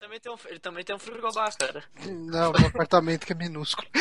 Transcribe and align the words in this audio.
Também 0.00 0.18
tem 0.18 0.32
um, 0.32 0.36
ele 0.46 0.58
também 0.58 0.82
tem 0.82 0.96
um 0.96 0.98
frigobar, 0.98 1.54
cara. 1.58 1.84
Não, 2.06 2.52
um 2.52 2.66
apartamento 2.66 3.26
que 3.26 3.32
é 3.32 3.36
minúsculo. 3.36 3.86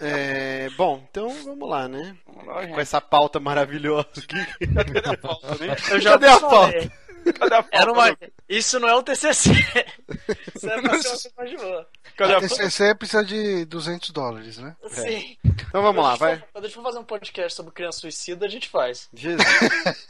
É, 0.00 0.70
bom, 0.76 1.04
então 1.10 1.28
vamos 1.42 1.68
lá, 1.68 1.88
né? 1.88 2.16
Vamos 2.24 2.46
lá. 2.46 2.68
Com 2.68 2.78
essa 2.80 3.00
pauta 3.00 3.40
maravilhosa 3.40 4.06
aqui. 4.16 4.46
Cadê 4.72 5.08
a 5.08 5.16
pauta, 5.16 5.48
né? 5.56 5.76
Eu 5.90 6.00
já 6.00 6.12
Cadê 6.12 6.26
a 6.28 6.38
falei. 6.38 6.90
Cadê 7.36 7.54
a 7.56 7.62
pauta? 7.64 7.68
Era 7.72 7.92
uma... 7.92 8.16
Isso 8.48 8.78
não 8.78 8.88
é 8.88 8.94
um 8.96 9.02
TCC. 9.02 9.50
Isso 10.54 10.70
é 10.70 10.80
pra 10.80 11.02
ser 11.02 11.08
uma 11.08 11.18
coisa 11.18 11.30
mais 11.36 11.50
de 11.50 11.56
boa. 11.56 11.88
Cadê 12.16 12.32
a 12.32 12.36
A 12.36 12.40
pauta? 12.40 12.54
TCC 12.54 12.94
precisa 12.94 13.24
de 13.24 13.64
200 13.64 14.10
dólares, 14.10 14.58
né? 14.58 14.76
Sim. 14.86 15.36
Então 15.44 15.82
vamos 15.82 16.04
lá, 16.04 16.14
vai. 16.14 16.44
Quando 16.52 16.64
a 16.64 16.68
gente 16.68 16.76
for 16.76 16.84
fazer 16.84 16.98
um 17.00 17.04
podcast 17.04 17.56
sobre 17.56 17.72
criança 17.72 17.98
suicida, 17.98 18.46
a 18.46 18.48
gente 18.48 18.68
faz. 18.68 19.08
Jesus. 19.12 19.44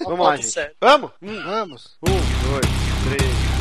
Uma 0.01 0.11
Vamos 0.11 0.27
lá, 0.27 0.33
pauta 0.33 0.43
gente. 0.43 0.77
Vamos? 0.79 1.11
Um, 1.23 1.43
Vamos. 1.45 1.99
um, 2.03 2.11
dois, 2.11 2.67
três, 3.17 3.58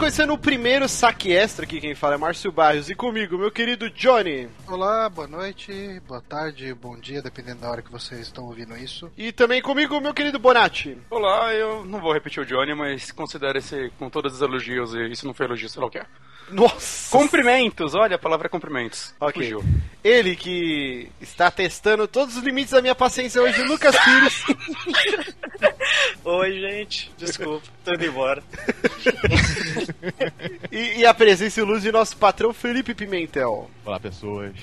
conhecendo 0.00 0.32
o 0.32 0.38
primeiro 0.38 0.88
saque 0.88 1.30
extra 1.30 1.66
aqui, 1.66 1.78
quem 1.78 1.94
fala 1.94 2.14
é 2.14 2.16
Márcio 2.16 2.50
Barrios. 2.50 2.88
E 2.88 2.94
comigo, 2.94 3.36
meu 3.36 3.50
querido 3.50 3.90
Johnny. 3.90 4.48
Olá, 4.66 5.10
boa 5.10 5.28
noite, 5.28 6.00
boa 6.08 6.22
tarde, 6.22 6.72
bom 6.72 6.98
dia, 6.98 7.20
dependendo 7.20 7.60
da 7.60 7.70
hora 7.70 7.82
que 7.82 7.92
vocês 7.92 8.22
estão 8.22 8.44
ouvindo 8.46 8.74
isso. 8.74 9.12
E 9.14 9.30
também 9.30 9.60
comigo, 9.60 10.00
meu 10.00 10.14
querido 10.14 10.38
Bonatti. 10.38 10.96
Olá, 11.10 11.52
eu 11.52 11.84
não 11.84 12.00
vou 12.00 12.14
repetir 12.14 12.42
o 12.42 12.46
Johnny, 12.46 12.74
mas 12.74 13.12
considero 13.12 13.58
esse 13.58 13.92
com 13.98 14.08
todos 14.08 14.32
os 14.32 14.40
elogios, 14.40 14.94
e 14.94 15.10
isso 15.10 15.26
não 15.26 15.34
foi 15.34 15.44
elogio, 15.44 15.68
sei 15.68 15.82
lá 15.82 15.86
o 15.86 15.90
que 15.90 15.98
é. 15.98 16.06
Nossa! 16.50 17.16
Cumprimentos, 17.16 17.94
olha 17.94 18.16
a 18.16 18.18
palavra 18.18 18.46
é 18.46 18.50
cumprimentos. 18.50 19.14
Ok. 19.20 19.42
Fugiu. 19.42 19.64
Ele 20.02 20.34
que 20.36 21.08
está 21.20 21.50
testando 21.50 22.08
todos 22.08 22.36
os 22.36 22.42
limites 22.42 22.72
da 22.72 22.80
minha 22.80 22.94
paciência 22.94 23.40
hoje, 23.42 23.62
Lucas 23.62 23.94
Pires. 23.98 24.44
Oi, 26.24 26.60
gente. 26.60 27.12
Desculpa, 27.16 27.66
tô 27.84 27.94
indo 27.94 28.06
embora. 28.06 28.42
e, 30.70 31.00
e 31.00 31.06
a 31.06 31.12
presença 31.12 31.60
e 31.60 31.64
luz 31.64 31.82
de 31.82 31.92
nosso 31.92 32.16
patrão 32.16 32.52
Felipe 32.52 32.94
Pimentel. 32.94 33.70
Olá, 33.84 34.00
pessoas. 34.00 34.54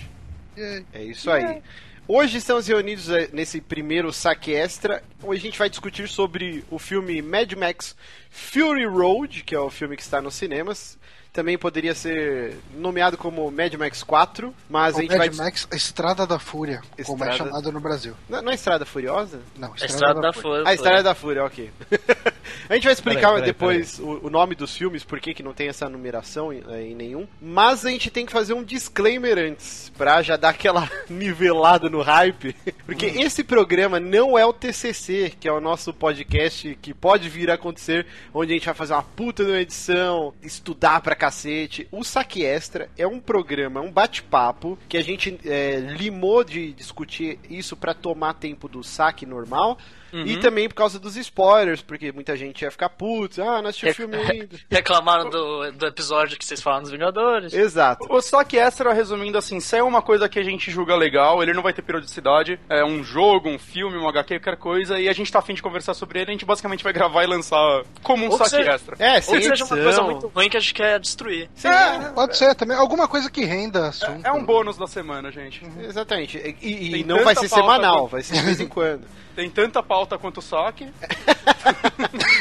É 0.94 1.04
isso 1.04 1.30
aí. 1.30 1.62
Hoje 2.10 2.38
estamos 2.38 2.66
reunidos 2.66 3.10
eh, 3.10 3.30
nesse 3.34 3.60
primeiro 3.60 4.14
saque 4.14 4.54
extra. 4.54 5.04
Hoje 5.22 5.42
a 5.42 5.44
gente 5.44 5.60
vai 5.60 5.70
discutir 5.70 6.08
sobre 6.08 6.64
o 6.72 6.80
filme 6.80 7.22
Mad 7.22 7.52
Max 7.52 7.98
Fury 8.30 8.86
Road, 8.86 9.44
que 9.44 9.54
é 9.54 9.60
o 9.60 9.70
filme 9.70 9.98
que 9.98 10.04
está 10.04 10.22
nos 10.22 10.34
cinemas. 10.36 10.97
Também 11.38 11.56
poderia 11.56 11.94
ser 11.94 12.58
nomeado 12.74 13.16
como 13.16 13.52
Mad 13.52 13.72
Max 13.76 14.02
4, 14.02 14.52
mas 14.68 14.96
a 14.96 14.98
O 14.98 15.02
gente 15.02 15.16
vai. 15.16 15.28
Mad 15.30 15.38
Max 15.38 15.68
Estrada 15.72 16.26
da 16.26 16.40
Fúria, 16.40 16.82
como 17.06 17.24
é 17.24 17.30
Estrada- 17.30 17.52
chamado 17.52 17.72
no 17.72 17.80
Brasil. 17.80 18.16
Não, 18.28 18.42
não 18.42 18.52
é 18.52 18.56
Estrada 18.56 18.88
Furiosa? 18.88 19.40
Não, 19.56 19.72
A 19.80 19.86
estrada 19.86 20.20
da 20.20 20.34
Fúria. 20.34 20.64
A 20.68 20.74
Estrada 20.74 21.04
da 21.04 21.14
Fúria, 21.14 21.46
ok. 21.46 21.70
a 22.68 22.74
gente 22.74 22.86
vai 22.86 22.94
explicar 22.94 23.34
Peraí, 23.34 23.34
peraí, 23.36 23.46
depois 23.46 24.00
O, 24.00 24.26
o 24.26 24.30
nome 24.32 24.56
dos 24.56 24.76
filmes, 24.76 25.04
por 25.04 25.20
que 25.20 25.44
não 25.44 25.54
tem 25.54 25.68
essa 25.68 25.88
numeração 25.88 26.52
em, 26.52 26.64
eh, 26.70 26.88
em 26.88 26.96
nenhum. 26.96 27.28
Mas 27.40 27.86
a 27.86 27.92
gente 27.92 28.10
tem 28.10 28.26
que 28.26 28.32
fazer 28.32 28.54
um 28.54 28.64
disclaimer 28.64 29.38
antes, 29.38 29.92
pra 29.96 30.24
já 30.24 30.38
dar 30.38 30.50
aquela 30.50 30.90
nivelada 31.08 31.88
no 31.88 32.02
hype. 32.02 32.56
Porque 32.84 33.06
esse 33.06 33.44
programa 33.44 34.00
não 34.00 34.36
é 34.40 34.44
o 34.44 34.54
TCC, 34.54 35.34
que 35.40 35.48
é 35.48 35.52
o 35.52 35.62
nosso 35.62 35.94
podcast 35.94 36.76
que 36.82 36.96
pode 36.96 37.30
vir 37.30 37.52
a 37.52 37.54
acontecer, 37.54 38.08
onde 38.34 38.54
a 38.54 38.56
gente 38.56 38.66
vai 38.66 38.74
fazer 38.74 38.94
uma 38.94 39.04
puta 39.04 39.46
de 39.46 39.52
uma 39.52 39.60
edição, 39.60 40.34
estudar 40.42 41.00
pra 41.02 41.16
cacete. 41.28 41.88
O 41.92 42.04
Saque 42.04 42.46
Extra 42.46 42.90
é 42.98 43.06
um 43.06 43.20
programa, 43.20 43.82
um 43.82 43.92
bate-papo, 43.92 44.78
que 44.88 44.98
a 44.98 45.04
gente 45.04 45.38
eh, 45.46 45.80
limou 45.98 46.44
de 46.44 46.72
discutir 46.72 47.38
isso 47.50 47.76
pra 47.76 47.94
tomar 47.94 48.36
tempo 48.36 48.68
do 48.70 48.82
saque 48.84 49.26
normal. 49.26 49.78
E 50.14 50.38
também 50.38 50.68
por 50.68 50.76
causa 50.76 51.00
dos 51.00 51.16
spoilers, 51.18 51.82
porque 51.82 52.12
muita 52.12 52.36
gente 52.36 52.62
ia 52.62 52.72
ficar 52.72 52.90
puto, 52.90 53.42
ah, 53.42 53.62
não 53.62 53.70
assisti 53.70 53.90
o 53.90 53.94
filme 53.94 54.16
ainda. 54.16 54.56
Reclamaram 54.70 55.30
do, 55.30 55.72
do 55.72 55.86
episódio 55.88 56.38
que 56.38 56.46
vocês 56.46 56.62
falaram 56.62 56.84
dos 56.84 56.92
Vingadores. 56.92 57.54
Exato. 57.54 58.08
O 58.10 58.22
saque 58.22 58.58
extra, 58.58 58.94
resumindo 58.94 59.38
assim, 59.38 59.60
se 59.60 59.76
é 59.78 59.84
uma 59.84 60.02
coisa 60.02 60.28
que 60.30 60.40
a 60.40 60.44
gente 60.44 60.72
julga 60.72 60.96
legal, 60.96 61.42
ele 61.44 61.54
não 61.54 61.62
vai 61.62 61.74
ter 61.74 61.82
periodicidade, 61.82 62.60
é 62.70 62.84
um 62.84 63.04
jogo, 63.04 63.50
um 63.50 63.60
filme, 63.60 63.98
um 63.98 64.08
HQ, 64.08 64.40
qualquer 64.40 64.58
coisa, 64.58 65.00
e 65.00 65.10
a 65.10 65.14
gente 65.14 65.32
tá 65.32 65.40
afim 65.40 65.54
de 65.54 65.62
conversar 65.62 65.94
sobre 65.94 66.20
ele, 66.22 66.30
a 66.32 66.34
gente 66.34 66.46
basicamente 66.46 66.84
vai 66.84 66.94
gravar 66.94 67.24
e 67.24 67.28
lançar 67.28 67.84
como 68.04 68.24
um 68.26 68.30
Ou 68.30 68.38
que 68.38 68.38
saque 68.46 68.50
seja- 68.64 68.72
extra. 68.72 68.96
É, 69.00 69.16
Ou 69.16 69.22
sem 69.22 69.40
que 69.40 69.46
seja 69.48 69.66
uma 69.66 69.78
coisa 69.78 70.02
muito 70.04 70.28
ruim 70.28 70.50
que 70.50 70.58
a 70.58 70.60
gente 70.60 70.74
quer 70.74 71.00
destruir. 71.00 71.50
Sim, 71.56 71.68
É, 71.68 72.12
pode 72.14 72.38
ser 72.38 72.56
também. 72.56 72.78
Alguma 72.78 73.08
coisa 73.08 73.30
que 73.30 73.44
renda 73.44 73.88
assunto. 73.88 74.26
É 74.26 74.32
um 74.32 74.44
bônus 74.44 74.78
da 74.78 74.88
semana, 74.88 75.32
gente. 75.32 75.62
Exatamente. 75.82 76.38
E, 76.62 77.00
e 77.00 77.04
não 77.04 77.24
vai 77.24 77.36
ser 77.36 77.50
semanal, 77.50 78.08
vai 78.08 78.22
ser 78.24 78.36
de 78.36 78.42
vez 78.42 78.60
em 78.62 78.68
quando. 78.68 79.06
Tem 79.36 79.50
tanta 79.52 79.84
pauta 79.84 80.07
quanto 80.16 80.38
o 80.38 80.42
saque. 80.42 80.88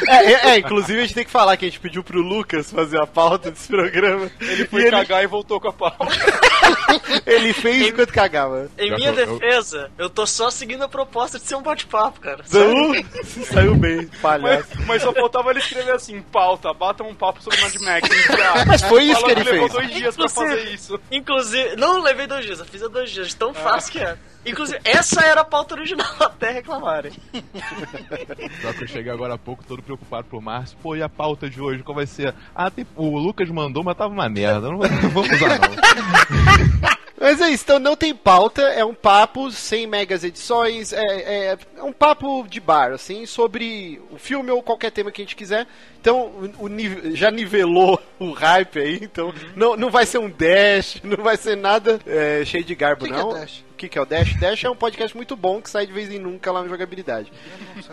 É, 0.09 0.33
é, 0.33 0.49
é, 0.51 0.59
inclusive 0.59 0.99
a 0.99 1.03
gente 1.03 1.15
tem 1.15 1.25
que 1.25 1.31
falar 1.31 1.57
que 1.57 1.65
a 1.65 1.69
gente 1.69 1.81
pediu 1.81 2.05
pro 2.05 2.21
Lucas 2.21 2.71
fazer 2.71 3.01
a 3.01 3.07
pauta 3.07 3.51
desse 3.51 3.67
programa. 3.69 4.31
Ele 4.41 4.67
foi 4.67 4.83
E 4.83 4.85
ele, 4.85 4.91
cagar 4.91 5.25
e 5.25 5.27
voltou 5.27 5.59
com 5.59 5.69
a 5.69 5.73
pauta. 5.73 6.07
ele 7.27 7.53
fez 7.53 7.89
enquanto 7.89 8.13
cagava. 8.13 8.69
Em 8.79 8.95
minha 8.95 9.13
que 9.13 9.25
defesa, 9.25 9.91
eu 9.99 10.09
tô 10.11 10.27
só 10.27 10.51
seguindo 10.51 10.83
a 10.85 10.89
proposta 10.89 11.39
de 11.39 11.47
ser 11.47 11.57
um 11.57 11.63
bate-papo, 11.63 12.21
cara. 12.21 12.45
Se 12.45 13.45
saiu 13.47 13.75
bem, 13.75 14.07
palhaço. 14.21 14.69
Mas, 14.77 14.87
mas 14.87 15.03
só 15.03 15.13
faltava 15.13 15.51
ele 15.51 15.61
escrever 15.61 15.93
assim, 15.93 16.21
pauta, 16.21 16.73
bata 16.73 17.03
um 17.03 17.15
papo 17.15 17.43
sobre 17.43 17.61
Mad 17.61 17.75
Max. 17.81 18.09
Mas 18.67 18.83
foi 18.83 19.05
isso 19.05 19.21
Fala 19.21 19.35
que 19.35 19.41
ele 19.41 19.51
levou 19.51 19.69
fez. 19.69 19.73
dois 19.73 19.95
dias 19.95 20.17
pra 20.17 20.29
fazer 20.29 20.65
isso. 20.65 21.01
Inclusive, 21.11 21.77
não 21.77 22.01
levei 22.03 22.27
dois 22.27 22.45
dias, 22.45 22.59
eu 22.59 22.65
fiz 22.67 22.83
há 22.83 22.89
dois 22.89 23.11
dias, 23.11 23.35
tão 23.35 23.55
fácil 23.55 23.93
que 23.93 23.99
é. 24.01 24.17
Inclusive, 24.45 24.79
essa 24.85 25.23
era 25.23 25.41
a 25.41 25.45
pauta 25.45 25.75
original 25.75 26.07
até 26.21 26.51
reclamarem. 26.51 27.13
Só 28.63 28.73
que 28.73 28.85
eu 28.85 28.89
cheguei 28.89 29.13
agora 29.13 29.35
há 29.35 29.39
pouco 29.39 29.65
todo 29.65 29.83
preocupado 29.83 30.27
pro 30.29 30.41
Márcio. 30.41 30.77
Pô, 30.83 30.95
e 30.97 31.03
a 31.03 31.09
pauta 31.09 31.49
de 31.49 31.61
hoje? 31.61 31.83
Qual 31.83 31.95
vai 31.95 32.07
ser? 32.07 32.35
Ah, 32.55 32.71
tem... 32.71 32.87
o 32.97 33.19
Lucas 33.19 33.49
mandou, 33.51 33.83
mas 33.85 33.97
tava 33.97 34.13
uma 34.13 34.29
merda. 34.29 34.69
Não, 34.69 34.79
vou- 34.79 34.89
não 34.89 35.11
vamos 35.11 35.31
usar, 35.31 35.59
não. 35.59 36.97
Mas 37.19 37.41
é 37.41 37.49
isso, 37.49 37.65
então 37.65 37.79
não 37.79 37.97
tem 37.97 38.15
pauta, 38.15 38.61
é 38.61 38.85
um 38.85 38.95
papo 38.95 39.51
sem 39.51 39.87
megas 39.87 40.23
edições, 40.23 40.93
é, 40.93 41.01
é, 41.01 41.59
é 41.77 41.83
um 41.83 41.93
papo 41.93 42.47
de 42.47 42.61
bar, 42.61 42.93
assim, 42.93 43.25
sobre 43.25 44.01
o 44.11 44.19
filme 44.19 44.51
ou 44.51 44.63
qualquer 44.63 44.91
tema 44.91 45.11
que 45.11 45.23
a 45.23 45.25
gente 45.25 45.35
quiser. 45.35 45.67
Então, 45.99 46.31
o, 46.59 46.67
o 46.67 47.17
já 47.17 47.31
nivelou 47.31 48.01
o 48.19 48.33
hype 48.33 48.79
aí, 48.79 48.99
então 49.03 49.33
não, 49.57 49.77
não 49.77 49.91
vai 49.91 50.05
ser 50.05 50.19
um 50.19 50.29
dash, 50.29 51.01
não 51.03 51.25
vai 51.25 51.39
ser 51.39 51.57
nada 51.57 51.99
é, 52.07 52.45
cheio 52.45 52.63
de 52.63 52.75
garbo, 52.75 53.07
que 53.07 53.11
que 53.11 53.19
é 53.19 53.23
não. 53.23 53.33
Dash? 53.33 53.65
O 53.77 53.79
que, 53.79 53.91
que 53.91 53.99
é 53.99 54.01
o 54.01 54.07
Dash? 54.07 54.35
Dash 54.41 54.65
é 54.65 54.71
um 54.71 54.75
podcast 54.75 55.15
muito 55.15 55.37
bom 55.37 55.61
que 55.61 55.69
sai 55.69 55.87
de 55.87 55.93
vez 55.93 56.11
em 56.11 56.19
nunca 56.19 56.51
lá 56.51 56.63
no 56.63 56.69
Jogabilidade. 56.71 57.31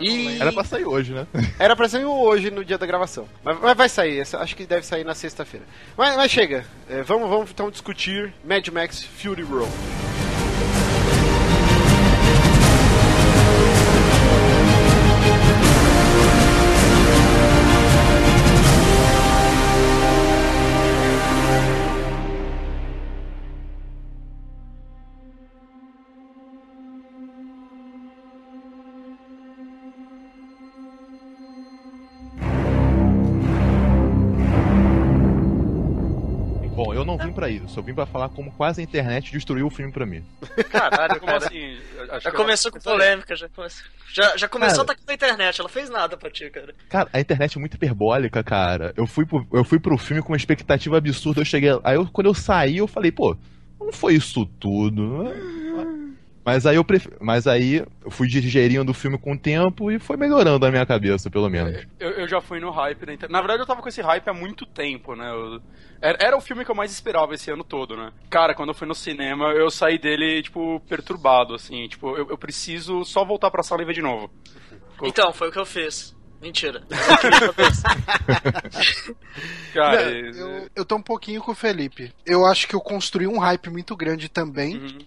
E 0.00 0.40
Era 0.40 0.50
pra 0.50 0.64
sair 0.64 0.86
hoje, 0.86 1.12
né? 1.12 1.26
era 1.58 1.76
pra 1.76 1.86
sair 1.86 2.06
hoje 2.06 2.50
no 2.50 2.64
dia 2.64 2.78
da 2.78 2.86
gravação. 2.86 3.28
Mas, 3.44 3.60
mas 3.60 3.76
vai 3.76 3.88
sair, 3.90 4.22
acho 4.22 4.56
que 4.56 4.64
deve 4.64 4.86
sair 4.86 5.04
na 5.04 5.14
sexta-feira. 5.14 5.66
Mas, 5.94 6.16
mas 6.16 6.30
chega, 6.30 6.64
é, 6.88 7.02
vamos, 7.02 7.28
vamos 7.28 7.50
então 7.50 7.70
discutir 7.70 8.32
Mad 8.42 8.66
Max 8.68 9.04
Fury 9.04 9.42
Road. 9.42 9.70
Isso. 37.56 37.78
Eu 37.78 37.82
vim 37.82 37.94
pra 37.94 38.06
falar 38.06 38.28
como 38.28 38.50
quase 38.52 38.80
a 38.80 38.84
internet 38.84 39.30
destruiu 39.32 39.66
o 39.66 39.70
filme 39.70 39.90
pra 39.92 40.04
mim. 40.06 40.24
Caralho, 40.70 41.20
Como 41.20 41.32
assim? 41.34 41.76
Acho 42.10 42.20
Já 42.24 42.30
que 42.30 42.36
começou 42.36 42.70
com 42.72 42.80
polêmica, 42.80 43.34
já 43.36 43.48
começou. 43.48 43.84
Já, 44.12 44.36
já 44.36 44.48
começou 44.48 44.84
Cara. 44.84 44.92
atacando 44.92 45.10
a 45.10 45.14
internet, 45.14 45.60
ela 45.60 45.68
fez 45.68 45.90
nada 45.90 46.16
pra 46.16 46.30
ti, 46.30 46.48
cara. 46.50 46.74
Cara, 46.88 47.08
a 47.12 47.20
internet 47.20 47.56
é 47.56 47.60
muito 47.60 47.74
hiperbólica, 47.74 48.42
cara. 48.44 48.92
Eu 48.96 49.06
fui 49.06 49.26
pro, 49.26 49.46
eu 49.52 49.64
fui 49.64 49.78
pro 49.80 49.98
filme 49.98 50.22
com 50.22 50.32
uma 50.32 50.36
expectativa 50.36 50.96
absurda. 50.98 51.40
Eu 51.40 51.44
cheguei. 51.44 51.70
Aí 51.82 51.96
eu- 51.96 52.06
quando 52.12 52.26
eu 52.28 52.34
saí, 52.34 52.76
eu 52.78 52.86
falei, 52.86 53.10
pô, 53.10 53.36
não 53.80 53.92
foi 53.92 54.14
isso 54.14 54.46
tudo. 54.60 55.24
Mas 56.44 56.66
aí 56.66 56.76
eu 56.76 56.84
pref... 56.84 57.08
Mas 57.20 57.46
aí 57.46 57.84
eu 58.04 58.10
fui 58.10 58.28
digerindo 58.28 58.90
o 58.90 58.94
filme 58.94 59.16
com 59.18 59.32
o 59.32 59.38
tempo 59.38 59.90
e 59.90 59.98
foi 59.98 60.16
melhorando 60.16 60.66
a 60.66 60.70
minha 60.70 60.84
cabeça, 60.84 61.30
pelo 61.30 61.48
menos. 61.48 61.86
Eu, 61.98 62.10
eu 62.10 62.28
já 62.28 62.40
fui 62.40 62.60
no 62.60 62.70
hype 62.70 63.06
da 63.06 63.14
inter... 63.14 63.30
Na 63.30 63.40
verdade, 63.40 63.62
eu 63.62 63.66
tava 63.66 63.80
com 63.80 63.88
esse 63.88 64.02
hype 64.02 64.28
há 64.28 64.34
muito 64.34 64.66
tempo, 64.66 65.14
né? 65.16 65.30
Eu- 65.30 65.60
Era, 66.02 66.18
era 66.20 66.36
o 66.36 66.40
filme 66.40 66.64
que 66.64 66.70
eu 66.70 66.74
mais 66.74 66.92
esperava 66.92 67.34
esse 67.34 67.50
ano 67.50 67.64
todo, 67.64 67.96
né? 67.96 68.12
Cara, 68.28 68.54
quando 68.54 68.68
eu 68.68 68.74
fui 68.74 68.86
no 68.86 68.94
cinema, 68.94 69.52
eu 69.52 69.70
saí 69.70 69.98
dele, 69.98 70.42
tipo, 70.42 70.80
perturbado, 70.88 71.54
assim. 71.54 71.88
Tipo, 71.88 72.14
eu, 72.16 72.28
eu 72.28 72.36
preciso 72.36 73.04
só 73.06 73.24
voltar 73.24 73.50
pra 73.50 73.62
sala 73.62 73.82
e 73.82 73.86
ver 73.86 73.94
de 73.94 74.02
novo. 74.02 74.30
Então, 75.02 75.32
foi 75.32 75.48
o 75.48 75.52
que 75.52 75.58
eu 75.58 75.64
fiz. 75.66 76.14
Mentira. 76.42 76.82
Cara, 79.72 80.02
eu, 80.10 80.68
eu 80.76 80.84
tô 80.84 80.96
um 80.96 81.02
pouquinho 81.02 81.40
com 81.40 81.52
o 81.52 81.54
Felipe. 81.54 82.12
Eu 82.26 82.44
acho 82.44 82.68
que 82.68 82.74
eu 82.74 82.80
construí 82.80 83.26
um 83.26 83.38
hype 83.38 83.70
muito 83.70 83.96
grande 83.96 84.28
também. 84.28 84.76
Uhum. 84.76 84.98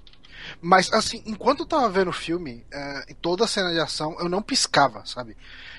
Mas, 0.61 0.91
assim, 0.93 1.21
enquanto 1.25 1.61
eu 1.61 1.65
tava 1.65 1.89
vendo 1.89 2.09
o 2.09 2.13
filme, 2.13 2.65
é, 2.71 3.11
em 3.11 3.15
toda 3.15 3.45
a 3.45 3.47
cena 3.47 3.71
de 3.71 3.79
ação, 3.79 4.15
eu 4.19 4.29
não 4.29 4.41
piscava, 4.41 5.05
sabe? 5.05 5.35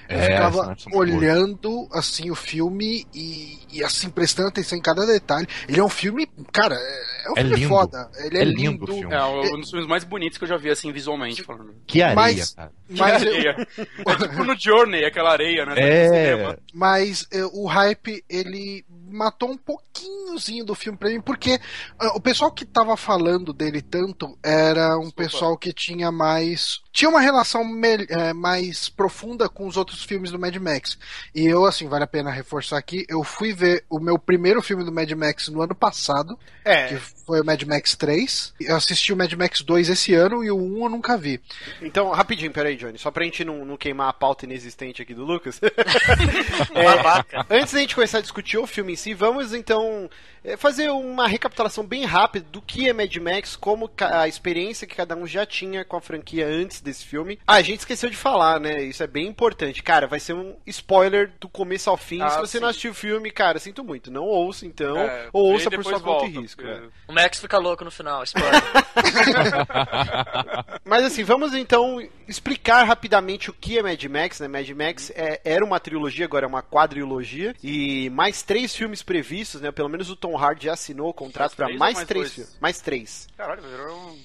Eu 0.08 0.19
É, 0.19 0.22
ficava 0.32 0.62
boas. 0.62 0.87
olhando, 0.93 1.87
assim, 1.93 2.31
o 2.31 2.34
filme 2.34 3.06
e, 3.14 3.58
e, 3.70 3.84
assim, 3.84 4.08
prestando 4.08 4.49
atenção 4.49 4.78
em 4.78 4.81
cada 4.81 5.05
detalhe. 5.06 5.46
Ele 5.69 5.78
é 5.81 5.84
um 5.84 5.88
filme, 5.88 6.26
cara, 6.50 6.75
é, 6.75 7.26
é 7.26 7.31
um 7.31 7.32
É 7.37 7.40
filme 7.43 7.56
lindo. 7.56 7.69
foda. 7.69 8.10
Ele 8.19 8.38
é, 8.38 8.40
É 8.40 8.44
lindo 8.44 8.84
o 8.84 8.87
lindo. 8.87 8.94
filme. 8.94 9.14
É 9.14 9.25
um 9.25 9.60
dos 9.60 9.70
filmes 9.70 9.87
mais 9.88 10.05
bonitos 10.05 10.38
que 10.38 10.44
eu 10.44 10.49
já 10.49 10.56
vi, 10.56 10.70
assim, 10.70 10.90
visualmente 10.93 11.43
falando. 11.43 11.75
Que 11.87 12.00
areia, 12.02 12.14
Mas- 12.16 12.55
cara. 12.55 12.72
Mas, 12.90 13.12
areia. 13.22 13.69
É 13.78 14.16
tipo 14.16 14.44
no 14.44 14.58
Journey, 14.58 15.05
aquela 15.05 15.31
areia, 15.32 15.66
né? 15.66 15.75
É. 15.78 16.58
mas 16.72 17.26
é, 17.31 17.44
o 17.44 17.66
hype, 17.66 18.25
ele 18.31 18.82
matou 19.10 19.50
um 19.50 19.56
pouquinhozinho 19.58 20.64
do 20.64 20.75
filme 20.75 20.96
pra 20.99 21.08
mim, 21.10 21.20
porque 21.20 21.58
ah, 21.99 22.16
o 22.16 22.20
pessoal 22.20 22.50
que 22.52 22.64
tava 22.64 22.96
falando 22.96 23.52
dele 23.52 23.81
tanto 23.82 24.38
era 24.43 24.96
um 24.96 25.02
Desculpa. 25.05 25.22
pessoal 25.22 25.56
que 25.58 25.72
tinha 25.72 26.10
mais. 26.12 26.81
Tinha 26.93 27.08
uma 27.10 27.20
relação 27.20 27.62
é, 28.08 28.32
mais 28.32 28.88
profunda 28.88 29.49
com 29.49 29.66
os 29.66 29.76
outros 29.76 29.98
filmes 30.05 30.31
do 30.31 30.39
Mad 30.39 30.55
Max. 30.56 30.99
E 31.35 31.45
eu, 31.47 31.65
assim, 31.65 31.89
vale 31.89 32.05
a 32.05 32.09
pena 32.09 32.31
reforçar 32.31 32.79
aqui, 32.79 33.05
eu 33.09 33.23
fui 33.25 33.53
ver 33.53 33.85
o 33.89 33.99
meu 33.99 34.19
primeiro 34.19 34.61
filme 34.62 34.85
do 34.85 34.93
Mad 34.93 35.11
Max 35.12 35.49
no 35.49 35.62
ano 35.62 35.75
passado, 35.75 36.39
que 36.62 36.69
É, 36.71 36.99
foi 37.27 37.41
o 37.41 37.45
Mad 37.45 37.62
Max 37.65 37.95
3. 37.97 38.55
Eu 38.61 38.77
assisti 38.77 39.12
o 39.12 39.17
Mad 39.17 39.33
Max 39.35 39.61
2 39.62 39.89
esse 39.89 40.15
ano 40.15 40.43
e 40.45 40.50
o 40.50 40.56
1 40.56 40.85
eu 40.85 40.89
nunca 40.89 41.17
vi. 41.17 41.41
então, 41.83 42.11
rapidinho, 42.11 42.53
peraí, 42.53 42.77
Johnny, 42.77 42.99
só 42.99 43.11
pra 43.11 43.25
gente 43.25 43.45
não, 43.45 43.65
não 43.65 43.77
queimar 43.77 44.09
a 44.09 44.12
pauta 44.12 44.45
inexistente 44.45 45.03
aqui 45.03 45.15
do 45.15 45.25
Lucas. 45.25 45.61
Babaca. 46.73 47.47
Antes 47.51 47.73
da 47.73 47.81
gente 47.81 47.94
começar 47.94 48.19
a 48.19 48.23
discutir 48.23 48.59
o 48.59 48.67
filme 48.67 48.93
em 48.93 48.97
si, 48.97 49.15
vamos 49.15 49.53
então 49.53 50.09
é, 50.38 50.38
fazer 50.56 50.90
uma 50.90 51.26
recapitulação 51.26 51.85
bem 51.85 52.05
rápida 52.05 52.46
do 52.50 52.61
que 52.62 52.88
é 52.88 52.93
Mad 52.93 53.14
Max, 53.17 53.56
como 53.56 53.90
a 54.00 54.26
experiência 54.29 54.87
que 54.87 54.94
cada 54.96 55.17
um 55.17 55.26
já 55.26 55.44
tinha 55.46 55.85
com 55.85 55.96
a 55.96 56.00
franquia 56.00 56.46
antes 56.46 56.81
desse 56.81 57.05
filme. 57.05 57.38
Ah, 57.46 57.55
a 57.56 57.62
gente 57.62 57.81
esqueceu 57.81 58.08
de 58.11 58.17
falar, 58.17 58.58
né? 58.61 58.82
Isso 58.82 59.02
é 59.02 59.06
bem 59.06 59.26
importante. 59.26 59.82
Cara, 59.82 60.06
vai 60.06 60.20
ser 60.20 60.32
um 60.35 60.56
spoiler 60.67 61.32
do 61.40 61.49
começo 61.49 61.90
ao 61.90 61.96
fim. 61.96 62.20
Ah, 62.23 62.31
Se 62.31 62.38
você 62.38 62.61
não 62.61 62.69
sim. 62.69 62.70
assistiu 62.70 62.90
o 62.93 62.94
filme, 62.94 63.31
cara, 63.31 63.58
sinto 63.58 63.82
muito. 63.85 64.11
Não 64.11 64.25
ouça 64.25 64.67
então, 64.67 64.96
É, 64.96 65.29
ou 65.32 65.52
ouça 65.52 65.70
por 65.70 65.85
sua 65.85 66.00
conta 66.00 66.26
e 66.26 66.29
risco. 66.41 66.62
porque- 66.62 66.79
é. 66.79 66.88
O 67.08 67.12
Max 67.12 67.41
fica 67.41 67.58
louco 67.58 67.84
no 67.84 67.91
final, 67.91 68.23
spoiler. 68.25 68.62
Mas 70.84 71.05
assim, 71.05 71.23
vamos 71.25 71.55
então 71.55 72.00
explicar 72.26 72.84
rapidamente 72.84 73.50
o 73.50 73.52
que 73.52 73.79
é 73.79 73.82
Mad 73.82 74.02
Max, 74.05 74.41
né? 74.41 74.49
Mad 74.49 74.69
Max 74.70 75.11
é- 75.14 75.41
era 75.44 75.64
uma 75.64 75.81
trilogia, 75.81 76.25
agora 76.25 76.44
é 76.46 76.49
uma 76.49 76.62
quadrilogia. 76.62 77.55
E 77.62 78.11
mais 78.11 78.43
três 78.43 78.75
filmes 78.75 79.02
previstos, 79.02 79.61
né? 79.61 79.70
Pelo 79.70 79.88
menos 79.88 80.11
o 80.11 80.17
Tom 80.17 80.28
Hardy 80.37 80.67
já 80.67 80.73
assinou 80.75 81.11
o 81.11 81.15
contrato 81.15 81.55
para 81.57 81.67
mais, 81.69 81.95
mais 81.95 82.05
três 82.05 82.25
dois? 82.25 82.35
filmes. 82.35 82.59
Mais 82.61 82.81
três. 82.81 83.29
Caralho, 83.37 83.63
virou 83.63 83.97
um... 83.97 84.19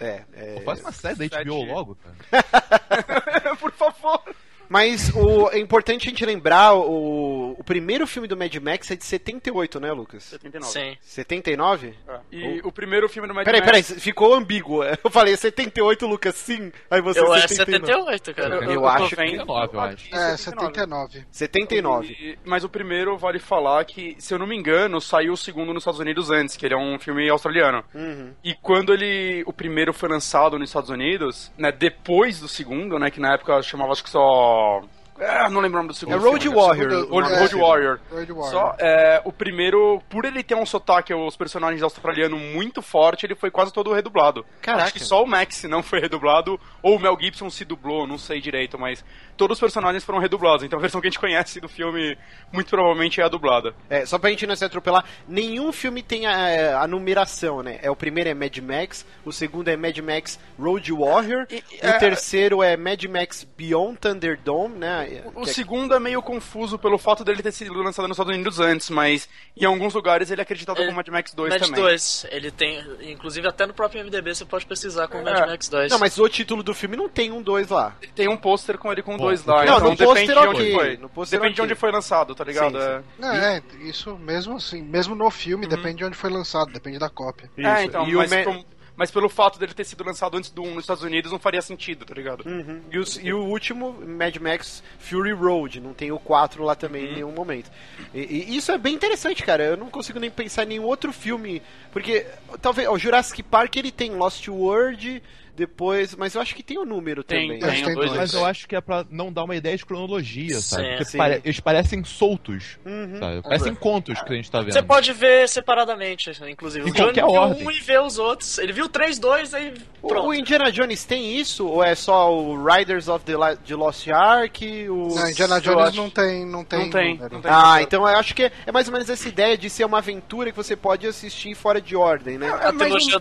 É, 0.00 0.24
é. 0.32 0.54
Pô, 0.54 0.60
Faz 0.62 0.80
uma 0.80 0.92
série 0.92 1.28
da 1.28 1.36
Sete. 1.36 1.44
HBO 1.48 1.62
logo, 1.64 1.96
cara. 1.96 3.56
Por 3.60 3.72
favor. 3.72 4.22
Mas 4.70 5.10
o, 5.16 5.50
é 5.50 5.58
importante 5.58 6.06
a 6.06 6.10
gente 6.10 6.24
lembrar, 6.24 6.74
o, 6.74 7.56
o 7.58 7.64
primeiro 7.64 8.06
filme 8.06 8.28
do 8.28 8.36
Mad 8.36 8.54
Max 8.56 8.88
é 8.92 8.94
de 8.94 9.04
78, 9.04 9.80
né, 9.80 9.90
Lucas? 9.90 10.22
79. 10.22 10.72
Sim. 10.72 10.96
79? 11.00 11.94
É. 12.08 12.20
E 12.30 12.60
o 12.62 12.70
primeiro 12.70 13.08
filme 13.08 13.26
do 13.26 13.34
Mad 13.34 13.44
Peraí, 13.44 13.60
Max... 13.60 13.88
peraí, 13.88 14.00
ficou 14.00 14.32
ambíguo. 14.32 14.84
Eu 15.02 15.10
falei 15.10 15.36
78, 15.36 16.06
Lucas, 16.06 16.36
sim. 16.36 16.70
Aí 16.88 17.00
você 17.00 17.18
Eu 17.18 17.34
é 17.34 17.48
79. 17.48 18.12
78, 18.12 18.34
cara. 18.34 18.54
Eu 18.64 18.80
tô 18.80 18.86
acho 18.86 19.08
que- 19.08 19.16
vendo- 19.16 19.30
79, 19.40 19.76
eu 19.76 19.80
acho. 19.80 20.14
É, 20.14 20.36
79. 20.36 21.24
79. 21.32 22.12
E- 22.12 22.38
mas 22.44 22.62
o 22.62 22.68
primeiro 22.68 23.16
vale 23.18 23.40
falar 23.40 23.84
que, 23.84 24.14
se 24.20 24.32
eu 24.32 24.38
não 24.38 24.46
me 24.46 24.56
engano, 24.56 25.00
saiu 25.00 25.32
o 25.32 25.36
segundo 25.36 25.74
nos 25.74 25.82
Estados 25.82 25.98
Unidos 25.98 26.30
antes, 26.30 26.56
que 26.56 26.64
ele 26.64 26.74
é 26.74 26.78
um 26.78 26.96
filme 26.98 27.28
australiano. 27.28 27.82
Uhum. 27.92 28.32
E 28.44 28.54
quando 28.54 28.92
ele. 28.92 29.42
O 29.46 29.52
primeiro 29.52 29.92
foi 29.92 30.08
lançado 30.08 30.58
nos 30.58 30.68
Estados 30.70 30.90
Unidos, 30.90 31.50
né? 31.58 31.72
Depois 31.72 32.38
do 32.38 32.46
segundo, 32.46 32.98
né? 33.00 33.10
Que 33.10 33.18
na 33.18 33.34
época 33.34 33.60
chamava 33.62 33.90
acho 33.92 34.04
que 34.04 34.10
só. 34.10 34.59
um, 34.60 34.90
Ah, 35.20 35.50
não 35.50 35.60
lembro 35.60 35.78
o 35.78 35.82
nome 35.82 35.88
do 35.88 35.94
segundo. 35.94 36.14
É 36.14 36.18
Road 36.18 36.42
filme. 36.42 36.56
Warrior. 36.58 36.90
Segundo- 36.90 37.10
Road, 37.12 37.32
É, 37.32 37.38
Road 37.38 37.54
Warrior. 37.56 38.00
Road 38.10 38.32
Warrior. 38.32 38.50
Só, 38.50 38.74
é, 38.78 39.20
o 39.24 39.32
primeiro, 39.32 40.02
por 40.08 40.24
ele 40.24 40.42
ter 40.42 40.54
um 40.54 40.64
sotaque, 40.64 41.12
os 41.12 41.36
personagens 41.36 41.82
australianos 41.82 42.40
muito 42.40 42.80
forte, 42.80 43.26
ele 43.26 43.34
foi 43.34 43.50
quase 43.50 43.72
todo 43.72 43.92
redublado. 43.92 44.44
Caraca. 44.62 44.84
Acho 44.84 44.92
que 44.94 45.00
só 45.04 45.22
o 45.22 45.26
Max 45.26 45.64
não 45.64 45.82
foi 45.82 46.00
redublado, 46.00 46.58
ou 46.82 46.96
o 46.96 46.98
Mel 46.98 47.16
Gibson 47.20 47.50
se 47.50 47.64
dublou, 47.64 48.06
não 48.06 48.16
sei 48.16 48.40
direito, 48.40 48.78
mas 48.78 49.04
todos 49.36 49.56
os 49.56 49.60
personagens 49.60 50.04
foram 50.04 50.18
redublados. 50.18 50.64
Então 50.64 50.78
a 50.78 50.82
versão 50.82 51.00
que 51.00 51.06
a 51.06 51.10
gente 51.10 51.20
conhece 51.20 51.60
do 51.60 51.68
filme, 51.68 52.16
muito 52.52 52.70
provavelmente 52.70 53.20
é 53.20 53.24
a 53.24 53.28
dublada. 53.28 53.74
É, 53.90 54.06
só 54.06 54.18
pra 54.18 54.30
gente 54.30 54.46
não 54.46 54.56
se 54.56 54.64
atropelar, 54.64 55.04
nenhum 55.28 55.70
filme 55.72 56.02
tem 56.02 56.26
a, 56.26 56.80
a 56.80 56.86
numeração, 56.86 57.62
né? 57.62 57.78
É, 57.82 57.90
o 57.90 57.96
primeiro 57.96 58.30
é 58.30 58.34
Mad 58.34 58.56
Max, 58.58 59.04
o 59.24 59.32
segundo 59.32 59.68
é 59.68 59.76
Mad 59.76 59.98
Max 59.98 60.38
Road 60.58 60.92
Warrior, 60.92 61.46
E- 61.50 61.56
o 61.56 61.86
é- 61.86 61.98
terceiro 61.98 62.62
é 62.62 62.76
Mad 62.76 63.04
Max 63.04 63.46
Beyond 63.56 63.98
Thunderdome, 63.98 64.78
né? 64.78 65.08
O 65.34 65.42
Que 65.42 65.50
é- 65.50 65.52
segundo 65.52 65.94
é 65.94 66.00
meio 66.00 66.22
confuso 66.22 66.78
pelo 66.78 66.98
fato 66.98 67.24
dele 67.24 67.42
ter 67.42 67.52
sido 67.52 67.72
lançado 67.74 68.06
nos 68.08 68.14
Estados 68.16 68.32
Unidos 68.34 68.60
antes, 68.60 68.90
mas 68.90 69.28
em 69.56 69.64
alguns 69.64 69.94
lugares 69.94 70.30
ele 70.30 70.40
é 70.40 70.42
acreditado 70.42 70.78
Ele- 70.78 70.86
como 70.86 70.96
Mad 70.96 71.08
Max 71.08 71.34
2 71.34 71.50
Mad 71.50 71.60
também. 71.62 71.80
2, 71.80 72.26
ele 72.30 72.50
tem, 72.50 72.84
inclusive 73.02 73.46
até 73.48 73.66
no 73.66 73.74
próprio 73.74 74.00
MDB 74.00 74.34
você 74.34 74.44
pode 74.44 74.66
pesquisar 74.66 75.08
com 75.08 75.18
É. 75.18 75.22
Mad 75.22 75.48
Max 75.48 75.68
2. 75.68 75.90
Não, 75.90 75.98
mas 75.98 76.18
o 76.18 76.28
título 76.28 76.62
do 76.62 76.74
filme 76.74 76.96
não 76.96 77.08
tem 77.08 77.30
um 77.32 77.42
2 77.42 77.68
lá. 77.68 77.96
Tem 78.14 78.28
um 78.28 78.36
pôster 78.36 78.78
com 78.78 78.92
ele 78.92 79.02
com 79.02 79.16
Bom, 79.16 79.24
dois 79.24 79.44
lá, 79.44 79.64
não, 79.64 79.76
então 79.76 79.90
no 79.90 79.96
depende 79.96 80.04
pôster 80.06 80.26
de 80.26 80.48
onde 80.48 80.74
foi. 80.74 80.96
no 80.96 81.08
Depende 81.08 81.54
de 81.54 81.60
ok. 81.60 81.64
onde 81.64 81.74
foi 81.74 81.90
lançado, 81.92 82.34
tá 82.34 82.44
ligado? 82.44 82.78
Sim, 82.78 83.02
sim. 83.20 83.26
É. 83.26 83.56
É, 83.56 83.62
isso 83.88 84.16
mesmo 84.18 84.56
assim, 84.56 84.82
mesmo 84.82 85.14
no 85.14 85.30
filme, 85.30 85.66
depende 85.66 85.96
de 85.96 86.04
onde 86.04 86.16
foi 86.16 86.30
lançado, 86.30 86.72
depende 86.72 86.98
da 86.98 87.08
cópia. 87.08 87.50
É, 87.56 87.84
então, 87.84 88.06
E 88.08 88.14
o 88.14 88.18
mas, 88.18 88.30
Ma- 88.30 88.44
como- 88.44 88.64
mas 89.00 89.10
pelo 89.10 89.30
fato 89.30 89.58
dele 89.58 89.72
ter 89.72 89.84
sido 89.84 90.04
lançado 90.04 90.36
antes 90.36 90.50
do 90.50 90.62
1 90.62 90.74
nos 90.74 90.84
Estados 90.84 91.02
Unidos, 91.02 91.32
não 91.32 91.38
faria 91.38 91.62
sentido, 91.62 92.04
tá 92.04 92.12
ligado? 92.12 92.46
Uhum. 92.46 92.82
E, 92.92 92.98
o, 92.98 93.04
e 93.22 93.32
o 93.32 93.42
último, 93.46 93.94
Mad 94.06 94.36
Max 94.36 94.82
Fury 94.98 95.32
Road, 95.32 95.80
não 95.80 95.94
tem 95.94 96.12
o 96.12 96.18
4 96.18 96.62
lá 96.62 96.74
também 96.74 97.04
Uhum. 97.04 97.10
em 97.10 97.14
nenhum 97.14 97.32
momento. 97.32 97.70
E, 98.12 98.20
e 98.20 98.56
isso 98.58 98.70
é 98.70 98.76
bem 98.76 98.94
interessante, 98.94 99.42
cara. 99.42 99.64
Eu 99.64 99.76
não 99.78 99.88
consigo 99.88 100.20
nem 100.20 100.30
pensar 100.30 100.64
em 100.64 100.66
nenhum 100.66 100.84
outro 100.84 101.14
filme. 101.14 101.62
Porque, 101.90 102.26
talvez, 102.60 102.86
o 102.90 102.98
Jurassic 102.98 103.42
Park 103.42 103.74
ele 103.76 103.90
tem 103.90 104.10
Lost 104.10 104.46
World, 104.48 105.22
depois. 105.56 106.14
Mas 106.16 106.34
eu 106.34 106.40
acho 106.40 106.54
que 106.54 106.62
tem 106.62 106.78
o 106.78 106.84
número 106.84 107.22
Tem, 107.24 107.46
também. 107.46 107.60
Tem, 107.60 107.84
tem 107.84 107.94
dois. 107.94 108.08
dois. 108.08 108.12
Mas 108.20 108.34
eu 108.34 108.44
acho 108.44 108.66
que 108.68 108.74
é 108.76 108.80
pra 108.80 109.04
não 109.10 109.32
dar 109.32 109.44
uma 109.44 109.56
ideia 109.56 109.76
de 109.76 109.84
cronologia, 109.84 110.60
sabe? 110.60 110.82
Sim, 110.84 110.88
Porque 110.90 111.04
sim. 111.04 111.18
pare- 111.18 111.40
eles 111.44 111.60
parecem 111.60 112.04
soltos, 112.04 112.78
Uhum. 112.84 113.18
sabe? 113.18 113.42
Parecem 113.42 113.74
contos 113.74 114.20
que 114.22 114.32
a 114.32 114.36
gente 114.36 114.50
tá 114.50 114.60
vendo. 114.60 114.72
Você 114.72 114.82
pode 114.82 115.12
ver 115.12 115.48
separadamente, 115.48 116.30
inclusive. 116.50 116.88
Em 116.88 116.90
o 116.90 116.94
Johnny 116.94 117.12
viu 117.14 117.26
ordem. 117.28 117.66
um 117.66 117.70
e 117.70 117.80
vê 117.80 117.98
os 117.98 118.18
outros. 118.18 118.58
Ele 118.58 118.72
viu 118.72 118.88
3, 118.88 119.18
2, 119.18 119.54
aí 119.54 119.74
O, 120.02 120.08
pronto. 120.08 120.28
o 120.28 120.34
Indiana 120.34 120.70
Jones 120.72 121.04
tem 121.04 121.36
isso? 121.36 121.66
Ou 121.66 121.82
é 121.84 121.94
só 121.94 122.32
o 122.34 122.62
Riders 122.64 123.08
of 123.08 123.24
the, 123.24 123.36
La- 123.36 123.54
de 123.54 123.74
Lost 123.74 124.08
Ark? 124.08 124.88
O... 124.88 125.08
Não, 125.14 125.28
Indiana 125.30 125.60
Jones 125.60 125.88
acho- 125.88 125.96
não 125.96 126.10
tem, 126.10 126.44
não 126.46 126.64
tem. 126.64 126.78
Não 126.80 126.90
tem, 126.90 127.18
não 127.18 127.40
tem. 127.40 127.50
Ah, 127.50 127.80
então 127.82 128.00
eu 128.08 128.16
acho 128.18 128.34
que 128.34 128.44
é, 128.44 128.52
é 128.66 128.72
mais 128.72 128.86
ou 128.86 128.92
menos 128.92 129.08
essa 129.08 129.28
ideia 129.28 129.56
de 129.56 129.68
ser 129.70 129.84
uma 129.84 129.98
aventura 129.98 130.50
que 130.50 130.56
você 130.56 130.74
pode 130.76 131.06
assistir 131.06 131.54
fora 131.54 131.80
de 131.80 131.94
ordem, 131.96 132.38
né? 132.38 132.48
A 132.48 132.72
mas 132.72 132.76
trilogia, 132.78 133.20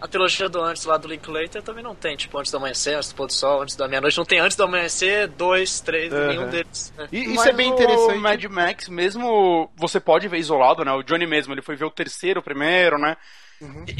a 0.00 0.06
trilogia 0.08 0.48
do 0.48 0.60
antes 0.60 0.84
lá 0.84 0.96
do 0.96 1.08
Linklater 1.08 1.62
também 1.62 1.82
não 1.82 1.94
tem, 1.94 2.16
tipo, 2.16 2.38
antes 2.38 2.50
do 2.50 2.58
amanhecer, 2.58 2.96
antes 2.96 3.08
do 3.10 3.14
pôr 3.14 3.26
do 3.26 3.32
sol, 3.32 3.62
antes 3.62 3.76
da 3.76 3.88
meia-noite. 3.88 4.18
Não 4.18 4.24
tem 4.24 4.38
antes 4.40 4.56
do 4.56 4.64
amanhecer, 4.64 5.28
dois, 5.28 5.80
três, 5.80 6.12
Aham. 6.12 6.28
nenhum 6.28 6.50
deles. 6.50 6.92
né? 6.96 7.08
E, 7.10 7.20
isso 7.20 7.34
Mas 7.34 7.46
é 7.46 7.52
bem 7.52 7.70
O 7.70 7.72
interessante. 7.72 8.18
Mad 8.18 8.44
Max, 8.44 8.88
mesmo 8.88 9.70
você 9.76 9.98
pode 9.98 10.28
ver 10.28 10.38
isolado, 10.38 10.84
né? 10.84 10.92
O 10.92 11.02
Johnny 11.02 11.26
mesmo, 11.26 11.52
ele 11.54 11.62
foi 11.62 11.76
ver 11.76 11.84
o 11.86 11.90
terceiro 11.90 12.42
primeiro, 12.42 12.98
né? 12.98 13.16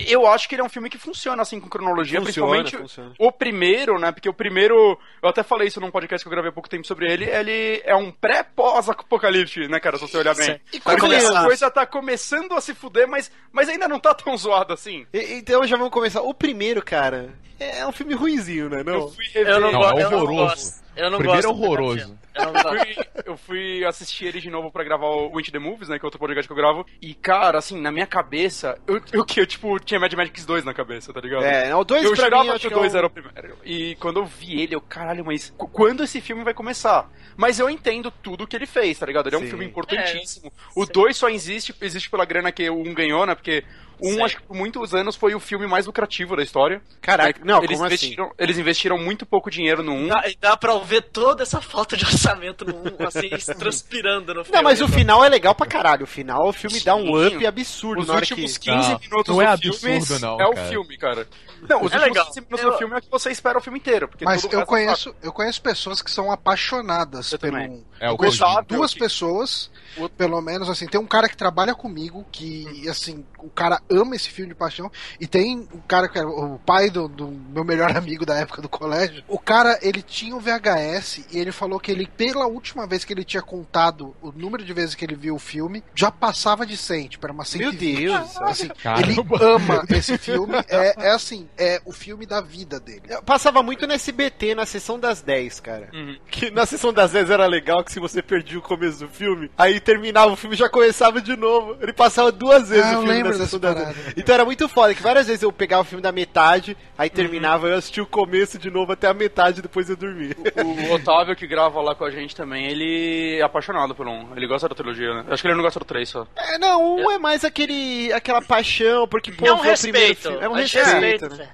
Eu 0.06 0.26
acho 0.26 0.48
que 0.48 0.54
ele 0.54 0.62
é 0.62 0.64
um 0.64 0.68
filme 0.68 0.90
que 0.90 0.98
funciona 0.98 1.40
assim 1.42 1.58
com 1.58 1.68
cronologia, 1.68 2.20
Funciona, 2.20 2.50
principalmente 2.62 2.76
funciona. 2.76 3.14
o 3.18 3.32
primeiro, 3.32 3.98
né? 3.98 4.12
Porque 4.12 4.28
o 4.28 4.34
primeiro, 4.34 4.98
eu 5.22 5.28
até 5.28 5.42
falei 5.42 5.68
isso 5.68 5.80
num 5.80 5.90
podcast 5.90 6.22
que 6.24 6.28
eu 6.28 6.30
gravei 6.32 6.50
há 6.50 6.52
pouco 6.52 6.68
tempo 6.68 6.86
sobre 6.86 7.10
ele, 7.10 7.24
ele 7.24 7.80
é 7.84 7.94
um 7.96 8.10
pré-pós-apocalipse, 8.10 9.68
né, 9.68 9.80
cara, 9.80 9.96
se 9.98 10.06
você 10.06 10.16
olhar 10.18 10.34
bem. 10.34 10.46
Sim. 10.46 10.60
E 10.72 10.80
quando 10.80 11.00
começar. 11.00 11.40
a 11.40 11.44
coisa 11.44 11.70
tá 11.70 11.86
começando 11.86 12.52
a 12.54 12.60
se 12.60 12.74
fuder, 12.74 13.08
mas, 13.08 13.30
mas 13.52 13.68
ainda 13.68 13.88
não 13.88 13.98
tá 13.98 14.14
tão 14.14 14.36
zoado 14.36 14.72
assim. 14.72 15.06
E- 15.12 15.34
Então 15.38 15.66
já 15.66 15.76
vamos 15.76 15.92
começar. 15.92 16.22
O 16.22 16.34
primeiro, 16.34 16.82
cara, 16.82 17.32
é 17.58 17.86
um 17.86 17.92
filme 17.92 18.14
ruizinho, 18.14 18.68
né? 18.68 18.82
Não? 18.84 18.94
Eu 18.94 19.08
fui 19.08 19.24
rever. 19.32 19.52
Eu 19.54 19.60
não, 19.60 19.72
Não, 19.72 19.82
é 19.98 20.02
eu 20.02 20.10
não 20.10 20.18
horroroso. 20.18 20.36
gosto. 20.54 20.86
Eu 20.96 21.10
não 21.10 21.18
O 21.18 21.20
primeiro 21.22 21.48
gosto 21.48 21.62
é 21.62 21.66
horroroso. 21.66 22.18
Um 22.42 22.54
Eu 22.54 22.84
fui, 22.84 22.96
eu 23.26 23.36
fui 23.36 23.84
assistir 23.84 24.26
ele 24.26 24.40
de 24.40 24.50
novo 24.50 24.70
pra 24.70 24.84
gravar 24.84 25.06
o 25.06 25.38
Into 25.40 25.52
the 25.52 25.58
Movies, 25.58 25.88
né? 25.88 25.98
Que 25.98 26.04
é 26.04 26.06
outro 26.06 26.18
podcast 26.20 26.46
que 26.46 26.52
eu 26.52 26.56
gravo. 26.56 26.84
E, 27.00 27.14
cara, 27.14 27.58
assim, 27.58 27.80
na 27.80 27.90
minha 27.90 28.06
cabeça, 28.06 28.78
eu, 28.86 29.00
eu, 29.12 29.24
que 29.24 29.40
eu, 29.40 29.46
tipo, 29.46 29.78
tinha 29.80 29.98
Mad 30.00 30.12
Max 30.14 30.44
2 30.44 30.64
na 30.64 30.74
cabeça, 30.74 31.12
tá 31.12 31.20
ligado? 31.20 31.44
É, 31.44 31.74
o 31.74 31.84
2 31.84 32.04
eu 32.04 32.14
pra 32.14 32.24
jurava 32.24 32.44
mim 32.44 32.50
acho 32.50 32.60
que 32.60 32.66
o 32.66 32.70
que 32.70 32.74
é 32.74 32.78
2 32.80 32.94
um- 32.94 32.98
era 32.98 33.06
o 33.06 33.10
primeiro. 33.10 33.56
E 33.64 33.94
quando 33.96 34.20
eu 34.20 34.26
vi 34.26 34.60
ele, 34.62 34.74
eu, 34.74 34.80
caralho, 34.80 35.24
mas 35.24 35.50
qu- 35.56 35.68
quando 35.68 36.02
esse 36.04 36.20
filme 36.20 36.44
vai 36.44 36.54
começar? 36.54 37.08
Mas 37.36 37.58
eu 37.58 37.68
entendo 37.68 38.10
tudo 38.10 38.46
que 38.46 38.56
ele 38.56 38.66
fez, 38.66 38.98
tá 38.98 39.06
ligado? 39.06 39.28
Ele 39.28 39.36
é 39.36 39.38
um 39.38 39.42
Sim. 39.42 39.48
filme 39.48 39.64
importantíssimo. 39.66 40.46
É, 40.46 40.50
o 40.74 40.84
sim. 40.86 40.92
2 40.92 41.16
só 41.16 41.28
existe, 41.28 41.74
existe 41.80 42.08
pela 42.10 42.24
grana 42.24 42.50
que 42.50 42.68
o 42.70 42.76
1 42.80 42.94
ganhou, 42.94 43.26
né? 43.26 43.34
Porque 43.34 43.62
o 44.00 44.08
1, 44.08 44.12
Sim. 44.14 44.22
acho 44.22 44.36
que 44.36 44.42
por 44.42 44.56
muitos 44.56 44.94
anos, 44.94 45.16
foi 45.16 45.34
o 45.34 45.40
filme 45.40 45.66
mais 45.66 45.86
lucrativo 45.86 46.36
da 46.36 46.42
história. 46.42 46.80
Caraca, 47.00 47.40
É, 47.40 47.44
não, 47.44 47.58
eles 47.62 47.76
como 47.78 47.84
assim? 47.86 47.94
investiram, 47.94 48.32
Eles 48.38 48.58
investiram 48.58 48.98
muito 48.98 49.24
pouco 49.26 49.50
dinheiro 49.50 49.82
no 49.82 49.92
1. 49.92 50.08
Dá, 50.08 50.24
dá 50.40 50.56
pra 50.56 50.76
ver 50.78 51.02
toda 51.02 51.42
essa 51.42 51.60
falta 51.60 51.96
de 51.96 52.04
orçamento 52.04 52.64
no 52.64 52.74
um, 52.74 53.06
assim, 53.06 53.28
transpirando 53.58 54.34
no 54.34 54.44
filme. 54.44 54.56
Não, 54.56 54.62
mas 54.62 54.80
o 54.80 54.88
final 54.88 55.24
é 55.24 55.28
legal 55.28 55.54
pra 55.54 55.66
caralho. 55.66 56.04
O 56.04 56.06
final, 56.06 56.48
o 56.48 56.52
filme 56.52 56.80
dá 56.80 56.94
um 56.94 57.06
Sim. 57.06 57.36
up 57.36 57.46
absurdo 57.46 58.00
Os 58.02 58.06
na 58.08 58.14
hora 58.14 58.22
últimos 58.22 58.58
que... 58.58 58.70
15 58.70 58.90
Não, 58.92 58.98
minutos 58.98 59.34
não 59.34 59.42
é 59.42 59.46
do 59.46 59.52
absurdo, 59.52 59.78
filme 60.06 60.20
não, 60.20 60.40
é 60.40 60.46
o 60.46 60.54
cara. 60.54 60.68
filme, 60.68 60.98
cara. 60.98 61.28
Não, 61.68 61.82
os 61.82 61.92
É 61.92 61.96
últimos 61.96 62.02
legal. 62.02 62.26
15 62.26 62.40
minutos 62.40 62.64
Eu- 62.64 62.70
do 62.70 62.78
filme 62.78 62.94
é 62.94 62.98
o 62.98 63.02
que 63.02 63.10
você 63.10 63.30
espera 63.30 63.58
o 63.58 63.60
filme 63.62 63.78
inteiro. 63.78 64.08
Porque 64.08 64.24
Mas 64.24 64.44
eu 64.44 64.60
é 64.60 64.66
conheço, 64.66 65.14
eu 65.22 65.32
conheço 65.32 65.62
pessoas 65.62 66.02
que 66.02 66.10
são 66.10 66.30
apaixonadas 66.30 67.32
Eu 67.32 67.38
pelo 67.38 67.52
também. 67.54 67.70
um. 67.70 67.84
É, 68.00 68.08
o 68.08 68.12
eu 68.12 68.16
conheço 68.16 68.44
duas 68.68 68.94
pessoas, 68.94 69.70
pelo 70.16 70.40
menos 70.40 70.68
assim, 70.68 70.86
tem 70.86 71.00
um 71.00 71.06
cara 71.06 71.28
que 71.28 71.36
trabalha 71.36 71.74
comigo 71.74 72.26
que 72.30 72.86
assim, 72.88 73.24
o 73.38 73.48
cara 73.48 73.80
ama 73.90 74.16
esse 74.16 74.30
filme 74.30 74.52
de 74.52 74.58
paixão 74.58 74.90
e 75.20 75.26
tem 75.26 75.58
um 75.72 75.80
cara 75.86 76.08
que 76.08 76.18
é 76.18 76.24
o 76.24 76.58
pai 76.58 76.90
do, 76.90 77.08
do 77.08 77.28
meu 77.28 77.64
melhor 77.64 77.94
amigo 77.96 78.26
da 78.26 78.36
época 78.36 78.62
do 78.62 78.68
colégio. 78.68 79.22
O 79.28 79.38
cara, 79.38 79.78
ele 79.82 80.02
tinha 80.02 80.34
o 80.34 80.40
VHS 80.40 81.26
e 81.32 81.38
ele 81.38 81.52
falou 81.52 81.78
que 81.78 81.90
ele 81.90 82.06
pela 82.06 82.46
última 82.46 82.86
vez 82.86 83.04
que 83.04 83.12
ele 83.12 83.24
tinha 83.24 83.42
contado 83.42 84.14
o 84.22 84.32
número 84.32 84.64
de 84.64 84.72
vezes 84.72 84.94
que 84.94 85.04
ele 85.04 85.14
viu 85.14 85.34
o 85.34 85.38
filme, 85.38 85.82
já 85.94 86.10
passava 86.10 86.66
de 86.66 86.76
100, 86.76 87.08
tipo, 87.08 87.26
era 87.26 87.32
uma 87.32 87.44
120. 87.44 87.80
Meu 87.80 88.12
Deus. 88.12 88.36
Assim, 88.38 88.68
Caramba. 88.68 89.02
ele 89.02 89.44
ama 89.44 89.84
esse 89.90 90.18
filme, 90.18 90.54
é, 90.68 91.08
é 91.08 91.10
assim, 91.10 91.48
é 91.56 91.80
o 91.84 91.92
filme 91.92 92.26
da 92.26 92.40
vida 92.40 92.80
dele. 92.80 93.02
Eu 93.08 93.22
Passava 93.22 93.62
muito 93.62 93.86
no 93.86 93.92
SBT, 93.92 94.54
na 94.54 94.64
sessão 94.66 94.98
das 94.98 95.20
10, 95.20 95.60
cara. 95.60 95.90
Uhum. 95.92 96.16
Que 96.30 96.50
na 96.50 96.64
sessão 96.64 96.92
das 96.92 97.12
10 97.12 97.30
era 97.30 97.46
legal 97.46 97.84
que 97.84 97.92
se 97.92 98.00
você 98.00 98.22
perdia 98.22 98.58
o 98.58 98.62
começo 98.62 99.00
do 99.00 99.08
filme, 99.08 99.50
aí 99.56 99.80
terminava 99.80 100.32
o 100.32 100.36
filme 100.36 100.54
e 100.54 100.58
já 100.58 100.68
começava 100.68 101.20
de 101.20 101.36
novo. 101.36 101.76
Ele 101.80 101.92
passava 101.92 102.32
duas 102.32 102.68
vezes 102.68 102.84
Ah, 102.84 102.98
o 102.98 103.02
filme 103.02 103.22
na 103.22 103.32
sessão 103.34 103.58
das 103.58 103.75
parada. 103.76 103.94
10. 103.94 104.14
Então 104.16 104.34
era 104.34 104.44
muito 104.44 104.68
foda, 104.68 104.94
que 104.94 105.02
várias 105.02 105.26
vezes 105.26 105.42
eu 105.42 105.52
pegava 105.52 105.82
o 105.82 105.84
filme 105.84 106.02
da 106.02 106.12
metade, 106.12 106.76
aí 106.96 107.10
terminava, 107.10 107.68
eu 107.68 107.76
assistia 107.76 108.02
o 108.02 108.06
começo 108.06 108.58
de 108.58 108.70
novo 108.70 108.92
até 108.92 109.08
a 109.08 109.14
metade, 109.14 109.62
depois 109.62 109.88
eu 109.90 109.96
dormia. 109.96 110.36
O 110.64 110.92
Otávio, 110.94 111.36
que 111.36 111.46
grava 111.46 111.80
lá 111.80 111.94
com 111.94 112.04
a 112.04 112.10
gente 112.10 112.34
também, 112.34 112.66
ele 112.66 113.38
é 113.38 113.42
apaixonado 113.42 113.94
por 113.94 114.06
um. 114.06 114.34
Ele 114.36 114.46
gosta 114.46 114.68
da 114.68 114.74
trilogia, 114.74 115.14
né? 115.14 115.24
Acho 115.28 115.42
que 115.42 115.48
ele 115.48 115.54
não 115.54 115.62
gosta 115.62 115.78
do 115.78 115.84
3 115.84 116.08
só. 116.08 116.26
É, 116.36 116.58
não, 116.58 116.96
um 116.96 117.10
é 117.10 117.18
mais 117.18 117.44
aquele, 117.44 118.12
aquela 118.12 118.42
paixão, 118.42 119.06
porque, 119.06 119.32
pô, 119.32 119.46
é 119.46 119.52
um 119.52 119.58
foi 119.58 119.74
o 119.74 119.78
primeiro 119.78 120.08
respeito. 120.08 120.22
filme. 120.22 120.44
É 120.44 120.48
um 120.48 120.52
respeito, 120.54 120.86
respeita, 120.86 121.28
né? 121.28 121.48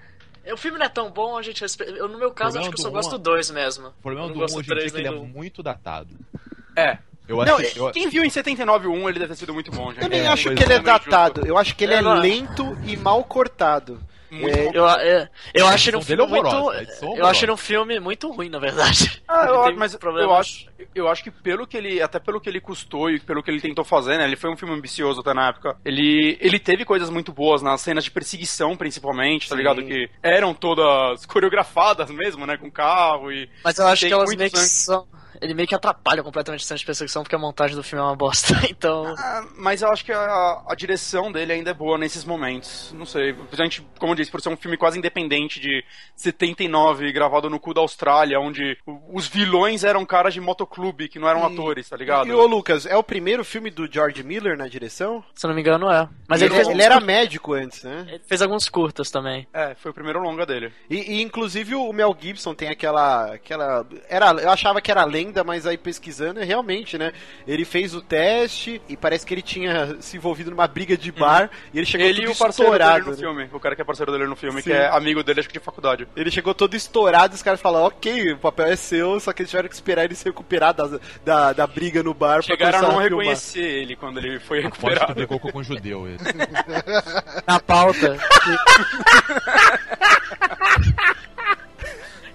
é. 0.44 0.52
O 0.52 0.56
filme 0.56 0.78
não 0.78 0.86
é 0.86 0.88
tão 0.88 1.10
bom, 1.10 1.36
a 1.36 1.42
gente 1.42 1.60
respeita. 1.60 1.92
Eu, 1.92 2.08
no 2.08 2.18
meu 2.18 2.30
caso, 2.32 2.58
acho 2.58 2.70
que 2.70 2.74
eu 2.74 2.82
só 2.82 2.90
gosto 2.90 3.14
um, 3.14 3.18
do 3.18 3.24
2 3.24 3.50
mesmo. 3.50 3.88
O 3.88 4.02
problema 4.02 4.28
do 4.28 4.34
1 4.34 4.36
gosto 4.38 4.58
hoje 4.58 4.66
em 4.66 4.74
dia 4.74 4.74
é 4.74 4.78
três 4.78 4.92
que 4.92 4.98
ele 4.98 5.08
é 5.08 5.10
muito 5.10 5.62
datado. 5.62 6.14
É. 6.76 6.98
Eu 7.40 7.46
Não, 7.46 7.56
achei. 7.56 7.72
eu- 7.76 7.90
Quem 7.90 8.08
viu 8.08 8.24
em 8.24 8.30
79 8.30 8.86
o 8.86 8.92
1, 8.92 9.08
ele 9.08 9.18
deve 9.18 9.32
ter 9.32 9.38
sido 9.40 9.54
muito 9.54 9.70
bom, 9.70 9.92
gente. 9.92 10.02
Eu 10.02 10.08
nem 10.08 10.20
É, 10.20 10.26
acho 10.28 10.54
que 10.54 10.62
ele 10.62 10.72
é 10.72 10.76
é, 10.76 10.80
datado, 10.80 11.46
eu 11.46 11.56
acho 11.58 11.74
que 11.74 11.84
ele 11.84 11.94
é 11.94 11.98
É, 11.98 12.00
lento 12.02 12.76
e 12.84 12.96
mal 12.96 13.22
cortado. 13.24 14.00
Muito 14.30 14.56
É, 14.56 14.64
bom. 14.64 14.70
Eu, 14.72 14.88
é, 14.88 15.28
eu 15.52 15.66
acho 15.66 15.90
ele 15.90 15.96
um 15.98 16.00
é 16.00 16.04
filme 16.04 16.26
muito. 16.26 16.72
é 16.72 16.86
Eu 17.20 17.26
acho 17.26 17.44
ele 17.44 17.52
um 17.52 17.56
filme 17.56 18.00
muito 18.00 18.30
ruim, 18.32 18.48
na 18.48 18.58
verdade. 18.58 19.22
Ah, 19.28 19.44
eu, 19.46 19.76
mas 19.76 19.94
eu 19.94 20.34
acho, 20.34 20.66
eu 20.94 21.06
acho 21.06 21.22
que 21.22 21.30
pelo 21.30 21.66
que 21.66 21.76
ele, 21.76 22.00
até 22.00 22.18
pelo 22.18 22.40
que 22.40 22.48
ele 22.48 22.58
custou 22.58 23.10
e 23.10 23.20
pelo 23.20 23.42
que 23.42 23.50
ele 23.50 23.60
tentou 23.60 23.84
fazer, 23.84 24.16
né? 24.16 24.24
Ele 24.24 24.36
foi 24.36 24.50
um 24.50 24.56
filme 24.56 24.74
ambicioso 24.74 25.20
até 25.20 25.34
na 25.34 25.48
época. 25.48 25.76
Ele, 25.84 26.38
ele 26.40 26.58
teve 26.58 26.82
coisas 26.82 27.10
muito 27.10 27.30
boas 27.30 27.60
nas 27.60 27.82
cenas 27.82 28.04
de 28.04 28.10
perseguição, 28.10 28.74
principalmente, 28.74 29.50
tá 29.50 29.54
Sim. 29.54 29.58
ligado? 29.58 29.84
Que 29.84 30.08
eram 30.22 30.54
todas 30.54 31.26
coreografadas 31.26 32.10
mesmo, 32.10 32.46
né? 32.46 32.56
Com 32.56 32.70
carro 32.70 33.30
e. 33.30 33.50
Mas 33.62 33.78
eu 33.78 33.86
acho 33.86 34.06
que 34.06 34.12
elas 34.14 34.34
meio 34.34 34.50
que 34.50 34.58
são. 34.58 35.06
Ele 35.42 35.54
meio 35.54 35.66
que 35.68 35.74
atrapalha 35.74 36.22
completamente 36.22 36.62
a 36.62 36.66
cena 36.66 36.78
de 36.78 36.86
perseguição 36.86 37.22
porque 37.22 37.34
a 37.34 37.38
montagem 37.38 37.74
do 37.76 37.82
filme 37.82 38.02
é 38.02 38.06
uma 38.06 38.16
bosta. 38.16 38.54
Então. 38.70 39.14
Ah, 39.18 39.44
mas 39.56 39.82
eu 39.82 39.88
acho 39.90 40.04
que 40.04 40.12
a, 40.12 40.62
a 40.68 40.74
direção 40.74 41.30
dele 41.30 41.52
ainda 41.52 41.70
é 41.70 41.74
boa 41.74 41.98
nesses 41.98 42.24
momentos. 42.24 42.92
Não 42.96 43.04
sei. 43.04 43.34
A 43.52 43.56
gente, 43.56 43.86
como 43.98 44.12
eu 44.12 44.16
disse, 44.16 44.30
por 44.30 44.40
ser 44.40 44.48
um 44.48 44.56
filme 44.56 44.76
quase 44.76 44.98
independente 44.98 45.60
de 45.60 45.84
79, 46.16 47.12
gravado 47.12 47.48
no 47.50 47.58
cu 47.60 47.74
da 47.74 47.80
Austrália, 47.80 48.38
onde 48.40 48.76
os 49.12 49.26
vilões 49.26 49.84
eram 49.84 50.04
caras 50.06 50.32
de 50.34 50.40
motoclube 50.40 51.08
que 51.08 51.18
não 51.18 51.28
eram 51.28 51.40
E- 51.48 51.52
atores, 51.52 51.88
tá 51.88 51.96
ligado? 51.96 52.28
E 52.28 52.32
ô 52.32 52.46
Lucas, 52.46 52.86
é 52.86 52.96
o 52.96 53.02
primeiro 53.02 53.44
filme 53.44 53.70
do 53.70 53.90
George 53.90 54.22
Miller 54.22 54.56
na 54.56 54.68
direção? 54.68 55.22
Se 55.34 55.46
eu 55.46 55.48
não 55.48 55.54
me 55.54 55.60
engano, 55.60 55.90
é. 55.90 56.08
Mas 56.28 56.40
ele, 56.42 56.48
ele, 56.54 56.56
fez 56.56 56.68
ele 56.68 56.82
era 56.82 56.94
curtas- 56.94 57.06
médico 57.06 57.52
antes, 57.54 57.82
né? 57.82 58.06
ele 58.08 58.22
fez 58.26 58.42
alguns 58.42 58.68
curtas 58.68 59.10
também. 59.10 59.46
É, 59.52 59.74
foi 59.74 59.90
o 59.90 59.94
primeiro 59.94 60.20
longa 60.20 60.46
dele. 60.46 60.72
E, 60.88 61.16
e, 61.18 61.22
inclusive 61.22 61.74
o 61.74 61.92
Mel 61.92 62.16
Gibson 62.18 62.54
tem 62.54 62.68
aquela. 62.68 63.34
aquela 63.34 63.86
era, 64.08 64.30
eu 64.32 64.50
achava 64.50 64.80
que 64.80 64.90
era 64.90 65.04
lenda, 65.04 65.31
mas 65.44 65.66
aí 65.66 65.78
pesquisando 65.78 66.40
é 66.40 66.44
realmente, 66.44 66.98
né? 66.98 67.12
Ele 67.46 67.64
fez 67.64 67.94
o 67.94 68.00
teste 68.02 68.82
e 68.88 68.96
parece 68.96 69.24
que 69.24 69.32
ele 69.34 69.42
tinha 69.42 69.96
se 70.00 70.16
envolvido 70.16 70.50
numa 70.50 70.66
briga 70.66 70.96
de 70.96 71.12
bar 71.12 71.50
e 71.72 71.78
ele 71.78 71.86
chegou 71.86 72.06
Ele 72.06 72.22
e 72.22 72.24
todo 72.26 72.34
o 72.34 72.38
parceiro 72.38 72.72
dele 72.72 72.82
estourado. 72.84 73.04
no 73.06 73.10
né? 73.12 73.16
filme. 73.16 73.48
O 73.52 73.60
cara 73.60 73.74
que 73.76 73.82
é 73.82 73.84
parceiro 73.84 74.12
dele 74.12 74.26
no 74.26 74.36
filme, 74.36 74.62
Sim. 74.62 74.70
que 74.70 74.76
é 74.76 74.88
amigo 74.88 75.22
dele, 75.22 75.40
acho 75.40 75.48
que 75.48 75.58
de 75.58 75.64
faculdade. 75.64 76.06
Ele 76.16 76.30
chegou 76.30 76.54
todo 76.54 76.74
estourado 76.74 77.34
e 77.34 77.36
os 77.36 77.42
caras 77.42 77.60
falaram, 77.60 77.86
ok, 77.86 78.32
o 78.32 78.38
papel 78.38 78.66
é 78.66 78.76
seu, 78.76 79.18
só 79.20 79.32
que 79.32 79.42
eles 79.42 79.50
tiveram 79.50 79.68
que 79.68 79.74
esperar 79.74 80.04
ele 80.04 80.14
se 80.14 80.24
recuperar 80.24 80.74
da, 80.74 80.98
da, 81.24 81.52
da 81.52 81.66
briga 81.66 82.02
no 82.02 82.14
bar 82.14 82.34
pra 82.34 82.42
Chegaram 82.42 82.78
a 82.78 82.80
começar 82.80 82.92
não 82.92 83.00
filmar. 83.06 83.24
reconhecer 83.24 83.60
ele 83.60 83.96
quando 83.96 84.18
ele 84.18 84.40
foi 84.40 84.58
Aposto 84.58 84.80
que 84.80 84.86
recuperado. 84.86 85.14
pegou 85.14 85.38
com 85.38 85.58
um 85.58 85.62
judeu 85.64 86.08
esse. 86.08 86.24
Na 87.46 87.60
pauta. 87.60 88.16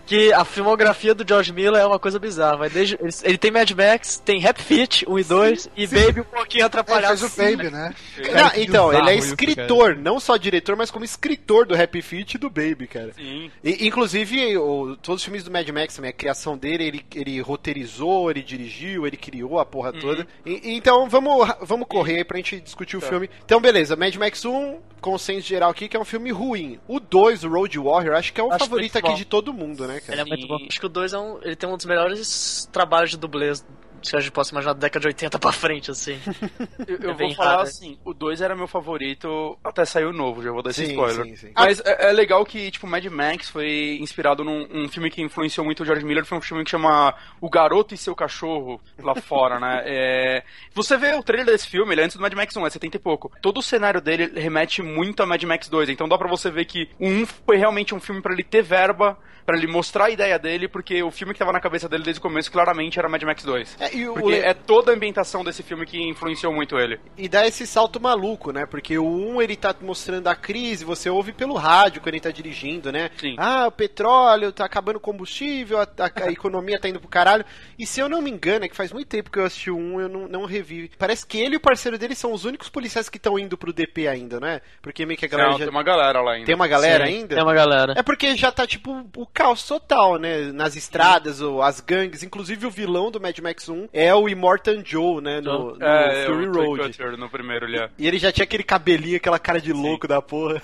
que 0.08 0.34
a 0.34 0.44
filmografia 0.46 1.14
do 1.14 1.28
George 1.28 1.54
Miller 1.54 1.82
é 1.82 1.86
uma 1.86 2.00
coisa 2.00 2.18
bizarra. 2.18 2.58
Vai 2.58 2.70
desde, 2.70 2.96
ele, 3.00 3.10
ele 3.24 3.38
tem 3.38 3.52
Mad 3.52 3.70
Max, 3.72 4.18
tem 4.24 4.40
Rap 4.40 4.60
Fit 4.62 5.06
1 5.08 5.20
e 5.20 5.24
2 5.24 5.70
e 5.78 5.86
Baby 5.86 6.22
um 6.22 6.24
pouquinho 6.24 6.62
Ele 6.62 6.66
atrapalhado. 6.66 7.18
fez 7.18 7.34
o 7.34 7.58
Baby, 7.58 7.70
né? 7.70 7.94
Não, 8.18 8.62
então, 8.62 8.88
ele 8.94 8.98
é 8.98 9.02
bizarro 9.02 9.12
isso, 9.20 9.28
escritor, 9.28 9.96
não 9.98 10.20
só 10.20 10.38
diretor, 10.38 10.76
mas 10.76 10.90
como 10.90 11.04
escritor 11.06 11.66
do 11.66 11.76
Happy 11.80 12.02
Feet 12.02 12.36
e 12.36 12.38
do 12.38 12.50
Baby, 12.50 12.88
cara. 12.88 13.12
Sim. 13.14 13.52
E, 13.64 13.86
inclusive, 13.88 14.58
o- 14.58 14.96
todos 15.02 15.22
os 15.22 15.26
filmes 15.26 15.44
do 15.44 15.52
Mad 15.52 15.68
Max 15.70 15.96
também, 15.96 16.10
a 16.10 16.14
criação 16.14 16.58
dele, 16.58 16.86
ele, 16.86 17.06
ele 17.14 17.42
roteirizou, 17.42 18.32
ele 18.32 18.42
dirigiu, 18.42 19.06
ele 19.06 19.18
criou 19.18 19.60
a 19.60 19.66
porra 19.66 19.92
toda. 19.94 20.26
E- 20.46 20.76
então, 20.76 21.10
vamos, 21.10 21.48
vamos 21.62 21.88
correr 21.88 22.18
aí 22.18 22.24
pra 22.24 22.38
gente 22.38 22.60
discutir 22.62 22.96
o 22.98 23.02
filme. 23.02 23.30
Então, 23.46 23.60
beleza, 23.60 23.96
Mad 23.96 24.16
Max 24.16 24.46
1, 24.46 24.80
consenso 25.02 25.48
geral 25.48 25.70
aqui, 25.70 25.88
que 25.88 25.96
é 25.96 26.00
um 26.00 26.06
filme 26.06 26.32
ruim. 26.32 26.80
O 26.88 27.00
2, 27.00 27.44
o 27.44 27.50
Road 27.50 27.80
Warrior, 27.80 28.16
acho 28.16 28.34
que 28.34 28.42
é 28.42 28.44
o 28.44 28.52
Acho 28.52 28.66
favorito 28.66 28.94
muito 28.94 28.98
aqui 28.98 29.10
bom. 29.10 29.16
de 29.16 29.26
todo 29.26 29.54
mundo, 29.54 29.88
né, 29.88 30.00
cara? 30.00 30.14
Ele 30.14 30.22
é 30.22 30.26
muito 30.26 30.48
bom. 30.48 30.58
Acho 30.68 30.80
que 30.80 30.86
o 30.86 30.90
2 30.90 31.14
é 31.14 31.20
um, 31.20 31.40
ele 31.42 31.56
tem 31.56 31.70
um 31.70 31.76
dos 31.78 31.86
melhores 31.86 32.70
trabalhos 32.72 33.12
de 33.12 33.18
dublês 33.18 33.66
que 34.12 34.18
a 34.18 34.20
gente 34.20 34.32
possa 34.32 34.52
imaginar 34.52 34.74
da 34.74 34.80
década 34.80 35.02
de 35.02 35.08
80 35.08 35.40
pra 35.40 35.52
frente, 35.52 35.92
assim. 35.92 36.20
Eu, 36.88 36.98
eu 37.00 37.12
É 37.12 37.14
vou 37.14 37.34
falar 37.36 37.50
raro. 37.50 37.62
assim, 37.64 37.98
o 38.06 38.14
2 38.14 38.42
era 38.42 38.56
meu 38.56 38.68
favorito 38.68 39.58
até 39.64 39.84
sair 39.86 40.06
o 40.06 40.14
novo, 40.14 40.42
já 40.42 40.52
vou 40.52 40.62
dar 40.64 40.70
esse 40.70 40.86
Sim, 40.86 40.92
spoiler. 40.92 41.26
sim, 41.26 41.36
sim. 41.36 41.52
Mas 41.56 41.80
é, 41.86 42.10
é 42.10 42.12
legal 42.12 42.46
que, 42.46 42.72
tipo, 42.72 42.88
Mad 42.88 43.04
Max 43.06 43.50
foi 43.50 43.98
inspirado 44.02 44.44
num 44.44 44.68
um 44.72 44.88
filme 44.90 45.10
que 45.10 45.22
influenciou 45.22 45.66
muito 45.66 45.84
o 45.84 45.86
George 45.86 46.06
Miller, 46.06 46.26
foi 46.26 46.38
um 46.38 46.42
filme 46.42 46.64
que 46.64 46.70
chama 46.72 47.14
O 47.42 47.50
Garoto 47.50 47.94
e 47.94 47.98
Seu 47.98 48.16
Cachorro, 48.16 48.82
lá 49.00 49.16
fora, 49.16 49.60
né? 49.60 49.84
É, 49.88 50.44
Você 50.74 50.98
vê 50.98 51.14
o 51.16 51.24
trailer 51.24 51.46
desse 51.54 51.68
filme, 51.68 51.94
ele 51.94 52.02
é 52.02 52.04
antes 52.06 52.16
do 52.18 52.22
Mad 52.22 52.34
Max 52.34 52.56
1, 52.56 52.66
é 52.66 52.70
70 52.70 52.98
e 52.98 53.00
pouco. 53.00 53.32
Todo 53.42 53.60
o 53.60 53.64
cenário 53.64 54.00
dele 54.02 54.32
remete 54.40 54.82
muito 54.82 55.22
a 55.22 55.26
Mad 55.26 55.42
Max 55.44 55.68
2, 55.70 55.90
então 55.90 56.08
dá 56.08 56.18
pra 56.18 56.28
você 56.28 56.50
ver 56.50 56.66
que 56.66 56.90
o 57.00 57.08
1 57.08 57.26
foi 57.26 57.58
realmente 57.58 57.94
um 57.96 58.00
filme 58.00 58.22
pra 58.22 58.34
ele 58.34 58.44
ter 58.44 58.62
verba, 58.62 59.18
pra 59.46 59.56
ele 59.58 59.68
mostrar 59.68 60.06
a 60.06 60.10
ideia 60.10 60.38
dele, 60.38 60.68
porque 60.68 61.02
o 61.02 61.10
filme 61.10 61.32
que 61.34 61.40
tava 61.40 61.54
na 61.54 61.60
cabeça 61.62 61.88
dele 61.88 62.04
desde 62.04 62.20
o 62.20 62.22
começo 62.22 62.52
claramente 62.52 63.00
era 63.00 63.08
Mad 63.08 63.24
Max 63.24 63.44
2. 63.46 63.78
É, 63.80 63.96
e, 64.00 64.08
o- 64.10 64.14
Porque 64.14 64.34
é 64.36 64.54
toda 64.54 64.92
a 64.92 64.96
ambientação 64.96 65.44
desse 65.44 65.64
filme 65.64 65.86
que 65.86 65.98
influenciou 66.02 66.54
muito 66.54 66.78
ele. 66.78 67.00
e 67.18 67.28
dá 67.28 67.46
esse 67.48 67.66
salto 67.68 68.00
maluco, 68.02 68.52
né? 68.52 68.66
Porque 68.66 68.98
o 68.98 69.06
1 69.06 69.42
ele 69.42 69.56
tá 69.56 69.74
mostrando 69.82 70.28
a 70.28 70.36
crise, 70.36 70.84
você 70.86 71.10
ouve 71.10 71.32
pelo 71.34 71.56
rádio 71.56 72.02
quando 72.02 72.16
ele 72.16 72.22
tá 72.22 72.32
dirigindo, 72.32 72.92
né? 72.92 73.10
Sim. 73.18 73.36
Ah, 73.38 73.68
o 73.68 73.72
petróleo 73.72 74.52
tá 74.52 74.66
acabando 74.66 74.98
o 74.98 75.00
combustível, 75.02 75.80
a, 75.80 75.84
a- 75.84 76.24
a 76.26 76.32
economia 76.32 76.80
tá 76.80 76.88
indo 76.90 77.00
pro 77.00 77.10
caralho. 77.10 77.46
E 77.78 77.86
se 77.86 78.00
eu 78.00 78.10
não 78.10 78.22
me 78.22 78.30
engano, 78.32 78.66
é 78.66 78.70
que 78.70 78.76
faz 78.76 78.92
muito 78.92 79.08
tempo 79.08 79.32
que 79.32 79.40
eu 79.40 79.46
assisti 79.46 79.70
o 79.72 79.78
1, 79.78 80.02
eu 80.02 80.10
não, 80.10 80.28
não 80.28 80.46
revi. 80.46 80.90
Parece 80.98 81.26
que 81.26 81.38
ele 81.38 81.56
e 81.56 81.58
o 81.58 81.62
parceiro 81.62 81.98
dele 81.98 82.16
são 82.16 82.32
os 82.34 82.46
únicos 82.46 82.70
policiais 82.70 83.10
que 83.10 83.18
estão 83.18 83.38
indo 83.40 83.58
pro 83.58 83.74
DP 83.74 84.08
ainda, 84.08 84.40
não 84.40 84.48
é? 84.48 84.62
Porque 84.82 85.06
meio 85.06 85.18
que 85.20 85.26
a 85.26 85.30
galera 85.30 85.50
Não, 85.52 85.58
já... 85.60 85.66
tem 85.66 85.72
uma 85.74 85.84
galera 85.84 86.22
lá 86.22 86.32
ainda. 86.34 86.46
Tem 86.46 86.56
uma 86.56 86.68
galera 86.68 87.06
Sim, 87.08 87.14
ainda? 87.14 87.36
Tem 87.36 87.44
uma 87.44 87.54
galera. 87.54 87.94
É 87.98 88.04
porque 88.04 88.36
já 88.36 88.52
tá, 88.52 88.66
tipo, 88.68 89.06
o 89.16 89.26
caos 89.26 89.66
total, 89.68 90.18
né? 90.18 90.52
Nas 90.52 90.76
estradas, 90.76 91.42
ou 91.42 91.62
as 91.62 91.80
gangues. 91.80 92.24
Inclusive, 92.24 92.66
o 92.66 92.72
vilão 92.72 93.12
do 93.12 93.20
Mad 93.22 93.38
Max 93.40 93.70
1 93.70 93.77
1 93.84 93.90
é 93.94 94.14
o 94.14 94.28
Immortan 94.30 94.82
Joe, 94.86 95.22
né? 95.22 95.42
No, 95.42 95.76
no 95.76 95.86
É, 95.86 96.26
Fury 96.26 96.48
o 96.48 96.52
Toy 96.52 96.66
Road. 96.68 96.84
Cutter 96.98 97.18
no 97.18 97.30
primeiro 97.30 97.66
ele 97.66 97.80
é. 97.80 97.90
E 97.98 98.08
ele 98.08 98.18
já 98.18 98.32
tinha 98.32 98.44
aquele 98.44 98.64
cabelinho, 98.64 99.18
aquela 99.18 99.40
cara 99.40 99.60
de 99.62 99.72
louco 99.74 100.08
da 100.08 100.22
porra. 100.22 100.62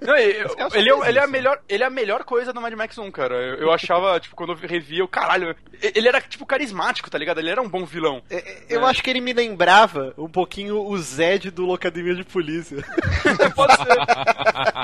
Não, 0.00 0.16
e- 0.16 0.48
só 0.48 0.76
ele, 0.76 0.90
é, 0.90 1.08
ele, 1.08 1.18
é 1.18 1.22
a 1.22 1.26
melhor, 1.26 1.60
ele 1.68 1.82
é 1.82 1.86
a 1.86 1.90
melhor 1.90 2.24
coisa 2.24 2.52
do 2.52 2.60
Mad 2.60 2.72
Max 2.74 2.96
1, 2.98 3.10
cara. 3.10 3.34
Eu, 3.34 3.54
eu 3.56 3.72
achava, 3.72 4.18
tipo, 4.20 4.36
quando 4.36 4.52
eu 4.52 4.56
revia, 4.56 5.00
eu, 5.00 5.08
caralho, 5.08 5.54
ele 5.80 6.08
era, 6.08 6.20
tipo, 6.20 6.46
carismático, 6.46 7.10
tá 7.10 7.18
ligado? 7.18 7.38
Ele 7.38 7.50
era 7.50 7.60
um 7.62 7.68
bom 7.68 7.84
vilão. 7.84 8.22
É, 8.30 8.62
Eu 8.68 8.84
acho 8.86 9.02
que 9.02 9.10
ele 9.10 9.20
me 9.20 9.32
lembrava 9.32 10.14
um 10.16 10.28
pouquinho 10.28 10.80
o 10.80 10.96
Zed 10.98 11.50
do 11.50 11.64
Locademia 11.66 12.14
de 12.14 12.24
Polícia. 12.24 12.78
Pode 13.54 13.74
ser. 13.76 13.86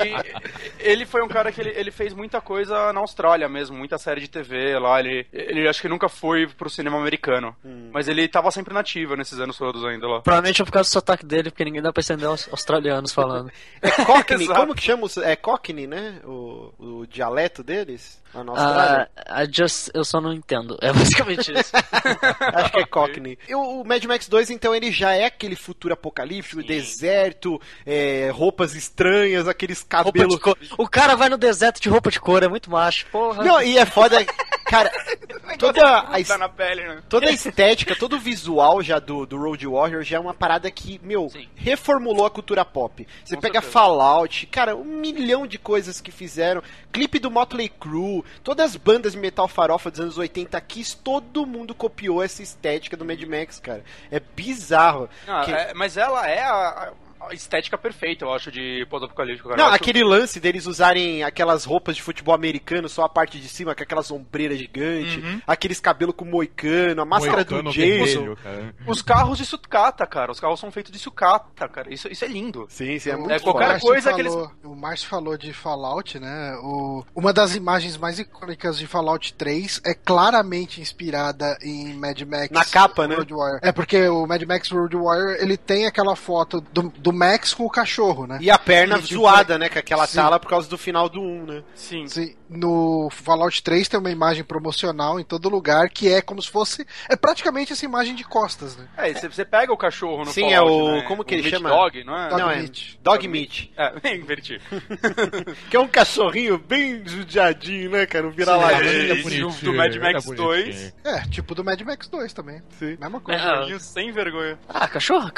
E 0.07 0.91
ele 0.91 1.07
foi 1.07 1.23
um 1.23 1.29
cara 1.29 1.53
que 1.53 1.61
ele, 1.61 1.71
ele 1.71 1.91
fez 1.91 2.13
muita 2.15 2.41
coisa 2.41 2.93
na 2.93 3.01
Austrália 3.01 3.49
mesmo, 3.49 3.77
muita 3.77 3.99
série 3.99 4.21
de 4.21 4.29
TV 4.29 4.79
lá. 4.79 4.99
Ele, 5.01 5.27
ele 5.33 5.69
acho 5.69 5.81
que 5.81 5.89
nunca 5.89 6.09
foi 6.09 6.47
pro 6.47 6.71
cinema 6.71 6.99
americano. 6.99 7.55
Mas 7.65 8.09
ele 8.09 8.27
tava 8.27 8.51
sempre 8.51 8.75
nativo 8.75 9.15
nesses 9.15 9.39
anos 9.39 9.57
todos 9.57 9.85
ainda 9.85 10.09
lá. 10.09 10.21
Provavelmente 10.21 10.61
é 10.61 10.65
por 10.65 10.73
causa 10.73 10.89
do 10.91 10.93
sotaque 10.93 11.25
dele, 11.25 11.51
porque 11.51 11.65
ninguém 11.65 11.83
dá 11.83 11.93
pra 11.93 12.03
entender 12.03 12.27
os 12.27 12.49
australianos 12.51 13.13
falando. 13.13 13.51
É 13.81 13.91
Cockney, 14.05 14.47
como 14.49 14.75
que 14.75 14.83
chama? 14.83 15.07
É 15.23 15.37
Cockney, 15.37 15.87
né? 15.87 16.21
O, 16.25 16.73
o 16.79 17.07
dialeto 17.07 17.63
deles? 17.63 18.21
Lá 18.35 18.43
na 18.43 18.53
Austrália. 18.53 19.11
Ah, 19.17 19.45
I 19.45 19.49
just, 19.53 19.91
eu 19.95 20.05
só 20.05 20.21
não 20.21 20.33
entendo. 20.33 20.77
É 20.81 20.93
basicamente 20.93 21.53
isso. 21.53 21.71
Acho 22.55 22.73
que 22.73 22.79
é 22.81 22.87
Cockney. 22.87 23.39
E 23.49 23.55
o 23.55 23.85
Mad 23.85 24.03
Max 24.05 24.27
2, 24.27 24.51
então, 24.51 24.75
ele 24.75 24.91
já 24.91 25.13
é 25.13 25.27
aquele 25.27 25.55
futuro 25.55 25.95
apocalíptico, 25.95 26.63
deserto, 26.63 27.61
é, 27.85 28.31
roupas 28.33 28.75
estranhas, 28.75 29.47
aqueles 29.47 29.83
cabelos. 29.83 30.39
O 30.79 30.89
cara 30.89 31.15
vai 31.15 31.29
no 31.29 31.37
deserto 31.37 31.81
de 31.81 31.89
roupa 31.89 32.11
de 32.11 32.19
cor, 32.19 32.43
é 32.43 32.49
muito 32.49 32.71
macho. 32.71 33.07
Porra. 33.07 33.45
Não, 33.45 33.63
e 33.63 33.77
é 33.77 33.85
foda. 33.85 34.17
Cara, 34.73 34.91
toda 35.59 35.99
a, 35.99 36.25
Tá 36.25 36.39
na 36.39 36.49
pele, 36.49 36.83
né? 36.83 37.03
toda 37.09 37.29
a 37.29 37.31
estética, 37.31 37.95
todo 37.95 38.17
o 38.17 38.19
visual 38.19 38.83
já 38.83 38.99
do, 38.99 39.27
do 39.27 39.37
Road 39.37 39.67
Warrior 39.67 40.03
já 40.03 40.17
é 40.17 40.21
uma 40.21 40.33
parada 40.33 40.71
que, 40.71 40.99
meu, 41.05 41.29
Sim. 41.29 41.47
reformulou 41.55 42.25
a 42.25 42.31
cultura 42.31 42.65
pop. 42.65 43.07
Você 43.25 43.35
Com 43.35 43.41
pega 43.43 43.61
certeza. 43.61 43.73
Fallout, 43.73 44.47
cara, 44.47 44.75
um 44.75 44.85
milhão 44.85 45.47
de 45.47 45.59
coisas 45.59 46.01
que 46.01 46.11
fizeram. 46.11 46.63
Clipe 46.91 47.19
do 47.19 47.31
Motley 47.31 47.69
Crue, 47.69 48.25
todas 48.43 48.71
as 48.71 48.77
bandas 48.77 49.13
de 49.13 49.19
metal 49.19 49.47
farofa 49.47 49.91
dos 49.91 50.01
anos 50.01 50.17
80 50.19 50.59
Kiss, 50.63 50.97
todo 50.97 51.47
mundo 51.47 51.75
copiou 51.75 52.23
essa 52.23 52.43
estética 52.43 52.97
do 52.97 53.05
Mad 53.05 53.23
Max, 53.25 53.61
cara. 53.61 53.85
É 54.11 54.19
bizarro. 54.21 55.09
Não, 55.27 55.45
Que- 55.45 55.53
é- 55.53 55.75
mas 55.75 55.97
ela 55.99 56.27
é 56.29 56.43
a, 56.43 56.53
a 56.55 56.93
estética 57.33 57.77
perfeita, 57.79 58.25
eu 58.25 58.33
acho, 58.33 58.51
de 58.51 58.87
pós-apocalíptico. 58.91 59.51
Não, 59.57 59.67
acho- 59.67 59.75
aquele 59.77 60.03
lance 60.05 60.41
deles 60.41 60.67
usarem 60.67 61.23
aquelas 61.23 61.65
roupas 61.65 61.97
de 61.97 62.03
futebol 62.03 62.35
americano, 62.35 62.89
só 62.89 63.05
a 63.05 63.09
parte 63.09 63.39
de 63.39 63.49
cima, 63.49 63.75
com 63.75 63.83
aquelas 63.83 64.11
ombreiras 64.11 64.59
gigantes, 64.59 65.23
aqueles 65.47 65.81
cabelos 65.81 66.15
com 66.17 66.25
moicano, 66.25 67.03
a 67.03 67.05
máscara 67.05 67.37
Moicano 67.37 67.63
do 67.65 67.71
Jason. 67.73 68.35
cara. 68.37 68.75
Os 68.87 69.03
carros 69.03 69.39
de 69.39 69.45
sucata, 69.47 70.07
cara. 70.07 70.33
Os 70.33 70.41
carros 70.41 70.59
são 70.61 70.71
feitos 70.71 70.91
de 70.93 70.99
sucata, 70.99 71.69
cara. 71.69 71.93
Isso, 71.93 72.09
isso 72.11 72.25
é 72.25 72.29
lindo. 72.29 72.67
Sim, 72.69 72.99
sim, 72.99 73.11
é 73.11 73.17
O- 73.17 73.21
muito 73.21 73.33
É, 73.33 73.39
qualquer 73.41 73.43
o 73.43 73.53
foda. 73.53 73.73
Márcio 73.73 73.89
coisa 73.89 74.13
que 74.15 74.23
falou, 74.25 74.53
O 74.65 74.75
Márcio 74.77 75.09
falou 75.09 75.37
de 75.37 75.53
Fallout, 75.53 76.19
né? 76.19 76.55
O, 76.63 77.05
uma 77.15 77.33
das 77.33 77.55
imagens 77.55 77.97
mais 77.97 78.19
icônicas 78.19 78.79
de 78.79 78.87
Fallout 78.87 79.33
3 79.35 79.81
é 79.85 79.95
claramente 79.95 80.81
inspirada 80.81 81.57
em 81.63 81.93
Mad 81.95 82.21
Max. 82.23 82.51
Na 82.51 82.65
capa, 82.65 83.07
né? 83.07 83.17
Road 83.17 83.33
Warrior. 83.35 83.61
É 83.63 83.73
porque 83.73 84.09
o 84.09 84.27
Mad 84.27 84.43
Max 84.45 84.71
Road 84.71 84.97
Warrior 84.97 85.37
ele 85.41 85.57
tem 85.57 85.87
aquela 85.87 86.17
foto 86.17 86.61
do, 86.73 86.89
do 86.91 87.12
Max 87.13 87.55
com 87.55 87.65
o 87.65 87.71
cachorro, 87.71 88.27
né? 88.27 88.39
E 88.41 88.51
a 88.51 88.59
perna 88.59 88.99
E, 88.99 89.03
zoada, 89.03 89.59
né? 89.59 89.69
Com 89.69 89.79
aquela 89.79 90.07
sim. 90.07 90.17
tala 90.17 90.39
por 90.41 90.49
causa 90.49 90.69
do 90.69 90.79
final 90.79 91.09
do 91.09 91.21
1, 91.21 91.47
né? 91.47 91.63
Sim. 91.75 92.07
Sim, 92.07 92.35
no 92.49 93.09
Fallout 93.11 93.63
3 93.63 93.89
tem 93.89 93.99
uma 94.01 94.11
imagem 94.11 94.45
promocional 94.45 95.19
em 95.21 95.25
todo 95.25 95.49
lugar 95.49 95.89
que 95.89 96.09
é 96.13 96.21
como 96.23 96.41
se 96.43 96.51
fosse. 96.51 96.87
É 97.09 97.17
praticamente 97.17 97.73
essa 97.73 97.85
imagem 97.85 98.15
de 98.15 98.25
costas, 98.25 98.77
né? 98.77 98.87
É, 98.97 99.11
e 99.11 99.15
você, 99.15 99.45
pega 99.45 99.73
o 99.73 99.77
cachorro 99.77 100.25
no 100.25 100.31
Sim, 100.33 100.53
é 100.53 100.57
Fallout, 100.57 100.73
o- 100.83 100.93
né? 100.97 101.03
como 101.09 101.25
que 101.25 101.35
O 101.35 101.37
ele 101.37 101.43
Meat 101.43 101.55
chama? 101.57 101.69
Dog, 101.71 102.05
não 102.05 102.17
é? 102.19 102.29
Dog 102.29 102.41
Não, 102.43 102.51
é 102.51 102.57
meat. 102.61 102.99
Dog 103.03 103.29
Meat. 103.29 103.73
É, 103.77 103.93
inverti. 104.15 104.61
Que 105.71 105.77
é 105.77 105.81
um 105.81 105.89
cachorrinho 105.89 106.59
bem 106.59 107.03
judiadinho, 107.07 107.91
né, 107.91 108.07
cara? 108.07 108.27
Um 108.27 108.31
vira-lata. 108.31 108.75
É 108.85 109.15
bonitinho, 109.23 109.51
do 109.63 109.73
Mad 109.75 109.95
Max 109.97 110.27
é 110.29 110.35
2. 110.35 110.65
bonitinho. 110.65 110.93
É, 111.05 111.21
tipo 111.29 111.55
do 111.55 111.65
Mad 111.65 111.81
Max 111.83 112.09
2 112.09 112.33
também. 112.33 112.63
Sim. 112.79 112.97
Mesma 113.01 113.21
coisa. 113.21 113.41
É, 113.41 113.45
Cachorrinho 113.45 113.81
sem 113.81 114.13
vergonha. 114.13 114.59
Ah, 114.69 114.89
cachorro, 114.89 115.31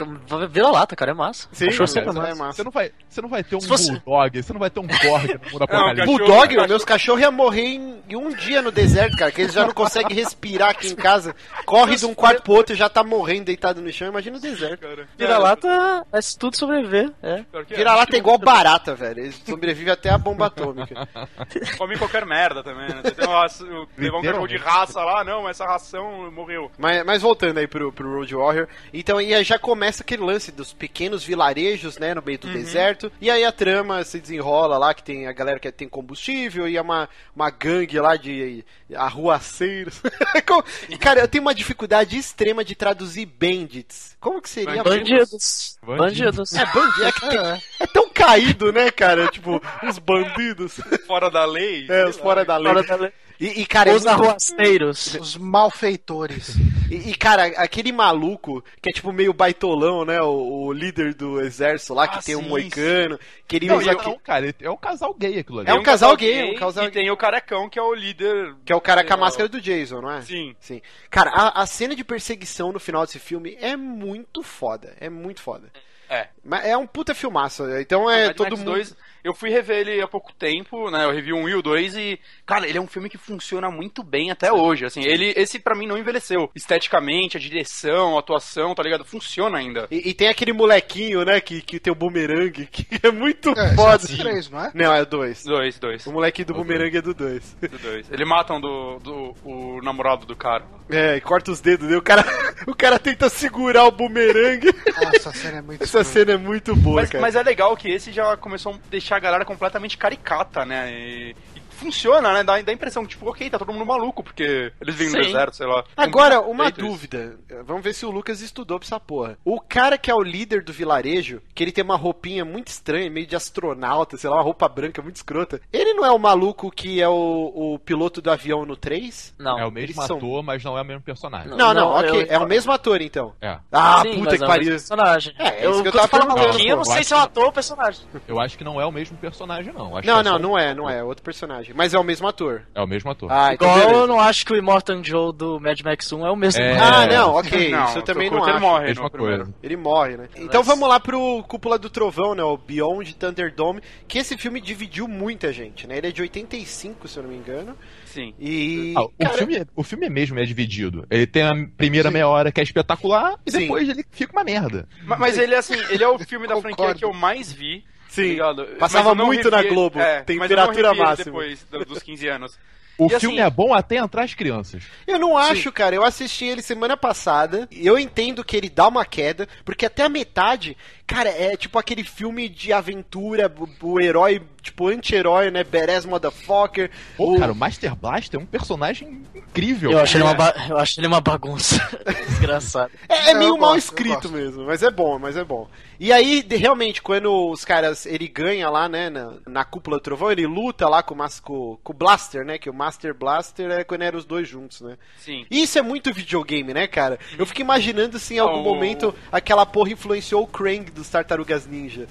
vira 0.50 0.68
lata, 0.68 0.96
cara, 0.96 1.10
é 1.12 1.14
massa. 1.14 1.48
Sim, 1.52 1.63
cachorro 1.66 1.94
cara, 1.94 2.12
sempre 2.12 2.28
é 2.28 2.30
é 2.30 2.34
massa. 2.34 2.52
Você 2.56 2.64
não 2.64 2.70
vai, 2.70 2.92
você 3.08 3.22
não 3.22 3.28
vai 3.28 3.44
ter 3.44 3.56
um 3.56 3.58
bulldog, 3.60 4.42
você 4.42 4.52
não 4.52 4.60
vai 4.60 4.70
ter 4.70 4.80
um 4.80 4.86
gorg 4.86 5.34
no 5.44 5.50
mundo 5.52 5.66
cachorro- 5.68 6.04
Bulldog, 6.06 6.48
cachorro- 6.48 6.68
meus 6.68 6.84
cachorros 6.84 7.20
iam 7.22 7.32
morrer 7.32 7.62
em, 7.66 8.02
em 8.08 8.16
um 8.16 8.30
dia 8.30 8.62
no 8.62 8.70
deserto, 8.70 9.16
cara, 9.16 9.30
que 9.30 9.42
eles 9.42 9.52
já 9.52 9.64
não 9.66 9.72
conseguem 9.74 10.16
respirar 10.16 10.70
aqui 10.70 10.88
em 10.88 10.94
casa. 10.96 11.34
Corre 11.64 11.96
de 11.96 12.06
um 12.06 12.14
quarto 12.14 12.42
pro 12.42 12.52
outro 12.54 12.74
e 12.74 12.78
já 12.78 12.88
tá 12.88 13.02
morrendo 13.02 13.44
deitado 13.46 13.80
no 13.80 13.92
chão. 13.92 14.08
Imagina 14.08 14.36
o 14.36 14.40
deserto. 14.40 14.80
Cara. 14.80 15.08
Vira 15.16 15.38
lata 15.38 16.06
é 16.12 16.20
se 16.20 16.38
tudo 16.38 16.56
sobreviver. 16.56 17.10
É. 17.22 17.44
É. 17.52 17.74
Vira-lata 17.76 18.16
é 18.16 18.18
igual 18.18 18.38
barata, 18.38 18.94
velho. 18.94 19.20
Eles 19.20 19.40
sobrevivem 19.46 19.92
até 19.92 20.10
a 20.10 20.18
bomba 20.18 20.46
atômica. 20.46 21.08
Come 21.78 21.96
qualquer 21.98 22.24
merda 22.26 22.62
também, 22.62 22.88
né? 22.88 23.02
Tem 23.02 23.26
uma, 23.26 23.46
levar 23.96 24.18
um 24.18 24.22
cachorro 24.22 24.46
de 24.46 24.56
raça 24.56 25.00
lá, 25.02 25.24
não, 25.24 25.48
essa 25.48 25.64
ração 25.64 26.30
morreu. 26.30 26.70
Mas, 26.78 27.04
mas 27.04 27.22
voltando 27.22 27.58
aí 27.58 27.66
pro, 27.66 27.92
pro 27.92 28.16
Road 28.18 28.34
Warrior, 28.34 28.68
então 28.92 29.18
aí 29.18 29.42
já 29.44 29.58
começa 29.58 30.02
aquele 30.02 30.22
lance 30.22 30.50
dos 30.52 30.72
pequenos 30.72 31.24
vilarejos, 31.24 31.53
né, 31.98 32.14
no 32.14 32.22
meio 32.22 32.38
do 32.38 32.48
deserto, 32.48 33.10
e 33.20 33.30
aí 33.30 33.44
a 33.44 33.52
trama 33.52 34.02
se 34.04 34.18
desenrola 34.20 34.78
lá, 34.78 34.92
que 34.94 35.02
tem 35.02 35.26
a 35.26 35.32
galera 35.32 35.58
que 35.58 35.70
tem 35.72 35.88
combustível, 35.88 36.68
e 36.68 36.76
é 36.76 36.82
uma, 36.82 37.08
uma 37.34 37.50
gangue 37.50 37.98
lá 38.00 38.16
de 38.16 38.64
arruaceiros. 38.94 40.00
Cara, 41.00 41.20
eu 41.20 41.28
tenho 41.28 41.42
uma 41.42 41.54
dificuldade 41.54 42.16
extrema 42.16 42.64
de 42.64 42.74
traduzir 42.74 43.26
bandits. 43.26 44.16
Como 44.20 44.40
que 44.40 44.48
seria? 44.48 44.82
Bandidos. 44.82 45.78
Bandidos. 45.82 46.50
Bandidos. 46.50 46.52
É, 46.54 46.66
bandido. 46.66 47.04
É, 47.04 47.12
que 47.12 47.20
tem- 47.28 47.62
é 47.80 47.86
tão 47.92 48.08
caído, 48.10 48.72
né, 48.72 48.90
cara? 48.90 49.28
Tipo, 49.28 49.60
os 49.86 49.98
bandidos. 49.98 50.80
Fora 51.06 51.30
da 51.30 51.44
lei. 51.44 51.86
É, 51.88 52.06
os 52.06 52.16
fora 52.16 52.44
da 52.44 52.56
lei. 52.56 52.72
Fora 52.72 52.86
da 52.86 52.96
lei. 52.96 53.12
E, 53.40 53.62
e, 53.62 53.66
cara, 53.66 53.90
é 53.90 53.94
Os 53.94 54.06
arruaceiros. 54.06 55.14
Os 55.20 55.36
malfeitores. 55.36 56.54
E, 56.94 57.10
e, 57.10 57.14
cara, 57.14 57.44
aquele 57.46 57.92
maluco 57.92 58.62
que 58.82 58.88
é 58.90 58.92
tipo 58.92 59.12
meio 59.12 59.32
baitolão, 59.32 60.04
né? 60.04 60.20
O, 60.22 60.66
o 60.66 60.72
líder 60.72 61.14
do 61.14 61.40
exército 61.40 61.94
lá, 61.94 62.06
que 62.08 62.18
Ah, 62.18 62.22
tem 62.22 62.36
um 62.36 62.42
sim, 62.42 62.48
moicano, 62.48 63.18
que 63.46 63.56
ele 63.56 63.66
Não, 63.66 63.76
usa 63.78 63.92
não, 63.94 64.18
cara, 64.18 64.54
é 64.60 64.70
um 64.70 64.76
casal 64.76 65.14
gay 65.14 65.38
aquilo 65.38 65.60
ali. 65.60 65.70
É 65.70 65.74
um 65.74 65.82
casal 65.82 66.16
gay, 66.16 66.42
um 66.52 66.54
casal 66.54 66.84
E 66.84 66.90
tem 66.90 67.10
o 67.10 67.16
carecão, 67.16 67.68
que 67.68 67.78
é 67.78 67.82
o 67.82 67.94
líder. 67.94 68.54
que 68.64 68.72
é 68.72 68.76
o 68.76 68.80
cara 68.80 69.04
com 69.04 69.12
a 69.12 69.16
É, 69.16 69.20
máscara 69.20 69.48
do 69.48 69.60
Jason, 69.60 70.00
não 70.00 70.10
é? 70.10 70.20
Sim. 70.22 70.56
Sim. 70.60 70.80
Cara, 71.10 71.30
a, 71.30 71.62
a 71.62 71.66
cena 71.66 71.94
de 71.94 72.04
perseguição 72.04 72.72
no 72.72 72.80
final 72.80 73.04
desse 73.04 73.18
filme 73.18 73.56
é 73.60 73.76
muito 73.76 74.42
foda. 74.42 74.94
É 75.00 75.08
muito 75.08 75.40
foda. 75.40 75.70
É. 76.08 76.28
Mas 76.44 76.64
é 76.66 76.76
um 76.76 76.86
puta 76.86 77.14
filmaço. 77.14 77.64
Então 77.80 78.10
é 78.10 78.32
todo 78.32 78.56
mundo. 78.56 78.72
2, 78.72 78.94
eu 79.24 79.34
fui 79.34 79.50
rever 79.50 79.78
ele 79.88 80.00
há 80.02 80.06
pouco 80.06 80.32
tempo, 80.34 80.90
né? 80.90 81.04
Eu 81.04 81.10
revi 81.12 81.32
um 81.32 81.48
e 81.48 81.54
o 81.54 81.62
2 81.62 81.96
e, 81.96 82.20
cara, 82.46 82.68
ele 82.68 82.78
é 82.78 82.80
um 82.80 82.86
filme 82.86 83.08
que 83.08 83.16
funciona 83.18 83.70
muito 83.70 84.02
bem 84.04 84.30
até 84.30 84.52
hoje, 84.52 84.84
assim. 84.84 85.02
Ele, 85.02 85.32
esse 85.36 85.58
pra 85.58 85.74
mim 85.74 85.86
não 85.86 85.96
envelheceu. 85.98 86.50
Esteticamente, 86.54 87.36
a 87.36 87.40
direção, 87.40 88.16
a 88.16 88.20
atuação, 88.20 88.74
tá 88.74 88.82
ligado? 88.82 89.04
Funciona 89.04 89.58
ainda. 89.58 89.86
E, 89.90 90.10
e 90.10 90.14
tem 90.14 90.28
aquele 90.28 90.52
molequinho, 90.52 91.24
né, 91.24 91.40
que, 91.40 91.62
que 91.62 91.80
tem 91.80 91.92
o 91.92 91.96
bumerangue, 91.96 92.66
que 92.70 92.86
é 93.02 93.10
muito 93.10 93.50
É, 93.58 93.66
esse 93.66 93.74
foda. 93.76 94.02
é 94.10 94.14
o 94.14 94.18
3, 94.18 94.50
não 94.50 94.64
é? 94.64 94.70
Não, 94.74 94.92
é 94.94 95.02
o 95.02 95.06
2. 95.06 95.44
Dois, 95.44 95.78
dois. 95.78 96.06
O 96.06 96.12
molequinho 96.12 96.46
do 96.48 96.54
bumerangue 96.54 96.98
é 96.98 97.02
do 97.02 97.14
2. 97.14 97.56
do 97.62 97.78
dois. 97.78 98.10
Eles 98.12 98.28
matam 98.28 98.60
do, 98.60 98.98
do, 98.98 99.34
o 99.44 99.80
namorado 99.82 100.26
do 100.26 100.36
cara. 100.36 100.64
É, 100.90 101.16
e 101.16 101.20
corta 101.20 101.50
os 101.50 101.60
dedos 101.60 101.86
dele. 101.86 101.98
O 101.98 102.02
cara, 102.02 102.24
o 102.68 102.74
cara 102.74 102.98
tenta 102.98 103.28
segurar 103.30 103.84
o 103.86 103.90
bumerangue. 103.90 104.68
Nossa, 105.02 105.16
essa 105.16 105.32
cena 105.32 105.58
é 105.58 105.62
muito 105.62 105.82
Essa 105.82 106.00
escrota. 106.00 106.04
cena 106.26 106.32
é 106.32 106.36
muito 106.36 106.76
boa, 106.76 106.96
Mas, 107.00 107.10
cara. 107.10 107.22
mas 107.22 107.34
é 107.36 107.42
legal 107.42 107.74
que 107.76 107.88
esse 107.88 108.12
já 108.12 108.36
começou 108.36 108.74
a 108.74 108.78
deixar 108.90 109.13
a 109.16 109.20
galera 109.20 109.44
completamente 109.44 109.96
caricata, 109.96 110.64
né? 110.64 110.90
E 110.92 111.36
funciona, 111.74 112.32
né? 112.32 112.42
Dá, 112.44 112.60
dá 112.62 112.72
a 112.72 112.74
impressão 112.74 113.02
que, 113.04 113.10
tipo, 113.10 113.28
ok, 113.28 113.50
tá 113.50 113.58
todo 113.58 113.72
mundo 113.72 113.84
maluco, 113.86 114.22
porque 114.22 114.72
eles 114.80 114.94
vêm 114.94 115.08
no 115.10 115.16
Sim. 115.16 115.22
deserto, 115.22 115.56
sei 115.56 115.66
lá. 115.66 115.84
Agora, 115.96 116.40
uma 116.40 116.64
isso. 116.68 116.78
dúvida. 116.78 117.36
Vamos 117.64 117.82
ver 117.82 117.92
se 117.94 118.06
o 118.06 118.10
Lucas 118.10 118.40
estudou 118.40 118.78
pra 118.78 118.86
essa 118.86 119.00
porra. 119.00 119.36
O 119.44 119.60
cara 119.60 119.98
que 119.98 120.10
é 120.10 120.14
o 120.14 120.22
líder 120.22 120.62
do 120.62 120.72
vilarejo, 120.72 121.42
que 121.54 121.62
ele 121.62 121.72
tem 121.72 121.84
uma 121.84 121.96
roupinha 121.96 122.44
muito 122.44 122.68
estranha, 122.68 123.10
meio 123.10 123.26
de 123.26 123.36
astronauta, 123.36 124.16
sei 124.16 124.28
lá, 124.30 124.36
uma 124.36 124.42
roupa 124.42 124.68
branca 124.68 125.02
muito 125.02 125.16
escrota. 125.16 125.60
Ele 125.72 125.94
não 125.94 126.04
é 126.04 126.10
o 126.10 126.18
maluco 126.18 126.70
que 126.70 127.00
é 127.00 127.08
o, 127.08 127.52
o 127.74 127.78
piloto 127.78 128.20
do 128.22 128.30
avião 128.30 128.64
no 128.64 128.76
3? 128.76 129.34
Não. 129.38 129.58
É 129.58 129.66
o 129.66 129.70
mesmo 129.70 129.78
eles 130.00 130.06
são- 130.06 130.16
ator, 130.16 130.42
mas 130.42 130.62
não 130.64 130.76
é 130.78 130.82
o 130.82 130.84
mesmo 130.84 131.02
personagem. 131.02 131.48
Não. 131.50 131.56
Não, 131.56 131.74
não, 131.74 131.88
ok. 131.88 132.22
eu- 132.22 132.26
É 132.28 132.38
o 132.38 132.46
mesmo 132.46 132.72
ator, 132.72 133.00
então. 133.00 133.32
É. 133.40 133.58
Ah, 133.72 134.02
Sim, 134.02 134.18
puta 134.18 134.36
que 134.36 134.42
é 134.42 134.46
o 134.46 134.48
pariu. 134.48 134.70
personagem. 134.70 135.34
É, 135.38 135.48
é 135.62 135.66
eu, 135.66 135.70
isso 135.72 135.82
que 135.82 135.88
eu 135.88 135.92
tava 135.92 136.24
maluquinho, 136.26 136.70
eu 136.70 136.76
não 136.76 136.84
sei 136.84 137.04
se 137.04 137.12
é 137.12 137.16
um 137.16 137.20
ator 137.20 137.44
ou 137.46 137.52
personagem. 137.52 138.04
Eu 138.28 138.40
acho 138.40 138.56
que 138.58 138.64
não 138.64 138.80
é 138.80 138.86
o 138.86 138.92
mesmo 138.92 139.16
personagem, 139.18 139.72
não. 139.72 139.96
Acho 139.96 140.06
Não, 140.06 140.14
que 140.14 140.20
é 140.20 140.22
não, 140.30 140.32
só 140.32 140.38
não 140.38 140.58
é, 140.58 140.74
não 140.74 140.90
é. 140.90 140.94
É 140.98 141.02
outro 141.02 141.24
personagem. 141.24 141.63
Personagem. 141.64 141.74
Mas 141.74 141.94
é 141.94 141.98
o 141.98 142.04
mesmo 142.04 142.26
ator. 142.26 142.62
É 142.74 142.80
o 142.82 142.86
mesmo 142.86 143.10
ator. 143.10 143.30
Ah, 143.32 143.54
então 143.54 143.68
Igual 143.78 143.94
eu 144.02 144.06
não 144.06 144.20
acho 144.20 144.44
que 144.44 144.52
o 144.52 144.56
Immortan 144.56 145.02
Joe 145.02 145.32
do 145.32 145.58
Mad 145.60 145.80
Max 145.82 146.12
1 146.12 146.26
é 146.26 146.30
o 146.30 146.36
mesmo. 146.36 146.62
É. 146.62 146.76
Ah, 146.78 147.06
não, 147.06 147.34
ok. 147.34 147.70
Não, 147.70 147.84
isso 147.86 147.98
eu 147.98 148.02
também 148.02 148.30
não 148.30 148.42
ele 148.42 148.50
acho. 148.52 148.60
morre 148.60 148.84
Mesma 148.86 149.10
coisa. 149.10 149.54
Ele 149.62 149.76
morre, 149.76 150.16
né? 150.16 150.28
Então 150.36 150.62
vamos 150.62 150.88
lá 150.88 151.00
pro 151.00 151.42
Cúpula 151.48 151.78
do 151.78 151.88
Trovão, 151.90 152.34
né? 152.34 152.42
O 152.42 152.56
Beyond 152.56 153.14
Thunderdome, 153.14 153.80
que 154.06 154.18
esse 154.18 154.36
filme 154.36 154.60
dividiu 154.60 155.08
muita 155.08 155.52
gente, 155.52 155.86
né? 155.86 155.98
Ele 155.98 156.08
é 156.08 156.12
de 156.12 156.22
85, 156.22 157.08
se 157.08 157.16
eu 157.18 157.22
não 157.22 157.30
me 157.30 157.36
engano. 157.36 157.76
Sim. 158.04 158.32
E. 158.38 158.94
Ah, 158.96 159.02
o, 159.02 159.08
cara, 159.18 159.38
filme, 159.38 159.56
é- 159.56 159.66
o 159.74 159.82
filme 159.82 160.08
mesmo 160.08 160.38
é 160.38 160.44
dividido. 160.44 161.06
Ele 161.10 161.26
tem 161.26 161.42
a 161.42 161.52
primeira 161.76 162.10
meia 162.10 162.28
hora 162.28 162.52
que 162.52 162.60
é 162.60 162.64
espetacular 162.64 163.34
e 163.44 163.50
Sim. 163.50 163.58
depois 163.60 163.88
ele 163.88 164.04
fica 164.10 164.32
uma 164.32 164.44
merda. 164.44 164.88
Ma- 165.04 165.16
Mas 165.16 165.36
ele, 165.38 165.54
assim, 165.54 165.74
ele 165.90 166.04
é 166.04 166.08
o 166.08 166.18
filme 166.18 166.46
da 166.46 166.56
franquia 166.60 166.94
que 166.94 167.04
eu 167.04 167.12
mais 167.12 167.52
vi. 167.52 167.84
Tá 168.14 168.22
Sim. 168.22 168.28
ligado? 168.28 168.64
Passava 168.78 169.14
muito 169.14 169.50
na 169.50 169.62
Globo, 169.62 169.98
é, 170.00 170.22
temperatura 170.22 170.38
mas 170.38 170.50
eu 170.50 170.56
não 170.56 170.66
revi 170.72 170.80
ele 170.80 170.98
máxima. 171.08 171.24
depois 171.24 171.64
do- 171.70 171.84
dos 171.84 172.02
15 172.02 172.28
anos. 172.28 172.58
O 172.96 173.06
E 173.06 173.18
filme 173.18 173.40
assim- 173.40 173.46
é 173.46 173.50
bom 173.50 173.74
até 173.74 173.96
entrar 173.96 174.22
as 174.22 174.34
crianças. 174.34 174.84
Eu 175.04 175.18
não 175.18 175.36
acho, 175.36 175.72
cara. 175.72 175.96
Eu 175.96 176.04
assisti 176.04 176.44
ele 176.44 176.62
semana 176.62 176.96
passada. 176.96 177.68
Eu 177.72 177.98
entendo 177.98 178.44
que 178.44 178.56
ele 178.56 178.68
dá 178.68 178.86
uma 178.86 179.04
queda, 179.04 179.48
porque 179.64 179.84
até 179.84 180.04
a 180.04 180.08
metade, 180.08 180.76
cara, 181.04 181.28
é 181.28 181.56
tipo 181.56 181.76
aquele 181.76 182.04
filme 182.04 182.48
de 182.48 182.72
aventura, 182.72 183.52
o, 183.82 183.94
o 183.94 184.00
herói, 184.00 184.40
tipo, 184.64 184.88
anti-herói, 184.88 185.50
né? 185.50 185.62
Badass 185.62 186.04
motherfucker. 186.06 186.90
Pô, 187.16 187.34
o- 187.34 187.38
cara, 187.38 187.52
o 187.52 187.54
Master 187.54 187.94
Blaster 187.94 188.40
é 188.40 188.42
um 188.42 188.46
personagem 188.46 189.22
incrível. 189.34 189.92
Eu 189.92 190.00
acho, 190.00 190.16
ele 190.16 190.24
uma 190.24 190.34
cara. 190.34 190.52
ba- 190.58 190.66
eu 190.68 190.78
acho 190.78 190.98
ele 190.98 191.06
uma 191.06 191.20
bagunça. 191.20 191.76
Desgraçado. 192.28 192.90
É, 193.08 193.30
é 193.30 193.34
meio 193.34 193.50
gosto, 193.50 193.60
mal 193.60 193.76
escrito 193.76 194.28
mesmo, 194.30 194.64
mas 194.64 194.82
é 194.82 194.90
bom, 194.90 195.18
mas 195.18 195.36
é 195.36 195.44
bom. 195.44 195.68
E 196.00 196.12
aí, 196.12 196.42
de- 196.42 196.56
realmente, 196.56 197.00
quando 197.00 197.50
os 197.50 197.64
caras, 197.64 198.04
ele 198.06 198.26
ganha 198.26 198.68
lá, 198.68 198.88
né, 198.88 199.08
na, 199.10 199.34
na 199.46 199.64
cúpula 199.64 199.98
do 199.98 200.02
trovão, 200.02 200.32
ele 200.32 200.46
luta 200.46 200.88
lá 200.88 201.02
com, 201.02 201.14
o 201.14 201.16
mas- 201.16 201.38
com, 201.40 201.78
com 201.84 201.92
o 201.92 201.96
Blaster, 201.96 202.44
né, 202.44 202.58
que 202.58 202.68
o 202.70 202.74
Master 202.74 203.14
Blaster 203.14 203.70
é 203.70 203.84
quando 203.84 204.02
eram 204.02 204.18
os 204.18 204.24
dois 204.24 204.48
juntos, 204.48 204.80
né. 204.80 204.96
Sim. 205.18 205.46
E 205.50 205.62
isso 205.62 205.78
é 205.78 205.82
muito 205.82 206.12
videogame, 206.12 206.72
né, 206.74 206.86
cara? 206.86 207.18
Eu 207.38 207.46
fico 207.46 207.60
imaginando 207.60 208.18
se 208.18 208.34
em 208.34 208.38
algum 208.38 208.54
Oh. 208.54 208.62
momento 208.74 209.14
aquela 209.30 209.66
porra 209.66 209.90
influenciou 209.90 210.42
o 210.42 210.46
Krang 210.46 210.90
dos 210.90 211.08
Tartarugas 211.08 211.66
Ninja. 211.66 212.06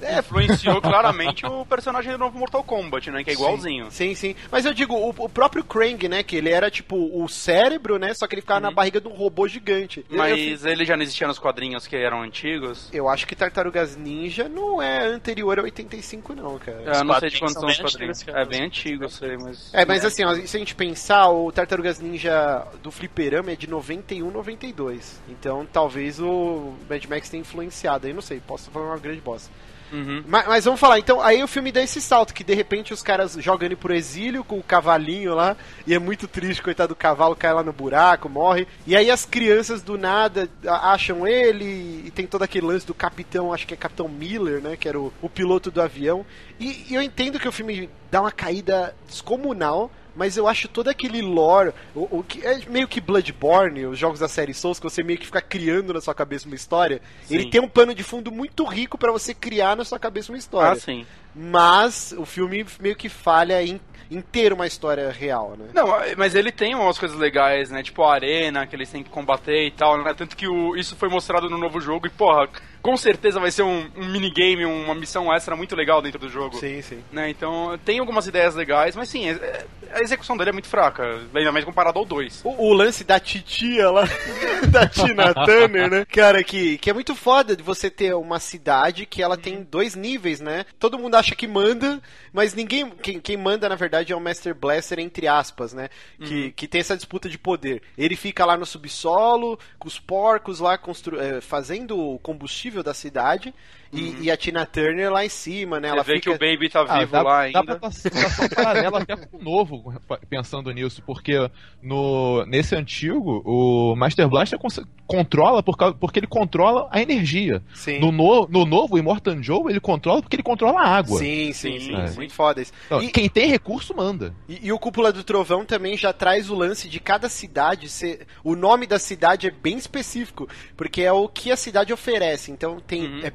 É, 0.00 0.18
influenciou 0.20 0.80
claramente 0.80 1.44
o 1.44 1.64
personagem 1.66 1.81
do 1.82 2.18
novo 2.18 2.38
Mortal 2.38 2.62
Kombat, 2.62 3.10
né? 3.10 3.24
Que 3.24 3.30
é 3.30 3.32
igualzinho. 3.32 3.90
Sim, 3.90 4.14
sim. 4.14 4.34
Mas 4.50 4.64
eu 4.64 4.74
digo, 4.74 4.94
o, 4.94 5.10
o 5.10 5.28
próprio 5.28 5.64
Krang, 5.64 6.08
né, 6.08 6.22
que 6.22 6.36
ele 6.36 6.50
era 6.50 6.70
tipo 6.70 6.96
o 6.96 7.28
cérebro, 7.28 7.98
né, 7.98 8.14
só 8.14 8.26
que 8.26 8.34
ele 8.34 8.42
ficava 8.42 8.60
na 8.60 8.70
barriga 8.70 9.00
de 9.00 9.08
um 9.08 9.12
robô 9.12 9.48
gigante. 9.48 10.04
Eu 10.10 10.18
Mas 10.18 10.64
ele 10.64 10.84
já 10.84 10.96
não 10.96 11.02
existia 11.02 11.26
nos 11.26 11.38
quadrinhos 11.38 11.86
que 11.86 11.96
eram 11.96 12.22
antigos. 12.22 12.88
Eu 12.92 13.08
acho 13.08 13.26
que 13.26 13.34
Tartarugas 13.34 13.96
Ninja 13.96 14.48
não 14.48 14.80
é 14.80 15.06
anterior 15.06 15.58
a 15.58 15.62
85, 15.62 16.34
não, 16.34 16.58
cara. 16.58 16.82
Eu 16.82 17.04
não 17.04 17.18
sei 17.18 17.30
de 17.30 17.38
quando 17.38 17.52
são 17.52 17.68
os 17.68 17.78
quadrinhos. 17.78 18.24
É 18.28 18.44
bem 18.44 18.64
antigo, 18.64 19.04
eu 19.04 19.08
sei, 19.08 19.36
mas. 19.36 19.72
É, 19.72 19.84
mas 19.84 20.04
assim, 20.04 20.24
ó, 20.24 20.34
se 20.34 20.56
a 20.56 20.58
gente 20.58 20.74
pensar, 20.74 21.28
o 21.30 21.50
Tartarugas 21.50 22.00
Ninja 22.00 22.66
do 22.82 22.90
Fliperama 22.90 23.52
é 23.52 23.56
de 23.56 23.68
91, 23.68 24.30
92. 24.30 25.20
Então 25.28 25.66
talvez 25.70 26.20
o 26.20 26.74
Mad 26.88 27.04
Max 27.06 27.28
tenha 27.28 27.40
influenciado 27.40 28.06
aí, 28.06 28.12
não 28.12 28.22
sei, 28.22 28.40
posso 28.40 28.70
falar 28.70 28.86
uma 28.86 28.98
grande 28.98 29.20
bosta. 29.20 29.50
Uhum. 29.92 30.24
Mas, 30.26 30.46
mas 30.46 30.64
vamos 30.64 30.80
falar, 30.80 30.98
então, 30.98 31.20
aí 31.20 31.42
o 31.44 31.46
filme 31.46 31.70
dá 31.70 31.82
esse 31.82 32.00
salto, 32.00 32.32
que 32.32 32.42
de 32.42 32.54
repente 32.54 32.94
os 32.94 33.02
caras 33.02 33.34
jogam 33.34 33.66
ele 33.66 33.76
pro 33.76 33.94
exílio 33.94 34.42
com 34.42 34.58
o 34.58 34.62
cavalinho 34.62 35.34
lá, 35.34 35.54
e 35.86 35.92
é 35.92 35.98
muito 35.98 36.26
triste, 36.26 36.62
coitado 36.62 36.94
do 36.94 36.96
cavalo, 36.96 37.36
cai 37.36 37.52
lá 37.52 37.62
no 37.62 37.72
buraco, 37.72 38.28
morre. 38.28 38.66
E 38.86 38.96
aí 38.96 39.10
as 39.10 39.26
crianças 39.26 39.82
do 39.82 39.98
nada 39.98 40.48
acham 40.66 41.26
ele, 41.26 42.04
e 42.06 42.10
tem 42.10 42.26
todo 42.26 42.42
aquele 42.42 42.66
lance 42.66 42.86
do 42.86 42.94
capitão, 42.94 43.52
acho 43.52 43.66
que 43.66 43.74
é 43.74 43.76
Capitão 43.76 44.08
Miller, 44.08 44.62
né, 44.62 44.76
que 44.76 44.88
era 44.88 44.98
o, 44.98 45.12
o 45.20 45.28
piloto 45.28 45.70
do 45.70 45.82
avião. 45.82 46.24
E, 46.58 46.86
e 46.88 46.94
eu 46.94 47.02
entendo 47.02 47.38
que 47.38 47.48
o 47.48 47.52
filme 47.52 47.90
dá 48.10 48.22
uma 48.22 48.32
caída 48.32 48.94
descomunal, 49.06 49.90
mas 50.14 50.36
eu 50.36 50.46
acho 50.46 50.68
todo 50.68 50.88
aquele 50.88 51.22
lore, 51.22 51.72
o, 51.94 52.18
o 52.18 52.22
que 52.22 52.44
é 52.46 52.60
meio 52.68 52.88
que 52.88 53.00
Bloodborne, 53.00 53.86
os 53.86 53.98
jogos 53.98 54.20
da 54.20 54.28
série 54.28 54.54
Souls, 54.54 54.78
que 54.78 54.84
você 54.84 55.02
meio 55.02 55.18
que 55.18 55.26
fica 55.26 55.40
criando 55.40 55.92
na 55.92 56.00
sua 56.00 56.14
cabeça 56.14 56.46
uma 56.46 56.56
história. 56.56 57.00
Sim. 57.24 57.34
Ele 57.34 57.50
tem 57.50 57.60
um 57.60 57.68
pano 57.68 57.94
de 57.94 58.02
fundo 58.02 58.30
muito 58.30 58.64
rico 58.64 58.98
pra 58.98 59.12
você 59.12 59.34
criar 59.34 59.76
na 59.76 59.84
sua 59.84 59.98
cabeça 59.98 60.32
uma 60.32 60.38
história. 60.38 60.72
Ah, 60.72 60.76
sim. 60.76 61.06
Mas 61.34 62.14
o 62.16 62.26
filme 62.26 62.64
meio 62.78 62.94
que 62.94 63.08
falha 63.08 63.62
em, 63.62 63.80
em 64.10 64.20
ter 64.20 64.52
uma 64.52 64.66
história 64.66 65.10
real, 65.10 65.56
né? 65.58 65.68
Não, 65.72 65.86
mas 66.16 66.34
ele 66.34 66.52
tem 66.52 66.74
umas 66.74 66.98
coisas 66.98 67.16
legais, 67.16 67.70
né? 67.70 67.82
Tipo 67.82 68.02
a 68.04 68.14
arena 68.14 68.66
que 68.66 68.76
eles 68.76 68.90
têm 68.90 69.02
que 69.02 69.10
combater 69.10 69.66
e 69.66 69.70
tal, 69.70 70.02
né? 70.02 70.12
Tanto 70.14 70.36
que 70.36 70.46
o, 70.46 70.76
isso 70.76 70.94
foi 70.94 71.08
mostrado 71.08 71.48
no 71.48 71.56
novo 71.56 71.80
jogo 71.80 72.06
e, 72.06 72.10
porra, 72.10 72.48
com 72.82 72.96
certeza 72.96 73.38
vai 73.38 73.50
ser 73.50 73.62
um, 73.62 73.88
um 73.96 74.08
minigame, 74.08 74.64
uma 74.64 74.94
missão 74.94 75.32
extra 75.32 75.54
muito 75.56 75.76
legal 75.76 76.02
dentro 76.02 76.18
do 76.18 76.28
jogo. 76.28 76.56
Sim, 76.56 76.82
sim. 76.82 77.02
Né? 77.12 77.30
Então 77.30 77.78
tem 77.84 77.98
algumas 78.00 78.26
ideias 78.26 78.54
legais, 78.54 78.96
mas 78.96 79.08
sim, 79.08 79.28
é- 79.28 79.32
é- 79.32 79.66
a 79.94 80.00
execução 80.00 80.36
dele 80.36 80.50
é 80.50 80.52
muito 80.52 80.68
fraca, 80.68 81.20
ainda 81.34 81.52
mais 81.52 81.64
comparado 81.64 81.98
ao 81.98 82.04
2. 82.04 82.40
O, 82.44 82.68
o 82.68 82.72
lance 82.72 83.04
da 83.04 83.20
titia 83.20 83.90
lá, 83.90 84.04
da 84.70 84.86
Tina 84.86 85.34
Turner, 85.34 85.90
né? 85.90 86.04
Cara, 86.06 86.42
que, 86.42 86.78
que 86.78 86.88
é 86.88 86.92
muito 86.94 87.14
foda 87.14 87.54
de 87.54 87.62
você 87.62 87.90
ter 87.90 88.14
uma 88.14 88.40
cidade 88.40 89.04
que 89.04 89.22
ela 89.22 89.36
tem 89.36 89.62
dois 89.62 89.94
níveis, 89.94 90.40
né? 90.40 90.64
Todo 90.78 90.98
mundo 90.98 91.14
acha 91.14 91.34
que 91.36 91.46
manda, 91.46 92.00
mas 92.32 92.54
ninguém. 92.54 92.88
Quem, 93.02 93.20
quem 93.20 93.36
manda, 93.36 93.68
na 93.68 93.74
verdade, 93.74 94.12
é 94.12 94.16
o 94.16 94.20
Master 94.20 94.54
Blaster, 94.54 94.98
entre 94.98 95.28
aspas, 95.28 95.74
né? 95.74 95.90
Que, 96.18 96.52
que 96.52 96.66
tem 96.66 96.80
essa 96.80 96.96
disputa 96.96 97.28
de 97.28 97.36
poder. 97.36 97.82
Ele 97.98 98.16
fica 98.16 98.46
lá 98.46 98.56
no 98.56 98.64
subsolo, 98.64 99.58
com 99.78 99.88
os 99.88 99.98
porcos 99.98 100.58
lá, 100.58 100.78
constru, 100.78 101.20
eh, 101.20 101.40
fazendo 101.42 101.98
o 101.98 102.18
combustível 102.18 102.71
da 102.80 102.94
cidade. 102.94 103.52
E, 103.92 104.16
e 104.22 104.30
a 104.30 104.36
Tina 104.36 104.64
Turner 104.64 105.12
lá 105.12 105.24
em 105.24 105.28
cima, 105.28 105.78
né? 105.78 105.88
Você 105.88 105.94
Ela 105.94 106.02
vê 106.02 106.14
fica... 106.14 106.30
que 106.30 106.36
o 106.36 106.38
Baby 106.38 106.70
tá 106.70 106.84
Ah, 106.88 106.98
vivo 107.00 107.12
dá, 107.12 107.22
lá 107.22 107.30
dá 107.32 107.38
ainda. 107.60 107.64
pra 107.78 107.90
ter 107.90 107.92
situação 107.96 108.48
paralela 108.48 108.98
até 109.02 109.16
com 109.16 109.36
o 109.36 109.42
novo, 109.42 109.94
pensando 110.30 110.70
nisso, 110.72 111.02
porque 111.06 111.34
no, 111.82 112.44
nesse 112.46 112.74
antigo, 112.74 113.42
o 113.44 113.94
Master 113.96 114.28
Blaster 114.28 114.58
controla 115.06 115.62
por 115.62 115.76
causa, 115.76 115.94
porque 115.94 116.18
ele 116.18 116.26
controla 116.26 116.88
a 116.90 117.02
energia. 117.02 117.62
Sim. 117.74 117.98
No, 118.00 118.10
no, 118.10 118.48
no 118.48 118.64
novo, 118.64 118.94
o 118.94 118.98
Immortan 118.98 119.42
Joe, 119.42 119.70
ele 119.70 119.80
controla 119.80 120.22
porque 120.22 120.36
ele 120.36 120.42
controla 120.42 120.80
a 120.80 120.88
água. 120.88 121.18
Sim, 121.18 121.52
sim, 121.52 121.78
sim. 121.80 121.94
É. 121.94 122.10
Muito 122.12 122.32
foda 122.32 122.62
isso. 122.62 122.72
Então, 122.86 123.02
E- 123.02 123.10
Quem 123.10 123.28
tem 123.28 123.46
recurso, 123.48 123.94
manda. 123.94 124.34
E, 124.48 124.66
e 124.68 124.72
o 124.72 124.78
Cúpula 124.78 125.12
do 125.12 125.22
Trovão 125.22 125.64
também 125.64 125.96
já 125.96 126.12
traz 126.12 126.48
o 126.48 126.54
lance 126.54 126.88
de 126.88 126.98
cada 126.98 127.28
cidade 127.28 127.88
ser. 127.88 128.26
O 128.42 128.54
nome 128.56 128.86
da 128.86 128.98
cidade 128.98 129.46
é 129.46 129.50
bem 129.50 129.76
específico, 129.76 130.48
porque 130.76 131.02
é 131.02 131.12
o 131.12 131.28
que 131.28 131.50
a 131.52 131.56
cidade 131.56 131.92
oferece. 131.92 132.50
Então 132.50 132.80
tem 132.80 133.02
Uhum. 133.02 133.20
é 133.22 133.30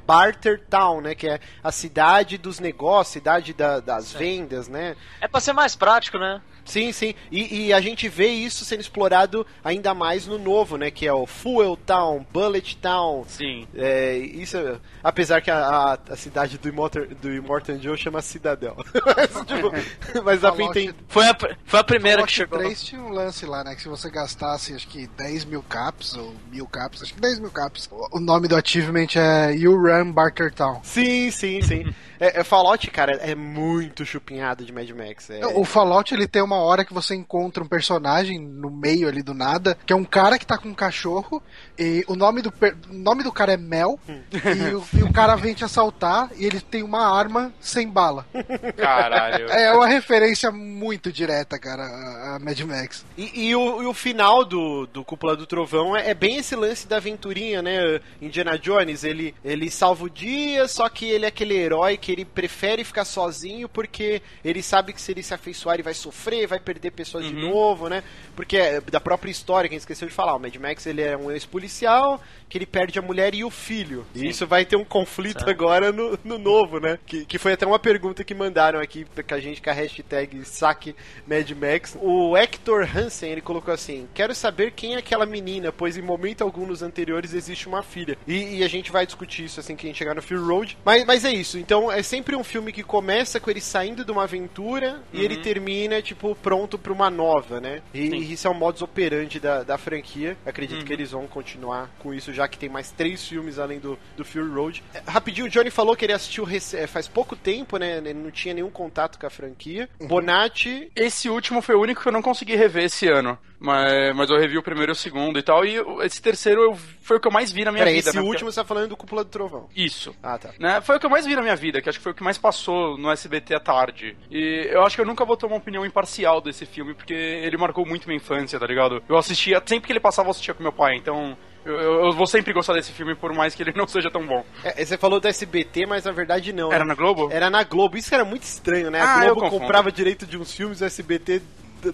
Town, 0.56 1.00
né? 1.02 1.14
Que 1.14 1.28
é 1.28 1.40
a 1.62 1.70
cidade 1.70 2.38
dos 2.38 2.58
negócios, 2.60 3.12
cidade 3.12 3.52
da- 3.52 3.80
das 3.80 4.12
vendas, 4.12 4.68
né? 4.68 4.96
É 5.20 5.28
pra 5.28 5.40
ser 5.40 5.52
mais 5.52 5.74
prático, 5.76 6.18
né? 6.18 6.40
Sim, 6.64 6.92
sim. 6.92 7.14
E, 7.32 7.68
e 7.68 7.72
a 7.72 7.80
gente 7.80 8.08
vê 8.10 8.26
isso 8.28 8.62
sendo 8.62 8.80
explorado 8.80 9.46
ainda 9.64 9.94
mais 9.94 10.26
no 10.26 10.38
novo, 10.38 10.76
né? 10.76 10.90
Que 10.90 11.06
é 11.06 11.12
o 11.12 11.26
Fuel 11.26 11.78
Town, 11.78 12.26
Bullet 12.30 12.76
Town. 12.76 13.24
Sim. 13.26 13.66
É, 13.74 14.18
isso, 14.18 14.56
é- 14.58 14.76
apesar 15.02 15.40
que 15.40 15.50
a, 15.50 15.58
a, 15.66 15.98
a 16.12 16.16
cidade 16.16 16.58
do 16.58 16.68
Immortan, 16.68 17.06
do 17.22 17.32
Immortan 17.32 17.80
Joe 17.80 17.96
chama 17.96 18.20
Cidadel. 18.20 18.76
mas, 19.16 19.46
tipo, 19.46 19.72
mas 20.22 20.40
dá 20.42 20.52
pra 20.52 20.58
Fallout- 20.58 20.78
entender. 20.78 20.94
Foi 21.08 21.26
a, 21.26 21.36
foi 21.64 21.80
a 21.80 21.84
primeira 21.84 22.22
que 22.26 22.32
chegou. 22.32 22.58
3 22.58 22.82
tinha 22.82 23.00
um 23.00 23.08
lance 23.08 23.46
lá, 23.46 23.64
né? 23.64 23.74
Que 23.74 23.80
se 23.80 23.88
você 23.88 24.10
gastasse, 24.10 24.74
acho 24.74 24.86
que 24.88 25.06
10 25.06 25.46
mil 25.46 25.62
caps, 25.62 26.14
ou 26.18 26.34
mil 26.50 26.66
caps, 26.66 27.02
acho 27.02 27.14
que 27.14 27.20
10 27.20 27.38
mil 27.38 27.50
caps. 27.50 27.88
O 27.90 28.18
o 28.18 28.20
nome 28.20 28.46
do 28.48 28.56
achievement 28.56 29.06
é 29.16 29.54
You 29.54 29.74
Run 29.76 30.12
Barker 30.12 30.37
Town. 30.54 30.80
Sim, 30.82 31.30
sim, 31.30 31.60
sim. 31.62 31.94
é, 32.20 32.40
é, 32.40 32.44
Fallout, 32.44 32.88
cara, 32.90 33.12
é 33.16 33.34
muito 33.34 34.04
chupinhado 34.06 34.64
de 34.64 34.72
Mad 34.72 34.88
Max. 34.90 35.30
É, 35.30 35.44
O 35.46 35.64
Fallout, 35.64 36.12
ele 36.14 36.26
tem 36.28 36.42
uma 36.42 36.56
hora 36.56 36.84
que 36.84 36.94
você 36.94 37.14
encontra 37.14 37.62
um 37.62 37.68
personagem 37.68 38.38
no 38.38 38.70
meio 38.70 39.08
ali 39.08 39.22
do 39.22 39.34
nada, 39.34 39.76
que 39.86 39.92
é 39.92 39.96
um 39.96 40.04
cara 40.04 40.38
que 40.38 40.46
tá 40.46 40.56
com 40.56 40.68
um 40.68 40.74
cachorro, 40.74 41.42
e 41.78 42.04
o 42.08 42.14
nome 42.16 42.40
do, 42.42 42.50
per- 42.52 42.76
o 42.90 42.94
nome 42.94 43.22
do 43.22 43.32
cara 43.32 43.52
é 43.52 43.56
Mel, 43.56 43.98
e, 44.08 44.74
o, 44.74 44.84
e 44.98 45.02
o 45.02 45.12
cara 45.12 45.36
vem 45.36 45.54
te 45.54 45.64
assaltar, 45.64 46.30
e 46.36 46.44
ele 46.46 46.60
tem 46.60 46.82
uma 46.82 47.06
arma 47.06 47.52
sem 47.60 47.88
bala. 47.88 48.26
Caralho. 48.76 49.48
É 49.48 49.72
uma 49.72 49.86
referência 49.86 50.50
muito 50.50 51.12
direta, 51.12 51.58
cara, 51.58 51.82
a, 51.84 52.36
a 52.36 52.38
Mad 52.38 52.58
Max. 52.60 53.04
E, 53.16 53.48
e 53.48 53.56
o, 53.56 53.82
e 53.82 53.86
o 53.86 53.94
final 53.94 54.44
do, 54.44 54.86
do 54.86 55.04
Cúpula 55.04 55.36
do 55.36 55.46
Trovão 55.46 55.96
é, 55.96 56.10
é 56.10 56.14
bem 56.14 56.36
esse 56.36 56.54
lance 56.54 56.86
da 56.86 56.96
aventurinha, 56.96 57.62
né? 57.62 58.00
Indiana 58.20 58.58
Jones, 58.58 59.04
ele, 59.04 59.34
ele 59.44 59.70
salva 59.70 60.04
o 60.04 60.10
dia, 60.10 60.27
só 60.68 60.88
que 60.88 61.06
ele 61.06 61.24
é 61.24 61.28
aquele 61.28 61.54
herói 61.54 61.96
que 61.96 62.12
ele 62.12 62.24
prefere 62.24 62.84
ficar 62.84 63.04
sozinho 63.04 63.68
porque 63.68 64.22
ele 64.44 64.62
sabe 64.62 64.92
que 64.92 65.00
se 65.00 65.12
ele 65.12 65.22
se 65.22 65.34
afeiçoar 65.34 65.76
ele 65.76 65.82
vai 65.82 65.94
sofrer, 65.94 66.46
vai 66.46 66.58
perder 66.58 66.90
pessoas 66.92 67.24
de 67.24 67.32
novo, 67.32 67.88
né? 67.88 68.02
Porque 68.34 68.56
é 68.56 68.80
da 68.80 69.00
própria 69.00 69.30
história, 69.30 69.68
quem 69.68 69.78
esqueceu 69.78 70.08
de 70.08 70.14
falar, 70.14 70.34
o 70.34 70.38
Mad 70.38 70.54
Max 70.56 70.86
ele 70.86 71.02
é 71.02 71.16
um 71.16 71.30
ex-policial 71.30 72.20
que 72.48 72.56
ele 72.56 72.66
perde 72.66 72.98
a 72.98 73.02
mulher 73.02 73.34
e 73.34 73.44
o 73.44 73.50
filho. 73.50 74.06
E 74.14 74.26
isso 74.26 74.46
vai 74.46 74.64
ter 74.64 74.76
um 74.76 74.84
conflito 74.84 75.48
agora 75.48 75.92
no, 75.92 76.18
no 76.24 76.38
novo, 76.38 76.80
né? 76.80 76.98
Que, 77.06 77.24
que 77.24 77.38
foi 77.38 77.52
até 77.52 77.66
uma 77.66 77.78
pergunta 77.78 78.24
que 78.24 78.34
mandaram 78.34 78.80
aqui 78.80 79.04
pra 79.04 79.36
a 79.36 79.40
gente 79.40 79.60
com 79.60 79.70
a 79.70 79.72
hashtag 79.72 80.44
saque 80.44 80.96
Mad 81.26 81.50
Max. 81.50 81.96
O 82.00 82.36
Hector 82.36 82.88
Hansen, 82.96 83.30
ele 83.30 83.40
colocou 83.40 83.72
assim: 83.72 84.08
Quero 84.14 84.34
saber 84.34 84.72
quem 84.72 84.94
é 84.94 84.98
aquela 84.98 85.26
menina, 85.26 85.70
pois 85.70 85.96
em 85.96 86.02
momento 86.02 86.42
algum 86.42 86.66
nos 86.66 86.82
anteriores 86.82 87.34
existe 87.34 87.68
uma 87.68 87.82
filha. 87.82 88.16
E, 88.26 88.58
e 88.58 88.64
a 88.64 88.68
gente 88.68 88.90
vai 88.90 89.04
discutir 89.04 89.44
isso 89.44 89.60
assim 89.60 89.76
que 89.76 89.86
a 89.86 89.90
gente 89.90 90.02
chegar 90.08 90.14
no 90.14 90.22
Fury 90.22 90.40
Road. 90.40 90.78
Mas, 90.84 91.04
mas 91.04 91.24
é 91.24 91.32
isso, 91.32 91.58
então 91.58 91.90
é 91.90 92.02
sempre 92.02 92.34
um 92.34 92.44
filme 92.44 92.72
que 92.72 92.82
começa 92.82 93.38
com 93.38 93.50
ele 93.50 93.60
saindo 93.60 94.04
de 94.04 94.10
uma 94.10 94.24
aventura 94.24 95.02
e 95.12 95.22
ele 95.22 95.36
termina, 95.36 96.00
tipo, 96.00 96.34
pronto 96.34 96.78
pra 96.78 96.92
uma 96.92 97.10
nova, 97.10 97.60
né? 97.60 97.82
E, 97.92 98.00
e 98.00 98.32
isso 98.32 98.46
é 98.46 98.50
o 98.50 98.54
modus 98.54 98.82
operandi 98.82 99.38
da, 99.38 99.62
da 99.62 99.76
franquia. 99.76 100.36
Acredito 100.46 100.84
que 100.84 100.92
eles 100.92 101.10
vão 101.10 101.26
continuar 101.26 101.90
com 101.98 102.14
isso, 102.14 102.32
já 102.32 102.48
que 102.48 102.58
tem 102.58 102.68
mais 102.68 102.90
três 102.90 103.26
filmes 103.26 103.58
além 103.58 103.78
do, 103.78 103.98
do 104.16 104.24
Fury 104.24 104.48
Road. 104.48 104.82
É, 104.94 105.02
rapidinho, 105.06 105.46
o 105.46 105.50
Johnny 105.50 105.70
falou 105.70 105.96
que 105.96 106.04
ele 106.04 106.12
assistiu 106.12 106.46
é, 106.74 106.86
faz 106.86 107.08
pouco 107.08 107.36
tempo, 107.36 107.76
né? 107.76 107.98
Ele 107.98 108.14
não 108.14 108.30
tinha 108.30 108.54
nenhum 108.54 108.70
contato 108.70 109.18
com 109.18 109.26
a 109.26 109.30
franquia. 109.30 109.88
Bonatti. 110.00 110.90
Esse 110.94 111.28
último 111.28 111.60
foi 111.60 111.74
o 111.74 111.80
único 111.80 112.02
que 112.02 112.08
eu 112.08 112.12
não 112.12 112.22
consegui 112.22 112.56
rever 112.56 112.84
esse 112.84 113.08
ano. 113.08 113.38
Mas, 113.60 114.14
mas 114.14 114.30
eu 114.30 114.38
revi 114.38 114.56
o 114.56 114.62
primeiro 114.62 114.92
e 114.92 114.94
o 114.94 114.96
segundo 114.96 115.38
e 115.38 115.42
tal. 115.42 115.64
E 115.64 115.76
esse 116.04 116.22
terceiro 116.22 116.62
eu- 116.62 116.76
foi 117.02 117.16
o 117.16 117.20
que 117.20 117.26
eu 117.26 117.32
mais 117.32 117.50
vi 117.50 117.64
na 117.64 117.72
minha 117.72 117.82
Peraí, 117.82 117.96
vida. 117.96 118.10
esse 118.10 118.16
né? 118.16 118.22
último 118.22 118.52
você 118.52 118.60
tá 118.60 118.64
falando 118.64 118.88
do 118.88 118.96
Cúpula 118.96 119.24
do 119.24 119.30
Trovão. 119.30 119.68
Isso. 119.74 120.14
Ah, 120.22 120.38
tá. 120.38 120.50
Né? 120.60 120.80
Foi 120.80 120.96
o 120.96 121.00
que 121.00 121.06
eu 121.06 121.10
mais 121.10 121.26
vi 121.26 121.34
na 121.34 121.42
minha 121.42 121.56
vida, 121.56 121.82
que 121.82 121.88
acho 121.88 121.98
que 121.98 122.02
foi 122.04 122.12
o 122.12 122.14
que 122.14 122.22
mais 122.22 122.38
passou 122.38 122.96
no 122.96 123.10
SBT 123.10 123.56
à 123.56 123.60
tarde. 123.60 124.16
E 124.30 124.68
eu 124.70 124.82
acho 124.84 124.94
que 124.94 125.02
eu 125.02 125.06
nunca 125.06 125.24
vou 125.24 125.36
ter 125.36 125.46
uma 125.46 125.56
opinião 125.56 125.84
imparcial 125.84 126.40
desse 126.40 126.64
filme, 126.66 126.94
porque 126.94 127.12
ele 127.14 127.56
marcou 127.56 127.84
muito 127.84 128.06
minha 128.06 128.16
infância, 128.18 128.60
tá 128.60 128.66
ligado? 128.66 129.02
Eu 129.08 129.16
assistia, 129.16 129.60
sempre 129.66 129.86
que 129.86 129.92
ele 129.92 130.00
passava, 130.00 130.28
eu 130.28 130.30
assistia 130.30 130.54
com 130.54 130.62
meu 130.62 130.72
pai, 130.72 130.94
então 130.96 131.36
eu, 131.64 131.74
eu- 131.74 132.04
eu 132.06 132.12
vou 132.12 132.26
sempre 132.28 132.52
gostar 132.52 132.74
desse 132.74 132.92
filme, 132.92 133.16
por 133.16 133.34
mais 133.34 133.56
que 133.56 133.62
ele 133.64 133.72
não 133.76 133.88
seja 133.88 134.08
tão 134.08 134.24
bom. 134.24 134.44
É, 134.62 134.84
você 134.84 134.96
falou 134.96 135.18
do 135.18 135.26
SBT, 135.26 135.84
mas 135.84 136.04
na 136.04 136.12
verdade 136.12 136.52
não. 136.52 136.72
Era 136.72 136.84
né? 136.84 136.90
na 136.90 136.94
Globo? 136.94 137.28
Era 137.32 137.50
na 137.50 137.64
Globo. 137.64 137.96
Isso 137.96 138.14
era 138.14 138.24
muito 138.24 138.44
estranho, 138.44 138.88
né? 138.90 139.00
Ah, 139.00 139.20
A 139.20 139.26
eu 139.26 139.34
Globo 139.34 139.50
comprava 139.50 139.90
direito 139.90 140.24
de 140.26 140.38
uns 140.38 140.54
filmes, 140.54 140.80
o 140.80 140.84
SBT 140.84 141.42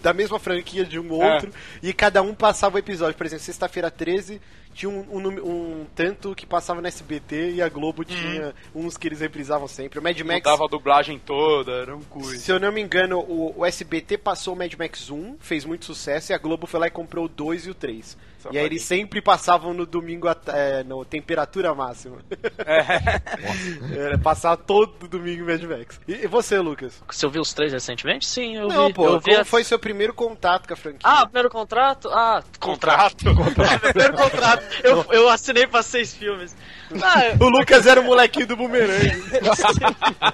da 0.01 0.13
mesma 0.13 0.39
franquia 0.39 0.85
de 0.85 0.99
um 0.99 1.23
É. 1.23 1.35
outro, 1.35 1.53
e 1.83 1.93
cada 1.93 2.23
um 2.23 2.35
passava 2.35 2.77
o 2.77 2.79
episódio. 2.79 3.17
Por 3.17 3.27
exemplo, 3.27 3.45
sexta-feira 3.45 3.91
13 3.91 4.41
tinha 4.75 4.91
um, 4.91 5.07
um 5.11 5.25
um 5.55 5.87
tanto 5.95 6.35
que 6.35 6.45
passava 6.45 6.81
no 6.81 6.87
SBT 6.87 7.53
e 7.53 7.63
a 7.63 7.69
Globo 7.69 8.05
tinha 8.05 8.55
uns 8.75 8.97
que 8.97 9.09
eles 9.09 9.21
reprisavam 9.21 9.69
sempre. 9.69 9.99
O 9.99 10.03
Mad 10.03 10.19
Max. 10.21 10.41
Mudava 10.41 10.65
a 10.65 10.69
dublagem 10.69 11.19
toda, 11.19 11.73
era 11.73 11.97
um 11.97 12.03
coisa. 12.03 12.37
Se 12.39 12.51
eu 12.51 12.59
não 12.59 12.73
me 12.73 12.81
engano, 12.81 13.21
o, 13.21 13.55
o 13.61 13.65
SBT 13.65 14.19
passou 14.19 14.55
o 14.55 14.57
Mad 14.57 14.73
Max 14.75 15.11
1, 15.11 15.37
fez 15.41 15.65
muito 15.65 15.85
sucesso, 15.85 16.33
e 16.33 16.35
a 16.35 16.39
Globo 16.39 16.67
foi 16.67 16.81
lá 16.81 16.87
e 16.89 16.91
comprou 16.91 17.27
o 17.27 17.29
2 17.29 17.67
e 17.67 17.71
o 17.71 17.75
3. 17.75 18.17
E 18.53 18.59
aí 18.59 18.65
eles 18.67 18.83
sempre 18.83 19.23
passavam 19.23 19.73
no 19.73 19.87
domingo, 19.87 20.27
é, 20.49 20.85
no 20.85 21.03
temperatura 21.03 21.75
máxima. 21.75 22.19
Era 23.97 24.19
passar 24.19 24.57
todo 24.57 25.09
domingo 25.09 25.47
Mad 25.47 25.63
Max. 25.63 26.01
E, 26.07 26.13
e 26.13 26.27
você, 26.27 26.59
Lucas? 26.59 27.03
Você 27.11 27.25
ouviu 27.25 27.41
os 27.43 27.53
três 27.55 27.73
recentemente? 27.73 28.27
Sim, 28.27 28.57
eu 28.57 28.69
não, 28.69 28.89
vi. 28.89 28.93
pô, 28.95 29.07
eu 29.07 29.21
vi 29.21 29.31
qual 29.31 29.41
a- 29.41 29.45
foi 29.45 29.65
seu 29.65 29.79
primeiro 29.79 30.13
contato 30.13 30.67
com 30.67 30.75
a 30.75 30.77
franquia? 30.77 31.01
Ah, 31.03 31.25
primeiro 31.25 31.49
contrato? 31.51 32.09
Ah, 32.11 32.43
contrato. 32.61 33.25
Contrato? 33.35 33.81
primeiro 33.93 34.15
contrato. 34.15 34.64
Eu, 34.83 35.05
eu 35.13 35.29
assinei 35.29 35.67
pra 35.67 35.83
seis 35.83 36.15
filmes. 36.15 36.55
Ah, 37.03 37.37
O 37.41 37.49
Lucas 37.49 37.87
era 37.87 38.01
o 38.01 38.05
molequinho 38.05 38.47
do 38.47 38.57
bumerangue. 38.57 39.23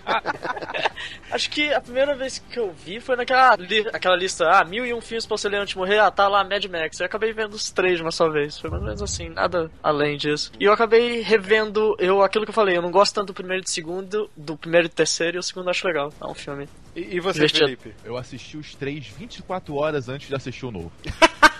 acho 1.30 1.50
que 1.50 1.72
a 1.72 1.80
primeira 1.80 2.14
vez 2.16 2.38
que 2.38 2.58
eu 2.58 2.72
vi 2.72 3.00
foi 3.00 3.16
naquela 3.16 3.54
li- 3.56 3.86
aquela 3.92 4.16
lista, 4.16 4.48
ah, 4.50 4.64
mil 4.64 4.84
e 4.84 4.92
um 4.92 5.00
filmes 5.00 5.26
pra 5.26 5.36
você 5.36 5.48
ler 5.48 5.58
antes 5.58 5.72
de 5.72 5.78
morrer, 5.78 5.98
ah, 5.98 6.10
tá 6.10 6.28
lá 6.28 6.42
Mad 6.44 6.64
Max. 6.66 7.00
Eu 7.00 7.06
acabei 7.06 7.32
vendo 7.32 7.54
os 7.54 7.70
três 7.70 7.96
de 7.96 8.02
uma 8.02 8.10
só 8.10 8.28
vez. 8.28 8.58
Foi 8.58 8.70
mais 8.70 8.82
ou 8.82 8.86
menos 8.88 9.02
assim, 9.02 9.28
nada 9.28 9.70
além 9.82 10.16
disso. 10.16 10.52
E 10.58 10.64
eu 10.64 10.72
acabei 10.72 11.20
revendo, 11.20 11.94
eu, 11.98 12.22
aquilo 12.22 12.44
que 12.44 12.50
eu 12.50 12.54
falei, 12.54 12.76
eu 12.76 12.82
não 12.82 12.90
gosto 12.90 13.14
tanto 13.14 13.28
do 13.28 13.34
primeiro 13.34 13.62
e 13.62 13.64
do 13.64 13.70
segundo, 13.70 14.30
do 14.36 14.56
primeiro 14.56 14.86
e 14.86 14.90
do 14.90 14.94
terceiro, 14.94 15.36
e 15.36 15.40
o 15.40 15.42
segundo 15.42 15.70
acho 15.70 15.86
legal. 15.86 16.12
É 16.20 16.26
um 16.26 16.34
filme. 16.34 16.68
E, 16.96 17.16
e 17.16 17.20
você. 17.20 17.48
Felipe? 17.48 17.94
Eu 18.04 18.16
assisti 18.16 18.56
os 18.56 18.74
três 18.74 19.06
24 19.06 19.74
horas 19.76 20.08
antes 20.08 20.28
de 20.28 20.34
assistir 20.34 20.66
o 20.66 20.70
novo. 20.70 20.92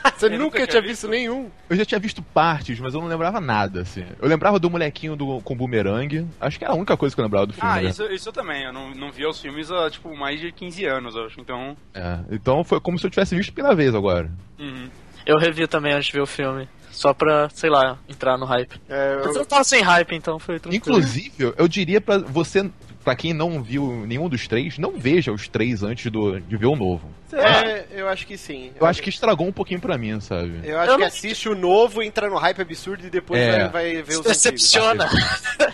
Você 0.17 0.27
Eu 0.27 0.31
nunca 0.31 0.43
nunca 0.45 0.57
tinha 0.59 0.67
tinha 0.69 0.83
visto 0.83 1.09
nenhum. 1.09 1.51
Eu 1.69 1.77
já 1.77 1.85
tinha 1.85 1.99
visto 2.01 2.23
partes, 2.23 2.79
mas 2.81 2.95
eu 2.95 3.01
não 3.01 3.09
lembrava 3.09 3.41
nada, 3.41 3.83
assim. 3.83 4.05
Eu 4.21 4.29
lembrava 4.29 4.59
do 4.59 4.71
molequinho 4.71 5.17
do, 5.17 5.41
com 5.43 5.57
bumerangue. 5.57 6.27
Acho 6.41 6.59
que 6.59 6.65
era 6.65 6.73
a 6.75 6.77
única 6.77 6.97
coisa 6.97 7.15
que 7.15 7.21
eu 7.21 7.25
lembrava 7.25 7.47
do 7.47 7.53
filme. 7.55 7.69
Ah, 7.71 7.81
né? 7.83 7.91
isso, 7.91 8.05
isso 8.07 8.29
eu 8.29 8.33
também. 8.33 8.65
Eu 8.65 8.73
não, 8.73 8.91
não 8.95 9.11
via 9.11 9.29
os 9.29 9.41
filmes 9.41 9.71
há, 9.71 9.91
tipo, 9.91 10.15
mais 10.17 10.41
de 10.41 10.53
15 10.53 10.85
anos, 10.85 11.15
eu 11.15 11.25
acho. 11.27 11.41
Então. 11.41 11.77
É, 11.95 12.19
então 12.31 12.63
foi 12.65 12.81
como 12.81 12.99
se 12.99 13.07
eu 13.07 13.11
tivesse 13.11 13.35
visto 13.37 13.53
pela 13.53 13.75
vez 13.75 13.95
agora. 13.95 14.31
uhum. 14.59 14.89
Eu 15.27 15.37
revi 15.39 15.67
também 15.67 15.93
antes 15.93 16.07
de 16.07 16.13
ver 16.15 16.23
o 16.23 16.27
filme. 16.27 16.67
Só 16.91 17.13
pra, 17.15 17.49
sei 17.51 17.71
lá, 17.71 17.99
entrar 18.09 18.37
no 18.39 18.47
hype. 18.47 18.81
É, 18.89 19.17
Mas 19.25 19.37
eu- 19.37 19.43
eu 19.43 19.47
tava 19.47 19.63
sem 19.65 19.81
hype, 19.83 20.15
então 20.15 20.39
foi 20.39 20.59
tranquilo. 20.59 20.77
Inclusive, 20.77 21.33
eu- 21.39 21.55
eu 21.57 21.69
diria 21.69 22.01
pra 22.01 22.19
você, 22.19 22.69
pra 23.05 23.15
quem 23.17 23.33
não 23.33 23.63
viu 23.63 24.05
nenhum 24.07 24.29
dos 24.29 24.47
três, 24.47 24.79
não 24.79 24.99
veja 24.99 25.33
os 25.33 25.49
três 25.49 25.83
antes 25.83 26.11
do, 26.11 26.39
de 26.41 26.57
ver 26.57 26.67
o 26.67 26.77
novo. 26.77 27.09
é, 27.33 27.87
eu 27.93 28.09
acho 28.09 28.27
que 28.27 28.37
sim. 28.37 28.73
Eu 28.79 28.87
acho 28.87 29.01
que 29.03 29.09
estragou 29.09 29.47
um 29.47 29.53
pouquinho 29.53 29.81
pra 29.81 29.97
mim, 29.97 30.19
sabe? 30.21 30.61
Eu 30.65 30.79
acho 30.81 30.91
Eu 30.91 30.95
que 30.97 31.01
não- 31.01 31.07
assiste 31.09 31.49
o 31.49 31.55
novo, 31.55 32.03
entra 32.03 32.29
no 32.29 32.37
hype 32.37 32.61
absurdo 32.61 33.07
e 33.07 33.11
depois 33.11 33.41
É. 33.41 33.69
vai, 33.69 33.95
vai 33.95 34.03
ver 34.03 34.17
os 34.19 34.21
decepciona. 34.27 35.09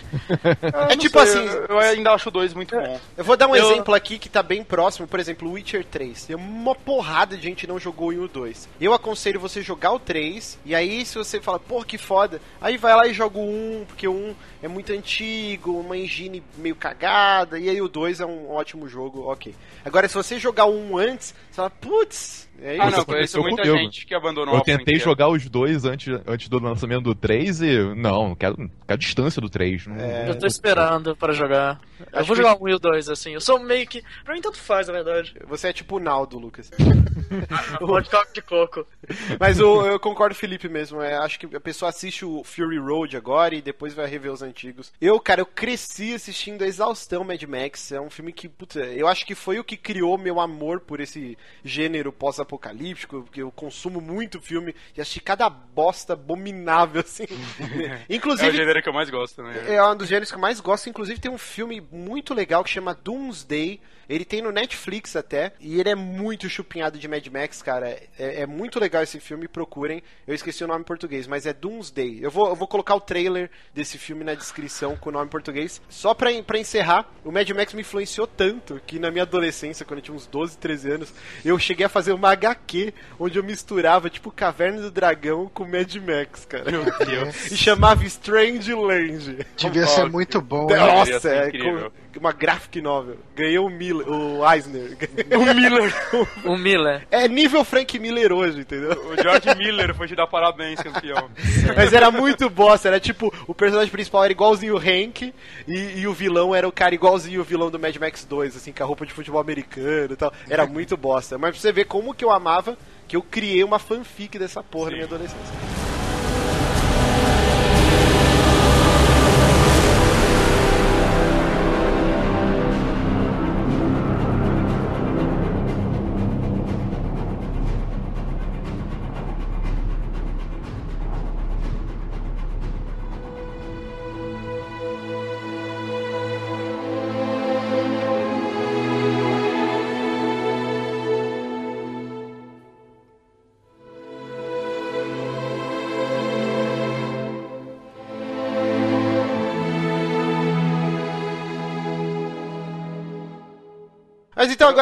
É 0.89 0.95
tipo 0.95 1.19
assim- 1.19 1.39
Eu, 1.45 1.65
eu 1.67 1.79
ainda 1.79 2.11
acho 2.11 2.31
dois 2.31 2.53
muito 2.53 2.75
bom. 2.75 2.99
Eu 3.17 3.23
vou 3.23 3.35
dar 3.35 3.47
um 3.47 3.55
Eu- 3.55 3.71
exemplo 3.71 3.93
aqui 3.93 4.17
que 4.17 4.29
tá 4.29 4.41
bem 4.41 4.63
próximo, 4.63 5.07
por 5.07 5.19
exemplo, 5.19 5.51
Witcher 5.51 5.83
3. 5.85 6.25
Tem 6.25 6.35
uma 6.35 6.73
porrada 6.75 7.35
de 7.35 7.43
gente 7.43 7.61
que 7.61 7.67
não 7.67 7.79
jogou 7.79 8.13
em 8.13 8.17
o 8.19 8.27
2. 8.27 8.69
Eu 8.79 8.93
aconselho 8.93 9.39
você 9.39 9.61
jogar 9.61 9.91
o 9.91 9.99
3, 9.99 10.57
e 10.65 10.73
aí 10.73 11.05
se 11.05 11.17
você 11.17 11.41
fala, 11.41 11.59
pô, 11.59 11.83
que 11.83 11.97
foda, 11.97 12.41
aí 12.61 12.77
vai 12.77 12.95
lá 12.95 13.07
e 13.07 13.13
joga 13.13 13.37
o 13.37 13.81
1, 13.81 13.85
porque 13.85 14.07
o 14.07 14.13
1 14.13 14.35
é 14.63 14.67
muito 14.67 14.91
antigo, 14.93 15.79
uma 15.79 15.97
engine 15.97 16.41
meio 16.57 16.75
cagada, 16.75 17.16
e 17.59 17.69
aí 17.69 17.81
o 17.81 17.87
2 17.87 18.19
é 18.21 18.25
um 18.25 18.51
ótimo 18.51 18.87
jogo, 18.87 19.29
ok. 19.29 19.53
Agora, 19.85 20.07
se 20.07 20.15
você 20.15 20.39
jogar 20.39 20.65
o 20.65 20.75
1 20.75 20.97
antes, 20.97 21.35
você 21.49 21.55
fala, 21.55 21.69
putz, 21.69 22.47
é 22.61 22.73
isso. 22.73 22.81
Ah, 22.81 22.85
não, 22.89 22.97
Isso 22.97 23.05
conheço 23.05 23.41
muita 23.41 23.61
comigo. 23.61 23.77
gente 23.77 24.05
que 24.05 24.15
abandonou 24.15 24.55
Eu 24.55 24.61
tentei 24.61 24.97
jogar 24.97 25.29
os 25.29 25.47
dois 25.47 25.85
antes, 25.85 26.19
antes 26.25 26.49
do 26.49 26.59
lançamento 26.59 27.03
do 27.03 27.13
3 27.15 27.61
e. 27.61 27.95
Não, 27.95 28.35
quero, 28.35 28.69
quero 28.87 28.99
distância 28.99 29.39
do 29.41 29.49
3. 29.49 29.85
Não, 29.87 29.95
É. 29.95 30.29
Eu 30.29 30.37
tô 30.39 30.47
esperando 30.47 31.15
pra 31.15 31.33
jogar. 31.33 31.79
Eu 31.99 32.19
Acho 32.19 32.27
vou 32.27 32.35
que- 32.35 32.41
jogar 32.43 32.61
um 32.61 32.67
e 32.67 32.73
o 32.73 32.79
dois, 32.79 33.09
assim. 33.09 33.33
Eu 33.33 33.41
sou 33.41 33.59
meio 33.59 33.87
que. 33.87 34.03
Pra 34.23 34.33
mim 34.33 34.41
tanto 34.41 34.59
faz, 34.59 34.87
na 34.87 34.93
verdade. 34.93 35.35
Você 35.47 35.69
é 35.69 35.73
tipo 35.73 35.97
o 35.97 35.99
Naldo, 35.99 36.37
Lucas. 36.39 36.69
Pode 37.79 38.09
copo 38.09 38.33
de 38.33 38.41
coco. 38.41 38.87
Mas 39.39 39.59
eu, 39.59 39.85
eu 39.85 39.99
concordo 39.99 40.33
com 40.35 40.37
o 40.37 40.39
Felipe 40.39 40.69
mesmo. 40.69 41.01
é, 41.01 41.15
acho 41.17 41.39
que 41.39 41.55
a 41.55 41.59
pessoa 41.59 41.89
assiste 41.89 42.23
o 42.25 42.43
Fury 42.43 42.77
Road 42.77 43.15
agora 43.17 43.55
e 43.55 43.61
depois 43.61 43.93
vai 43.93 44.05
rever 44.07 44.31
os 44.31 44.41
antigos. 44.41 44.91
Eu, 45.01 45.19
cara, 45.19 45.41
eu 45.41 45.45
cresci 45.45 46.13
assistindo 46.13 46.63
a 46.63 46.67
exaustão 46.67 47.23
Mad 47.23 47.41
Max. 47.43 47.91
É 47.91 47.99
um 47.99 48.09
filme 48.09 48.31
que, 48.31 48.47
puta, 48.47 48.79
eu 48.79 49.07
acho 49.07 49.25
que 49.25 49.35
foi 49.35 49.59
o 49.59 49.63
que 49.63 49.77
criou 49.77 50.17
meu 50.17 50.39
amor 50.39 50.79
por 50.81 50.99
esse 50.99 51.37
gênero 51.63 52.11
pós-apocalíptico, 52.11 53.23
porque 53.23 53.41
eu 53.41 53.51
consumo 53.51 53.99
muito 54.01 54.39
filme 54.41 54.75
e 54.95 55.01
assisti 55.01 55.19
cada 55.21 55.49
bosta 55.49 56.13
abominável, 56.13 57.01
assim. 57.01 57.25
É 58.09 58.13
o 58.13 58.15
Inclusive, 58.15 58.51
gênero 58.57 58.81
que 58.81 58.89
eu 58.89 58.93
mais 58.93 59.09
gosto, 59.09 59.41
né? 59.43 59.73
é 59.75 59.83
um 59.83 59.95
dos 59.95 60.07
gêneros 60.07 60.29
que 60.29 60.35
eu 60.35 60.41
mais 60.41 60.59
gosto. 60.59 60.89
Inclusive, 60.89 61.19
tem 61.19 61.31
um 61.31 61.37
filme 61.37 61.79
muito 61.91 62.33
legal 62.33 62.63
que 62.63 62.69
chama 62.69 62.93
Doomsday. 62.93 63.79
Ele 64.09 64.23
tem 64.25 64.41
no 64.41 64.51
Netflix 64.51 65.15
até. 65.15 65.53
E 65.59 65.79
ele 65.79 65.89
é 65.89 65.95
muito 65.95 66.49
chupinhado 66.49 66.97
de 66.97 67.07
Mad 67.07 67.25
Max, 67.27 67.61
cara. 67.61 67.89
É, 68.17 68.41
é 68.41 68.45
muito 68.45 68.79
legal 68.79 69.03
esse 69.03 69.19
filme, 69.19 69.47
procurem. 69.47 70.01
Eu 70.27 70.33
esqueci 70.35 70.63
o 70.63 70.67
nome 70.67 70.81
em 70.81 70.83
português, 70.85 71.27
mas 71.27 71.45
é 71.45 71.53
Doomsday. 71.53 72.19
Eu 72.21 72.31
vou, 72.31 72.47
eu 72.49 72.55
vou 72.55 72.67
colocar 72.67 72.95
o 72.95 73.01
trailer 73.01 73.49
desse 73.73 73.97
filme 73.97 74.23
na 74.23 74.33
descrição 74.33 74.95
com 74.95 75.09
o 75.09 75.13
nome 75.13 75.25
em 75.25 75.29
português. 75.29 75.81
Só 75.89 76.13
pra, 76.13 76.29
pra 76.43 76.57
encerrar, 76.59 77.09
o 77.23 77.31
Mad 77.31 77.49
Max 77.51 77.73
me 77.73 77.81
influenciou 77.81 78.27
tanto 78.27 78.81
que 78.85 78.99
na 78.99 79.11
minha 79.11 79.23
adolescência, 79.23 79.85
quando 79.85 79.99
eu 79.99 80.03
tinha 80.03 80.15
uns 80.15 80.27
12, 80.27 80.57
13 80.57 80.91
anos, 80.91 81.13
eu 81.43 81.57
cheguei 81.59 81.85
a 81.85 81.89
fazer 81.89 82.11
uma 82.11 82.31
HQ 82.31 82.93
onde 83.19 83.37
eu 83.37 83.43
misturava, 83.43 84.09
tipo, 84.09 84.31
Caverna 84.31 84.81
do 84.81 84.91
Dragão 84.91 85.49
com 85.53 85.65
Mad 85.65 85.93
Max, 85.95 86.45
cara. 86.45 86.71
Meu 86.71 86.83
Deus. 87.05 87.51
e 87.51 87.57
chamava 87.57 88.03
Strange 88.05 88.73
Land. 88.73 89.45
Devia 89.55 89.87
ser 89.87 90.09
muito 90.09 90.41
bom, 90.41 90.67
Nossa, 90.67 91.19
ser 91.19 91.35
é 91.35 91.47
incrível. 91.47 91.91
com- 91.91 92.06
uma 92.17 92.31
graphic 92.31 92.81
novel. 92.81 93.17
Ganhei 93.35 93.59
o 93.59 93.69
Miller, 93.69 94.07
o 94.07 94.51
Eisner. 94.51 94.97
O 95.35 95.53
Miller. 95.53 95.93
O 96.43 96.57
Miller. 96.57 97.07
É 97.11 97.27
nível 97.27 97.63
Frank 97.63 97.97
Miller 97.99 98.31
hoje, 98.31 98.61
entendeu? 98.61 98.91
O 98.91 99.21
George 99.21 99.55
Miller 99.55 99.93
foi 99.95 100.07
te 100.07 100.15
dar 100.15 100.27
parabéns, 100.27 100.79
campeão. 100.81 101.29
Mas 101.75 101.93
era 101.93 102.11
muito 102.11 102.49
bosta, 102.49 102.87
era 102.87 102.99
tipo, 102.99 103.33
o 103.47 103.53
personagem 103.53 103.91
principal 103.91 104.23
era 104.23 104.33
igualzinho 104.33 104.75
o 104.75 104.77
Hank 104.77 105.33
e, 105.67 105.99
e 105.99 106.07
o 106.07 106.13
vilão 106.13 106.53
era 106.53 106.67
o 106.67 106.71
cara 106.71 106.95
igualzinho 106.95 107.41
o 107.41 107.43
vilão 107.43 107.69
do 107.69 107.79
Mad 107.79 107.95
Max 107.97 108.25
2, 108.25 108.55
assim, 108.55 108.71
com 108.71 108.83
a 108.83 108.85
roupa 108.85 109.05
de 109.05 109.13
futebol 109.13 109.39
americano 109.39 110.13
e 110.13 110.15
tal. 110.15 110.33
Era 110.49 110.65
muito 110.65 110.97
bosta. 110.97 111.37
Mas 111.37 111.51
pra 111.51 111.59
você 111.59 111.71
ver 111.71 111.85
como 111.85 112.13
que 112.13 112.25
eu 112.25 112.31
amava, 112.31 112.77
que 113.07 113.15
eu 113.15 113.21
criei 113.21 113.63
uma 113.63 113.79
fanfic 113.79 114.37
dessa 114.37 114.63
porra 114.63 114.91
na 114.91 114.97
minha 114.97 115.05
adolescência. 115.05 115.86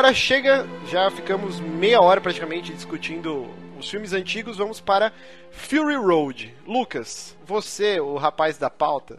Agora 0.06 0.14
chega, 0.14 0.68
já 0.88 1.10
ficamos 1.10 1.60
meia 1.60 2.00
hora 2.00 2.22
praticamente 2.22 2.72
discutindo 2.72 3.50
os 3.80 3.90
filmes 3.90 4.14
antigos, 4.14 4.58
vamos 4.58 4.80
para 4.80 5.12
Fury 5.50 5.96
Road. 5.96 6.56
Lucas, 6.68 7.36
você, 7.44 8.00
o 8.00 8.16
rapaz 8.16 8.56
da 8.56 8.70
pauta. 8.70 9.18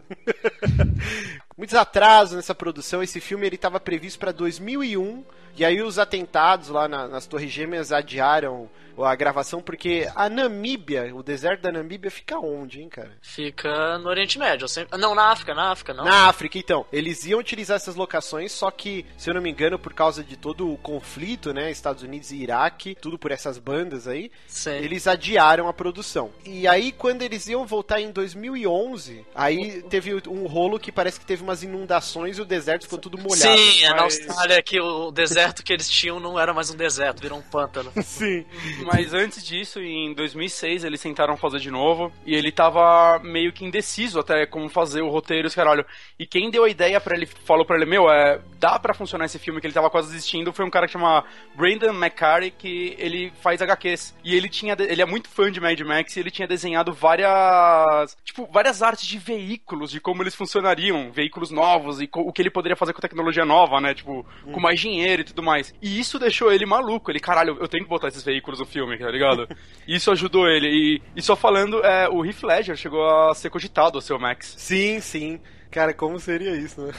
Muitos 1.59 1.75
atrasos 1.75 2.37
nessa 2.37 2.55
produção. 2.55 3.03
Esse 3.03 3.21
filme 3.21 3.45
ele 3.45 3.57
estava 3.57 3.81
previsto 3.81 4.21
para 4.21 4.31
2001 4.31 5.25
e 5.57 5.65
aí 5.65 5.83
os 5.83 5.99
atentados 5.99 6.69
lá 6.69 6.87
na, 6.87 7.09
nas 7.09 7.27
Torres 7.27 7.51
Gêmeas 7.51 7.91
adiaram 7.91 8.71
a 9.05 9.15
gravação 9.15 9.61
porque 9.61 10.09
a 10.15 10.29
Namíbia, 10.29 11.15
o 11.15 11.23
deserto 11.23 11.63
da 11.63 11.73
Namíbia 11.73 12.11
fica 12.11 12.39
onde, 12.39 12.81
hein, 12.81 12.89
cara? 12.89 13.13
Fica 13.21 13.99
no 13.99 14.09
Oriente 14.09 14.39
Médio. 14.39 14.69
Sempre... 14.69 14.99
Não, 14.99 15.15
na 15.15 15.31
África, 15.31 15.55
na 15.55 15.71
África, 15.71 15.93
não. 15.95 16.05
Na 16.05 16.29
África, 16.29 16.59
então. 16.59 16.87
Eles 16.93 17.25
iam 17.27 17.41
utilizar 17.41 17.77
essas 17.77 17.95
locações, 17.95 18.53
só 18.53 18.71
que, 18.71 19.05
se 19.17 19.29
eu 19.31 19.35
não 19.35 19.43
me 19.43 19.51
engano, 19.51 19.79
por 19.79 19.93
causa 19.93 20.23
de 20.23 20.37
todo 20.37 20.73
o 20.73 20.79
conflito, 20.79 21.53
né, 21.53 21.71
Estados 21.71 22.03
Unidos 22.03 22.31
e 22.31 22.37
Iraque, 22.37 22.97
tudo 23.01 23.19
por 23.19 23.31
essas 23.31 23.59
bandas 23.59 24.07
aí, 24.09 24.31
Sim. 24.47 24.73
eles 24.73 25.07
adiaram 25.07 25.69
a 25.69 25.73
produção. 25.73 26.31
E 26.45 26.67
aí, 26.67 26.93
quando 26.93 27.23
eles 27.23 27.47
iam 27.49 27.67
voltar 27.67 28.01
em 28.01 28.11
2011, 28.11 29.27
aí 29.35 29.83
teve 29.83 30.15
um 30.29 30.47
rolo 30.47 30.79
que 30.79 30.91
parece 30.93 31.19
que 31.21 31.27
teve 31.27 31.43
umas 31.43 31.63
inundações 31.63 32.39
e 32.39 32.43
o 32.43 32.45
deserto 32.45 32.83
ficou 32.85 32.99
tudo 32.99 33.19
molhado. 33.19 33.59
Sim, 33.59 33.85
é 33.85 33.91
na 33.91 34.03
mas- 34.03 34.19
Austrália 34.27 34.63
que 34.63 34.81
o 34.81 35.11
deserto 35.11 35.63
que 35.63 35.73
eles 35.73 35.89
tinham 35.89 36.19
não 36.21 36.39
era 36.39 36.53
mais 36.55 36.71
um 36.71 36.77
deserto, 36.77 37.21
virou 37.21 37.39
um 37.39 37.43
pântano. 37.43 37.93
Sim. 38.03 38.45
Mas 38.87 39.13
antes 39.13 39.45
disso, 39.45 39.81
em 39.81 40.15
2006, 40.15 40.85
eles 40.85 41.03
tentaram 41.03 41.37
fazer 41.37 41.59
de 41.59 41.73
novo 41.73 42.13
e 42.25 42.37
ele 42.37 42.53
tava 42.53 43.19
meio 43.19 43.53
que 43.53 43.65
indeciso 43.65 44.21
até 44.21 44.47
como 44.47 44.69
fazer 44.69 45.03
o 45.03 45.09
roteiro, 45.09 45.49
esse 45.49 45.57
caralho. 45.57 45.85
E 46.17 46.25
quem 46.25 46.53
deu 46.53 46.63
a 46.63 46.69
ideia 46.69 47.01
pra 47.01 47.17
ele, 47.17 47.27
falou 47.27 47.67
pra 47.67 47.75
ele, 47.75 47.85
meu, 47.85 48.09
é, 48.09 48.41
dá 48.61 48.79
pra 48.79 48.95
funcionar 48.95 49.25
esse 49.25 49.41
filme 49.41 49.61
que 49.61 49.67
ele 49.67 49.75
tava 49.75 49.91
quase 49.91 50.13
desistindo, 50.13 50.53
foi 50.53 50.65
um 50.65 50.71
cara 50.71 50.87
que 50.87 50.93
chama 50.93 51.25
Brandon 51.57 51.93
McCarry, 51.95 52.53
que 52.53 52.95
ele 52.97 53.33
faz 53.41 53.61
HQs. 53.61 54.15
E 54.23 54.37
ele 54.37 54.49
tinha, 54.49 54.77
ele 54.79 55.03
é 55.03 55.07
muito 55.07 55.29
fã 55.29 55.51
de 55.51 55.61
Mad 55.61 55.81
Max 55.81 56.17
e 56.17 56.21
ele 56.21 56.31
tinha 56.31 56.47
desenhado 56.47 56.93
várias, 56.93 58.17
tipo, 58.25 58.49
várias 58.53 58.83
artes 58.83 59.07
de 59.09 59.19
veículos, 59.19 59.91
de 59.91 60.01
como 60.01 60.23
eles 60.23 60.37
funcionariam, 60.37 61.11
veículos 61.11 61.51
novos 61.51 62.01
e 62.01 62.09
o 62.13 62.33
que 62.33 62.41
ele 62.41 62.51
poderia 62.51 62.77
fazer 62.77 62.93
com 62.93 63.01
tecnologia 63.01 63.45
nova, 63.45 63.81
né, 63.81 63.95
tipo, 63.95 64.25
com 64.53 64.61
mais 64.61 64.79
dinheiro 64.79 65.23
e 65.23 65.25
tudo 65.25 65.43
mais. 65.43 65.75
E 65.83 65.99
isso 65.99 66.21
deixou 66.21 66.53
ele 66.53 66.65
maluco, 66.65 67.11
ele, 67.11 67.19
caralho, 67.19 67.57
eu 67.61 67.67
tenho 67.67 67.83
que 67.83 67.91
botar 67.91 68.07
esses 68.09 68.23
veículos 68.23 68.61
no 68.61 68.67
filme, 68.67 68.76
tá 68.99 69.11
ligado? 69.11 69.49
Isso 69.87 70.11
ajudou 70.11 70.49
ele. 70.49 70.69
E, 70.69 71.03
e 71.15 71.23
só 71.23 71.37
falando, 71.37 71.85
é, 71.85 72.09
o 72.09 72.25
Heath 72.25 72.43
Ledger 72.43 72.77
chegou 72.77 73.09
a 73.09 73.35
ser 73.35 73.51
cogitado 73.51 73.99
a 73.99 74.03
ser 74.03 74.13
o 74.13 74.19
Max. 74.19 74.55
Sim, 74.59 75.01
sim. 75.01 75.41
Cara, 75.71 75.93
como 75.93 76.19
seria 76.19 76.57
isso, 76.57 76.81
né? 76.81 76.93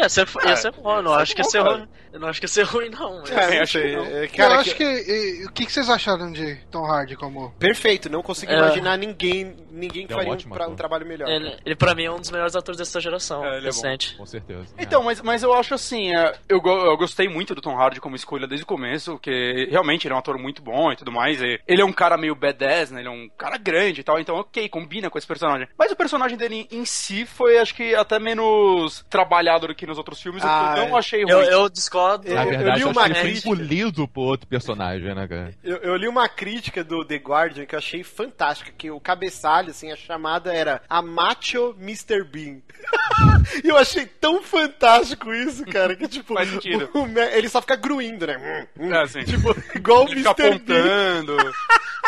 Ia 0.00 0.08
ser, 0.08 0.26
ia 0.46 0.56
ser 0.56 0.72
bom, 0.72 0.96
eu 0.96 1.02
não 1.02 1.18
é 1.18 1.22
acho 1.22 1.34
que 1.34 1.40
ia 1.42 1.44
ser 1.44 1.60
ruim. 1.60 1.86
Eu 2.12 2.20
não 2.20 2.28
acho 2.28 2.40
que 2.40 2.44
ia 2.44 2.48
ser 2.48 2.62
ruim, 2.62 2.88
não. 2.90 3.22
Cara, 3.24 3.54
não 3.54 3.62
acho 3.62 3.78
que 3.80 3.96
não. 3.96 4.04
É, 4.04 4.28
Cara, 4.28 4.54
eu 4.54 4.62
que- 4.62 4.68
acho 4.70 4.76
que. 4.76 4.84
e- 4.84 5.44
o 5.46 5.52
que, 5.52 5.66
que 5.66 5.72
vocês 5.72 5.90
acharam 5.90 6.30
de 6.32 6.56
Tom 6.70 6.84
Hardy 6.86 7.16
como. 7.16 7.50
Perfeito, 7.58 8.08
não 8.08 8.22
consigo 8.22 8.52
É. 8.52 8.56
imaginar 8.58 8.96
ninguém, 8.96 9.56
ninguém 9.70 10.06
que 10.06 10.12
é 10.12 10.16
um 10.16 10.18
faria 10.20 10.32
um, 10.32 10.50
pra- 10.50 10.68
um 10.68 10.76
trabalho 10.76 11.04
melhor. 11.06 11.28
Ele, 11.28 11.56
ele, 11.66 11.74
pra 11.76 11.94
mim, 11.94 12.04
é 12.04 12.10
um 12.10 12.20
dos 12.20 12.30
melhores 12.30 12.54
atores 12.56 12.78
dessa 12.78 13.00
geração. 13.00 13.44
É, 13.44 13.48
ele 13.48 13.56
é 13.56 13.60
bom. 13.60 13.66
recente. 13.66 14.16
Com 14.16 14.26
certeza. 14.26 14.66
Então, 14.78 15.02
mas, 15.02 15.20
mas 15.20 15.42
eu 15.42 15.52
acho 15.52 15.74
assim, 15.74 16.14
é, 16.14 16.34
eu, 16.48 16.60
eu 16.64 16.96
gostei 16.96 17.28
muito 17.28 17.54
do 17.54 17.60
Tom 17.60 17.76
Hardy 17.76 18.00
como 18.00 18.14
escolha 18.16 18.46
desde 18.46 18.62
o 18.64 18.66
começo, 18.66 19.12
porque 19.12 19.66
realmente 19.70 20.06
ele 20.06 20.12
é 20.12 20.16
um 20.16 20.20
ator 20.20 20.38
muito 20.38 20.62
bom 20.62 20.92
e 20.92 20.96
tudo 20.96 21.10
mais. 21.12 21.40
e 21.42 21.60
ele 21.66 21.82
é 21.82 21.84
um 21.84 21.92
cara 21.92 22.16
meio 22.16 22.34
badass, 22.34 22.90
né? 22.90 23.00
Ele 23.00 23.08
é 23.08 23.10
um 23.12 23.28
cara 23.36 23.58
grande 23.58 24.00
e 24.00 24.04
tal, 24.04 24.18
então 24.20 24.36
ok, 24.36 24.68
combina 24.68 25.10
com 25.10 25.18
esse 25.18 25.26
personagem. 25.26 25.66
Mas 25.76 25.90
o 25.90 25.96
personagem 25.96 26.38
dele 26.38 26.66
em 26.70 26.84
si 26.84 27.26
foi, 27.26 27.58
acho 27.58 27.74
que, 27.74 27.94
até 28.04 28.18
menos 28.18 29.04
trabalhado 29.10 29.66
do 29.68 29.74
que 29.74 29.86
nos 29.86 29.98
outros 29.98 30.20
filmes, 30.22 30.42
o 30.42 30.46
Ah, 30.46 30.72
que 30.74 30.80
eu 30.80 30.88
não 30.88 30.96
achei 30.96 31.22
ruim. 31.22 31.32
Eu, 31.32 31.40
eu 31.42 31.68
discordo. 31.68 32.28
Eu- 32.28 32.34
Na 32.34 32.44
eu 32.44 32.48
verdade, 32.50 32.76
li 32.76 32.82
eu, 32.82 32.88
uma 32.90 33.02
acho 33.02 33.10
que 33.12 33.18
ele 33.18 33.22
foi 33.22 33.30
crítica. 33.32 33.48
engolido 33.48 34.08
por 34.08 34.22
outro 34.22 34.46
personagem, 34.46 35.14
né, 35.14 35.26
cara? 35.28 35.54
Eu, 35.64 35.76
eu 35.78 35.96
li 35.96 36.06
uma 36.08 36.28
crítica 36.28 36.84
do 36.84 37.04
The 37.04 37.16
Guardian 37.16 37.66
que 37.66 37.74
eu 37.74 37.78
achei 37.78 38.02
fantástica, 38.04 38.72
que 38.76 38.90
o 38.90 39.00
cabeçalho, 39.00 39.70
assim, 39.70 39.90
a 39.92 39.96
chamada 39.96 40.52
era 40.54 40.82
a 40.88 41.02
Macho 41.02 41.74
Mr. 41.80 42.24
Bean. 42.24 42.58
e 43.64 43.68
eu 43.68 43.76
achei 43.76 44.06
tão 44.06 44.42
fantástico 44.42 45.32
isso, 45.32 45.64
cara, 45.66 45.96
que 45.96 46.06
tipo, 46.08 46.34
Faz 46.34 46.48
sentido. 46.50 46.88
o- 46.94 47.02
o- 47.04 47.18
ele 47.18 47.48
só 47.48 47.60
fica 47.60 47.76
gruindo, 47.76 48.26
né? 48.26 48.68
É, 48.78 48.96
assim. 49.02 49.24
Tipo, 49.34 49.54
igual 49.74 50.04
o 50.04 50.08
Ele 50.08 50.22
fica 50.22 50.46
Mr. 50.46 50.58
Bean. 50.64 50.76
apontando. 51.20 51.36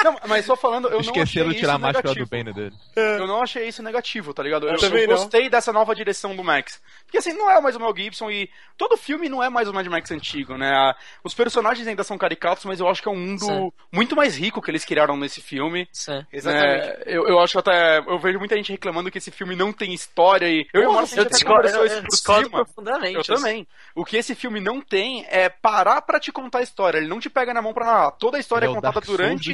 Não, 0.05 0.17
mas 0.27 0.45
só 0.45 0.57
falando, 0.57 0.89
eu 0.89 1.01
Esqueceram 1.01 1.47
não 1.47 1.51
achei 1.51 1.61
tirar 1.61 1.73
a 1.73 1.77
isso 1.77 1.83
máscara 1.83 2.09
negativo. 2.09 2.27
do 2.27 2.31
Bane 2.31 2.53
dele. 2.53 2.77
Eu 2.95 3.27
não 3.27 3.43
achei 3.43 3.69
isso 3.69 3.83
negativo, 3.83 4.35
tá 4.35 4.43
ligado? 4.43 4.69
Eu, 4.69 4.77
também 4.79 5.03
eu 5.03 5.09
não. 5.09 5.17
gostei 5.17 5.49
dessa 5.49 5.73
nova 5.73 5.95
direção 5.95 6.35
do 6.35 6.45
Max. 6.45 6.81
Porque 7.05 7.19
assim, 7.19 7.33
não 7.33 7.51
é 7.51 7.61
mais 7.61 7.77
o 7.77 7.81
Mel 7.81 7.95
Gibson 7.97 8.31
e 8.31 8.51
todo 8.77 8.97
filme 8.97 9.29
não 9.29 9.43
é 9.43 9.49
mais 9.49 9.69
o 9.69 9.73
Mad 9.73 9.87
Max 9.87 10.11
antigo, 10.11 10.57
né? 10.57 10.95
Os 11.25 11.35
personagens 11.35 11.87
ainda 11.87 12.05
são 12.05 12.19
caricatos, 12.19 12.65
mas 12.65 12.81
eu 12.81 12.89
acho 12.89 13.03
que 13.03 13.09
é 13.09 13.13
um 13.13 13.17
mundo 13.17 13.45
Sim. 13.45 13.73
muito 13.93 14.17
mais 14.17 14.37
rico 14.37 14.61
que 14.61 14.71
eles 14.71 14.85
criaram 14.85 15.17
nesse 15.17 15.41
filme. 15.41 15.89
Sim. 15.93 16.25
Exatamente. 16.33 16.87
É, 16.87 17.03
eu, 17.07 17.27
eu 17.29 17.39
acho 17.41 17.59
até. 17.59 17.99
Eu 17.99 18.19
vejo 18.19 18.39
muita 18.39 18.57
gente 18.57 18.73
reclamando 18.73 19.11
que 19.11 19.19
esse 19.19 19.31
filme 19.31 19.55
não 19.57 19.73
tem 19.73 19.93
história 19.93 20.49
e. 20.49 20.67
Eu 20.73 20.87
Porra, 20.87 21.07
Eu 21.17 21.23
até 21.23 21.31
discordo, 21.31 21.69
eu, 21.69 21.87
isso 21.87 21.97
eu 21.97 22.03
discordo 22.03 22.51
profundamente. 22.51 23.15
Eu 23.15 23.21
assim. 23.21 23.35
também. 23.35 23.67
O 23.95 24.05
que 24.05 24.17
esse 24.17 24.35
filme 24.35 24.61
não 24.61 24.81
tem 24.81 25.25
é 25.29 25.49
parar 25.49 26.03
pra 26.03 26.21
te 26.21 26.33
contar 26.33 26.59
a 26.59 26.63
história. 26.63 26.99
Ele 26.99 27.09
não 27.09 27.21
te 27.21 27.31
pega 27.31 27.53
na 27.55 27.63
mão 27.63 27.73
pra 27.73 27.85
narrar. 27.87 28.11
Toda 28.13 28.37
a 28.37 28.41
história 28.41 28.67
Ele 28.67 28.73
é 28.73 28.73
é 28.73 28.77
contada 28.77 28.95
Dark 28.95 29.05
Souls 29.05 29.19
durante. 29.19 29.51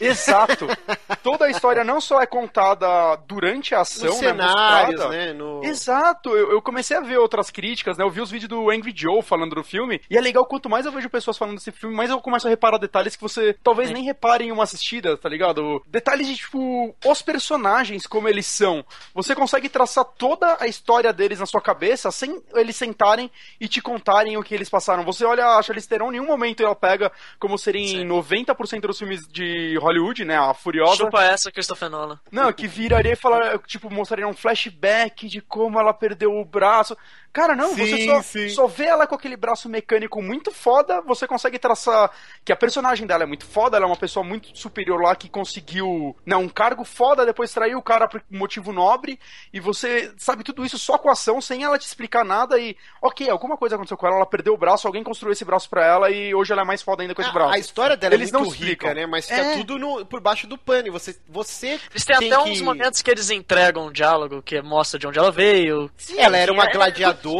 Exato. 0.00 0.66
Toda 1.22 1.46
a 1.46 1.50
história 1.50 1.84
não 1.84 2.00
só 2.00 2.20
é 2.20 2.26
contada 2.26 3.16
durante 3.26 3.74
a 3.74 3.80
ação, 3.80 4.10
Os 4.10 4.20
né, 4.20 4.28
cenários, 4.28 5.00
mostrada. 5.00 5.08
né? 5.08 5.32
No... 5.32 5.64
Exato, 5.64 6.30
eu, 6.30 6.52
eu 6.52 6.62
comecei 6.62 6.96
a 6.96 7.00
ver 7.00 7.18
outras 7.18 7.50
críticas, 7.50 7.96
né? 7.96 8.04
Eu 8.04 8.10
vi 8.10 8.20
os 8.20 8.30
vídeos 8.30 8.48
do 8.48 8.70
Angry 8.70 8.92
Joe 8.94 9.22
falando 9.22 9.54
do 9.54 9.64
filme, 9.64 10.00
e 10.10 10.16
é 10.16 10.20
legal 10.20 10.44
quanto 10.46 10.68
mais 10.68 10.86
eu 10.86 10.92
vejo 10.92 11.10
pessoas 11.10 11.36
falando 11.36 11.56
desse 11.56 11.72
filme, 11.72 11.94
mais 11.94 12.10
eu 12.10 12.20
começo 12.20 12.46
a 12.46 12.50
reparar 12.50 12.78
detalhes 12.78 13.16
que 13.16 13.22
você 13.22 13.56
talvez 13.62 13.90
nem 13.90 14.04
repare 14.04 14.44
em 14.44 14.52
uma 14.52 14.64
assistida, 14.64 15.16
tá 15.16 15.28
ligado? 15.28 15.82
Detalhes 15.86 16.26
de, 16.26 16.36
tipo, 16.36 16.94
os 17.04 17.22
personagens, 17.22 18.06
como 18.06 18.28
eles 18.28 18.46
são. 18.46 18.84
Você 19.14 19.34
consegue 19.34 19.68
traçar 19.68 20.04
toda 20.04 20.56
a 20.60 20.66
história 20.66 21.12
deles 21.12 21.40
na 21.40 21.46
sua 21.46 21.60
cabeça 21.60 22.10
sem 22.10 22.40
eles 22.54 22.76
sentarem 22.76 23.30
e 23.60 23.68
te 23.68 23.80
contarem 23.80 24.36
o 24.36 24.42
que 24.42 24.54
eles 24.54 24.68
passaram. 24.68 25.04
Você 25.04 25.24
olha 25.24 25.46
a 25.46 25.62
Charlize 25.62 25.88
Theron, 25.88 26.08
em 26.08 26.12
nenhum 26.12 26.26
momento 26.26 26.62
ela 26.62 26.74
pega, 26.74 27.10
como 27.38 27.58
seria 27.58 27.82
em 27.82 27.88
Sim. 28.00 28.08
90% 28.08 28.80
dos 28.80 28.98
filmes 28.98 29.26
de 29.28 29.67
Hollywood, 29.76 30.24
né? 30.24 30.36
A 30.36 30.54
Furiosa. 30.54 30.96
Chupa 30.96 31.22
essa, 31.22 31.52
Christopher 31.52 31.90
Nolan. 31.90 32.18
Não, 32.30 32.52
que 32.52 32.66
viraria 32.66 33.12
e 33.12 33.16
falar, 33.16 33.58
tipo, 33.60 33.90
mostraria 33.90 34.26
um 34.26 34.32
flashback 34.32 35.28
de 35.28 35.40
como 35.40 35.78
ela 35.78 35.92
perdeu 35.92 36.38
o 36.38 36.44
braço. 36.44 36.96
Cara, 37.38 37.54
não, 37.54 37.68
você 37.74 37.86
Sim, 37.96 38.06
só, 38.06 38.22
sim. 38.22 38.48
só 38.48 38.66
vê 38.66 38.84
ela 38.86 39.06
com 39.06 39.14
aquele 39.14 39.36
braço 39.36 39.68
mecânico 39.68 40.20
muito 40.20 40.50
foda, 40.50 41.00
você 41.02 41.26
consegue 41.26 41.58
traçar 41.58 42.10
que 42.44 42.52
a 42.52 42.56
personagem 42.56 43.06
dela 43.06 43.22
é 43.22 43.26
muito 43.26 43.46
foda, 43.46 43.76
ela 43.76 43.86
é 43.86 43.88
uma 43.88 43.96
pessoa 43.96 44.24
muito 44.24 44.56
superior 44.58 45.00
lá 45.00 45.14
que 45.14 45.28
conseguiu, 45.28 46.16
né, 46.26 46.36
um 46.36 46.48
cargo 46.48 46.84
foda, 46.84 47.24
depois 47.24 47.52
traiu 47.52 47.78
o 47.78 47.82
cara 47.82 48.08
por 48.08 48.22
motivo 48.30 48.72
nobre, 48.72 49.18
e 49.52 49.60
você 49.60 50.12
sabe 50.16 50.42
tudo 50.42 50.64
isso 50.64 50.78
só 50.78 50.98
com 50.98 51.10
ação, 51.10 51.40
sem 51.40 51.62
ela 51.62 51.78
te 51.78 51.86
explicar 51.86 52.24
nada, 52.24 52.58
e 52.58 52.76
ok, 53.00 53.28
alguma 53.30 53.56
coisa 53.56 53.74
aconteceu 53.76 53.96
com 53.96 54.06
ela, 54.06 54.16
ela 54.16 54.26
perdeu 54.26 54.54
o 54.54 54.58
braço, 54.58 54.86
alguém 54.86 55.02
construiu 55.04 55.32
esse 55.32 55.44
braço 55.44 55.68
pra 55.70 55.84
ela, 55.86 56.10
e 56.10 56.34
hoje 56.34 56.52
ela 56.52 56.62
é 56.62 56.64
mais 56.64 56.82
foda 56.82 57.02
ainda 57.02 57.14
com 57.14 57.20
esse 57.22 57.30
A, 57.30 57.34
braço. 57.34 57.54
a 57.54 57.58
história 57.58 57.96
dela 57.96 58.14
Eles 58.14 58.30
é 58.30 58.32
não 58.32 58.40
muito 58.40 58.54
explicam. 58.54 58.88
rica, 58.88 59.00
né? 59.00 59.06
Mas 59.06 59.26
fica 59.26 59.40
É. 59.40 59.56
tudo 59.58 59.78
no- 59.78 60.04
por 60.04 60.20
baixo 60.20 60.46
do 60.46 60.58
pano. 60.58 60.90
Você, 60.92 61.16
você 61.28 61.78
Eles 61.90 62.04
têm 62.04 62.18
tem 62.18 62.32
até 62.32 62.42
que... 62.44 62.50
uns 62.50 62.60
momentos 62.60 63.00
que 63.02 63.10
eles 63.10 63.30
entregam 63.30 63.86
um 63.86 63.92
diálogo 63.92 64.42
que 64.42 64.60
mostra 64.62 64.98
de 64.98 65.06
onde 65.06 65.18
ela 65.18 65.30
veio. 65.30 65.90
Ela 66.16 66.36
era 66.36 66.52
uma 66.52 66.64
É- 66.64 66.70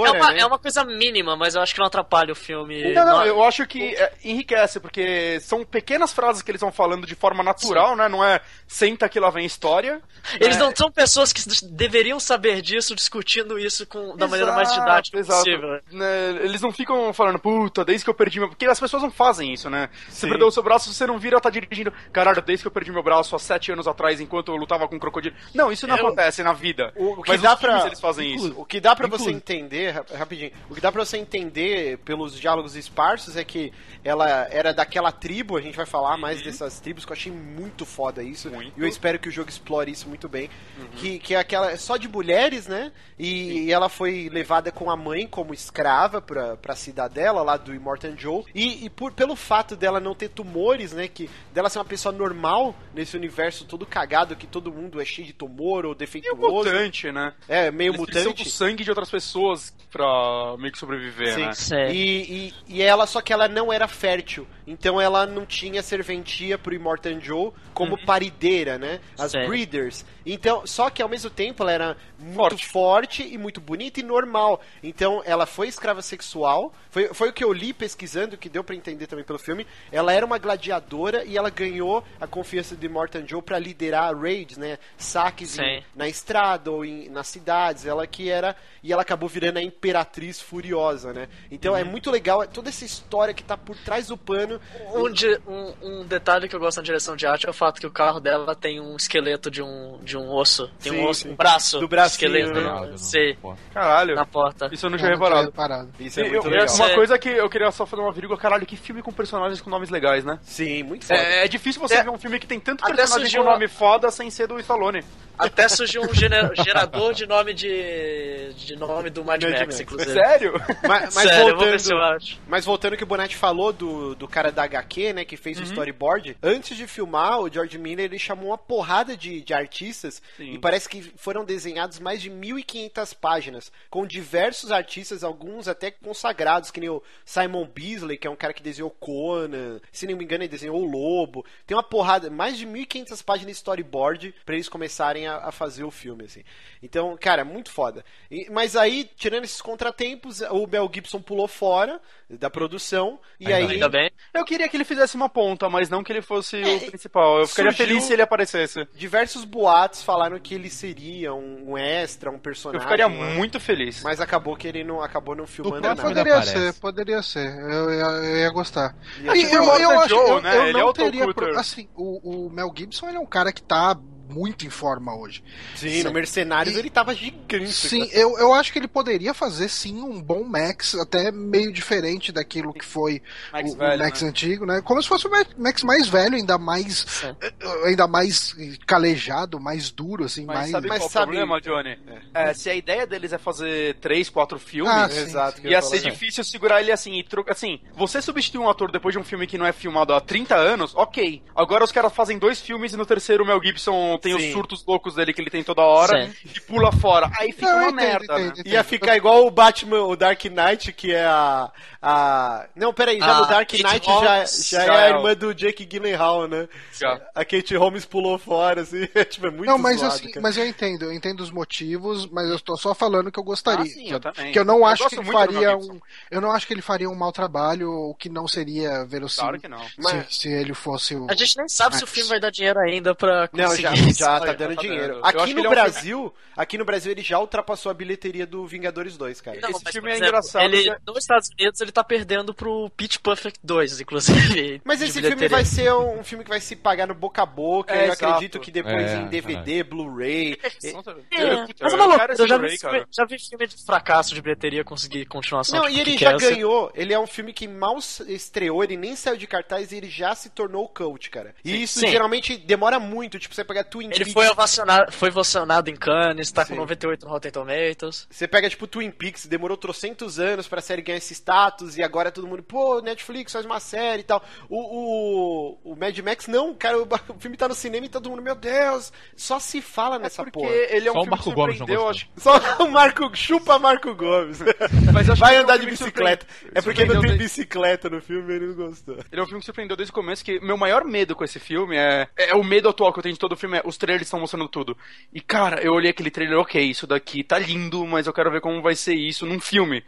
é 0.06 0.10
uma, 0.10 0.32
né? 0.32 0.40
é 0.40 0.46
uma 0.46 0.58
coisa 0.58 0.84
mínima, 0.84 1.36
mas 1.36 1.54
eu 1.54 1.62
acho 1.62 1.74
que 1.74 1.80
não 1.80 1.86
atrapalha 1.86 2.32
o 2.32 2.36
filme. 2.36 2.92
Não, 2.94 3.04
não, 3.04 3.24
eu 3.24 3.42
acho 3.42 3.66
que 3.66 3.94
é, 3.94 4.12
enriquece, 4.24 4.80
porque 4.80 5.38
são 5.40 5.64
pequenas 5.64 6.12
frases 6.12 6.42
que 6.42 6.50
eles 6.50 6.60
vão 6.60 6.70
falando 6.72 7.06
de 7.06 7.14
forma 7.14 7.42
natural, 7.42 7.96
né? 7.96 8.08
Não 8.08 8.24
é 8.24 8.40
senta 8.66 9.08
que 9.08 9.18
lá 9.20 9.30
vem 9.30 9.44
história. 9.46 10.00
Eles 10.40 10.56
É, 10.56 10.60
não 10.60 10.74
são 10.74 10.90
pessoas 10.90 11.32
que 11.32 11.42
deveriam 11.66 12.20
saber 12.20 12.60
disso, 12.60 12.94
discutindo 12.94 13.58
isso 13.58 13.86
com, 13.86 14.16
da 14.16 14.26
maneira 14.28 14.52
mais 14.52 14.68
Exato, 14.68 14.80
didática 14.80 15.18
exato. 15.18 15.38
possível. 15.44 15.80
Né, 15.92 16.30
Eles 16.42 16.60
não 16.60 16.70
ficam 16.72 17.12
falando, 17.12 17.38
puta, 17.38 17.84
desde 17.84 18.04
que 18.04 18.10
eu 18.10 18.14
perdi 18.14 18.38
meu. 18.40 18.48
Porque 18.48 18.66
as 18.66 18.78
pessoas 18.80 19.02
não 19.02 19.10
fazem 19.10 19.52
isso, 19.52 19.70
né? 19.70 19.88
Você 20.08 20.22
Sim. 20.26 20.28
perdeu 20.28 20.48
o 20.48 20.52
seu 20.52 20.62
braço, 20.62 20.92
você 20.92 21.06
não 21.06 21.18
vira, 21.18 21.40
tá 21.40 21.48
dirigindo. 21.50 21.92
Caralho, 22.12 22.42
desde 22.42 22.62
que 22.62 22.68
eu 22.68 22.72
perdi 22.72 22.90
meu 22.92 23.02
braço 23.02 23.34
há 23.34 23.38
sete 23.38 23.72
anos 23.72 23.86
atrás, 23.88 24.20
enquanto 24.20 24.52
eu 24.52 24.56
lutava 24.56 24.86
com 24.88 24.96
um 24.96 24.98
crocodilo. 24.98 25.34
Não, 25.54 25.72
isso 25.72 25.86
não 25.86 25.96
Eu- 25.96 26.06
acontece 26.06 26.42
na 26.42 26.52
vida. 26.52 26.92
O, 26.96 27.12
o 27.20 27.22
que 27.22 27.30
Mas 27.30 27.40
dá 27.42 27.56
pra... 27.56 27.86
eles 27.86 28.00
fazem 28.00 28.34
isso. 28.34 28.52
O 28.56 28.64
que 28.64 28.80
dá 28.80 28.94
pra 28.94 29.06
você 29.06 29.24
Inclu- 29.30 29.40
entender, 29.68 29.90
ra- 29.90 30.04
rapidinho, 30.16 30.50
o 30.70 30.74
que 30.74 30.80
dá 30.80 30.90
pra 30.90 31.04
você 31.04 31.18
entender 31.18 31.98
pelos 31.98 32.38
diálogos 32.38 32.74
esparsos 32.74 33.36
é 33.36 33.44
que 33.44 33.72
ela 34.02 34.48
era 34.50 34.72
daquela 34.72 35.12
tribo, 35.12 35.56
a 35.56 35.60
gente 35.60 35.76
vai 35.76 35.86
falar 35.86 36.16
mais 36.16 36.42
dessas 36.42 36.80
tribos, 36.80 37.04
que 37.04 37.12
eu 37.12 37.16
achei 37.16 37.30
muito 37.32 37.84
foda 37.84 38.22
isso. 38.22 38.50
Muito. 38.50 38.72
E 38.76 38.80
eu 38.82 38.88
espero 38.88 39.18
que 39.18 39.28
o 39.28 39.32
jogo 39.32 39.50
explore 39.50 39.90
isso 39.90 40.08
muito 40.08 40.28
bem. 40.28 40.48
Que, 40.96 41.18
que 41.18 41.34
é 41.34 41.38
aquela 41.38 41.76
só 41.76 41.96
de 41.96 42.08
mulheres, 42.08 42.66
né? 42.66 42.90
E, 43.18 43.64
e 43.66 43.72
ela 43.72 43.88
foi 43.88 44.28
levada 44.32 44.70
com 44.72 44.90
a 44.90 44.96
mãe 44.96 45.26
como 45.26 45.52
escrava 45.52 46.20
pra, 46.20 46.56
pra 46.56 46.74
cidadela 46.74 47.42
lá 47.42 47.56
do 47.56 47.74
Immortan 47.74 48.16
Joe. 48.16 48.44
E, 48.54 48.84
e 48.86 48.90
por, 48.90 49.12
pelo 49.12 49.36
fato 49.36 49.76
dela 49.76 50.00
não 50.00 50.14
ter 50.14 50.28
tumores, 50.28 50.92
né? 50.92 51.08
Que 51.08 51.28
dela 51.52 51.68
ser 51.68 51.78
uma 51.78 51.84
pessoa 51.84 52.12
normal 52.12 52.74
nesse 52.94 53.16
universo 53.16 53.64
todo 53.64 53.84
cagado, 53.86 54.36
que 54.36 54.46
todo 54.46 54.72
mundo 54.72 55.00
é 55.00 55.04
cheio 55.04 55.26
de 55.26 55.32
tumor 55.32 55.84
ou 55.84 55.94
defeituoso. 55.94 56.40
mutante, 56.70 57.10
né? 57.12 57.34
É, 57.48 57.70
meio 57.70 57.90
Eles 57.90 58.00
mutante. 58.00 58.44
do 58.44 58.48
sangue 58.48 58.84
de 58.84 58.90
outras 58.90 59.10
pessoas. 59.10 59.57
Pessoas 59.58 59.74
pra 59.90 60.56
meio 60.58 60.72
que 60.72 60.78
sobreviver, 60.78 61.34
Sim. 61.34 61.46
né? 61.46 61.52
Sei. 61.54 61.90
E, 61.90 62.52
e, 62.68 62.76
e 62.76 62.82
ela, 62.82 63.06
só 63.06 63.20
que 63.20 63.32
ela 63.32 63.48
não 63.48 63.72
era 63.72 63.88
fértil. 63.88 64.46
Então 64.66 65.00
ela 65.00 65.26
não 65.26 65.46
tinha 65.46 65.82
serventia 65.82 66.58
pro 66.58 66.74
Immortan 66.74 67.20
Joe 67.20 67.52
como 67.72 67.98
parideira, 68.04 68.78
né? 68.78 69.00
As 69.18 69.32
Certo. 69.32 69.48
breeders. 69.48 70.04
Então, 70.32 70.66
só 70.66 70.90
que 70.90 71.00
ao 71.02 71.08
mesmo 71.08 71.30
tempo 71.30 71.62
ela 71.62 71.72
era 71.72 71.96
muito 72.18 72.34
Forte. 72.36 72.66
forte, 72.68 73.22
e 73.22 73.38
muito 73.38 73.60
bonita 73.60 74.00
e 74.00 74.02
normal. 74.02 74.60
Então 74.82 75.22
ela 75.24 75.46
foi 75.46 75.68
escrava 75.68 76.02
sexual. 76.02 76.72
Foi, 76.90 77.12
foi 77.14 77.28
o 77.28 77.32
que 77.32 77.44
eu 77.44 77.52
li 77.52 77.72
pesquisando, 77.72 78.36
que 78.36 78.48
deu 78.48 78.62
pra 78.64 78.74
entender 78.74 79.06
também 79.06 79.24
pelo 79.24 79.38
filme. 79.38 79.66
Ela 79.92 80.12
era 80.12 80.26
uma 80.26 80.38
gladiadora 80.38 81.24
e 81.24 81.36
ela 81.36 81.48
ganhou 81.50 82.04
a 82.20 82.26
confiança 82.26 82.74
de 82.76 82.86
Immortan 82.86 83.24
Joe 83.26 83.40
pra 83.40 83.58
liderar 83.58 84.16
raids, 84.18 84.56
né? 84.56 84.78
Saques 84.96 85.58
em- 85.58 85.84
na 85.94 86.08
estrada 86.08 86.70
ou 86.70 86.84
em, 86.84 87.08
nas 87.08 87.28
cidades. 87.28 87.86
Ela 87.86 88.06
que 88.06 88.28
era. 88.28 88.56
E 88.82 88.92
ela 88.92 89.02
acabou 89.02 89.28
virando 89.28 89.58
a 89.58 89.62
Imperatriz 89.62 90.40
Furiosa, 90.40 91.12
né? 91.12 91.28
Então 91.50 91.76
é 91.76 91.84
muito 91.84 92.10
legal, 92.10 92.42
é 92.42 92.46
toda 92.46 92.68
essa 92.68 92.84
história 92.84 93.32
que 93.32 93.42
tá 93.44 93.56
por 93.56 93.76
trás 93.76 94.08
do 94.08 94.16
pano. 94.16 94.60
Um, 94.92 95.52
um- 95.52 95.74
um 96.00 96.04
detalhe 96.06 96.48
que 96.48 96.56
eu 96.56 96.60
gosto 96.60 96.78
na 96.78 96.82
direção 96.82 97.14
de 97.16 97.26
arte 97.26 97.46
é 97.46 97.50
o 97.50 97.54
fato 97.54 97.80
que 97.80 97.86
o 97.86 97.90
carro 97.90 98.18
dela 98.20 98.54
tem 98.54 98.80
um 98.80 98.96
esqueleto 98.96 99.50
de 99.50 99.62
um, 99.62 99.98
de 100.02 100.16
um 100.18 100.30
osso. 100.34 100.68
Tem 100.82 100.92
Sim, 100.92 100.98
um 101.00 101.06
osso, 101.08 101.22
sim. 101.22 101.30
um 101.30 101.34
braço. 101.34 101.78
Do 101.80 101.88
bracinho, 101.88 102.36
esqueleto. 102.36 102.60
né? 102.60 102.90
né? 102.90 102.96
Sei, 102.96 103.36
Caralho. 103.72 104.14
na 104.14 104.26
porta. 104.26 104.68
Isso 104.72 104.86
eu 104.86 104.90
não 104.90 104.96
Eu 104.96 105.00
tinha 105.00 105.10
reparado. 105.12 105.46
reparado. 105.46 105.88
Isso 106.00 106.20
é 106.20 106.26
E 106.26 106.30
muito 106.30 106.46
eu- 106.46 106.50
legal. 106.50 106.66
eu- 106.66 106.74
uma 106.74 106.90
É. 106.90 106.94
coisa 106.94 107.18
que 107.18 107.28
eu 107.28 107.48
queria 107.48 107.70
só 107.70 107.86
fazer 107.86 108.02
uma 108.02 108.12
vírgula, 108.12 108.38
caralho, 108.38 108.66
que 108.66 108.76
filme 108.76 109.02
com 109.02 109.12
personagens 109.12 109.60
com 109.60 109.70
nomes 109.70 109.90
legais, 109.90 110.24
né? 110.24 110.38
Sim, 110.42 110.82
muito 110.82 111.06
foda. 111.06 111.18
É, 111.20 111.44
é 111.44 111.48
difícil 111.48 111.80
você 111.80 111.94
É. 111.94 112.02
ver 112.02 112.10
um 112.10 112.18
filme 112.18 112.38
que 112.38 112.46
tem 112.46 112.58
tanto 112.60 112.84
Até 112.84 112.94
personagem 112.94 113.36
com 113.36 113.42
uma- 113.42 113.52
nome 113.52 113.68
foda 113.68 114.10
sem 114.10 114.30
ser 114.30 114.46
do 114.46 114.58
Stallone. 114.60 115.02
Até 115.38 115.68
surgiu 115.68 116.02
um 116.02 116.08
gerador 116.54 117.14
de 117.14 117.24
nome 117.24 117.54
de, 117.54 118.52
de 118.56 118.74
nome 118.76 119.08
do 119.08 119.24
Mad 119.24 119.40
Mad 119.42 119.52
Max, 119.52 119.66
Max. 119.66 119.80
inclusive. 119.80 120.12
Sério? 120.12 120.52
Mas, 120.82 121.14
mas 121.14 121.28
Sério, 121.28 121.48
eu 121.50 121.56
vou 121.56 121.64
ver 121.64 121.78
se 121.78 121.92
eu 121.92 121.96
voltando, 121.96 122.16
acho. 122.16 122.38
mas 122.48 122.64
voltando 122.64 122.96
que 122.96 123.04
o 123.04 123.06
Bonatti 123.06 123.36
falou 123.36 123.72
do, 123.72 124.16
do 124.16 124.26
cara 124.26 124.50
da 124.50 124.64
HQ, 124.64 125.12
né, 125.12 125.24
que 125.24 125.36
fez 125.36 125.58
o 125.60 125.62
storyboard, 125.62 126.36
antes 126.42 126.76
de 126.76 126.88
filmar, 126.88 127.38
o 127.40 127.48
George 127.48 127.78
Miller 127.78 128.06
ele 128.06 128.18
chamou 128.18 128.48
uma 128.48 128.58
porrada 128.58 129.16
de, 129.16 129.40
de 129.40 129.54
artistas 129.54 130.07
Sim. 130.36 130.52
e 130.54 130.58
parece 130.58 130.88
que 130.88 131.02
foram 131.16 131.44
desenhados 131.44 131.98
mais 131.98 132.20
de 132.20 132.30
1.500 132.30 133.14
páginas, 133.14 133.72
com 133.90 134.06
diversos 134.06 134.70
artistas, 134.70 135.22
alguns 135.24 135.68
até 135.68 135.90
consagrados, 135.90 136.70
que 136.70 136.80
nem 136.80 136.88
o 136.88 137.02
Simon 137.24 137.66
Beasley, 137.66 138.16
que 138.18 138.26
é 138.26 138.30
um 138.30 138.36
cara 138.36 138.52
que 138.52 138.62
desenhou 138.62 138.90
Conan, 138.90 139.80
se 139.92 140.06
não 140.06 140.16
me 140.16 140.24
engano 140.24 140.42
ele 140.42 140.48
desenhou 140.48 140.80
o 140.80 140.84
Lobo, 140.84 141.44
tem 141.66 141.76
uma 141.76 141.82
porrada, 141.82 142.30
mais 142.30 142.56
de 142.56 142.66
1.500 142.66 143.22
páginas 143.24 143.52
de 143.52 143.58
storyboard 143.58 144.34
pra 144.44 144.54
eles 144.54 144.68
começarem 144.68 145.26
a, 145.26 145.36
a 145.36 145.52
fazer 145.52 145.84
o 145.84 145.90
filme, 145.90 146.24
assim. 146.24 146.42
Então, 146.82 147.16
cara, 147.20 147.44
muito 147.44 147.70
foda. 147.70 148.04
E- 148.30 148.48
mas 148.50 148.76
aí, 148.76 149.04
tirando 149.16 149.44
esses 149.44 149.60
contratempos, 149.60 150.40
o 150.40 150.66
Mel 150.66 150.90
Gibson 150.92 151.20
pulou 151.20 151.48
fora 151.48 152.00
da 152.28 152.50
produção, 152.50 153.18
e 153.40 153.46
Ainda 153.52 153.56
aí... 153.68 153.74
Ainda 153.74 153.88
bem. 153.88 154.10
Eu 154.34 154.44
queria 154.44 154.68
que 154.68 154.76
ele 154.76 154.84
fizesse 154.84 155.16
uma 155.16 155.28
ponta, 155.28 155.68
mas 155.68 155.88
não 155.88 156.02
que 156.04 156.12
ele 156.12 156.22
fosse 156.22 156.56
o 156.62 156.80
principal. 156.86 157.40
Eu 157.40 157.46
ficaria 157.46 157.72
feliz 157.72 158.04
se 158.04 158.12
ele 158.12 158.22
aparecesse. 158.22 158.86
Diversos 158.94 159.44
boatos 159.44 159.97
falaram 160.02 160.38
que 160.38 160.54
ele 160.54 160.70
seria 160.70 161.32
um, 161.34 161.70
um 161.72 161.78
extra, 161.78 162.30
um 162.30 162.38
personagem. 162.38 162.78
Eu 162.78 162.82
ficaria 162.82 163.08
né? 163.08 163.34
muito 163.36 163.58
feliz. 163.60 164.02
Mas 164.02 164.20
acabou 164.20 164.56
que 164.56 164.66
ele 164.68 164.84
não 164.84 165.02
acabou 165.02 165.34
não 165.34 165.46
filmando 165.46 165.80
nada. 165.80 166.02
Poderia 166.02 166.34
aparece. 166.34 166.52
ser, 166.52 166.72
poderia 166.80 167.22
ser. 167.22 167.58
Eu, 167.58 167.90
ia- 167.90 168.26
eu 168.28 168.36
ia 168.38 168.50
gostar. 168.50 168.94
E 169.20 169.28
é 169.28 169.32
E 169.36 169.40
tipo 169.44 169.54
eu, 169.56 169.62
Immortan 169.62 169.82
eu 169.82 170.00
acho 170.00 170.08
Joe, 170.08 170.30
eu, 170.30 170.40
né? 170.42 170.56
eu 170.56 170.62
Ele 170.62 170.70
é 170.70 170.80
não 170.80 170.88
o 170.88 170.92
Tom 170.92 171.02
teria. 171.04 171.34
Pro- 171.34 171.58
Assim, 171.58 171.88
o, 171.94 172.46
o 172.46 172.50
Mel 172.50 172.72
Gibson 172.76 173.08
ele 173.08 173.16
é 173.16 173.20
um 173.20 173.26
cara 173.26 173.52
que 173.52 173.62
tá 173.62 173.98
muito 174.30 174.66
em 174.66 174.70
forma 174.70 175.14
hoje. 175.16 175.42
Sim, 175.76 176.02
no 176.02 176.12
Mercenários 176.12 176.76
E- 176.76 176.78
ele 176.78 176.90
tava 176.90 177.14
gigante. 177.14 177.72
Sim, 177.72 178.08
eu, 178.12 178.38
eu 178.38 178.52
acho 178.54 178.72
que 178.72 178.78
ele 178.78 178.88
poderia 178.88 179.32
fazer 179.34 179.68
sim 179.68 180.00
um 180.02 180.20
bom 180.20 180.44
Max, 180.44 180.94
até 180.94 181.30
meio 181.30 181.72
diferente 181.72 182.30
daquilo 182.32 182.72
que 182.72 182.84
foi 182.84 183.22
Max 183.52 183.70
o, 183.70 183.74
o 183.74 183.76
velho, 183.78 184.02
Max 184.02 184.22
né? 184.22 184.28
antigo, 184.28 184.66
né? 184.66 184.80
Como 184.82 185.02
se 185.02 185.08
fosse 185.08 185.26
o 185.26 185.30
Max- 185.56 185.82
mais 185.82 186.08
velho, 186.08 186.34
ainda 186.36 186.58
mais 186.58 187.04
Sim. 187.08 187.34
eh, 187.40 187.52
ainda 187.86 188.06
mais 188.06 188.54
calejado, 188.86 189.60
mais 189.60 189.90
duro, 189.90 190.24
assim, 190.24 190.44
Mas 190.44 190.56
mais. 190.58 190.70
sabe 190.70 190.88
Mas 190.88 190.98
qual 191.00 191.10
sabe- 191.10 191.24
o 191.36 191.46
problema, 191.46 191.60
Johnny? 191.60 191.98
É, 192.34 192.52
se 192.54 192.68
a 192.70 192.74
ideia 192.74 193.06
deles 193.06 193.32
é 193.32 193.38
fazer 193.38 193.94
três, 193.96 194.28
quatro 194.28 194.58
filmes, 194.58 194.92
Ah, 194.92 195.08
sim, 195.10 195.20
Exato. 195.20 195.66
ia 195.66 195.80
ser 195.82 195.98
falar. 196.00 196.10
difícil 196.12 196.42
segurar 196.44 196.80
ele 196.80 196.90
assim 196.92 197.18
e 197.18 197.22
trocar. 197.22 197.52
Assim, 197.52 197.80
você 197.96 198.20
substituir 198.22 198.60
um 198.60 198.68
ator 198.68 198.90
depois 198.90 199.12
de 199.12 199.18
um 199.18 199.24
filme 199.24 199.46
que 199.46 199.58
não 199.58 199.66
é 199.66 199.72
filmado 199.72 200.12
há 200.14 200.20
30 200.20 200.54
anos, 200.56 200.94
ok. 200.94 201.42
Agora 201.54 201.84
os 201.84 201.92
caras 201.92 202.12
fazem 202.12 202.38
dois 202.38 202.60
filmes 202.60 202.92
e 202.92 202.96
no 202.96 203.06
terceiro 203.06 203.44
o 203.44 203.46
Mel 203.46 203.60
Gibson 203.62 204.17
tem 204.18 204.38
Sim. 204.38 204.46
os 204.48 204.52
surtos 204.52 204.84
loucos 204.86 205.14
dele 205.14 205.32
que 205.32 205.40
ele 205.40 205.50
tem 205.50 205.62
toda 205.64 205.82
hora 205.82 206.26
Sim. 206.26 206.34
e 206.56 206.60
pula 206.60 206.90
fora. 206.92 207.30
Aí 207.38 207.52
fica 207.52 207.66
Não, 207.70 207.76
uma 207.76 207.88
entendo, 207.90 207.96
merda, 207.96 208.24
entendo, 208.24 208.38
né? 208.38 208.46
entendo. 208.60 208.66
Ia 208.72 208.84
ficar 208.84 209.16
igual 209.16 209.46
o 209.46 209.50
Batman, 209.50 210.02
o 210.04 210.16
Dark 210.16 210.42
Knight, 210.44 210.92
que 210.92 211.12
é 211.12 211.24
a. 211.26 211.70
a... 212.02 212.66
Não, 212.76 212.92
peraí, 212.92 213.18
já 213.18 213.36
Ah, 213.36 213.40
no 213.40 213.46
Dark 213.46 213.70
Kate 213.70 213.82
Knight 213.82 214.06
já, 214.06 214.12
Holmes, 214.12 214.68
já 214.70 214.82
é 214.82 214.86
já 214.86 214.92
a 214.94 215.06
é 215.06 215.10
irmã 215.10 215.34
do 215.34 215.54
Jake 215.54 215.84
Gyllenhaal, 215.84 216.46
né? 216.48 216.68
Já. 216.98 217.20
A 217.34 217.44
Kate 217.44 217.76
Holmes 217.76 218.04
pulou 218.04 218.38
fora, 218.38 218.82
assim, 218.82 219.06
tipo, 219.30 219.46
é 219.46 219.50
muito 219.50 219.66
Não, 219.66 219.78
mas 219.78 219.98
zoado, 220.00 220.14
assim, 220.14 220.28
cara. 220.28 220.40
mas 220.40 220.56
eu 220.56 220.66
entendo, 220.66 221.04
eu 221.06 221.12
entendo 221.12 221.40
os 221.40 221.50
motivos, 221.50 222.26
mas 222.26 222.48
eu 222.48 222.58
tô 222.60 222.76
só 222.76 222.94
falando 222.94 223.30
que 223.32 223.38
eu 223.38 223.44
gostaria. 223.44 223.84
Ah, 223.84 223.86
sim, 223.86 224.04
que, 224.04 224.10
eu 224.14 224.20
também. 224.20 224.52
que 224.52 224.58
eu 224.58 224.64
não 224.64 224.78
Eu 224.78 224.86
acho 224.86 225.08
que 225.08 225.14
ele 225.16 225.24
faria 225.32 225.76
um. 225.76 226.00
Eu 226.30 226.40
não 226.40 226.50
acho 226.52 226.66
que 226.66 226.72
ele 226.74 226.82
faria 226.82 227.08
um 227.10 227.14
mau 227.14 227.32
trabalho, 227.32 227.90
ou 227.90 228.14
que 228.14 228.28
não 228.28 228.46
seria 228.48 229.04
verossímil 229.04 229.48
Claro 229.48 229.60
que 229.60 229.68
não. 229.68 229.82
Mas- 229.98 230.26
se, 230.34 230.40
se 230.42 230.48
ele 230.48 230.74
fosse 230.74 231.14
o. 231.14 231.26
A 231.30 231.34
gente 231.34 231.56
nem 231.56 231.68
sabe 231.68 231.96
se 231.96 232.04
o 232.04 232.06
filme 232.06 232.28
vai 232.28 232.40
dar 232.40 232.50
dinheiro 232.50 232.78
ainda 232.80 233.14
pra 233.14 233.48
Não, 233.52 233.64
conseguir 233.66 233.82
já, 233.82 233.92
isso. 234.10 234.18
já 234.20 234.40
tá 234.40 234.52
dando 234.52 234.74
tá 234.76 234.82
dinheiro. 234.82 235.14
dando. 235.14 235.24
Aqui 235.26 235.54
no 235.54 235.64
é 235.64 235.66
um 235.66 235.70
Brasil, 235.70 236.34
aqui 236.56 236.78
no 236.78 236.84
Brasil 236.84 237.12
ele 237.12 237.22
já 237.22 237.38
ultrapassou 237.38 237.90
a 237.90 237.94
bilheteria 237.94 238.46
do 238.46 238.66
Vingadores 238.66 239.16
2, 239.16 239.40
cara. 239.40 239.60
Não, 239.60 239.70
Esse 239.70 239.84
mas, 239.84 239.92
filme 239.92 240.08
é 240.08 240.12
exemplo, 240.12 240.28
engraçado, 240.28 240.64
Ele, 240.64 240.90
né? 240.90 240.96
nos 241.06 241.18
Estados 241.18 241.48
Unidos 241.58 241.80
ele 241.80 241.92
tá 241.92 242.02
perdendo 242.04 242.52
pro 242.54 242.90
Pitch 242.96 243.18
Perfect 243.18 243.58
2, 243.62 244.00
inclusive. 244.00 244.80
Mas 244.84 245.02
esse 245.02 245.20
filme 245.20 245.48
vai 245.48 245.64
ser 245.64 245.92
um 245.92 246.22
filme 246.24 246.44
que 246.44 246.50
vai 246.50 246.60
se 246.60 246.74
pagar 246.76 247.06
no 247.06 247.14
boca 247.14 247.42
a 247.42 247.46
boca. 247.46 247.94
É, 247.94 248.08
eu 248.08 248.12
exato. 248.12 248.26
acredito 248.26 248.60
que 248.60 248.70
depois 248.70 248.94
É, 249.10 249.16
em 249.16 249.26
DVD, 249.28 249.82
Blu-ray. 249.82 250.58
É, 250.82 250.88
eu- 250.88 251.58
mas 251.80 251.92
é 251.92 252.26
eu 252.26 252.32
esse 252.32 252.42
eu 252.42 252.48
já 252.48 252.56
vi, 252.56 252.60
Blu-ray, 252.62 252.78
cara. 252.78 253.08
já 253.10 253.24
vi 253.24 253.38
filme 253.38 253.66
de 253.66 253.84
fracasso 253.84 254.34
de 254.34 254.42
bilheteria 254.42 254.84
conseguir 254.84 255.26
continuação. 255.26 255.78
Não, 255.80 255.86
tipo, 255.86 255.96
e 255.96 256.00
ele 256.00 256.12
que 256.12 256.24
já 256.24 256.36
ganhou. 256.36 256.90
Ele 256.94 257.12
é 257.12 257.18
um 257.18 257.26
filme 257.26 257.52
que 257.52 257.66
mal 257.68 257.98
estreou, 258.26 258.82
ele 258.84 258.96
nem 258.96 259.16
saiu 259.16 259.36
de 259.36 259.46
cartaz 259.46 259.92
e 259.92 259.96
ele 259.96 260.08
já 260.08 260.34
se 260.34 260.50
tornou 260.50 260.88
cult, 260.88 261.30
cara. 261.30 261.54
E 261.64 261.82
isso 261.82 262.00
Sim. 262.00 262.08
geralmente 262.08 262.56
demora 262.56 262.98
muito. 262.98 263.38
Tipo, 263.38 263.54
você 263.54 263.64
pegar 263.64 263.84
Twin 263.98 264.06
Ele 264.06 264.16
Peaks. 264.16 264.32
foi 264.32 264.48
ovacionado, 264.48 265.12
foi 265.12 265.28
ovacionado 265.30 265.90
em 265.90 265.96
Cannes, 265.96 266.52
tá 266.52 266.64
Sim. 266.64 266.74
com 266.74 266.80
98 266.80 267.24
no 267.26 267.32
Rotten 267.32 267.50
Tomatoes. 267.50 268.26
Você 268.30 268.46
pega, 268.46 268.70
tipo, 268.70 268.86
Twin 268.86 269.10
Peaks, 269.10 269.46
demorou 269.46 269.76
trocentos 269.76 270.38
anos 270.38 270.68
pra 270.68 270.80
série 270.80 271.02
ganhar 271.02 271.18
esse 271.18 271.34
status, 271.34 271.96
e 271.96 272.02
agora 272.02 272.30
todo 272.30 272.46
mundo, 272.46 272.62
pô, 272.62 273.00
Netflix 273.00 273.52
faz 273.52 273.64
uma 273.64 273.80
série 273.80 274.20
e 274.20 274.24
tal. 274.24 274.42
O, 274.68 275.78
o, 275.82 275.92
o 275.92 275.96
Mad 275.96 276.16
Max, 276.20 276.46
não, 276.46 276.72
cara, 276.74 276.98
o, 276.98 277.02
o 277.28 277.40
filme 277.40 277.56
tá 277.56 277.66
no 277.68 277.74
cinema 277.74 278.06
e 278.06 278.08
todo 278.08 278.30
mundo, 278.30 278.42
meu 278.42 278.54
Deus, 278.54 279.12
só 279.36 279.58
se 279.58 279.80
fala 279.82 280.18
nessa 280.18 280.42
Porque 280.44 280.58
porra. 280.60 280.72
ele 280.72 281.08
é 281.08 281.10
um 281.10 281.14
Só 281.14 281.20
o 281.20 281.24
filme 281.24 281.30
Marco 281.30 281.50
que 281.50 281.54
Gomes 281.54 281.78
não 281.80 281.86
gostou. 281.86 282.08
acho 282.08 282.28
Só 282.36 282.84
o 282.84 282.90
Marco, 282.90 283.36
chupa 283.36 283.78
Marco 283.78 284.14
Gomes. 284.14 284.60
Mas 285.12 285.28
acho 285.28 285.40
Vai 285.40 285.50
que 285.50 285.56
é 285.56 285.60
um 285.60 285.62
andar 285.64 285.78
de 285.78 285.86
bicicleta. 285.86 286.46
É 286.74 286.80
porque 286.80 287.04
não 287.04 287.20
tem 287.20 287.36
bicicleta 287.36 288.08
no 288.08 288.20
filme, 288.20 288.54
ele 288.54 288.66
não 288.68 288.74
gostou. 288.74 289.16
Ele 289.30 289.40
é 289.40 289.42
um 289.42 289.46
filme 289.46 289.60
que 289.60 289.66
surpreendeu 289.66 289.96
desde 289.96 290.10
o 290.10 290.14
começo, 290.14 290.44
que 290.44 290.60
meu 290.60 290.76
maior 290.76 291.04
medo 291.04 291.34
com 291.34 291.44
esse 291.44 291.58
filme 291.58 291.96
é... 291.96 292.28
É 292.36 292.54
o 292.54 292.62
medo 292.62 292.88
atual 292.88 293.12
que 293.12 293.18
eu 293.18 293.22
tenho 293.22 293.32
de 293.32 293.38
todo 293.38 293.52
o 293.52 293.56
filme, 293.56 293.78
é 293.78 293.82
os 293.88 293.96
trailers 293.96 294.26
estão 294.26 294.40
mostrando 294.40 294.68
tudo. 294.68 294.96
E, 295.32 295.40
cara, 295.40 295.80
eu 295.82 295.92
olhei 295.92 296.10
aquele 296.10 296.30
trailer, 296.30 296.58
ok, 296.58 296.82
isso 296.82 297.06
daqui 297.06 297.42
tá 297.42 297.58
lindo, 297.58 298.06
mas 298.06 298.26
eu 298.26 298.32
quero 298.32 298.50
ver 298.50 298.60
como 298.60 298.82
vai 298.82 298.94
ser 298.94 299.14
isso 299.14 299.46
num 299.46 299.60
filme. 299.60 300.04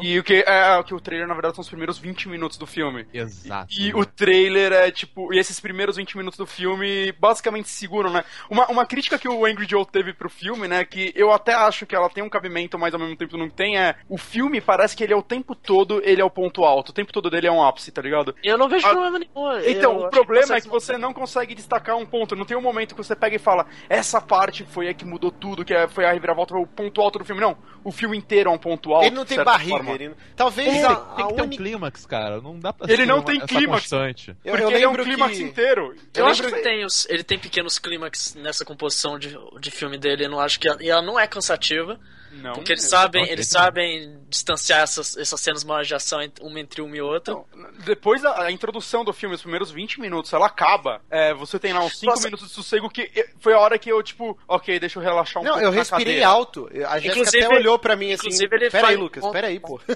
E 0.00 0.18
o 0.18 0.22
que 0.22 0.44
é 0.46 0.82
que 0.84 0.94
o 0.94 1.00
trailer, 1.00 1.26
na 1.26 1.34
verdade, 1.34 1.56
são 1.56 1.62
os 1.62 1.68
primeiros 1.68 1.98
20 1.98 2.28
minutos 2.28 2.56
do 2.56 2.66
filme. 2.66 3.06
Exato. 3.12 3.74
E 3.76 3.92
o 3.94 4.04
trailer 4.04 4.72
é 4.72 4.90
tipo. 4.90 5.32
E 5.34 5.38
esses 5.38 5.58
primeiros 5.58 5.96
20 5.96 6.16
minutos 6.16 6.38
do 6.38 6.46
filme 6.46 7.12
basicamente 7.12 7.68
seguram, 7.68 8.12
né? 8.12 8.24
Uma, 8.48 8.66
uma 8.68 8.86
crítica 8.86 9.18
que 9.18 9.28
o 9.28 9.44
Angry 9.44 9.66
Joe 9.68 9.84
teve 9.86 10.12
pro 10.12 10.30
filme, 10.30 10.68
né? 10.68 10.84
Que 10.84 11.12
eu 11.16 11.32
até 11.32 11.54
acho 11.54 11.86
que 11.86 11.94
ela 11.94 12.08
tem 12.08 12.22
um 12.22 12.28
cabimento, 12.28 12.78
mas 12.78 12.94
ao 12.94 13.00
mesmo 13.00 13.16
tempo 13.16 13.36
não 13.36 13.48
tem, 13.50 13.78
é. 13.78 13.96
O 14.08 14.16
filme 14.18 14.60
parece 14.60 14.96
que 14.96 15.02
ele 15.02 15.12
é 15.12 15.16
o 15.16 15.22
tempo 15.22 15.54
todo, 15.54 16.00
ele 16.04 16.20
é 16.20 16.24
o 16.24 16.30
ponto 16.30 16.64
alto. 16.64 16.90
O 16.90 16.92
tempo 16.92 17.12
todo 17.12 17.30
dele 17.30 17.46
é 17.46 17.52
um 17.52 17.62
ápice, 17.64 17.90
tá 17.90 18.02
ligado? 18.02 18.34
Eu 18.42 18.56
não 18.58 18.68
vejo 18.68 18.86
Ah, 18.86 18.90
problema 18.90 19.18
nenhum. 19.18 19.58
Então, 19.66 20.00
Eu 20.00 20.06
o 20.06 20.10
problema 20.10 20.56
é 20.56 20.60
que 20.60 20.68
você 20.68 20.96
não 20.96 21.12
consegue 21.12 21.54
destacar 21.54 21.96
um 21.96 22.06
ponto. 22.06 22.36
Não 22.36 22.44
tem 22.44 22.56
um 22.56 22.60
momento 22.62 22.94
que 22.94 23.02
você 23.02 23.13
pega 23.16 23.36
e 23.36 23.38
fala, 23.38 23.66
essa 23.88 24.20
parte 24.20 24.64
foi 24.64 24.88
a 24.88 24.94
que 24.94 25.04
mudou 25.04 25.30
tudo, 25.30 25.64
que 25.64 25.72
é- 25.74 25.88
foi 25.88 26.04
a 26.04 26.12
reviravolta, 26.12 26.54
foi 26.54 26.62
o 26.62 26.66
ponto 26.66 27.00
alto 27.00 27.18
do 27.18 27.24
filme. 27.24 27.40
Não, 27.40 27.56
o 27.82 27.92
filme 27.92 28.16
inteiro 28.16 28.50
é 28.50 28.52
um 28.52 28.58
ponto 28.58 28.92
alto. 28.92 29.06
Ele 29.06 29.14
não 29.14 29.24
tem 29.24 29.42
barriga. 29.42 29.76
forma. 29.76 29.92
Ele 29.92 30.08
não- 30.08 30.16
Talvez 30.36 30.68
Tem, 30.70 30.84
a, 30.84 30.94
tem 30.96 31.24
a 31.24 31.28
que 31.28 31.34
ter 31.34 31.42
um 31.42 31.48
clímax, 31.50 32.06
cara. 32.06 32.40
Não 32.40 32.58
dá 32.58 32.72
pra 32.72 32.86
Ele 32.86 33.02
ser 33.02 33.06
não 33.06 33.16
uma- 33.16 33.24
tem 33.24 33.40
clímax. 33.40 33.82
constante. 33.82 34.30
Eu, 34.44 34.52
Porque 34.52 34.62
eu 34.64 34.70
ele 34.70 34.84
é 34.84 34.88
um 34.88 34.90
lembro 34.90 35.04
clímax 35.04 35.36
que... 35.36 35.42
inteiro. 35.42 35.94
Eu, 36.14 36.24
Eu 36.24 36.26
acho 36.26 36.42
lembro- 36.42 36.56
que 36.58 36.62
tem 36.64 36.84
os, 36.84 37.06
ele 37.08 37.22
tem 37.22 37.38
pequenos 37.38 37.78
clímax 37.78 38.34
nessa 38.34 38.64
composição 38.64 39.18
de, 39.18 39.36
de 39.60 39.70
filme 39.70 39.96
dele. 39.98 40.24
Eu 40.26 40.30
não 40.30 40.40
acho 40.40 40.58
que 40.58 40.68
ela, 40.68 40.82
e 40.82 40.88
ela 40.88 41.02
não 41.02 41.18
é 41.18 41.26
cansativa. 41.26 41.98
Não, 42.34 42.52
Porque 42.54 42.72
eles 42.72 42.84
eu- 42.84 42.90
sabem, 42.90 43.28
eles 43.30 43.48
sabem 43.48 44.18
distanciar 44.28 44.80
essas, 44.82 45.16
essas 45.16 45.40
cenas 45.40 45.64
maiores 45.64 45.88
de 45.88 45.94
ação 45.94 46.18
uma 46.40 46.60
entre 46.60 46.80
uma 46.82 46.96
e 46.96 47.00
outra. 47.00 47.32
Então, 47.32 47.46
depois 47.84 48.20
da 48.22 48.42
a 48.42 48.50
introdução 48.50 49.04
do 49.04 49.12
filme, 49.12 49.34
os 49.34 49.40
primeiros 49.42 49.70
20 49.70 50.00
minutos, 50.00 50.32
ela 50.32 50.46
acaba. 50.46 51.00
é, 51.10 51.32
você 51.34 51.58
tem 51.58 51.72
lá 51.72 51.80
uns 51.84 51.98
5 51.98 52.10
Nossa. 52.12 52.24
minutos 52.26 52.48
de 52.48 52.52
sossego 52.54 52.88
que 52.90 53.10
foi 53.40 53.54
a 53.54 53.58
hora 53.60 53.78
que 53.78 53.90
eu, 53.90 54.02
tipo, 54.02 54.36
ok, 54.48 54.78
deixa 54.80 54.98
eu 54.98 55.02
relaxar 55.02 55.42
um 55.42 55.44
Não, 55.44 55.52
pouco. 55.52 55.66
eu 55.66 55.70
na 55.72 55.76
respirei 55.78 56.04
cadeira. 56.06 56.28
alto. 56.28 56.68
A 56.88 56.98
Jéssica 56.98 57.20
Inclusive- 57.20 57.44
até 57.44 57.54
olhou 57.54 57.78
pra 57.78 57.96
mim 57.96 58.12
assim. 58.12 58.26
inclusive 58.26 58.56
ele 58.56 58.70
Pera 58.70 58.88
aí, 58.88 58.96
Lucas, 58.96 59.24
pera 59.30 59.46
aí, 59.48 59.60
pô. 59.60 59.80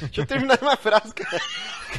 Deixa 0.00 0.20
eu 0.20 0.26
terminar 0.26 0.58
uma 0.62 0.76
frase, 0.76 1.12
cara. 1.14 1.40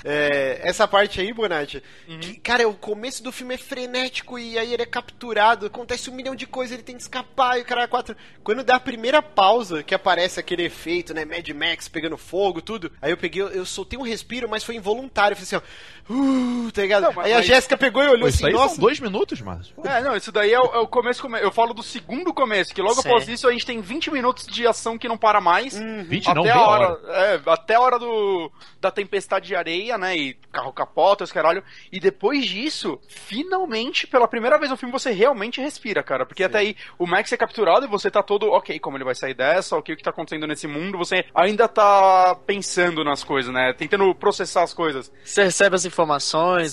É, 0.04 0.60
essa 0.64 0.88
parte 0.88 1.20
aí, 1.20 1.34
Bonatti. 1.34 1.84
Uhum. 2.08 2.20
que, 2.20 2.39
cara, 2.39 2.68
o 2.68 2.74
começo 2.74 3.24
do 3.24 3.32
filme 3.32 3.56
é 3.56 3.58
frenético 3.58 4.38
e 4.38 4.58
aí 4.58 4.74
ele 4.74 4.84
é 4.84 4.86
capturado. 4.86 5.66
Acontece 5.66 6.10
um 6.10 6.14
milhão 6.14 6.36
de 6.36 6.45
coisas, 6.45 6.74
ele 6.74 6.84
tem 6.84 6.95
que 6.95 7.02
escapar 7.02 7.58
e 7.58 7.62
o 7.62 7.66
cara 7.66 7.84
é 7.84 7.88
quatro. 7.88 8.16
Quando 8.43 8.64
dá 8.64 8.76
a 8.76 8.80
primeira 8.80 9.22
pausa, 9.39 9.81
que 9.81 9.95
aparece 9.95 10.37
aquele 10.37 10.63
efeito, 10.63 11.13
né? 11.13 11.23
Mad 11.23 11.47
Max 11.51 11.87
pegando 11.87 12.17
fogo, 12.17 12.61
tudo. 12.61 12.91
Aí 13.01 13.09
eu 13.09 13.15
peguei, 13.15 13.41
eu 13.41 13.65
soltei 13.65 13.97
um 13.97 14.01
respiro, 14.01 14.49
mas 14.49 14.65
foi 14.65 14.75
involuntário. 14.75 15.33
Eu 15.33 15.37
falei 15.37 15.47
assim, 15.47 15.55
ó. 15.55 15.61
Uh, 16.10 16.72
tá 16.72 16.82
ligado? 16.82 17.03
Não, 17.03 17.14
mas- 17.14 17.26
aí 17.28 17.34
a 17.34 17.38
mas- 17.38 17.45
Jéssica 17.45 17.78
pegou 17.78 18.01
e 18.03 18.07
olhou 18.07 18.22
Pô, 18.22 18.28
isso 18.28 18.38
assim, 18.38 18.47
aí 18.47 18.53
nossa. 18.53 18.70
são 18.76 18.80
dois 18.84 18.99
minutos, 18.99 19.39
Márcio. 19.41 19.76
É, 19.86 20.01
não, 20.01 20.16
isso 20.16 20.32
daí 20.32 20.51
é 20.51 20.60
o, 20.60 20.66
é 20.76 20.80
o 20.80 20.88
começo, 20.88 21.22
come- 21.22 21.39
Eu 21.39 21.51
falo 21.51 21.74
do 21.74 21.84
segundo 21.84 22.34
começo, 22.34 22.74
que 22.74 22.82
logo 22.82 23.01
Sim. 23.01 23.07
após 23.07 23.28
isso 23.28 23.47
a 23.47 23.51
gente 23.51 23.66
tem 23.66 23.80
20 23.82 24.10
minutos 24.12 24.47
de 24.47 24.66
ação 24.66 24.97
que 24.97 25.07
não 25.07 25.18
para 25.18 25.39
mais. 25.39 25.78
20 25.78 26.30
até 26.30 26.34
não, 26.39 26.49
a 26.49 26.68
hora, 26.68 26.88
hora. 26.89 26.99
É, 27.14 27.41
até 27.45 27.76
a 27.76 27.82
hora 27.82 27.99
do, 27.99 28.51
da 28.82 28.89
tempestade 28.91 29.47
de 29.47 29.55
areia, 29.55 29.97
né? 29.97 30.18
E 30.18 30.34
carro 30.51 30.74
capota, 30.74 31.24
os 31.24 31.32
caralho. 31.32 31.64
E 31.91 31.99
depois 31.99 32.45
disso, 32.45 32.99
finalmente, 33.07 34.07
pela 34.07 34.28
primeira 34.28 34.57
vez 34.57 34.72
no 34.72 34.78
filme, 34.78 34.91
você 34.91 35.12
realmente 35.12 35.62
respira, 35.62 36.01
cara. 36.01 36.26
Porque 36.26 36.43
até 36.43 36.57
aí 36.60 36.76
o 36.97 37.05
Max 37.05 37.32
é 37.32 37.38
capturado 37.38 37.86
e 37.86 37.89
você 37.89 38.10
tá 38.10 38.24
todo, 38.24 38.47
ok, 38.51 38.80
como 38.80 38.97
ele 38.97 39.03
vai 39.03 39.16
sair 39.16 39.34
dessa, 39.34 39.76
ok, 39.78 39.93
o 39.93 39.97
que 39.97 40.03
tá 40.03 40.10
acontecendo 40.10 40.47
nesse 40.47 40.68
mundo, 40.68 40.97
você 40.97 41.24
ainda 41.36 41.68
tá 41.68 42.36
pensando 42.45 43.03
nas 43.03 43.24
coisas, 43.24 43.53
né? 43.53 43.74
Tentando 43.74 44.14
processar 44.16 44.64
as 44.64 44.74
coisas. 44.74 45.12
Você 45.24 45.43
recebe 45.43 45.76
as 45.76 45.86
informações, 45.86 45.99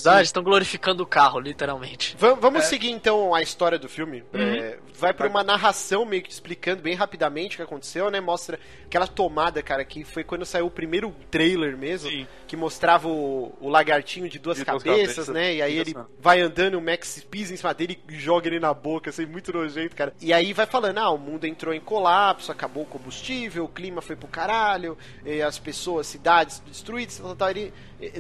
ah, 0.07 0.17
eles 0.17 0.29
estão 0.29 0.43
glorificando 0.43 1.03
o 1.03 1.07
carro, 1.07 1.39
literalmente. 1.41 2.17
Va- 2.19 2.35
vamos 2.35 2.65
É. 2.65 2.67
seguir 2.67 2.91
então 2.91 3.35
a 3.35 3.43
história 3.43 3.79
do 3.79 3.89
filme. 3.89 4.23
Uhum. 4.33 4.41
É, 4.41 4.79
vai 4.95 5.13
pra 5.13 5.29
uma 5.29 5.43
narração 5.43 6.05
meio 6.05 6.23
que 6.23 6.31
explicando 6.31 6.83
bem 6.83 6.95
rapidamente 6.95 7.55
o 7.55 7.57
que 7.59 7.63
aconteceu, 7.63 8.11
né? 8.11 8.21
Mostra 8.21 8.59
aquela 8.85 9.07
tomada, 9.07 9.63
cara, 9.63 9.85
que 9.85 10.05
foi 10.05 10.23
quando 10.25 10.45
saiu 10.47 10.67
o 10.67 10.71
primeiro 10.71 11.15
trailer 11.31 11.77
mesmo, 11.77 12.11
Sim. 12.11 12.27
que 12.47 12.57
mostrava 12.57 13.09
o, 13.09 13.55
o 13.61 13.69
lagartinho 13.69 14.29
de 14.29 14.39
duas 14.39 14.57
De 14.59 14.65
duas 14.65 14.83
cabeças, 14.83 15.15
cabeças. 15.17 15.29
né? 15.29 15.55
E 15.55 15.63
aí 15.63 15.79
ele 15.79 15.95
vai 16.21 16.41
andando, 16.41 16.77
o 16.79 16.81
Max 16.83 17.23
pisa 17.31 17.53
em 17.53 17.57
cima 17.57 17.75
dele 17.75 17.99
e 18.09 18.15
joga 18.19 18.47
ele 18.49 18.61
na 18.61 18.73
boca, 18.73 19.11
assim, 19.11 19.27
muito 19.27 19.53
nojento, 19.53 19.95
cara. 19.97 20.15
E 20.21 20.33
aí 20.33 20.53
vai 20.53 20.67
falando, 20.67 20.99
ah, 20.99 21.11
o 21.11 21.19
mundo 21.19 21.45
entrou 21.47 21.75
em 21.75 21.81
colapso, 21.81 22.51
acabou 22.53 22.85
o 22.85 22.87
combustível, 22.87 23.65
o 23.65 23.69
clima 23.69 24.01
foi 24.01 24.17
pro 24.17 24.29
caralho, 24.29 24.97
e 25.25 25.43
as 25.43 25.59
pessoas, 25.59 26.07
cidades 26.07 26.61
destruídas, 26.67 27.19
tal, 27.19 27.35
tal, 27.37 27.51
ele, 27.51 27.61
ele- 27.61 27.73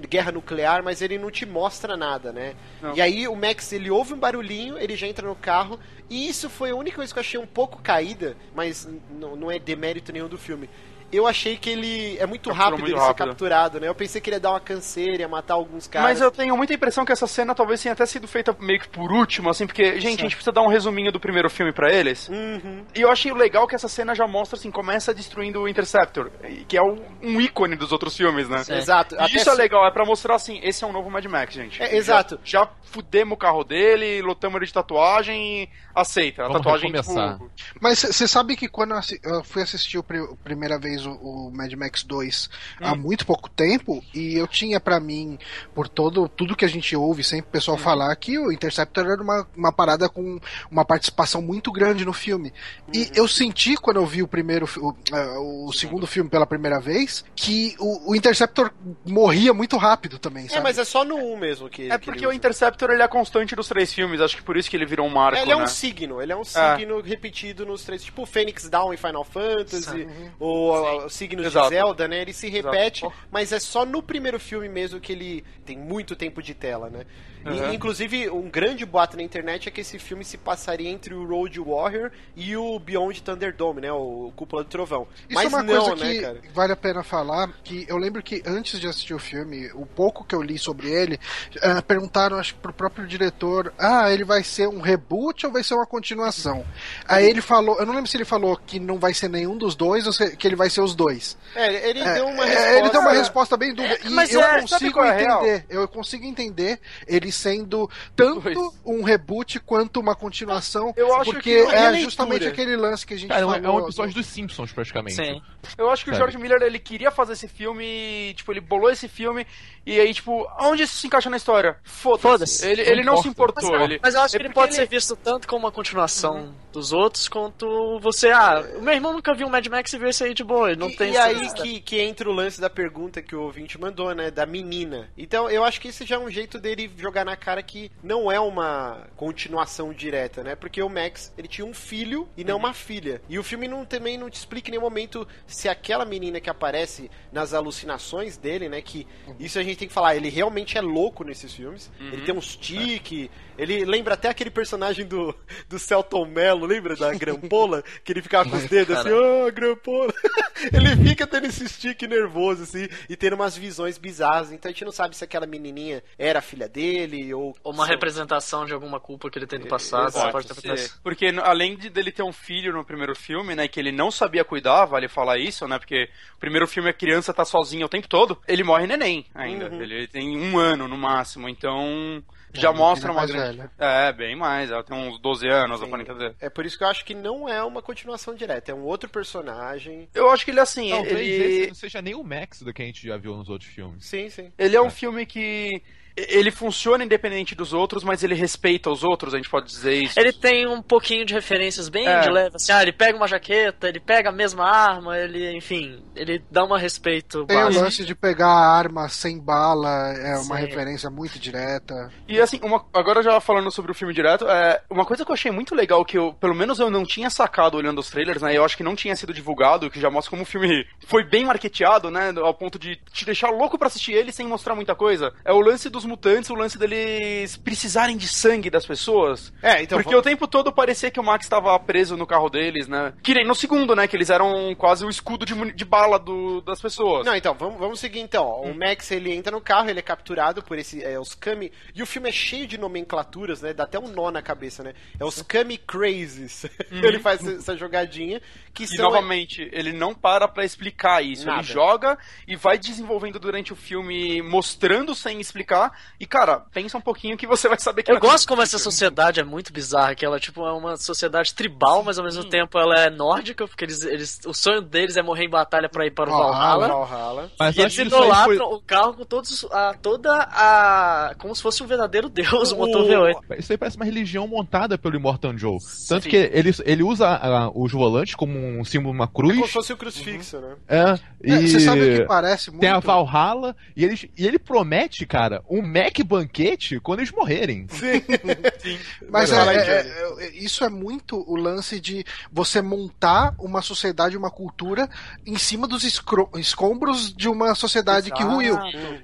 guerra 0.09 0.33
nuclear, 0.33 0.83
mas 0.83 1.03
ele 1.03 1.18
não 1.18 1.31
te 1.31 1.45
mostra 1.45 1.97
nada, 1.97 2.33
né? 2.33 2.55
Não. 2.81 2.97
E 2.97 3.01
aí 3.01 3.29
o 3.29 3.37
Max, 3.37 3.72
ele 3.72 3.91
ouve 3.91 4.14
um 4.14 4.18
barulhinho, 4.18 4.79
ele 4.79 4.97
já 4.97 5.07
entra 5.07 5.27
no 5.27 5.35
carro, 5.35 5.79
e 6.09 6.29
isso 6.29 6.49
foi 6.49 6.70
a 6.70 6.74
única 6.74 6.97
coisa 6.97 7.12
que 7.12 7.18
eu 7.18 7.22
achei 7.22 7.39
um 7.39 7.47
pouco 7.47 7.83
caída, 7.83 8.37
mas 8.55 8.89
não 9.11 9.51
é 9.51 9.59
demérito 9.59 10.12
nenhum 10.12 10.29
do 10.29 10.39
filme. 10.39 10.68
Eu 11.13 11.27
achei 11.27 11.57
que 11.57 11.71
ele 11.71 12.17
é 12.19 12.27
muito 12.27 12.51
Capturou 12.51 12.55
rápido 12.71 12.81
muito 12.81 12.93
ele 12.93 13.01
ser 13.01 13.07
rápido. 13.07 13.27
capturado, 13.29 13.81
né? 13.81 13.89
Eu 13.89 13.95
pensei 13.95 14.21
que 14.21 14.29
ele 14.29 14.37
ia 14.37 14.41
dar 14.41 14.51
uma 14.51 14.61
canseira, 14.61 15.23
ia 15.23 15.29
matar 15.29 15.55
alguns 15.55 15.87
caras. 15.87 16.09
Mas 16.11 16.21
eu 16.21 16.31
tenho 16.31 16.57
muita 16.57 16.75
impressão 16.75 17.05
que 17.05 17.13
essa 17.13 17.27
cena 17.27 17.55
talvez 17.55 17.81
tenha 17.83 17.93
até 17.93 18.05
sido 18.07 18.27
feita 18.27 18.55
meio 18.59 18.81
que 18.81 18.89
por 18.89 19.13
último, 19.13 19.49
assim, 19.51 19.67
porque, 19.67 20.01
gente, 20.01 20.19
a 20.21 20.23
gente 20.23 20.35
precisa 20.37 20.53
dar 20.53 20.63
um 20.63 20.69
resuminho 20.69 21.13
do 21.13 21.21
primeiro 21.21 21.49
filme 21.49 21.73
pra 21.73 21.93
eles. 21.93 22.29
Uhum. 22.29 22.85
E 22.95 23.01
eu 23.01 23.11
achei 23.11 23.33
legal 23.33 23.67
que 23.67 23.75
essa 23.75 23.89
cena 23.89 24.15
já 24.15 24.27
mostra, 24.27 24.59
assim, 24.59 24.71
começa 24.71 25.15
destruindo 25.15 25.61
o 25.63 25.69
Interceptor, 25.69 26.31
que 26.69 26.77
é 26.77 26.83
um, 26.83 27.41
ícone 27.41 27.77
dos 27.77 27.93
outros 27.93 28.17
filmes, 28.17 28.49
né? 28.49 28.63
É. 28.69 28.79
Exato. 28.79 29.15
E 29.15 29.19
Até 29.19 29.37
isso 29.37 29.49
é 29.51 29.55
legal, 29.55 29.87
é 29.87 29.91
pra 29.91 30.05
mostrar 30.05 30.35
assim, 30.35 30.61
esse 30.63 30.83
é 30.83 30.87
um 30.87 30.93
novo 30.93 31.09
Mad 31.11 31.25
Max, 31.27 31.55
gente. 31.55 31.83
É, 31.83 31.95
exato. 31.97 32.39
Já, 32.45 32.63
já 32.65 32.69
fudemos 32.83 33.35
o 33.35 33.39
carro 33.39 33.63
dele, 33.65 34.21
lotamos 34.23 34.57
ele 34.57 34.67
de 34.67 34.73
tatuagem 34.73 35.63
e 35.63 35.69
aceita. 35.95 36.43
A 36.43 36.49
Vamos 36.49 36.63
tatuagem, 36.63 36.91
recomeçar. 36.91 37.35
tipo. 37.35 37.51
Mas 37.81 37.99
você 38.01 38.27
sabe 38.27 38.57
que 38.57 38.69
quando 38.69 38.93
eu 38.93 38.99
assi- 38.99 39.21
eu 39.23 39.45
fui 39.45 39.63
assistir 39.63 39.99
a 39.99 40.03
primeira 40.43 40.79
vez 40.79 40.95
o, 41.05 41.12
o 41.12 41.51
Mad 41.53 41.72
Max 41.74 42.03
2 42.05 42.49
há 42.80 42.92
Hum. 42.92 42.97
muito 42.97 43.26
pouco 43.26 43.51
tempo, 43.51 44.03
e 44.14 44.34
eu 44.36 44.47
tinha 44.47 44.78
pra 44.80 44.99
mim, 45.01 45.38
por 45.74 45.88
todo 45.88 46.28
tudo 46.28 46.57
que 46.57 46.64
a 46.64 46.68
gente 46.68 46.94
ouve, 46.97 47.22
sempre 47.24 47.47
o 47.47 47.49
Hum. 47.49 47.53
pessoal 47.53 47.76
falar 47.76 48.14
que 48.16 48.38
o 48.38 48.53
Interceptor 48.53 49.05
era 49.07 49.20
uma, 49.22 49.47
uma 49.57 49.72
parada 49.72 50.09
com 50.09 50.38
uma 50.70 50.84
participação 50.84 51.42
muito 51.42 51.72
grande 51.72 52.05
no 52.05 52.12
filme. 52.12 52.53
E 52.92 53.01
Uhum. 53.05 53.11
eu 53.14 53.28
senti 53.28 53.76
quando 53.76 53.97
eu 53.97 54.07
vi 54.07 54.22
o 54.22 54.28
primeiro 54.28 54.66
o, 54.78 54.94
eh, 55.12 55.38
o 55.38 55.72
segundo 55.72 56.07
filme 56.07 56.30
pela 56.30 56.47
primeira 56.47 56.78
vez 56.80 57.24
que 57.34 57.74
o, 57.78 58.12
o 58.12 58.14
Interceptor 58.16 58.70
morria 59.05 59.53
muito 59.53 59.76
rápido 59.76 60.18
também, 60.18 60.47
É, 60.47 60.49
sabe? 60.49 60.62
mas 60.62 60.78
é 60.78 60.84
só 60.84 61.05
no 61.05 61.16
1 61.16 61.36
mesmo 61.36 61.68
que 61.68 61.90
É 61.90 61.99
que 61.99 62.05
porque 62.05 62.20
ele 62.20 62.26
o. 62.28 62.32
Interceptor 62.32 62.90
ele 62.90 63.03
é 63.03 63.05
a 63.05 63.09
constante 63.09 63.57
dos 63.57 63.66
três 63.66 63.92
filmes, 63.92 64.20
acho 64.20 64.36
que 64.36 64.42
por 64.42 64.57
isso 64.57 64.68
que 64.70 64.76
ele 64.76 64.86
virou 64.86 65.07
um 65.07 65.11
marco, 65.11 65.38
É, 65.38 65.42
Ele 65.42 65.53
é 65.53 65.57
né? 65.57 65.62
um 65.62 65.66
signo, 65.66 66.20
ele 66.22 66.32
é 66.32 66.36
um 66.36 66.44
signo 66.44 67.01
repetido 67.01 67.64
nos 67.66 67.82
três, 67.82 68.05
tipo 68.05 68.22
o 68.22 68.26
Phoenix 68.26 68.68
Down 68.68 68.92
em 68.92 68.97
Final 68.97 69.24
Fantasy, 69.24 70.07
ou 70.38 70.72
os 70.95 71.14
signos 71.14 71.47
Exato. 71.47 71.68
de 71.68 71.74
Zelda, 71.74 72.09
né? 72.09 72.20
Ele 72.20 72.32
se 72.32 72.49
repete, 72.49 73.05
Exato. 73.05 73.20
mas 73.30 73.53
é 73.53 73.59
só 73.59 73.84
no 73.84 74.03
primeiro 74.03 74.39
filme 74.39 74.68
mesmo 74.68 75.01
que 75.01 75.12
ele 75.12 75.45
tem 75.64 75.76
muito 75.76 76.14
tempo 76.14 76.43
de 76.43 76.55
tela, 76.55 76.89
né? 76.91 77.05
E, 77.47 77.61
Uhum. 77.61 77.72
inclusive, 77.72 78.28
um 78.30 78.49
grande 78.51 78.84
boato 78.84 79.16
na 79.16 79.22
internet 79.22 79.68
é 79.68 79.70
que 79.70 79.80
esse 79.80 79.99
filme 79.99 80.24
se 80.24 80.36
passaria 80.36 80.88
entre 80.90 81.14
o 81.14 81.24
Road 81.26 81.59
Warrior 81.61 82.11
e 82.34 82.57
o 82.57 82.78
Beyond 82.78 83.22
Thunderdome, 83.22 83.80
né? 83.82 83.92
O 83.92 84.32
Cúpula 84.34 84.64
do 84.64 84.68
Trovão. 84.68 85.07
Isso 85.28 85.34
mas 85.34 85.44
é 85.44 85.49
uma 85.49 85.62
não, 85.62 85.86
coisa 85.86 86.05
né, 86.05 86.12
que 86.12 86.20
cara? 86.20 86.40
vale 86.53 86.72
a 86.72 86.76
pena 86.76 87.03
falar, 87.03 87.51
que 87.62 87.86
eu 87.88 87.97
lembro 87.97 88.22
que 88.22 88.42
antes 88.47 88.80
de 88.80 88.86
assistir 88.86 89.14
o 89.14 89.18
filme, 89.18 89.70
o 89.74 89.86
pouco 89.86 90.24
que 90.24 90.34
eu 90.34 90.42
li 90.42 90.59
sobre 90.59 90.88
ele, 90.90 91.18
eh, 91.62 91.80
perguntaram, 91.82 92.38
acho 92.38 92.55
que 92.55 92.61
pro 92.61 92.72
próprio 92.72 93.07
diretor, 93.07 93.72
ah, 93.78 94.11
ele 94.11 94.24
vai 94.24 94.42
ser 94.42 94.68
um 94.68 94.80
reboot 94.80 95.47
ou 95.47 95.53
vai 95.53 95.62
ser 95.62 95.74
uma 95.74 95.86
continuação? 95.86 96.64
Aí 97.07 97.26
ele 97.28 97.40
falou, 97.40 97.78
eu 97.78 97.86
não 97.86 97.94
lembro 97.94 98.11
se 98.11 98.16
ele 98.16 98.24
falou 98.24 98.57
que 98.57 98.78
não 98.80 98.99
vai 98.99 99.14
ser 99.14 99.28
nenhum 99.28 99.57
dos 99.57 99.74
dois 99.74 100.07
ou 100.07 100.12
que 100.36 100.47
ele 100.47 100.57
vai 100.57 100.68
ser 100.70 100.80
os 100.80 100.94
dois. 100.94 101.36
É, 101.55 101.88
ele 101.88 102.01
É, 102.01 102.14
deu 102.14 102.26
uma 102.26 102.44
é, 102.44 102.49
resposta... 102.49 102.78
Ele 102.78 102.90
deu 102.90 103.01
uma 103.01 103.12
resposta 103.12 103.57
bem 103.57 103.74
dúvida. 103.74 103.94
É, 104.03 104.07
e 104.07 104.11
mas 104.11 104.32
eu 104.32 104.40
é, 104.40 104.66
sabe 104.66 104.90
consigo 104.90 105.03
é 105.03 105.22
entender. 105.22 105.64
Eu 105.68 105.88
consigo 105.88 106.24
entender 106.24 106.80
ele 107.07 107.30
sendo 107.37 107.89
tanto 108.14 108.41
Dois. 108.41 108.80
um 108.84 109.03
reboot 109.03 109.61
quanto 109.61 110.01
uma 110.01 110.14
continuação. 110.14 110.93
Eu 110.97 111.14
acho 111.14 111.32
porque 111.32 111.64
que 111.66 111.74
é 111.74 111.95
justamente 112.01 112.47
aquele 112.47 112.76
lance 112.76 113.07
que 113.07 113.14
a 113.14 113.16
gente 113.16 113.28
Cara, 113.28 113.43
é 113.43 113.47
um- 113.47 113.51
falou. 113.53 113.66
é 113.66 113.82
um 113.82 113.84
episódio 113.84 114.14
dos 114.14 114.26
Simpsons, 114.26 114.72
praticamente. 114.72 115.16
Sim. 115.16 115.41
Eu 115.76 115.91
acho 115.91 116.05
que 116.05 116.11
o 116.11 116.14
Sabe? 116.14 116.22
George 116.32 116.39
Miller, 116.39 116.62
ele 116.62 116.78
queria 116.78 117.11
fazer 117.11 117.34
esse 117.34 117.49
filme, 117.49 118.32
tipo, 118.34 118.53
ele 118.53 118.61
bolou 118.61 118.91
esse 118.91 119.09
filme, 119.09 119.47
e 119.84 120.01
aí, 120.01 120.12
tipo, 120.14 120.47
onde 120.61 120.82
isso 120.84 120.97
se 120.97 121.07
encaixa 121.07 121.28
na 121.30 121.37
história? 121.37 121.76
Foda-se. 121.84 122.22
Foda-se. 122.22 122.66
Ele, 122.66 122.84
Não 122.84 122.93
ele 122.93 123.05
não 123.05 123.16
se 123.18 123.28
importou. 123.28 123.70
Mas, 123.70 123.80
ele... 123.82 124.01
mas 124.03 124.14
eu 124.14 124.20
acho 124.22 124.37
é 124.37 124.39
que 124.39 124.47
ele 124.47 124.55
pode 124.55 124.74
ser 124.74 124.87
visto 124.89 125.14
tanto 125.16 125.47
como 125.47 125.64
uma 125.66 125.72
continuação 125.72 126.55
dos 126.72 126.93
outros, 126.93 127.28
quanto 127.28 127.99
você. 128.01 128.30
Ah, 128.30 128.64
o 128.76 128.82
meu 128.82 128.95
irmão 128.95 129.12
nunca 129.12 129.34
viu 129.34 129.47
o 129.47 129.51
Mad 129.51 129.66
Max 129.66 129.93
e 129.93 129.99
viu 129.99 130.09
esse 130.09 130.24
aí 130.24 130.34
de 130.34 130.45
boa. 130.45 130.70
Ele 130.70 130.80
não 130.80 130.89
e, 130.89 130.97
tem 130.97 131.12
e 131.12 131.16
aí 131.16 131.53
que, 131.55 131.80
que 131.80 132.01
entra 132.01 132.28
o 132.28 132.32
lance 132.32 132.61
da 132.61 132.68
pergunta 132.70 133.22
que 133.22 133.34
o 133.34 133.43
ouvinte 133.43 133.80
mandou, 133.80 134.14
né? 134.14 134.30
Da 134.30 134.47
menina. 134.47 135.09
Então 135.16 135.51
eu 135.51 135.64
acho 135.64 135.80
que 135.80 135.89
esse 135.89 136.05
já 136.05 136.16
é 136.16 136.18
um 136.18 136.30
jeito 136.30 136.59
dele 136.59 136.91
jogar 136.97 137.24
na 137.27 137.37
cara 137.37 137.62
que 137.62 137.91
não 138.03 138.31
é 138.31 138.41
uma 138.41 139.09
continuação 139.16 139.93
direta, 139.93 140.43
né? 140.43 140.55
Porque 140.55 140.83
o 140.83 140.89
Max, 140.89 141.33
ele 141.37 141.49
tinha 141.49 141.66
um 141.66 141.74
filho 141.74 142.29
e 142.37 142.45
não 142.45 142.57
uma 142.57 142.72
filha. 142.72 143.20
E 143.29 143.39
o 143.39 143.43
filme 143.43 143.68
não, 143.68 143.85
também 143.85 144.16
não 144.16 144.31
te 144.31 144.37
explica 144.37 144.70
em 144.70 144.72
nenhum 144.72 144.83
momento 144.83 145.27
se 145.47 145.68
aquela 145.68 146.05
menina 146.05 146.41
que 146.41 146.49
aparece 146.49 147.11
nas 147.33 147.53
alucinações 147.53 148.37
dele, 148.37 148.68
né? 148.68 148.81
Que 148.81 149.07
isso 149.39 149.59
a 149.59 149.62
gente 149.62 149.77
tem 149.77 149.89
que 149.89 149.95
falar, 149.95 150.16
ele 150.16 150.29
realmente 150.29 150.79
é 150.79 150.81
louco 150.81 151.24
nesses 151.24 151.53
filmes. 151.53 151.91
Ele 152.01 152.22
tem 152.22 152.35
uns 152.35 152.57
tique, 152.57 153.31
ele 153.59 153.85
lembra 153.85 154.14
até 154.14 154.29
aquele 154.29 154.51
personagem 154.51 155.05
do, 155.05 155.35
do 155.68 155.79
Celton 155.79 156.27
Mello, 156.27 156.66
lembra 156.66 156.95
da 156.95 157.12
Grampola? 157.12 157.83
que 158.05 158.12
ele 158.12 158.22
ficava 158.22 158.49
com 158.49 158.57
os 158.57 158.64
dedos 158.64 158.97
assim, 158.97 159.11
cara. 159.11 159.47
ah, 159.47 159.51
Grampola. 159.51 160.12
ele 160.72 161.09
fica 161.09 161.27
tendo 161.27 161.47
esse 161.47 161.68
tique 161.68 162.07
nervoso, 162.07 162.62
assim, 162.62 162.89
e 163.09 163.16
tendo 163.16 163.35
umas 163.35 163.57
visões 163.57 163.99
bizarras. 163.99 164.53
Então 164.53 164.68
a 164.68 164.72
gente 164.72 164.85
não 164.85 164.93
sabe 164.93 165.16
se 165.16 165.24
aquela 165.24 165.47
menininha 165.47 166.03
era 166.18 166.39
a 166.39 166.43
filha 166.43 166.68
dele 166.68 167.16
ou. 167.35 167.55
Ou 167.62 167.73
uma 167.73 167.85
se- 167.85 167.91
representação 167.91 168.64
de 168.64 168.73
alguma 168.73 168.99
culpa 169.01 169.31
que 169.31 169.39
ele 169.39 169.47
tem 169.47 169.59
no 169.59 169.67
passado. 169.69 170.09
Exato, 170.09 170.27
Você 170.27 170.33
pode 170.55 170.62
Pode. 170.62 170.91
Porque 171.03 171.27
além 171.43 171.77
de 171.77 171.89
dele 171.91 172.11
ter 172.12 172.23
um 172.23 172.33
filho 172.33 172.73
no 172.73 172.85
primeiro 172.85 173.14
filme, 173.14 173.55
né, 173.55 173.69
que 173.69 173.79
ele 173.81 173.93
não 173.93 174.11
sabia 174.11 174.45
cuidar, 174.45 174.85
vale 174.87 175.09
falar 175.09 175.39
isso, 175.39 175.67
né, 175.69 175.79
porque 175.79 176.09
o 176.37 176.39
primeiro 176.41 176.67
filme 176.67 176.91
a 176.91 176.93
criança 176.93 177.33
tá 177.35 177.45
sozinha 177.45 177.85
o 177.87 177.89
tempo 177.89 178.09
todo, 178.09 178.39
ele 178.49 178.62
morre 178.64 178.87
neném 178.87 179.27
ainda. 179.35 179.69
Uhum. 179.69 179.81
Ele 179.83 180.07
tem 180.09 180.37
um 180.37 180.59
ano 180.59 180.89
no 180.89 180.97
máximo, 180.97 181.49
então 181.49 182.23
já 182.55 182.71
É, 182.71 182.73
mostra 182.73 183.11
uma 183.12 183.21
mais 183.21 183.31
grande... 183.31 183.57
velha. 183.59 183.71
É, 183.79 184.12
bem 184.12 184.35
mais, 184.35 184.71
ela 184.71 184.83
tem 184.83 184.97
uns 184.97 185.21
12 185.21 185.47
anos, 185.47 185.79
Sim. 185.81 185.87
aparenta 185.87 186.12
dizer. 186.14 186.35
É 186.41 186.49
por 186.49 186.64
isso 186.64 186.79
que 186.79 186.85
eu 186.85 186.89
acho 186.89 187.05
que 187.05 187.14
não 187.14 187.49
é 187.49 187.62
uma 187.62 187.83
continuação 187.83 188.35
direta, 188.35 188.73
é 188.73 188.75
um 188.75 188.83
outro 188.85 189.09
personagem. 189.11 190.09
Eu 190.14 190.31
acho 190.31 190.45
que 190.45 190.51
ele 190.51 190.61
assim, 190.61 190.91
Talvez 190.91 191.19
ele... 191.19 191.45
esse 191.45 191.67
não 191.69 191.75
seja 191.75 192.01
nem 192.01 192.14
o 192.14 192.23
Max 192.25 192.62
do 192.62 192.73
que 192.73 192.83
a 192.83 192.87
gente 192.87 193.07
já 193.07 193.17
viu 193.17 193.37
nos 193.37 193.49
outros 193.49 193.71
filmes. 193.71 194.05
Sim, 194.07 194.29
sim. 194.31 194.51
Ele 194.59 194.75
é 194.77 194.81
um 194.81 194.87
É. 194.87 194.91
filme 194.91 195.27
que 195.27 195.83
ele 196.17 196.51
funciona 196.51 197.05
independente 197.05 197.55
dos 197.55 197.73
outros, 197.73 198.03
mas 198.03 198.23
ele 198.23 198.35
respeita 198.35 198.91
os 198.91 199.05
outros, 199.05 199.35
a 199.35 199.37
gente 199.37 199.51
pode 199.51 199.67
dizer 199.67 199.95
isso. 199.95 200.19
Ele 200.19 200.33
tem 200.33 200.67
um 200.67 200.81
pouquinho 200.81 201.25
de 201.27 201.35
referências 201.35 201.89
bem 201.89 202.07
É. 202.07 202.21
de 202.21 202.31
leve, 202.31 202.57
assim, 202.57 202.73
ah, 202.73 202.83
ele 202.83 202.93
pega 202.93 203.17
uma 203.17 203.29
jaqueta, 203.29 203.89
ele 203.89 204.01
pega 204.01 204.31
a 204.31 204.33
mesma 204.33 204.64
arma, 204.64 205.19
ele, 205.19 205.57
enfim, 205.57 206.03
ele 206.14 206.43
dá 206.51 206.64
um 206.64 206.75
respeito 206.77 207.45
Tem 207.47 207.57
o 207.57 207.64
básico. 207.64 207.85
lance 207.85 208.05
de 208.05 208.14
pegar 208.14 208.49
a 208.49 208.77
arma 208.79 209.09
sem 209.09 209.39
bala, 209.39 210.12
é 210.14 210.37
uma 210.39 210.57
Sim. 210.57 210.62
referência 210.67 211.11
muito 211.11 211.39
direta. 211.39 212.11
E 212.27 212.41
assim, 212.41 212.59
uma- 212.62 212.85
agora 212.95 213.23
já 213.23 213.39
falando 213.41 213.71
sobre 213.71 213.91
o 213.91 213.95
filme 213.95 214.14
direto, 214.14 214.47
é, 214.49 214.81
uma 214.91 215.05
coisa 215.05 215.25
que 215.25 215.31
eu 215.31 215.35
achei 215.35 215.51
muito 215.51 215.75
legal, 215.75 216.05
que 216.05 216.17
eu, 216.17 216.33
pelo 216.35 216.55
menos 216.55 216.79
eu 216.79 216.91
não 216.91 217.05
tinha 217.05 217.29
sacado 217.29 217.77
olhando 217.77 217.99
os 217.99 218.09
trailers, 218.09 218.41
né? 218.41 218.57
Eu 218.57 218.64
acho 218.64 218.77
que 218.77 218.83
não 218.83 218.97
tinha 218.97 219.14
sido 219.17 219.35
divulgado, 219.35 219.91
que 219.91 220.01
já 220.01 220.11
mostra 220.11 220.31
como 220.31 220.43
o 220.43 220.47
filme 220.47 220.87
foi 221.07 221.25
bem 221.25 221.45
marketeado, 221.45 222.11
né? 222.11 222.33
Ao 222.39 222.55
ponto 222.55 222.79
de 222.79 222.97
te 223.12 223.25
deixar 223.27 223.51
louco 223.51 223.79
pra 223.79 223.89
assistir 223.89 224.12
ele 224.12 224.33
sem 224.33 224.47
mostrar 224.47 224.75
muita 224.75 224.95
coisa. 224.95 225.33
É 225.45 225.53
o 225.53 225.61
lance 225.61 225.91
dos 225.91 226.06
mutantes, 226.07 226.51
o 226.51 226.55
lance 226.55 226.79
deles 226.79 227.57
precisarem 227.57 228.17
de 228.17 228.29
sangue 228.29 228.71
das 228.71 228.87
pessoas. 228.87 229.53
É, 229.63 229.83
então. 229.83 229.99
Porque 229.99 230.11
vamos- 230.11 230.27
o 230.27 230.29
tempo 230.31 230.47
todo 230.47 230.73
parecia 230.73 231.11
que 231.11 231.21
o 231.21 231.23
Max 231.25 231.45
estava 231.47 231.79
preso 231.79 232.17
no 232.17 232.27
carro 232.27 232.49
deles, 232.49 232.89
né? 232.89 233.13
Que 233.23 233.35
nem 233.35 233.45
no 233.47 233.55
segundo, 233.55 233.95
né? 233.95 234.07
Que 234.09 234.17
eles 234.17 234.31
eram 234.31 234.75
quase 234.77 235.05
o 235.05 235.11
escudo 235.11 235.45
de, 235.45 235.73
de 235.73 235.85
bala 235.85 236.19
do- 236.19 236.61
das 236.61 236.81
pessoas. 236.81 237.27
Não, 237.27 237.35
então, 237.35 237.55
vamos, 237.55 237.79
vamos 237.79 238.01
seguir 238.01 238.21
então. 238.21 238.63
O 238.63 238.75
Max, 238.75 239.11
ele 239.11 239.33
entra 239.33 239.53
no 239.53 239.61
carro, 239.61 239.91
ele 239.91 239.99
é 239.99 240.03
capturado 240.03 240.63
por 240.63 240.79
esse, 240.79 241.03
é, 241.03 241.19
os 241.19 241.35
Kami... 241.35 241.73
E 241.95 242.03
o 242.03 242.07
filme 242.07 242.29
é 242.29 242.33
cheio 242.33 242.67
de 242.67 242.79
nomenclaturas, 242.79 243.63
né? 243.63 243.73
Dá 243.73 243.85
até 243.85 243.99
um 243.99 244.09
nó 244.09 244.31
na 244.31 244.43
cabeça, 244.43 244.83
né? 244.83 244.95
É 245.19 245.25
os 245.25 245.43
Kami 245.43 245.79
Crazes. 245.79 246.67
ele 246.91 247.19
faz 247.19 247.41
essa- 247.45 247.57
essa 247.57 247.77
jogadinha, 247.77 248.41
que 248.73 248.85
E 248.85 248.89
são... 248.89 249.05
novamente, 249.07 249.69
ele 249.73 249.93
não 249.93 250.15
para 250.15 250.47
pra 250.47 250.65
explicar 250.65 251.25
isso. 251.25 251.47
Nada. 251.47 251.61
Ele 251.61 251.67
joga 251.69 252.19
e 252.47 252.57
vai 252.57 252.79
desenvolvendo 252.79 253.39
durante 253.39 253.73
o 253.73 253.77
filme, 253.77 254.43
mostrando 254.43 255.15
sem 255.15 255.41
explicar. 255.41 255.95
E, 256.20 256.26
cara, 256.26 256.61
pensa 256.72 256.97
um 256.99 257.01
pouquinho 257.01 257.36
que 257.36 257.47
você 257.47 257.68
vai 257.68 257.78
saber 257.78 258.03
que 258.03 258.11
Eu 258.11 258.16
é 258.16 258.20
gosto 258.20 258.47
como 258.49 258.62
essa 258.62 258.78
sociedade 258.78 259.40
é 259.40 259.44
muito 259.44 259.72
bizarra, 259.72 260.14
que 260.14 260.24
ela 260.24 260.38
tipo 260.40 260.64
é 260.66 260.72
uma 260.72 260.97
sociedade 260.97 261.55
tribal, 261.55 262.03
mas 262.03 262.18
ao 262.18 262.24
mesmo 262.24 262.44
tempo 262.44 262.78
ela 262.78 262.99
é 263.01 263.11
nórdica, 263.11 263.66
porque 263.66 263.84
eles, 263.84 264.03
eles 264.05 264.40
o 264.47 264.55
sonho 264.55 264.80
deles 264.82 265.16
é 265.16 265.22
morrer 265.22 265.44
em 265.44 265.51
batalha 265.51 265.88
pra 265.88 266.07
ir 266.07 266.11
para 266.12 266.30
o 266.30 266.32
Valhalla. 266.36 266.88
Valhalla. 267.07 267.51
Mas 267.59 267.76
E 267.76 267.80
eles 267.80 267.99
idolatram 267.99 268.57
foi- 268.68 268.76
o 268.76 268.80
carro 268.80 269.14
com 269.14 269.24
todos 269.24 269.64
a, 269.70 269.94
toda 270.01 270.32
a 270.32 271.34
como 271.38 271.55
se 271.55 271.62
fosse 271.62 271.82
um 271.82 271.86
verdadeiro 271.86 272.28
deus, 272.28 272.72
o 272.72 272.76
motor 272.76 273.05
V8. 273.07 273.59
Isso 273.59 273.72
aí 273.72 273.78
parece 273.78 273.97
uma 273.97 274.05
religião 274.05 274.47
montada 274.47 274.97
pelo 274.99 275.16
Immortan 275.16 275.57
Joe. 275.57 275.78
Tanto 276.09 276.24
Sim. 276.24 276.30
que 276.30 276.36
ele, 276.36 276.74
ele 276.84 277.03
usa 277.03 277.28
ah, 277.28 277.70
os 277.74 277.92
volantes 277.92 278.34
como 278.34 278.59
um 278.59 278.84
símbolo, 278.84 279.14
uma 279.14 279.24
É 279.24 279.28
como 279.28 279.49
cruz. 279.51 279.66
se 279.66 279.72
fosse 279.72 279.92
o 279.92 279.97
crucifixo, 279.97 280.59
né? 280.61 280.76
É, 280.88 281.07
É, 281.42 281.61
e 281.62 281.68
Você 281.68 281.80
sabe 281.80 282.01
o 282.01 282.16
que 282.20 282.24
parece 282.26 282.70
muito? 282.70 282.80
tem 282.80 282.90
a 282.90 282.99
Valhalla 282.99 283.76
e 283.97 284.05
ele, 284.05 284.30
e 284.36 284.47
ele 284.47 284.59
promete, 284.59 285.24
cara, 285.26 285.62
um 285.68 285.82
Mac 285.87 286.18
banquete 286.24 286.99
quando 287.01 287.20
eles 287.20 287.30
morrerem. 287.32 287.87
Mas 289.30 289.51
é, 289.51 289.55
Fala 289.57 289.70
aí, 289.72 289.76
é- 289.78 290.03
Johnny. 290.03 290.43
é- 290.43 290.47
é- 290.47 290.51
isso 290.57 290.84
é 290.84 290.89
muito 290.89 291.43
o 291.51 291.57
lance 291.57 292.01
de 292.01 292.24
você 292.53 292.80
montar 292.82 293.55
uma 293.59 293.82
sociedade, 293.82 294.37
uma 294.37 294.51
cultura 294.51 295.09
em 295.47 295.57
cima 295.57 295.87
dos 295.89 296.05
escombros 296.05 297.32
de 297.34 297.49
uma 297.49 297.74
sociedade 297.74 298.30
que 298.30 298.43
ruiu. 298.43 298.76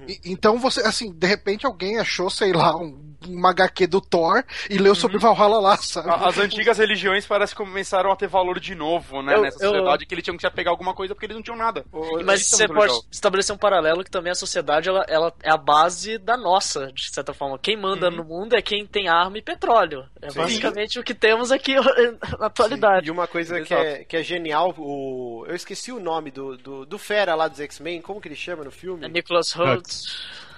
E- 0.09 0.21
Então 0.25 0.59
você, 0.59 0.81
assim, 0.81 1.13
de 1.13 1.27
repente 1.27 1.67
alguém 1.67 1.99
achou, 1.99 2.31
sei 2.31 2.53
lá, 2.53 2.77
um, 2.77 3.12
uma 3.29 3.51
HQ 3.51 3.87
do 3.87 4.01
Thor 4.01 4.43
e 4.69 4.79
leu 4.79 4.95
sobre 4.95 5.19
Valhalla 5.19 5.61
lá, 5.61 5.77
sabe? 5.77 6.09
As 6.11 6.39
antigas 6.39 6.79
religiões 6.79 7.27
parece 7.27 7.55
que 7.55 7.63
começaram 7.63 8.11
a 8.13 8.17
ter 8.17 8.27
valor 8.29 8.59
de 8.61 8.75
novo, 8.75 9.23
né? 9.23 9.35
Eu- 9.35 9.43
nessa 9.43 9.65
eu- 9.65 9.71
sociedade, 9.71 10.07
que 10.07 10.15
eles 10.15 10.25
tinham 10.25 10.37
que 10.37 10.51
pegar 10.51 10.71
alguma 10.71 10.95
coisa 10.95 11.15
porque 11.15 11.27
eles 11.27 11.37
não 11.37 11.43
tinham 11.43 11.57
nada. 11.57 11.85
Mas 12.25 12.41
é 12.53 12.57
você 12.57 12.67
muito 12.67 12.77
pode 12.79 12.93
legal. 12.93 13.05
estabelecer 13.11 13.55
um 13.55 13.59
paralelo 13.59 14.05
que 14.05 14.11
também 14.11 14.33
a 14.33 14.35
sociedade 14.35 14.89
ela, 14.89 15.05
ela 15.09 15.33
é 15.43 15.51
a 15.51 15.57
base 15.57 16.19
da 16.19 16.37
nossa, 16.37 16.93
de 16.93 17.13
certa 17.13 17.33
forma. 17.33 17.59
Quem 17.59 17.77
manda 17.77 18.11
no 18.11 18.25
mundo 18.25 18.55
é 18.55 18.63
quem 18.63 18.87
tem 18.87 19.09
arma 19.09 19.39
e 19.39 19.43
petróleo. 19.43 20.05
É 20.21 20.31
Sim. 20.31 20.39
basicamente 20.39 20.99
o 20.99 21.03
que 21.05 21.15
temos 21.15 21.51
aqui 21.51 21.75
na 22.39 22.47
atualidade. 22.47 23.09
E 23.09 23.11
uma 23.11 23.27
coisa 23.27 23.61
que 23.61 23.73
é, 23.73 24.05
que 24.05 24.17
é 24.17 24.23
genial, 24.23 24.75
o... 24.79 25.45
eu 25.49 25.55
esqueci 25.55 25.93
o 25.93 26.01
nome 26.01 26.31
do, 26.31 26.57
do, 26.57 26.85
do 26.87 26.99
Fera 26.99 27.35
lá 27.35 27.49
dos 27.49 27.61
X-Men, 27.61 28.01
como 28.01 28.21
que 28.21 28.29
ele 28.29 28.37
chama 28.37 28.65
no 28.65 28.71
filme? 28.71 29.05
É 29.05 29.09
Nicholas 29.09 29.53
Holt. 29.53 29.87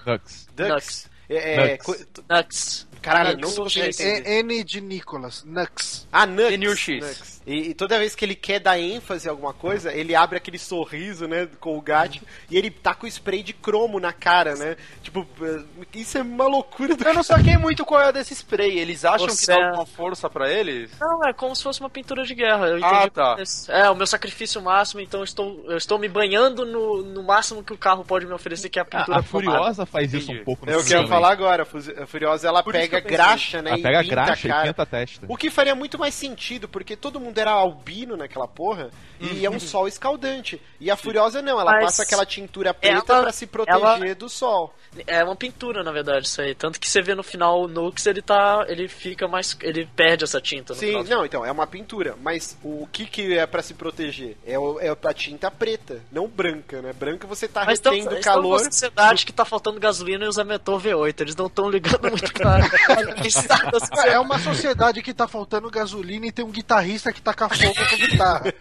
Dux. 0.05 1.07
É, 1.11 1.14
é, 1.29 1.73
Nux. 1.77 1.85
co- 1.85 1.97
Nux. 2.29 2.87
Caralho, 3.03 3.39
Nux. 3.39 3.49
não 3.49 3.55
tô 3.55 3.63
conseguindo 3.65 3.87
Nux. 3.89 4.01
entender. 4.01 4.29
É 4.31 4.39
N 4.41 4.65
de 4.65 4.81
Nicholas, 4.81 5.45
Nux. 5.45 6.07
Ah, 6.13 6.27
Nux. 6.27 6.57
NUX. 6.57 6.89
Nux. 6.89 7.34
E, 7.47 7.71
e 7.71 7.75
toda 7.75 7.99
vez 7.99 8.15
que 8.15 8.25
ele 8.25 8.35
quer 8.35 8.59
dar 8.59 8.79
ênfase 8.79 9.27
em 9.27 9.31
alguma 9.31 9.53
coisa, 9.53 9.93
ele 9.93 10.15
abre 10.15 10.39
aquele 10.39 10.59
sorriso, 10.59 11.27
né, 11.29 11.47
com 11.61 11.77
o 11.77 11.81
gato, 11.81 12.19
e 12.51 12.57
ele 12.57 12.71
tá 12.71 12.95
com 12.95 13.07
spray 13.07 13.43
de 13.43 13.53
cromo 13.53 14.01
na 14.01 14.13
cara, 14.13 14.55
né? 14.57 14.77
Tipo, 15.03 15.27
eh, 15.43 15.63
isso 15.95 16.17
é 16.19 16.23
uma 16.23 16.47
loucura 16.47 16.97
do 16.97 17.05
Eu 17.07 17.15
não 17.15 17.23
saquei 17.23 17.57
muito 17.59 17.85
qual 17.85 18.01
é 18.01 18.13
desse 18.13 18.33
spray. 18.35 18.79
Eles 18.79 19.05
acham 19.05 19.29
Você- 19.29 19.53
que 19.53 19.59
dá 19.59 19.67
alguma 19.67 19.85
força 19.87 20.31
pra 20.31 20.51
eles? 20.51 20.91
Não, 20.99 21.27
é 21.27 21.33
como 21.33 21.55
se 21.55 21.63
fosse 21.63 21.81
uma 21.81 21.91
pintura 21.91 22.25
de 22.25 22.35
guerra. 22.35 22.67
Eu 22.69 22.85
Ah, 22.85 22.89
entendi 22.99 23.11
tá. 23.11 23.37
isso. 23.41 23.71
É, 23.71 23.91
o 23.91 23.95
meu 23.95 24.07
sacrifício 24.07 24.63
máximo, 24.63 25.01
então 25.01 25.21
eu 25.21 25.25
estou, 25.25 25.65
eu 25.69 25.77
estou 25.77 25.99
me 25.99 26.09
banhando 26.09 26.65
no, 26.65 27.03
no 27.03 27.23
máximo 27.23 27.63
que 27.63 27.73
o 27.73 27.79
carro 27.79 28.05
pode 28.05 28.25
me 28.27 28.33
oferecer, 28.33 28.69
que 28.71 28.79
é 28.79 28.83
a 28.83 28.85
A, 28.85 28.87
pintura 28.87 29.19
a 29.19 29.23
Furiosa 29.23 29.85
faz 29.85 30.13
isso 30.15 30.25
Entendi. 30.31 30.41
um 30.41 30.45
pouco 30.45 30.65
no 30.67 30.73
É 30.73 30.77
o 30.77 30.79
que 30.79 30.85
filme 30.87 30.95
eu 30.95 31.03
ia 31.03 31.07
também. 31.09 31.21
falar 31.23 31.33
agora. 31.33 31.63
A 31.63 31.67
Fu- 31.67 32.03
a 32.03 32.07
Furiosa, 32.07 32.49
ela 32.49 32.63
Por 32.63 32.73
pega 32.73 33.01
graxa, 33.01 33.61
né? 33.61 33.71
Ela 33.73 33.83
pega 33.83 34.01
pinta 34.03 34.15
graxa 34.15 34.33
a 34.33 34.49
e 34.49 34.53
cara. 34.53 34.67
pinta 34.69 34.83
a 34.83 34.87
testa. 34.87 35.27
O 35.29 35.37
que 35.37 35.51
faria 35.51 35.75
muito 35.75 35.99
mais 35.99 36.15
sentido, 36.15 36.69
porque 36.69 36.97
todo 36.97 37.21
mundo 37.21 37.34
era 37.41 37.51
albino 37.53 38.17
naquela 38.17 38.47
porra, 38.49 38.91
e 39.21 39.45
é 39.47 39.51
um 39.51 39.61
sol 39.61 39.87
escaldante. 39.89 40.61
E 40.81 40.91
a 40.91 40.97
Furiosa 40.97 41.41
não, 41.41 41.59
ela 41.61 41.73
Mas 41.73 41.85
passa 41.85 42.03
aquela 42.03 42.27
tintura 42.27 42.75
preta 42.75 43.13
ela- 43.13 43.23
pra 43.23 43.33
se 43.33 43.47
proteger 43.47 43.81
ela- 43.81 44.15
do 44.15 44.29
sol. 44.29 44.75
É 45.09 45.25
uma 45.25 45.35
pintura, 45.35 45.83
na 45.83 45.91
verdade, 45.91 46.27
isso 46.27 46.41
aí. 46.41 46.55
Tanto 46.55 46.79
que 46.79 46.89
você 46.89 47.03
vê 47.03 47.17
no 47.17 47.23
final 47.25 47.63
o 47.63 47.67
Nux, 47.69 48.07
ele 48.07 48.23
tá. 48.23 48.65
ele 48.69 48.87
fica 48.87 49.27
mais. 49.27 49.57
ele 49.61 49.89
perde 49.97 50.23
essa 50.23 50.41
tinta 50.41 50.73
no 50.73 50.79
Sim, 50.79 50.87
final. 51.03 51.05
não, 51.05 51.25
então, 51.27 51.45
é 51.45 51.51
uma 51.51 51.67
pintura. 51.67 52.15
Mas 52.23 52.57
o 52.63 52.87
que 52.93 53.05
que 53.07 53.37
é 53.37 53.45
pra 53.45 53.61
se 53.61 53.75
proteger? 53.75 54.37
É, 54.47 54.57
o, 54.57 54.79
é 54.79 54.89
a 54.91 55.13
tinta 55.13 55.51
preta, 55.51 56.01
não 56.13 56.29
branca, 56.29 56.81
né? 56.81 56.93
Branca 56.93 57.27
você 57.27 57.49
tá 57.49 57.65
Mas 57.65 57.79
estamos 57.79 57.99
retendo 58.05 58.19
estamos 58.21 58.25
calor. 58.43 58.59
numa 58.61 58.71
sociedade 58.71 59.27
que 59.27 59.33
tá 59.33 59.45
faltando 59.45 59.81
gasolina 59.81 60.25
e 60.27 60.29
usa 60.29 60.45
motor 60.45 60.81
V8. 60.81 61.21
Eles 61.23 61.35
não 61.35 61.47
estão 61.47 61.69
ligando 61.69 62.03
muito 62.03 62.21
sociedade. 62.21 62.71
É 64.07 64.19
uma 64.21 64.39
sociedade 64.39 65.03
que 65.03 65.13
tá 65.13 65.27
faltando 65.27 65.69
gasolina 65.71 66.27
e 66.27 66.33
tem 66.33 66.45
um 66.45 66.51
guitarrista 66.53 67.13
que 67.13 67.21
taca 67.25 67.49
fogo 67.49 67.75
com 67.91 67.97
guitarra. 67.97 68.43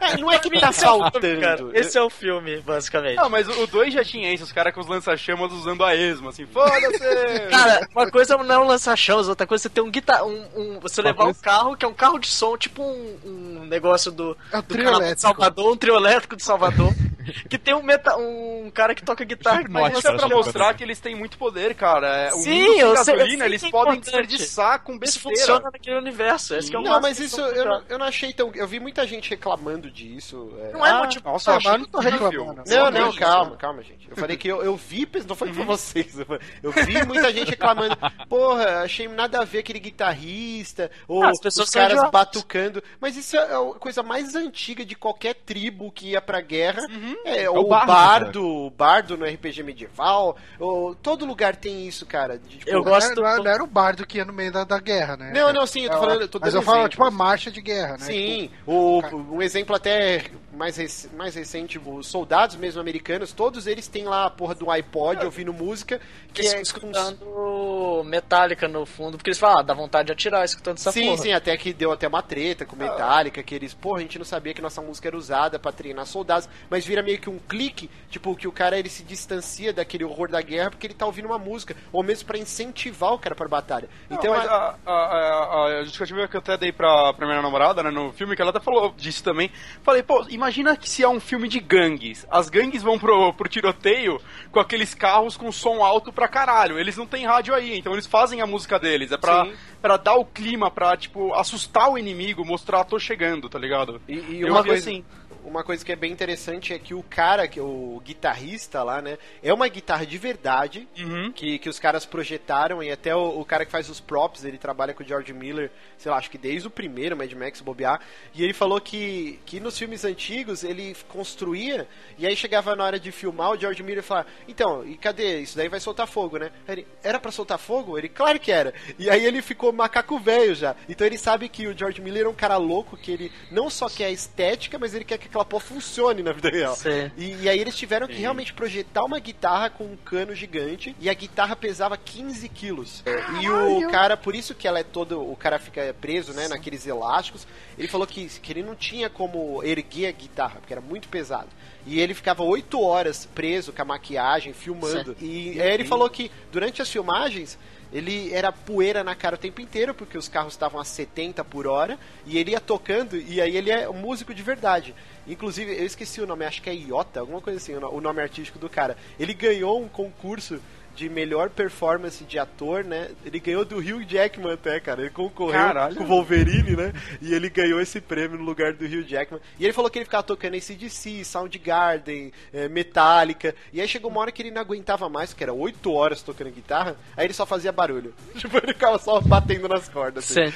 É, 0.00 0.16
não 0.18 0.30
é 0.30 0.38
que 0.38 0.50
tá 0.60 0.70
Esse 0.70 0.84
é 0.84 0.86
faltando. 0.86 1.40
cara. 1.40 1.64
Esse 1.72 1.98
é 1.98 2.02
o 2.02 2.10
filme, 2.10 2.60
basicamente. 2.60 3.16
Não, 3.16 3.28
mas 3.28 3.48
o 3.48 3.66
2 3.66 3.92
já 3.94 4.04
tinha 4.04 4.32
isso, 4.32 4.44
os 4.44 4.52
caras 4.52 4.72
com 4.74 4.80
os 4.80 4.86
lança-chamas 4.86 5.52
usando 5.52 5.84
a 5.84 5.94
esmo, 5.94 6.28
assim, 6.28 6.46
foda-se! 6.46 6.98
Cara, 7.50 7.88
uma 7.94 8.10
coisa 8.10 8.36
não 8.36 8.54
é 8.54 8.58
um 8.58 8.66
lança-chamas, 8.66 9.28
outra 9.28 9.46
coisa 9.46 9.62
é 9.62 9.64
você 9.64 9.68
ter 9.70 9.80
um 9.80 9.90
guitar... 9.90 10.24
Um, 10.24 10.44
um- 10.56 10.80
você 10.80 11.00
Uma 11.00 11.08
levar 11.10 11.24
coisa- 11.24 11.38
um 11.38 11.42
carro 11.42 11.76
que 11.76 11.84
é 11.84 11.88
um 11.88 11.94
carro 11.94 12.18
de 12.18 12.28
som, 12.28 12.56
tipo 12.56 12.82
um, 12.82 13.18
um 13.24 13.64
negócio 13.66 14.10
do, 14.12 14.36
É 14.52 14.58
um 14.58 14.60
do 14.60 14.66
trio 14.66 14.84
de 14.86 14.90
elétrico. 14.96 15.20
Salvador, 15.20 15.72
um 15.72 15.76
trio 15.76 15.96
elétrico 15.96 16.36
de 16.36 16.42
Salvador, 16.44 16.92
que 17.48 17.58
tem 17.58 17.74
um, 17.74 17.82
meta, 17.82 18.16
um 18.16 18.70
cara 18.72 18.94
que 18.94 19.02
toca 19.04 19.24
guitarra 19.24 19.62
faz 19.70 19.98
Isso 19.98 20.08
é 20.08 20.16
pra 20.16 20.28
mostrar 20.28 20.74
que 20.74 20.82
eles 20.82 21.00
têm 21.00 21.14
muito 21.14 21.36
poder, 21.38 21.74
cara. 21.74 22.06
É, 22.08 22.34
O 22.34 22.38
Sim, 22.38 22.60
mundo 22.62 22.72
sem 22.72 22.78
eu 22.78 22.78
sei- 22.78 22.88
eu 22.88 22.94
gasolina, 22.94 23.38
sei 23.38 23.46
eles 23.48 23.60
que 23.62 23.68
é 23.68 23.70
podem 23.70 24.00
desperdiçar 24.00 24.80
com 24.82 24.92
Isso 24.92 25.00
besteira. 25.00 25.38
funciona 25.38 25.70
naquele 25.72 25.96
universo. 25.96 26.54
Esse 26.54 26.70
que 26.70 26.76
é 26.76 26.78
o 26.78 26.82
Não, 26.82 27.00
mas 27.00 27.18
isso 27.18 27.40
eles 27.40 27.56
eu 27.58 27.64
não, 27.64 27.82
eu 27.88 27.98
não 27.98 28.06
achei 28.06 28.32
tão. 28.32 28.50
Eu 28.54 28.66
vi 28.66 28.80
muita 28.80 29.06
gente 29.06 29.30
reclamando 29.30 29.90
disso. 29.90 30.52
é. 30.60 30.72
Não 30.72 30.84
é 30.86 30.90
Ah, 30.90 30.98
motivo. 30.98 31.24
Nossa, 31.28 31.52
Ah, 31.52 31.54
eu 31.54 31.60
mas 31.62 31.72
eu 31.72 31.78
não 31.78 31.86
tô 31.86 31.98
reclamando. 31.98 32.62
Não, 32.66 32.90
não, 32.90 33.08
isso, 33.10 33.18
calma, 33.18 33.56
calma, 33.56 33.82
gente. 33.82 34.08
Eu 34.10 34.16
falei 34.16 34.36
que 34.36 34.48
eu, 34.48 34.62
eu 34.62 34.76
vi, 34.76 35.08
não 35.26 35.36
foi 35.36 35.52
pra 35.52 35.64
vocês. 35.64 36.16
Eu 36.62 36.70
vi 36.72 37.04
muita 37.06 37.32
gente 37.32 37.50
reclamando. 37.50 37.96
Porra, 38.28 38.82
achei 38.82 39.06
nada 39.08 39.40
a 39.40 39.44
ver 39.44 39.58
aquele 39.58 39.78
guitarrista, 39.80 40.90
ou 41.06 41.22
Ah, 41.24 41.30
as 41.30 41.40
pessoas 41.40 41.68
os 41.68 41.74
caras 41.74 42.10
batucando. 42.10 42.82
Mas 43.00 43.16
isso 43.16 43.36
é 43.36 43.40
a 43.54 43.74
coisa 43.78 44.02
mais 44.02 44.34
antiga 44.34 44.84
de 44.84 44.94
qualquer 44.94 45.34
tribo 45.34 45.90
que 45.92 46.10
ia 46.10 46.20
pra 46.20 46.40
guerra. 46.40 46.82
É, 47.24 47.48
o 47.50 47.54
o 47.60 47.68
bardo, 47.68 47.86
bardo, 47.86 48.46
o 48.46 48.70
bardo 48.70 49.16
no 49.18 49.24
RPG 49.26 49.62
medieval. 49.62 50.36
ou- 50.58 50.94
todo 50.94 51.24
lugar 51.26 51.54
tem 51.56 51.86
isso, 51.86 52.06
cara. 52.06 52.38
de, 52.38 52.58
tipo, 52.58 52.70
Eu 52.70 52.82
gosto 52.82 53.14
Não, 53.20 53.26
era- 53.26 53.42
não 53.42 53.50
era 53.50 53.62
o 53.62 53.66
bardo 53.66 54.06
que 54.06 54.18
ia 54.18 54.24
no 54.24 54.32
meio 54.32 54.50
da, 54.52 54.64
da 54.64 54.78
guerra, 54.80 55.16
né? 55.16 55.32
Não, 55.34 55.52
não, 55.52 55.66
sim, 55.66 55.82
eu 55.84 55.90
tô 55.90 55.96
É, 55.96 56.00
falando. 56.00 56.20
Eu 56.22 56.28
tô 56.28 56.38
Mas 56.40 56.54
eu 56.54 56.62
falo, 56.62 56.88
tipo, 56.88 57.04
a 57.04 57.10
marcha 57.10 57.50
de 57.50 57.60
guerra, 57.60 57.92
né? 57.92 57.98
Sim, 58.06 58.48
Tipo, 58.58 58.98
o, 58.98 59.02
cara. 59.02 59.16
um 59.16 59.42
exemplo 59.42 59.74
até 59.76 60.24
mais, 60.52 60.76
rec- 60.76 61.12
mais 61.16 61.34
recente, 61.34 61.78
os 61.84 62.06
soldados 62.06 62.56
mesmo 62.56 62.80
americanos, 62.80 63.32
todos 63.32 63.66
eles 63.66 63.86
têm 63.88 64.04
lá 64.04 64.24
a 64.26 64.30
porra 64.30 64.54
do 64.54 64.70
iPod 64.70 65.24
ouvindo 65.24 65.52
música, 65.52 66.00
que 66.32 66.40
Eles 66.40 66.52
é 66.52 66.56
com- 66.56 66.62
escutando 66.62 68.02
Metallica 68.04 68.66
no 68.68 68.84
fundo, 68.86 69.16
porque 69.16 69.30
eles 69.30 69.38
falam, 69.38 69.58
ah, 69.60 69.62
dá 69.62 69.74
vontade 69.74 70.06
de 70.06 70.12
atirar 70.12 70.44
escutando 70.44 70.76
essa 70.78 70.90
Sim, 70.92 71.06
porra. 71.06 71.16
sim, 71.18 71.32
até 71.32 71.56
que 71.56 71.72
deu 71.72 71.92
até 71.92 72.08
uma 72.08 72.22
treta 72.22 72.64
com 72.64 72.74
Metallica, 72.76 73.42
que 73.42 73.54
eles, 73.54 73.74
porra, 73.74 73.98
a 73.98 74.02
gente 74.02 74.18
não 74.18 74.24
sabia 74.24 74.54
que 74.54 74.62
nossa 74.62 74.80
música 74.80 75.08
era 75.08 75.16
usada 75.16 75.58
pra 75.58 75.70
treinar 75.72 76.06
soldados, 76.06 76.48
mas 76.70 76.84
viraram 76.84 76.97
vira 76.98 77.02
meio 77.02 77.18
que 77.18 77.30
um 77.30 77.38
clique, 77.38 77.88
tipo, 78.10 78.34
que 78.34 78.46
o 78.48 78.52
cara 78.52 78.78
ele 78.78 78.88
se 78.88 79.02
distancia 79.02 79.72
daquele 79.72 80.04
horror 80.04 80.28
da 80.30 80.40
guerra 80.40 80.70
porque 80.70 80.86
ele 80.86 80.94
tá 80.94 81.06
ouvindo 81.06 81.26
uma 81.26 81.38
música, 81.38 81.76
ou 81.92 82.02
mesmo 82.02 82.26
pra 82.26 82.38
incentivar 82.38 83.12
o 83.12 83.18
cara 83.18 83.34
pra 83.34 83.48
batalha. 83.48 83.88
Então, 84.10 84.18
Então, 84.18 84.34
a, 84.34 84.74
a, 84.86 84.92
a, 84.92 85.64
a 85.78 85.84
justificativa 85.84 86.28
que 86.28 86.36
eu 86.36 86.40
até 86.40 86.56
dei 86.56 86.72
pra, 86.72 87.12
pra 87.14 87.26
minha 87.26 87.40
namorada, 87.42 87.82
né, 87.82 87.90
no 87.90 88.12
filme, 88.12 88.34
que 88.34 88.42
ela 88.42 88.50
até 88.50 88.60
falou 88.60 88.92
disso 88.96 89.22
também. 89.22 89.50
Falei, 89.82 90.02
pô, 90.02 90.24
imagina 90.28 90.76
que 90.76 90.88
se 90.88 91.02
é 91.02 91.08
um 91.08 91.20
filme 91.20 91.48
de 91.48 91.60
gangues. 91.60 92.26
As 92.30 92.48
gangues 92.48 92.82
vão 92.82 92.98
pro, 92.98 93.32
pro 93.34 93.48
tiroteio 93.48 94.20
com 94.50 94.60
aqueles 94.60 94.94
carros 94.94 95.36
com 95.36 95.50
som 95.52 95.82
alto 95.82 96.12
pra 96.12 96.28
caralho. 96.28 96.78
Eles 96.78 96.96
não 96.96 97.06
têm 97.06 97.26
rádio 97.26 97.54
aí, 97.54 97.78
então 97.78 97.92
eles 97.92 98.06
fazem 98.06 98.40
a 98.40 98.46
música 98.46 98.78
deles. 98.78 99.12
É 99.12 99.16
pra, 99.16 99.44
Sim. 99.44 99.52
pra 99.80 99.96
dar 99.96 100.14
o 100.14 100.24
clima, 100.24 100.70
pra, 100.70 100.96
tipo, 100.96 101.32
assustar 101.34 101.90
o 101.90 101.98
inimigo, 101.98 102.44
mostrar, 102.44 102.84
tô 102.84 102.98
chegando, 102.98 103.48
tá 103.48 103.58
ligado? 103.58 104.00
E, 104.08 104.14
e 104.14 104.40
Eu 104.42 104.48
uma, 104.48 104.62
vi 104.62 104.70
coisa, 104.70 104.88
assim. 104.90 105.04
Uma 105.48 105.64
coisa 105.64 105.84
que 105.84 105.90
é 105.92 105.96
bem 105.96 106.12
interessante 106.12 106.72
é 106.72 106.78
que 106.78 106.94
o 106.94 107.02
cara, 107.02 107.48
que 107.48 107.58
é 107.58 107.62
o 107.62 108.00
guitarrista 108.04 108.82
lá, 108.82 109.00
né, 109.02 109.18
é 109.42 109.52
uma 109.52 109.66
guitarra 109.68 110.04
de 110.06 110.18
verdade, 110.18 110.86
Uhum. 110.98 111.32
que, 111.32 111.58
que 111.58 111.68
os 111.68 111.78
caras 111.78 112.04
projetaram, 112.04 112.82
e 112.82 112.90
até 112.90 113.14
o, 113.14 113.40
o 113.40 113.44
cara 113.44 113.64
que 113.64 113.72
faz 113.72 113.88
os 113.88 114.00
props, 114.00 114.44
ele 114.44 114.58
trabalha 114.58 114.92
com 114.94 115.02
o 115.02 115.06
George 115.06 115.32
Miller, 115.32 115.70
sei 115.96 116.10
lá, 116.10 116.18
acho 116.18 116.30
que 116.30 116.38
desde 116.38 116.66
o 116.68 116.70
primeiro 116.70 117.16
Mad 117.16 117.32
Max 117.32 117.60
bobear, 117.60 118.00
e 118.34 118.42
ele 118.44 118.52
falou 118.52 118.80
que, 118.80 119.38
que 119.46 119.58
nos 119.60 119.78
filmes 119.78 120.04
antigos 120.04 120.62
ele 120.64 120.94
construía, 121.08 121.88
e 122.18 122.26
aí 122.26 122.36
chegava 122.36 122.74
na 122.76 122.84
hora 122.84 123.00
de 123.00 123.10
filmar, 123.10 123.50
o 123.50 123.56
George 123.58 123.82
Miller 123.82 124.02
falava, 124.02 124.28
então, 124.46 124.86
e 124.86 124.96
cadê? 124.96 125.40
Isso 125.40 125.56
daí 125.56 125.68
vai 125.68 125.80
soltar 125.80 126.06
fogo, 126.06 126.38
né? 126.38 126.50
Ele, 126.66 126.86
era 127.02 127.18
pra 127.18 127.30
soltar 127.30 127.58
fogo? 127.58 127.96
Ele, 127.98 128.08
claro 128.08 128.38
que 128.38 128.50
era. 128.52 128.74
E 128.98 129.08
aí 129.08 129.24
ele 129.24 129.40
ficou 129.42 129.72
macaco 129.72 130.18
velho 130.18 130.54
já. 130.54 130.74
Então 130.88 131.06
ele 131.06 131.16
sabe 131.18 131.48
que 131.48 131.66
o 131.66 131.76
George 131.76 132.00
Miller 132.00 132.26
é 132.26 132.28
um 132.28 132.34
cara 132.34 132.56
louco, 132.56 132.96
que 132.96 133.10
ele 133.10 133.32
não 133.50 133.70
só 133.70 133.88
quer 133.88 134.06
a 134.06 134.10
estética, 134.10 134.78
mas 134.78 134.94
ele 134.94 135.04
quer 135.04 135.18
que 135.18 135.28
aquela 135.38 135.44
porra 135.44 135.64
funcione 135.64 136.22
na 136.22 136.32
vida 136.32 136.50
real. 136.50 136.74
Sim. 136.74 137.10
E, 137.16 137.42
e 137.42 137.48
aí 137.48 137.58
eles 137.58 137.76
tiveram 137.76 138.06
que 138.06 138.14
realmente 138.14 138.52
projetar 138.52 139.04
uma 139.04 139.18
guitarra 139.18 139.70
com 139.70 139.84
um 139.84 139.96
cano 139.96 140.34
gigante 140.34 140.94
e 141.00 141.08
a 141.08 141.14
guitarra 141.14 141.54
pesava 141.54 141.96
15 141.96 142.48
quilos. 142.48 143.02
E 143.40 143.48
o 143.48 143.90
cara, 143.90 144.16
por 144.16 144.34
isso 144.34 144.54
que 144.54 144.66
ela 144.66 144.78
é 144.78 144.84
todo. 144.84 145.20
O 145.20 145.36
cara 145.36 145.58
fica 145.58 145.94
preso, 146.00 146.32
né, 146.32 146.48
naqueles 146.48 146.86
elásticos. 146.86 147.46
Ele 147.76 147.88
falou 147.88 148.06
que, 148.06 148.26
que 148.26 148.52
ele 148.52 148.62
não 148.62 148.74
tinha 148.74 149.08
como 149.08 149.62
erguer 149.62 150.08
a 150.08 150.12
guitarra, 150.12 150.60
porque 150.60 150.72
era 150.72 150.82
muito 150.82 151.08
pesado. 151.08 151.48
E 151.86 152.00
ele 152.00 152.14
ficava 152.14 152.42
8 152.42 152.80
horas 152.80 153.26
preso 153.26 153.72
com 153.72 153.82
a 153.82 153.84
maquiagem, 153.84 154.52
filmando. 154.52 155.16
E 155.20 155.60
aí 155.60 155.72
ele 155.72 155.84
falou 155.84 156.08
que 156.10 156.30
durante 156.50 156.82
as 156.82 156.90
filmagens. 156.90 157.58
Ele 157.92 158.32
era 158.32 158.52
poeira 158.52 159.02
na 159.02 159.14
cara 159.14 159.34
o 159.36 159.38
tempo 159.38 159.60
inteiro, 159.60 159.94
porque 159.94 160.18
os 160.18 160.28
carros 160.28 160.52
estavam 160.52 160.80
a 160.80 160.84
70 160.84 161.42
por 161.44 161.66
hora, 161.66 161.98
e 162.26 162.36
ele 162.38 162.50
ia 162.50 162.60
tocando, 162.60 163.16
e 163.16 163.40
aí 163.40 163.56
ele 163.56 163.70
é 163.70 163.88
um 163.88 163.94
músico 163.94 164.34
de 164.34 164.42
verdade. 164.42 164.94
Inclusive, 165.26 165.72
eu 165.72 165.84
esqueci 165.86 166.20
o 166.20 166.26
nome, 166.26 166.44
acho 166.44 166.60
que 166.62 166.68
é 166.70 166.74
Iota, 166.74 167.20
alguma 167.20 167.40
coisa 167.40 167.58
assim, 167.58 167.74
o 167.74 167.80
no- 167.80 167.90
o 167.94 168.00
nome 168.00 168.20
artístico 168.20 168.58
do 168.58 168.68
cara. 168.68 168.96
Ele 169.18 169.32
ganhou 169.34 169.80
um 169.82 169.88
concurso 169.88 170.60
de 170.98 171.08
melhor 171.08 171.48
performance 171.48 172.24
de 172.24 172.40
ator, 172.40 172.82
né? 172.82 173.10
Ele 173.24 173.38
ganhou 173.38 173.64
do 173.64 173.76
Hugh 173.76 174.04
Jackman 174.04 174.54
até, 174.54 174.80
cara. 174.80 175.02
Ele 175.02 175.10
concorreu 175.10 175.52
Caralho. 175.52 175.94
com 175.94 176.02
o 176.02 176.06
Wolverine, 176.08 176.74
né? 176.74 176.92
E 177.22 177.32
ele 177.32 177.48
ganhou 177.48 177.80
esse 177.80 178.00
prêmio 178.00 178.36
no 178.36 178.44
lugar 178.44 178.72
do 178.72 178.84
Hugh 178.84 179.06
Jackman. 179.06 179.40
E 179.60 179.64
ele 179.64 179.72
falou 179.72 179.88
que 179.88 179.96
ele 179.96 180.04
ficava 180.04 180.24
tocando 180.24 180.56
ACDC, 180.56 181.24
Soundgarden, 181.24 182.32
eh, 182.52 182.68
Metallica. 182.68 183.54
E 183.72 183.80
aí 183.80 183.86
chegou 183.86 184.10
uma 184.10 184.20
hora 184.20 184.32
que 184.32 184.42
ele 184.42 184.50
não 184.50 184.60
aguentava 184.60 185.08
mais, 185.08 185.32
que 185.32 185.44
era 185.44 185.52
8 185.52 185.92
horas 185.92 186.20
tocando 186.20 186.50
guitarra, 186.50 186.96
aí 187.16 187.26
ele 187.26 187.32
só 187.32 187.46
fazia 187.46 187.70
barulho. 187.70 188.12
Tipo, 188.34 188.56
ele 188.58 188.72
ficava 188.72 188.98
só 188.98 189.20
batendo 189.20 189.68
nas 189.68 189.88
cordas. 189.88 190.24
assim. 190.30 190.52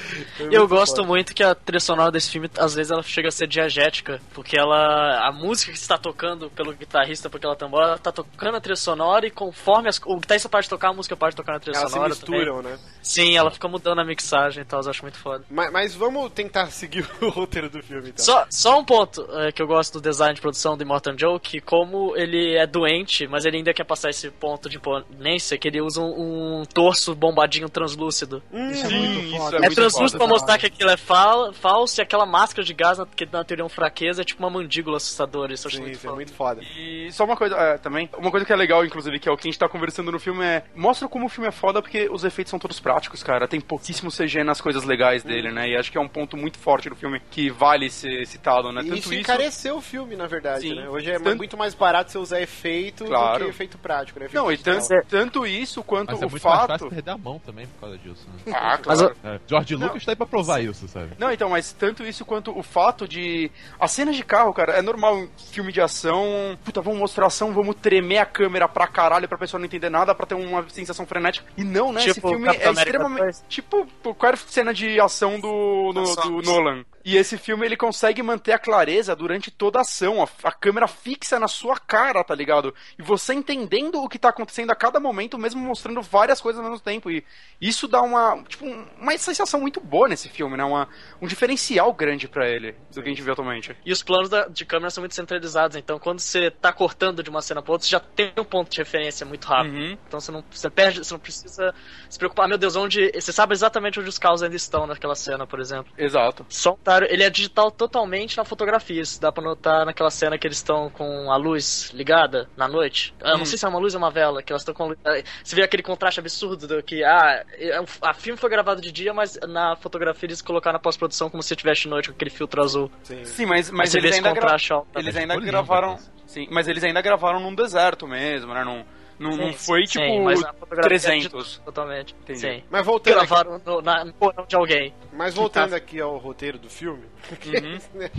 Eu 0.51 0.67
gosto 0.67 0.97
foda. 0.97 1.07
muito 1.07 1.33
que 1.33 1.43
a 1.43 1.55
trilha 1.55 1.79
sonora 1.79 2.11
desse 2.11 2.29
filme, 2.29 2.49
às 2.57 2.75
vezes, 2.75 2.91
ela 2.91 3.03
chega 3.03 3.29
a 3.29 3.31
ser 3.31 3.47
diegética, 3.47 4.19
porque 4.33 4.57
ela. 4.57 5.27
A 5.27 5.31
música 5.31 5.71
que 5.71 5.77
está 5.77 5.97
tocando 5.97 6.49
pelo 6.49 6.73
guitarrista, 6.73 7.29
por 7.29 7.37
aquela 7.37 7.55
tambora, 7.55 7.87
ela 7.87 7.97
tá 7.97 8.11
tocando 8.11 8.57
a 8.57 8.61
trilha 8.61 8.75
sonora 8.75 9.25
e 9.25 9.31
conforme 9.31 9.89
as, 9.89 10.01
o 10.05 10.17
guitarrista 10.17 10.32
pode 10.49 10.67
tocar, 10.69 10.89
a 10.89 10.93
música 10.93 11.15
pode 11.15 11.35
tocar 11.35 11.53
na 11.53 11.59
trilha 11.59 11.75
Elas 11.77 11.89
se 11.89 11.93
sonora 11.93 12.09
misturam, 12.09 12.57
também. 12.57 12.71
né? 12.73 12.79
Sim, 13.01 13.37
ela 13.37 13.51
fica 13.51 13.67
mudando 13.67 13.99
a 13.99 14.05
mixagem 14.05 14.61
e 14.61 14.65
tal, 14.65 14.81
eu 14.81 14.89
acho 14.89 15.01
muito 15.03 15.17
foda. 15.17 15.43
Mas, 15.49 15.71
mas 15.71 15.95
vamos 15.95 16.31
tentar 16.31 16.67
seguir 16.67 17.07
o 17.21 17.29
roteiro 17.29 17.69
do 17.69 17.81
filme, 17.83 18.09
então. 18.09 18.23
Só, 18.23 18.45
só 18.49 18.79
um 18.79 18.83
ponto 18.85 19.25
é, 19.39 19.51
que 19.51 19.61
eu 19.61 19.67
gosto 19.67 19.93
do 19.99 20.01
design 20.01 20.33
de 20.33 20.41
produção 20.41 20.75
do 20.77 20.83
Immortan 20.83 21.15
Joe, 21.17 21.39
que 21.39 21.59
como 21.61 22.15
ele 22.17 22.55
é 22.55 22.65
doente, 22.65 23.27
mas 23.27 23.45
ele 23.45 23.57
ainda 23.57 23.73
quer 23.73 23.83
passar 23.83 24.09
esse 24.09 24.29
ponto 24.31 24.69
de 24.69 24.77
imponência, 24.77 25.57
que 25.57 25.67
ele 25.67 25.81
usa 25.81 26.01
um, 26.01 26.61
um 26.61 26.65
torso 26.65 27.13
bombadinho 27.15 27.69
translúcido. 27.69 28.41
Isso 28.51 28.85
é 28.85 28.89
Sim, 28.89 28.97
muito 28.99 29.19
isso 29.27 29.37
foda. 29.37 29.57
É, 29.57 29.59
muito 29.61 29.75
translúcido 29.75 30.11
foda, 30.11 30.17
pra 30.17 30.27
mostrar 30.27 30.57
que 30.57 30.65
aquilo 30.65 30.89
é 30.89 30.97
fal 30.97 31.53
falso 31.53 31.99
e 31.99 32.01
aquela 32.01 32.25
máscara 32.25 32.63
de 32.65 32.73
gás, 32.73 32.97
na- 32.97 33.05
que 33.05 33.25
na 33.31 33.43
teoria 33.43 33.61
é 33.61 33.65
uma 33.65 33.69
fraqueza, 33.69 34.21
é 34.21 34.25
tipo 34.25 34.41
uma 34.41 34.49
mandíbula 34.49 34.97
assustadora. 34.97 35.53
Isso 35.53 35.69
Sim, 35.69 35.81
muito 35.81 35.91
isso 35.93 35.99
é 35.99 36.03
foda. 36.09 36.15
muito 36.15 36.33
foda. 36.33 36.61
E 36.77 37.11
só 37.11 37.25
uma 37.25 37.35
coisa, 37.35 37.55
é, 37.55 37.77
também, 37.77 38.09
uma 38.17 38.31
coisa 38.31 38.45
que 38.45 38.53
é 38.53 38.55
legal, 38.55 38.85
inclusive, 38.85 39.19
que 39.19 39.27
é 39.27 39.31
o 39.31 39.37
que 39.37 39.47
a 39.47 39.51
gente 39.51 39.59
tá 39.59 39.67
conversando 39.67 40.11
no 40.11 40.19
filme 40.23 40.43
é. 40.43 40.63
Mostra 40.75 41.07
como 41.07 41.25
o 41.25 41.29
filme 41.29 41.47
é 41.47 41.51
foda 41.51 41.81
porque 41.81 42.09
os 42.11 42.23
efeitos 42.23 42.49
são 42.49 42.59
todos 42.59 42.79
práticos, 42.79 43.21
cara. 43.23 43.47
Tem 43.47 43.59
pouquíssimo 43.61 44.09
CG 44.11 44.43
nas 44.43 44.61
coisas 44.61 44.83
legais 44.83 45.23
dele, 45.23 45.51
né? 45.51 45.69
E 45.69 45.77
acho 45.77 45.91
que 45.91 45.97
é 45.97 46.01
um 46.01 46.07
ponto 46.07 46.35
muito 46.37 46.57
forte 46.57 46.89
do 46.89 46.95
filme 46.95 47.21
que 47.31 47.49
vale 47.49 47.89
ser 47.89 48.25
citado, 48.25 48.71
né? 48.71 48.81
E 48.81 48.85
Tanto 48.85 48.99
isso 48.99 49.13
isso. 49.13 49.21
encareceu 49.21 49.77
o 49.77 49.81
filme, 49.81 50.15
na 50.15 50.27
verdade, 50.27 50.67
Sim. 50.69 50.75
né? 50.75 50.89
Hoje 50.89 51.11
é 51.11 51.19
Tanto- 51.19 51.37
muito 51.37 51.57
mais 51.57 51.73
barato 51.73 52.11
você 52.11 52.17
usar 52.17 52.41
efeito 52.41 53.03
do 53.03 53.09
Claro. 53.09 53.43
que 53.45 53.49
efeito 53.49 53.77
prático, 53.77 54.19
né? 54.19 54.27
Não, 54.33 54.49
e 54.49 54.53
Efeito 54.55 54.71
digital. 54.77 54.97
tanto, 55.01 55.07
tanto 55.09 55.45
isso 55.47 55.83
quanto 55.83 56.11
Mas 56.11 56.21
é 56.21 56.25
o 56.25 56.29
muito 56.29 56.43
mais 56.43 56.57
fato. 56.57 56.69
fácil 56.69 56.89
perder 56.89 57.11
a 57.11 57.17
mão 57.17 57.39
também 57.39 57.67
por 57.67 57.81
causa 57.81 57.97
disso, 57.97 58.27
né? 58.45 58.53
Ah, 58.55 58.79
Mas 58.85 58.99
claro. 59.01 59.15
É, 59.23 59.39
George 59.47 59.75
Não. 59.77 59.87
Lucas 59.87 60.05
tá 60.05 60.11
aí 60.11 60.15
pra 60.15 60.25
provar 60.25 60.61
isso, 60.63 60.87
sabe? 60.87 61.11
Não, 61.19 61.31
então, 61.31 61.49
mas 61.49 61.73
tanto 61.73 62.03
isso 62.03 62.23
quanto 62.25 62.57
o 62.57 62.63
fato 62.63 63.07
de. 63.07 63.51
As 63.79 63.91
cenas 63.91 64.15
de 64.15 64.23
carro, 64.23 64.53
cara, 64.53 64.73
é 64.73 64.81
normal 64.81 65.27
filme 65.51 65.71
de 65.71 65.81
ação. 65.81 66.57
Puta, 66.63 66.81
vamos 66.81 66.99
mostrar 66.99 67.27
ação, 67.27 67.51
vamos 67.53 67.75
tremer 67.75 68.19
a 68.19 68.25
câmera 68.25 68.67
pra 68.67 68.87
caralho 68.87 69.27
pra 69.27 69.37
pessoa 69.37 69.59
não 69.59 69.65
entender 69.65 69.89
nada, 69.89 70.12
pra 70.15 70.25
ter 70.25 70.35
uma 70.35 70.67
sensação 70.69 71.05
frenética. 71.05 71.45
E 71.57 71.63
não, 71.63 71.91
né? 71.91 72.01
Esse 72.03 72.15
Tipo 72.15 72.29
filme 72.29 72.45
Capitão 72.45 72.65
é 72.67 72.69
América 72.71 72.97
extremamente. 72.97 73.23
2. 73.23 73.43
Tipo, 73.49 73.87
qualquer 74.01 74.37
cena 74.37 74.73
de 74.73 74.99
ação 74.99 75.39
do, 75.39 75.91
no- 75.93 76.15
do 76.15 76.41
Nolan. 76.41 76.85
E 77.05 77.17
esse 77.17 77.37
filme 77.37 77.65
ele 77.65 77.75
consegue 77.75 78.23
manter 78.23 78.53
a 78.53 78.59
clareza 78.59 79.15
durante 79.15 79.51
toda 79.51 79.79
a 79.79 79.81
ação. 79.81 80.23
A, 80.23 80.47
a 80.47 80.51
câmera 80.51 80.87
fixa 80.87 81.39
na 81.39 81.47
sua 81.47 81.77
cara, 81.77 82.23
tá 82.23 82.33
ligado? 82.33 82.73
E 82.97 83.01
você 83.01 83.33
entendendo 83.33 84.01
o 84.01 84.07
que 84.07 84.17
tá 84.19 84.29
acontecendo 84.29 84.71
a 84.71 84.75
cada 84.75 84.99
momento, 84.99 85.37
mesmo 85.37 85.61
mostrando 85.61 86.01
várias 86.01 86.39
coisas 86.39 86.63
ao 86.63 86.69
mesmo 86.69 86.83
tempo. 86.83 87.11
E 87.11 87.23
isso 87.59 87.87
dá 87.87 88.01
uma. 88.01 88.41
Tipo, 88.43 88.65
uma 88.99 89.17
sensação 89.17 89.59
muito 89.59 89.79
boa 89.81 90.07
nesse 90.07 90.29
filme, 90.29 90.55
né? 90.55 90.63
Uma, 90.63 90.87
um 91.21 91.27
diferencial 91.27 91.91
grande 91.93 92.27
pra 92.27 92.47
ele 92.49 92.73
do 92.93 93.01
que 93.01 93.07
a 93.09 93.11
gente 93.11 93.21
vê 93.21 93.31
atualmente. 93.31 93.75
E 93.85 93.91
os 93.91 94.01
planos 94.01 94.29
da- 94.29 94.47
de 94.47 94.65
câmera 94.65 94.89
são 94.89 95.01
muito 95.01 95.15
centralizados, 95.15 95.75
então 95.77 95.99
quando 95.99 96.19
você 96.19 96.49
tá 96.51 96.71
cortando 96.71 97.21
de 97.21 97.29
uma 97.29 97.41
cena 97.41 97.61
pra 97.61 97.73
outra, 97.73 97.85
você 97.85 97.91
já 97.91 97.99
tem 97.99 98.31
um 98.37 98.43
ponto 98.43 98.69
de 98.71 98.77
referência 98.77 99.25
muito 99.25 99.45
rápido. 99.47 99.75
Uhum. 99.75 99.97
Então 100.07 100.19
você 100.19 100.31
não, 100.31 100.43
você 100.49 100.69
perde, 100.69 100.99
você 101.03 101.13
não 101.13 101.19
precisa 101.19 101.73
se 102.09 102.17
preocupar, 102.17 102.47
meu 102.47 102.57
Deus, 102.57 102.75
onde. 102.75 103.11
Você 103.13 103.31
sabe 103.33 103.53
exatamente 103.53 103.99
onde 103.99 104.09
os 104.09 104.17
carros 104.17 104.41
ainda 104.41 104.55
estão 104.55 104.87
naquela 104.87 105.15
cena, 105.15 105.45
por 105.45 105.59
exemplo. 105.59 105.91
Exato. 105.97 106.45
Só 106.49 106.73
um 106.73 106.77
detalhe, 106.99 107.13
ele 107.13 107.23
é 107.23 107.29
digital 107.29 107.69
totalmente 107.71 108.37
na 108.37 108.45
fotografia. 108.45 109.01
Isso 109.01 109.19
dá 109.21 109.31
pra 109.31 109.43
notar 109.43 109.85
naquela 109.85 110.09
cena 110.09 110.37
que 110.37 110.47
eles 110.47 110.57
estão 110.57 110.89
com 110.89 111.31
a 111.31 111.35
luz 111.37 111.91
ligada 111.93 112.49
na 112.55 112.67
noite. 112.67 113.13
Eu 113.19 113.35
Hum. 113.35 113.37
não 113.39 113.45
sei 113.45 113.57
se 113.57 113.65
é 113.65 113.69
uma 113.69 113.79
luz 113.79 113.93
ou 113.93 113.99
uma 113.99 114.11
vela, 114.11 114.41
que 114.41 114.51
elas 114.51 114.61
estão 114.61 114.73
com. 114.73 114.83
a 114.83 114.87
luz- 114.87 114.99
eh, 115.05 115.23
Você 115.43 115.55
vê 115.55 115.63
aquele 115.63 115.83
contraste 115.83 116.19
absurdo 116.19 116.67
do 116.67 116.81
que. 116.83 117.03
Ah, 117.03 117.43
é 117.57 117.79
um- 117.81 117.85
a 118.01 118.13
filme 118.13 118.37
foi 118.39 118.49
gravado 118.49 118.81
de 118.81 118.91
dia, 118.91 119.13
mas 119.13 119.37
na 119.47 119.75
fotografia 119.75 120.27
eles 120.27 120.41
colocaram 120.41 120.73
na 120.73 120.79
pós-produção 120.79 121.29
como 121.29 121.41
se 121.43 121.55
tivesse 121.55 121.81
de 121.81 121.89
noite 121.89 122.09
com 122.09 122.15
aquele 122.15 122.29
filtro 122.31 122.61
azul. 122.61 122.91
Sim. 123.03 123.23
Sim, 123.25 123.45
mas, 123.45 123.69
Mas 123.69 123.77
mas 123.93 123.95
eles 123.95 124.15
ainda, 124.15 124.31
gra- 124.33 124.55
eles 124.95 125.15
ainda 125.15 125.35
gravaram. 125.39 125.97
Sim, 126.25 126.47
mas 126.49 126.67
eles 126.67 126.83
ainda 126.83 127.01
gravaram 127.01 127.39
num 127.39 127.53
deserto 127.53 128.07
mesmo, 128.07 128.53
né? 128.53 128.63
Num, 128.63 128.83
não 129.19 129.31
Sim, 129.33 129.53
foi 129.53 129.85
sim, 129.87 129.99
tipo 129.99 130.23
mas 130.23 130.41
na 130.41 130.53
fotografia 130.53 130.85
é 130.85 130.89
300. 130.89 131.21
digital 131.43 131.65
Totalmente. 131.65 132.15
Entendi. 132.21 132.39
Sim. 132.39 132.63
Mas 132.69 132.85
voltando, 132.85 133.17
aqui, 133.19 133.27
Gravaram 133.27 133.61
no, 133.65 133.81
na, 133.81 134.05
no 134.05 134.13
porão 134.13 134.45
de 134.47 134.55
alguém. 134.55 134.93
mas 135.11 135.33
voltando 135.33 135.73
aqui 135.73 135.99
ao 136.01 136.17
roteiro 136.17 136.57
do 136.57 136.69
filme, 136.69 137.03
Uhum. 137.45 138.09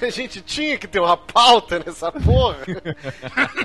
a 0.00 0.10
gente 0.10 0.40
tinha 0.40 0.78
que 0.78 0.86
ter 0.86 1.00
uma 1.00 1.16
pauta 1.16 1.78
nessa 1.84 2.10
porra. 2.12 2.58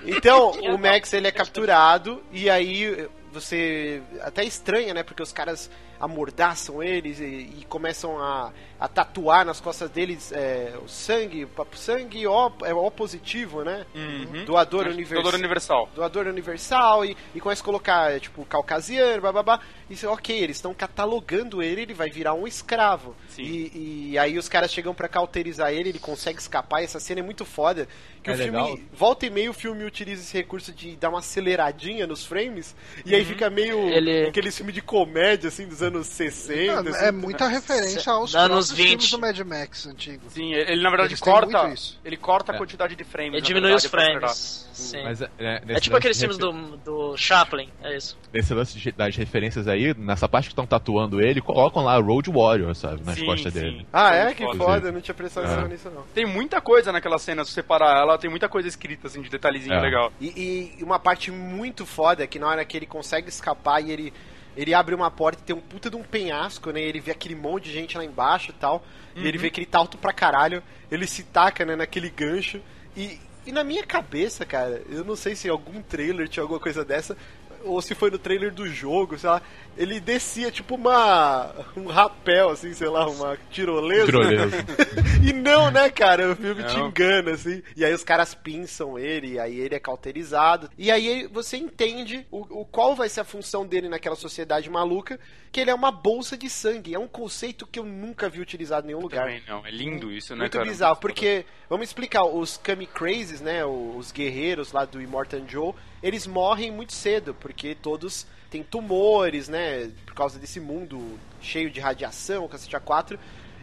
então, 0.05 0.51
o 0.51 0.77
Max 0.77 1.13
ele 1.13 1.27
é 1.27 1.31
capturado 1.31 2.21
e 2.31 2.49
aí 2.49 3.07
você 3.31 4.01
até 4.21 4.43
estranha, 4.43 4.93
né? 4.93 5.03
Porque 5.03 5.23
os 5.23 5.31
caras 5.31 5.69
amordaçam 6.01 6.81
eles 6.83 7.19
e, 7.19 7.23
e 7.25 7.65
começam 7.69 8.19
a, 8.19 8.51
a 8.79 8.87
tatuar 8.87 9.45
nas 9.45 9.59
costas 9.61 9.89
deles 9.89 10.31
é, 10.31 10.73
o 10.83 10.87
sangue, 10.87 11.45
pa- 11.45 11.65
sangue 11.75 12.25
O, 12.27 12.51
é 12.63 12.73
O 12.73 12.89
positivo, 12.91 13.63
né? 13.63 13.85
Uhum. 13.95 14.45
Doador 14.45 14.87
universal. 14.87 15.21
Doador 15.23 15.39
universal. 15.39 15.89
doador 15.95 16.27
universal 16.27 17.05
e, 17.05 17.15
e 17.35 17.39
começa 17.39 17.61
a 17.61 17.65
colocar, 17.65 18.11
é, 18.11 18.19
tipo, 18.19 18.43
caucasiano, 18.45 19.21
bababá. 19.21 19.59
E 19.89 19.93
isso, 19.93 20.07
ok, 20.09 20.37
eles 20.37 20.57
estão 20.57 20.73
catalogando 20.73 21.61
ele, 21.61 21.81
ele 21.81 21.93
vai 21.93 22.09
virar 22.09 22.33
um 22.33 22.47
escravo. 22.47 23.15
Sim. 23.29 23.43
E, 23.43 24.11
e 24.11 24.17
aí 24.17 24.37
os 24.37 24.47
caras 24.49 24.71
chegam 24.71 24.93
pra 24.93 25.07
cauterizar 25.07 25.71
ele, 25.71 25.89
ele 25.89 25.99
consegue 25.99 26.39
escapar. 26.39 26.81
E 26.81 26.85
essa 26.85 26.99
cena 26.99 27.19
é 27.19 27.23
muito 27.23 27.45
foda. 27.45 27.87
Que 28.23 28.29
É 28.29 28.33
o 28.33 28.37
filme, 28.37 28.51
legal. 28.51 28.79
volta 28.93 29.25
e 29.25 29.29
meio, 29.31 29.49
o 29.51 29.53
filme 29.53 29.83
utiliza 29.83 30.21
esse 30.21 30.37
recurso 30.37 30.71
de 30.71 30.95
dar 30.95 31.09
uma 31.09 31.19
aceleradinha 31.19 32.05
nos 32.05 32.23
frames. 32.25 32.75
E 33.05 33.15
aí 33.15 33.25
fica 33.25 33.49
meio 33.49 33.79
Ele- 33.89 34.27
aquele 34.27 34.51
filme 34.51 34.71
de 34.71 34.81
comédia, 34.81 35.47
assim, 35.47 35.67
dos 35.67 35.81
anos 35.81 35.90
anos 35.95 36.07
60. 36.07 36.71
É, 36.71 36.91
assim. 36.91 37.05
é 37.05 37.11
muita 37.11 37.47
referência 37.47 38.11
aos 38.11 38.33
Anos 38.35 38.47
próprios 38.69 38.71
filmes 38.71 39.03
20. 39.05 39.11
do 39.11 39.19
Mad 39.19 39.39
Max 39.39 39.85
antigo. 39.87 40.23
Sim, 40.29 40.53
ele 40.53 40.81
na 40.81 40.89
verdade 40.89 41.09
Eles 41.13 41.19
corta. 41.19 41.73
Ele 42.03 42.17
corta 42.17 42.51
a 42.51 42.55
É. 42.55 42.57
quantidade 42.57 42.95
de 42.95 43.03
frames. 43.03 43.33
Ele 43.33 43.41
diminui 43.41 43.73
os 43.73 43.83
verdade, 43.83 44.11
pra 44.19 44.19
frames. 44.29 44.69
Sim. 44.73 45.03
Mas 45.03 45.21
é, 45.21 45.29
é, 45.37 45.61
É 45.69 45.79
tipo 45.79 45.95
aqueles 45.95 46.17
filmes 46.19 46.37
do, 46.37 46.51
do 46.77 47.15
Chaplin, 47.17 47.69
é 47.83 47.95
isso. 47.95 48.17
Nesse 48.33 48.53
lance 48.53 48.77
de- 48.79 48.91
das 48.91 49.15
referências 49.15 49.67
aí, 49.67 49.93
nessa 49.95 50.27
parte 50.27 50.45
que 50.45 50.53
estão 50.53 50.65
tatuando 50.65 51.21
ele, 51.21 51.41
colocam 51.41 51.83
lá 51.83 51.97
Road 51.99 52.29
Warrior, 52.31 52.73
sabe? 52.73 53.01
Nas 53.05 53.15
Sim, 53.15 53.25
costas 53.25 53.53
sim. 53.53 53.59
dele. 53.59 53.87
Ah, 53.93 54.13
é? 54.15 54.33
Que 54.33 54.43
foda. 54.43 54.57
foda, 54.57 54.87
eu 54.87 54.93
não 54.93 55.01
tinha 55.01 55.13
prestado 55.13 55.45
atenção 55.45 55.65
É. 55.65 55.67
nisso 55.67 55.89
não. 55.91 56.03
Tem 56.13 56.25
muita 56.25 56.59
coisa 56.61 56.91
naquela 56.91 57.19
cena, 57.19 57.43
se 57.45 57.51
você 57.51 57.61
parar 57.61 57.99
ela, 57.99 58.17
tem 58.17 58.29
muita 58.29 58.49
coisa 58.49 58.67
escrita, 58.67 59.07
assim, 59.07 59.21
de 59.21 59.29
detalhezinho 59.29 59.75
É. 59.75 59.81
legal. 59.81 60.11
E, 60.19 60.73
e 60.79 60.83
uma 60.83 60.97
parte 60.97 61.29
muito 61.31 61.85
foda 61.85 62.23
é 62.23 62.27
que 62.27 62.39
na 62.39 62.47
hora 62.47 62.65
que 62.65 62.75
ele 62.77 62.85
consegue 62.85 63.29
escapar 63.29 63.83
e 63.83 63.91
ele, 63.91 64.13
ele 64.55 64.73
abre 64.73 64.93
uma 64.93 65.09
porta 65.09 65.41
e 65.41 65.45
tem 65.45 65.55
um 65.55 65.61
puta 65.61 65.89
de 65.89 65.95
um 65.95 66.03
penhasco, 66.03 66.71
né? 66.71 66.81
Ele 66.81 66.99
vê 66.99 67.11
aquele 67.11 67.35
monte 67.35 67.65
de 67.65 67.73
gente 67.73 67.97
lá 67.97 68.03
embaixo 68.03 68.51
e 68.51 68.53
tal. 68.53 68.83
E 69.15 69.27
ele 69.27 69.37
vê 69.37 69.49
que 69.49 69.59
ele 69.59 69.65
tá 69.65 69.79
alto 69.79 69.97
pra 69.97 70.13
caralho. 70.13 70.61
Ele 70.89 71.07
se 71.07 71.23
taca, 71.23 71.65
né, 71.65 71.75
naquele 71.75 72.09
gancho. 72.09 72.61
E, 72.95 73.19
e 73.45 73.51
na 73.51 73.63
minha 73.63 73.83
cabeça, 73.83 74.45
cara, 74.45 74.81
eu 74.89 75.03
não 75.03 75.15
sei 75.15 75.35
se 75.35 75.49
algum 75.49 75.81
trailer 75.81 76.27
tinha 76.27 76.43
alguma 76.43 76.59
coisa 76.59 76.83
dessa. 76.83 77.17
Ou 77.63 77.81
se 77.81 77.95
foi 77.95 78.09
no 78.11 78.17
trailer 78.19 78.53
do 78.53 78.67
jogo, 78.67 79.17
sei 79.17 79.29
lá. 79.29 79.41
Ele 79.77 79.99
descia 79.99 80.51
tipo 80.51 80.75
uma. 80.75 81.53
um 81.77 81.85
rapel, 81.87 82.49
assim, 82.49 82.73
sei 82.73 82.89
lá, 82.89 83.07
uma 83.07 83.37
tirolesa. 83.49 84.05
Tirolesa. 84.05 84.57
e 85.23 85.31
não, 85.31 85.71
né, 85.71 85.89
cara? 85.89 86.31
O 86.31 86.35
filme 86.35 86.63
te 86.63 86.77
Não. 86.77 86.87
engana, 86.87 87.31
assim. 87.31 87.63
E 87.75 87.85
aí 87.85 87.93
os 87.93 88.03
caras 88.03 88.35
pinçam 88.35 88.99
ele, 88.99 89.33
e 89.33 89.39
aí 89.39 89.59
ele 89.59 89.75
é 89.75 89.79
cauterizado. 89.79 90.69
E 90.77 90.91
aí 90.91 91.27
você 91.31 91.57
entende 91.57 92.25
o, 92.29 92.61
o 92.61 92.65
qual 92.65 92.95
vai 92.95 93.07
ser 93.07 93.21
a 93.21 93.25
função 93.25 93.65
dele 93.65 93.87
naquela 93.87 94.15
sociedade 94.15 94.69
maluca, 94.69 95.19
que 95.51 95.59
ele 95.59 95.71
é 95.71 95.73
uma 95.73 95.91
bolsa 95.91 96.37
de 96.37 96.49
sangue. 96.49 96.93
É 96.93 96.99
um 96.99 97.07
conceito 97.07 97.65
que 97.65 97.79
eu 97.79 97.85
nunca 97.85 98.29
vi 98.29 98.41
utilizado 98.41 98.85
em 98.85 98.87
nenhum 98.87 99.01
lugar. 99.01 99.25
Também 99.25 99.41
não, 99.47 99.65
é 99.65 99.71
lindo 99.71 100.11
isso, 100.11 100.33
né, 100.33 100.41
Muito 100.41 100.53
cara? 100.57 100.65
bizarro, 100.65 100.97
porque, 100.97 101.45
vamos 101.69 101.87
explicar, 101.87 102.23
os 102.25 102.57
Kami 102.57 102.85
Crazes, 102.87 103.41
né, 103.41 103.65
os 103.65 104.11
guerreiros 104.11 104.71
lá 104.71 104.85
do 104.85 105.01
Immortan 105.01 105.47
Joe, 105.47 105.73
eles 106.01 106.25
morrem 106.25 106.71
muito 106.71 106.93
cedo, 106.93 107.33
porque 107.33 107.75
todos 107.75 108.25
têm 108.49 108.63
tumores, 108.63 109.47
né, 109.47 109.91
por 110.05 110.13
causa 110.13 110.39
desse 110.39 110.59
mundo 110.59 111.19
cheio 111.41 111.69
de 111.69 111.79
radiação, 111.79 112.47
cacete 112.47 112.75
A4, 112.75 113.17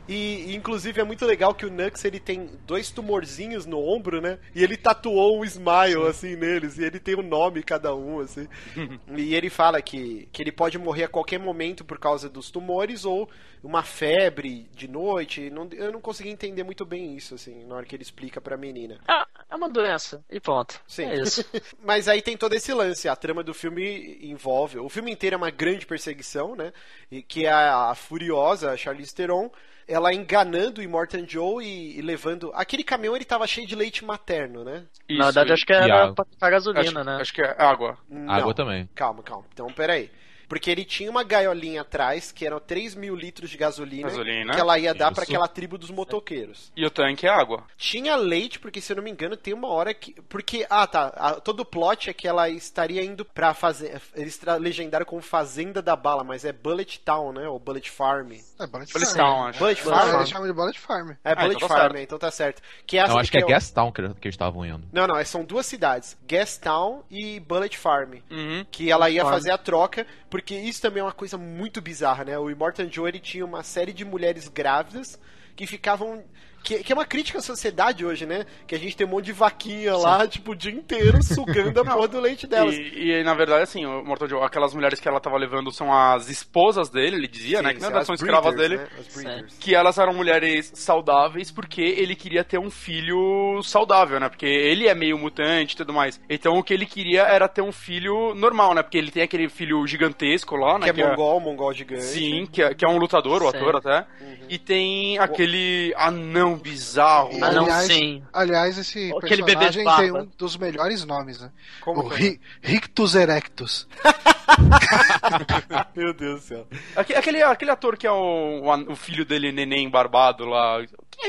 e, 0.08 0.54
inclusive 0.54 1.00
é 1.00 1.04
muito 1.04 1.26
legal 1.26 1.54
que 1.54 1.66
o 1.66 1.70
Nux 1.70 2.02
ele 2.04 2.18
tem 2.18 2.50
dois 2.66 2.90
tumorzinhos 2.90 3.66
no 3.66 3.78
ombro, 3.78 4.22
né? 4.22 4.38
E 4.54 4.64
ele 4.64 4.76
tatuou 4.76 5.38
um 5.38 5.44
smile 5.44 6.06
assim 6.08 6.34
neles, 6.34 6.78
e 6.78 6.84
ele 6.84 6.98
tem 6.98 7.14
um 7.14 7.22
nome 7.22 7.62
cada 7.62 7.94
um, 7.94 8.20
assim. 8.20 8.48
e 9.14 9.34
ele 9.34 9.50
fala 9.50 9.82
que, 9.82 10.26
que 10.32 10.42
ele 10.42 10.50
pode 10.50 10.78
morrer 10.78 11.04
a 11.04 11.08
qualquer 11.08 11.38
momento 11.38 11.84
por 11.84 11.98
causa 11.98 12.28
dos 12.28 12.50
tumores 12.50 13.04
ou 13.04 13.28
uma 13.62 13.82
febre 13.82 14.68
de 14.74 14.88
noite. 14.88 15.50
Não, 15.50 15.68
eu 15.72 15.92
não 15.92 16.00
consegui 16.00 16.30
entender 16.30 16.62
muito 16.62 16.86
bem 16.86 17.14
isso, 17.14 17.34
assim, 17.34 17.64
na 17.64 17.74
hora 17.74 17.84
que 17.84 17.94
ele 17.94 18.02
explica 18.02 18.40
pra 18.40 18.56
menina. 18.56 18.98
Ah, 19.06 19.26
é 19.50 19.56
uma 19.56 19.68
doença. 19.68 20.24
E 20.30 20.40
pronto. 20.40 20.80
Sim. 20.86 21.04
É 21.04 21.20
isso. 21.20 21.44
Mas 21.84 22.08
aí 22.08 22.22
tem 22.22 22.36
todo 22.36 22.54
esse 22.54 22.72
lance, 22.72 23.08
a 23.08 23.16
trama 23.16 23.42
do 23.42 23.52
filme 23.52 24.18
envolve. 24.22 24.78
O 24.78 24.88
filme 24.88 25.12
inteiro 25.12 25.34
é 25.34 25.36
uma 25.36 25.50
grande 25.50 25.84
perseguição, 25.84 26.56
né? 26.56 26.72
E 27.10 27.22
que 27.22 27.44
é 27.44 27.50
a, 27.50 27.90
a 27.90 27.94
Furiosa, 27.94 28.70
a 28.70 28.76
Charlize 28.76 29.14
Theron, 29.14 29.50
ela 29.88 30.12
enganando 30.12 30.80
o 30.80 30.84
Immortan 30.84 31.26
Joe 31.26 31.64
e, 31.64 31.98
e 31.98 32.02
levando. 32.02 32.52
Aquele 32.54 32.84
caminhão 32.84 33.16
ele 33.16 33.24
tava 33.24 33.46
cheio 33.46 33.66
de 33.66 33.74
leite 33.74 34.04
materno, 34.04 34.62
né? 34.62 34.84
Isso, 35.08 35.18
Na 35.18 35.24
verdade, 35.26 35.52
acho 35.52 35.64
que 35.64 35.72
era 35.72 36.12
pra 36.12 36.26
pagar 36.38 36.58
acho, 36.58 36.72
gasolina, 36.72 37.02
né? 37.02 37.16
acho 37.20 37.32
que 37.32 37.40
é 37.40 37.56
água. 37.58 37.96
Não. 38.08 38.30
Água 38.32 38.52
também. 38.52 38.88
Calma, 38.94 39.22
calma. 39.22 39.46
Então, 39.52 39.66
peraí. 39.68 40.10
Porque 40.48 40.70
ele 40.70 40.84
tinha 40.84 41.10
uma 41.10 41.22
gaiolinha 41.22 41.82
atrás, 41.82 42.32
que 42.32 42.46
eram 42.46 42.58
3 42.58 42.94
mil 42.94 43.14
litros 43.14 43.50
de 43.50 43.56
gasolina, 43.58 44.08
Gasolina. 44.08 44.54
que 44.54 44.60
ela 44.60 44.78
ia 44.78 44.94
dar 44.94 45.12
pra 45.12 45.22
Isso. 45.24 45.32
aquela 45.32 45.46
tribo 45.46 45.76
dos 45.76 45.90
motoqueiros. 45.90 46.72
E 46.76 46.84
o 46.86 46.90
tanque 46.90 47.26
é 47.26 47.30
água. 47.30 47.64
Tinha 47.76 48.16
leite, 48.16 48.58
porque 48.58 48.80
se 48.80 48.92
eu 48.92 48.96
não 48.96 49.02
me 49.02 49.10
engano, 49.10 49.36
tem 49.36 49.52
uma 49.52 49.68
hora 49.68 49.92
que. 49.92 50.14
Porque, 50.22 50.66
ah 50.70 50.86
tá. 50.86 51.08
a- 51.16 51.34
todo 51.40 51.60
o 51.60 51.64
plot 51.64 52.08
é 52.10 52.12
que 52.14 52.26
ela 52.26 52.48
estaria 52.48 53.04
indo 53.04 53.24
pra 53.24 53.52
fazer. 53.54 54.00
Eles 54.14 54.40
legendaram 54.58 55.04
como 55.04 55.20
Fazenda 55.20 55.82
da 55.82 55.94
Bala, 55.94 56.24
mas 56.24 56.44
é 56.44 56.52
Bullet 56.52 56.98
Town, 57.00 57.32
né? 57.32 57.46
Ou 57.48 57.58
Bullet 57.58 57.90
Farm. 57.90 58.32
É 58.58 58.66
Bullet 58.66 58.92
Bullet 58.92 59.06
Farm. 59.14 59.16
Town, 59.16 59.44
acho. 59.48 59.58
Bullet 59.58 59.80
Ah, 59.80 59.84
Farm? 59.84 60.16
eles 60.16 60.28
chamam 60.30 60.46
de 60.46 60.52
Bullet 60.54 60.78
Farm. 60.78 61.10
É 61.22 61.34
Bullet 61.34 61.56
então 61.56 61.68
tá 61.68 61.74
Farm, 61.76 61.96
é, 61.96 62.02
então 62.02 62.18
tá 62.18 62.30
certo. 62.30 62.62
Que 62.86 62.98
é 62.98 63.06
Não, 63.06 63.18
acho 63.18 63.30
que 63.30 63.38
é 63.38 63.44
o- 63.44 63.46
Gas 63.48 63.70
Town 63.70 63.92
que, 63.92 64.02
que 64.14 64.28
eles 64.28 64.34
estavam 64.34 64.64
indo. 64.64 64.86
Não, 64.92 65.06
não, 65.06 65.16
é- 65.18 65.24
são 65.24 65.44
duas 65.44 65.66
cidades. 65.66 66.16
Gas 66.26 66.56
Town 66.56 67.02
e 67.10 67.38
Bullet 67.40 67.76
Farm. 67.76 68.14
Uhum. 68.30 68.64
Que 68.70 68.90
ela 68.90 69.10
ia 69.10 69.22
Farm. 69.22 69.34
fazer 69.34 69.50
a 69.50 69.58
troca, 69.58 70.06
porque 70.30 70.54
isso 70.54 70.82
também 70.82 71.00
é 71.00 71.04
uma 71.04 71.12
coisa 71.12 71.38
muito 71.38 71.80
bizarra, 71.80 72.24
né? 72.24 72.38
O 72.38 72.50
Immortan 72.50 72.90
Joe 72.90 73.08
ele 73.08 73.20
tinha 73.20 73.44
uma 73.44 73.62
série 73.62 73.92
de 73.92 74.04
mulheres 74.04 74.48
grávidas 74.48 75.18
que 75.56 75.66
ficavam. 75.66 76.24
Que, 76.62 76.82
que 76.82 76.92
é 76.92 76.94
uma 76.94 77.04
crítica 77.06 77.38
à 77.38 77.42
sociedade 77.42 78.04
hoje, 78.04 78.26
né? 78.26 78.44
Que 78.66 78.74
a 78.74 78.78
gente 78.78 78.96
tem 78.96 79.06
um 79.06 79.10
monte 79.10 79.26
de 79.26 79.32
vaquinha 79.32 79.96
lá, 79.96 80.26
tipo, 80.28 80.52
o 80.52 80.56
dia 80.56 80.72
inteiro 80.72 81.22
sugando 81.22 81.80
a 81.80 81.84
porra 81.84 82.08
do 82.08 82.20
leite 82.20 82.46
delas. 82.46 82.74
E, 82.76 83.10
e, 83.10 83.22
na 83.22 83.34
verdade, 83.34 83.62
assim, 83.62 83.86
o 83.86 84.04
Mortal 84.04 84.28
Joe, 84.28 84.42
aquelas 84.42 84.74
mulheres 84.74 85.00
que 85.00 85.08
ela 85.08 85.20
tava 85.20 85.36
levando 85.36 85.72
são 85.72 85.92
as 85.92 86.28
esposas 86.28 86.90
dele, 86.90 87.16
ele 87.16 87.28
dizia, 87.28 87.62
né? 87.62 87.74
Que 87.74 87.80
Sim, 87.80 87.92
as 87.92 88.06
são 88.06 88.14
escravas 88.14 88.54
dele. 88.54 88.76
né? 88.76 89.46
Que 89.60 89.74
elas 89.74 89.98
eram 89.98 90.14
mulheres 90.14 90.70
saudáveis 90.74 91.50
porque 91.50 91.82
ele 91.82 92.14
queria 92.14 92.44
ter 92.44 92.58
um 92.58 92.70
filho 92.70 93.62
saudável, 93.62 94.20
né? 94.20 94.28
Porque 94.28 94.46
ele 94.46 94.88
é 94.88 94.94
meio 94.94 95.18
mutante 95.18 95.74
e 95.74 95.76
tudo 95.76 95.92
mais. 95.92 96.20
Então 96.28 96.58
o 96.58 96.62
que 96.62 96.74
ele 96.74 96.86
queria 96.86 97.22
era 97.22 97.48
ter 97.48 97.62
um 97.62 97.72
filho 97.72 98.34
normal, 98.34 98.74
né? 98.74 98.82
Porque 98.82 98.98
ele 98.98 99.10
tem 99.10 99.22
aquele 99.22 99.48
filho 99.48 99.86
gigantesco 99.86 100.56
lá, 100.56 100.78
né? 100.78 100.92
Que 100.92 101.00
é 101.00 101.08
mongol, 101.08 101.40
mongol 101.40 101.72
gigante. 101.72 102.04
Sim, 102.04 102.46
que 102.46 102.62
é, 102.62 102.74
que 102.74 102.84
é 102.84 102.88
um 102.88 102.98
lutador, 102.98 103.42
o 103.42 103.50
Sim. 103.50 103.56
ator 103.56 103.76
até. 103.76 104.06
Uhum. 104.20 104.36
E 104.48 104.58
tem 104.58 105.18
aquele 105.18 105.92
anão 105.96 106.47
bizarro. 106.56 107.30
E, 107.32 107.42
Ah, 107.42 107.52
não, 107.52 107.64
aliás, 107.64 107.86
sim. 107.86 108.22
aliás, 108.32 108.78
esse 108.78 109.12
Aquele 109.16 109.44
personagem 109.44 109.84
tem 109.96 110.12
um 110.12 110.26
dos 110.36 110.56
melhores 110.56 111.04
nomes, 111.04 111.40
né? 111.40 111.50
Como 111.80 112.02
o 112.08 112.12
é? 112.12 112.16
Ri- 112.16 112.40
Rictus 112.62 113.14
Erectus. 113.14 113.86
Meu 115.94 116.12
Deus 116.14 116.40
do 116.40 116.46
céu. 116.46 116.66
Aque- 116.96 117.14
Aquele, 117.14 117.42
aquele 117.42 117.70
ator 117.70 117.96
que 117.96 118.06
é 118.06 118.10
o, 118.12 118.62
o 118.88 118.96
filho 118.96 119.24
dele, 119.24 119.52
neném 119.52 119.88
barbado 119.88 120.44
lá. 120.44 120.80
É? 120.82 120.86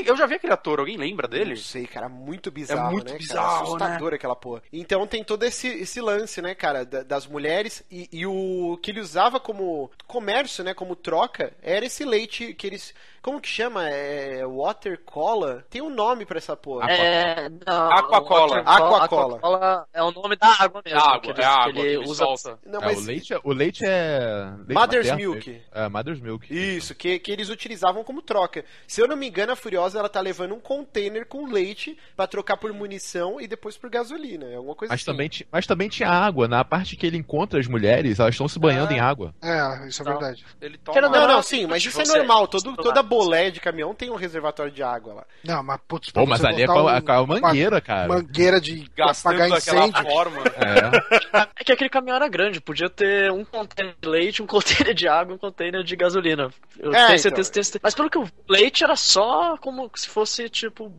Eu 0.08 0.16
já 0.16 0.24
vi 0.26 0.34
aquele 0.36 0.52
ator, 0.52 0.78
alguém 0.78 0.96
lembra 0.96 1.26
dele? 1.26 1.50
Não 1.50 1.56
sei, 1.56 1.86
cara, 1.86 2.08
muito 2.08 2.50
bizarro, 2.50 2.88
É 2.88 2.92
muito 2.92 3.04
né? 3.06 3.10
cara? 3.10 3.18
bizarro, 3.18 3.64
Assustador 3.64 4.14
aquela 4.14 4.36
porra. 4.36 4.62
Então 4.72 5.06
tem 5.06 5.24
todo 5.24 5.42
esse, 5.44 5.66
esse 5.66 6.00
lance, 6.00 6.40
né, 6.40 6.54
cara, 6.54 6.84
da- 6.84 7.02
das 7.02 7.26
mulheres 7.26 7.82
e, 7.90 8.08
e 8.12 8.24
o 8.26 8.78
que 8.82 8.90
ele 8.92 9.00
usava 9.00 9.40
como 9.40 9.90
comércio, 10.06 10.62
né, 10.62 10.72
como 10.74 10.94
troca, 10.94 11.52
era 11.62 11.84
esse 11.84 12.04
leite 12.04 12.54
que 12.54 12.66
eles... 12.66 12.94
Como 13.22 13.40
que 13.40 13.48
chama? 13.48 13.88
É 13.88 14.46
water 14.46 14.98
cola? 15.04 15.64
Tem 15.68 15.82
um 15.82 15.90
nome 15.90 16.24
pra 16.24 16.38
essa 16.38 16.56
porra. 16.56 16.90
É, 16.90 17.48
não, 17.66 17.90
Aquacola. 17.92 18.60
Aquacola. 18.60 19.36
Aquacola 19.36 19.86
é 19.92 20.02
o 20.02 20.10
nome 20.10 20.36
da 20.36 20.48
água 20.58 20.80
mesmo. 20.84 20.98
água, 21.00 21.20
que 21.20 21.30
ele, 21.30 21.40
é 21.42 21.44
água 21.44 21.72
que 21.72 21.78
ele 21.80 21.98
usa. 21.98 22.24
solta. 22.24 22.58
Não, 22.64 22.80
É, 22.80 22.84
mas... 22.86 22.98
o, 22.98 23.06
leite, 23.06 23.34
é- 23.34 23.40
o 23.44 23.52
leite 23.52 23.84
é. 23.84 24.52
leite 24.66 24.72
Mother's 24.74 25.08
materno, 25.10 25.32
Milk. 25.34 25.62
É, 25.72 25.88
Mother's 25.88 26.20
Milk. 26.20 26.46
Isso, 26.76 26.94
que, 26.94 27.18
que 27.18 27.30
eles 27.30 27.48
utilizavam 27.50 28.02
como 28.04 28.22
troca. 28.22 28.64
Se 28.86 29.00
eu 29.02 29.06
não 29.08 29.16
me 29.16 29.28
engano, 29.28 29.52
a 29.52 29.56
Furiosa 29.56 29.98
ela 29.98 30.08
tá 30.08 30.20
levando 30.20 30.54
um 30.54 30.60
container 30.60 31.26
com 31.26 31.46
leite 31.46 31.96
pra 32.16 32.26
trocar 32.26 32.56
por 32.56 32.72
munição 32.72 33.40
e 33.40 33.46
depois 33.46 33.76
por 33.76 33.90
gasolina. 33.90 34.46
É 34.46 34.56
alguma 34.56 34.74
coisa 34.74 34.92
Mas 34.92 35.00
assim. 35.00 35.10
também, 35.10 35.30
mas 35.52 35.66
também 35.66 35.88
tinha 35.88 36.08
água. 36.08 36.48
Na 36.48 36.64
parte 36.64 36.96
que 36.96 37.06
ele 37.06 37.16
encontra 37.18 37.60
as 37.60 37.66
mulheres, 37.66 38.18
elas 38.18 38.34
estão 38.34 38.48
se 38.48 38.58
banhando 38.58 38.92
Ah. 38.92 38.96
em 38.96 39.00
água. 39.00 39.34
É, 39.42 39.88
isso 39.88 40.00
é 40.02 40.04
verdade. 40.04 40.44
Ele 40.60 40.78
toma. 40.78 41.00
Não, 41.00 41.10
Não, 41.10 41.28
não, 41.28 41.42
sim, 41.42 41.66
mas 41.66 41.84
isso 41.84 42.00
é 42.00 42.04
normal. 42.06 42.48
Todo, 42.48 42.74
toda 42.76 43.02
bolé 43.10 43.50
de 43.50 43.60
caminhão 43.60 43.94
tem 43.94 44.08
um 44.10 44.14
reservatório 44.14 44.72
de 44.72 44.82
água 44.82 45.12
lá. 45.14 45.24
Não, 45.44 45.62
mas 45.62 45.80
putz, 45.86 46.10
Pô, 46.10 46.24
mas 46.24 46.44
ali 46.44 46.62
é 46.62 46.66
botar 46.66 46.80
com 47.02 47.12
a, 47.12 47.20
um- 47.22 47.26
com 47.26 47.32
a 47.34 47.40
mangueira, 47.40 47.80
cara. 47.80 48.08
mangueira 48.08 48.60
de 48.60 48.88
apagar 48.98 49.50
incêndio. 49.50 50.02
forma. 50.02 50.40
É. 50.56 51.50
É 51.60 51.64
que 51.64 51.72
aquele 51.72 51.90
caminhão 51.90 52.16
era 52.16 52.28
grande, 52.28 52.60
podia 52.60 52.88
ter 52.88 53.30
um 53.30 53.44
container 53.44 53.94
de 54.00 54.08
leite, 54.08 54.42
um 54.42 54.46
container 54.48 54.94
de 54.94 55.06
água, 55.06 55.34
um 55.34 55.38
container 55.38 55.82
de 55.82 55.94
gasolina. 55.96 56.50
Eu 56.78 56.90
É, 56.90 56.94
tenho 56.94 57.04
então. 57.06 57.18
certeza, 57.18 57.52
tenho 57.52 57.64
certeza. 57.64 57.80
Mas 57.82 57.94
pelo 57.94 58.08
que 58.08 58.18
o 58.18 58.26
leite 58.48 58.82
era 58.84 58.96
só 58.96 59.56
como 59.58 59.90
se 59.94 60.08
fosse 60.08 60.48
tipo. 60.48 60.90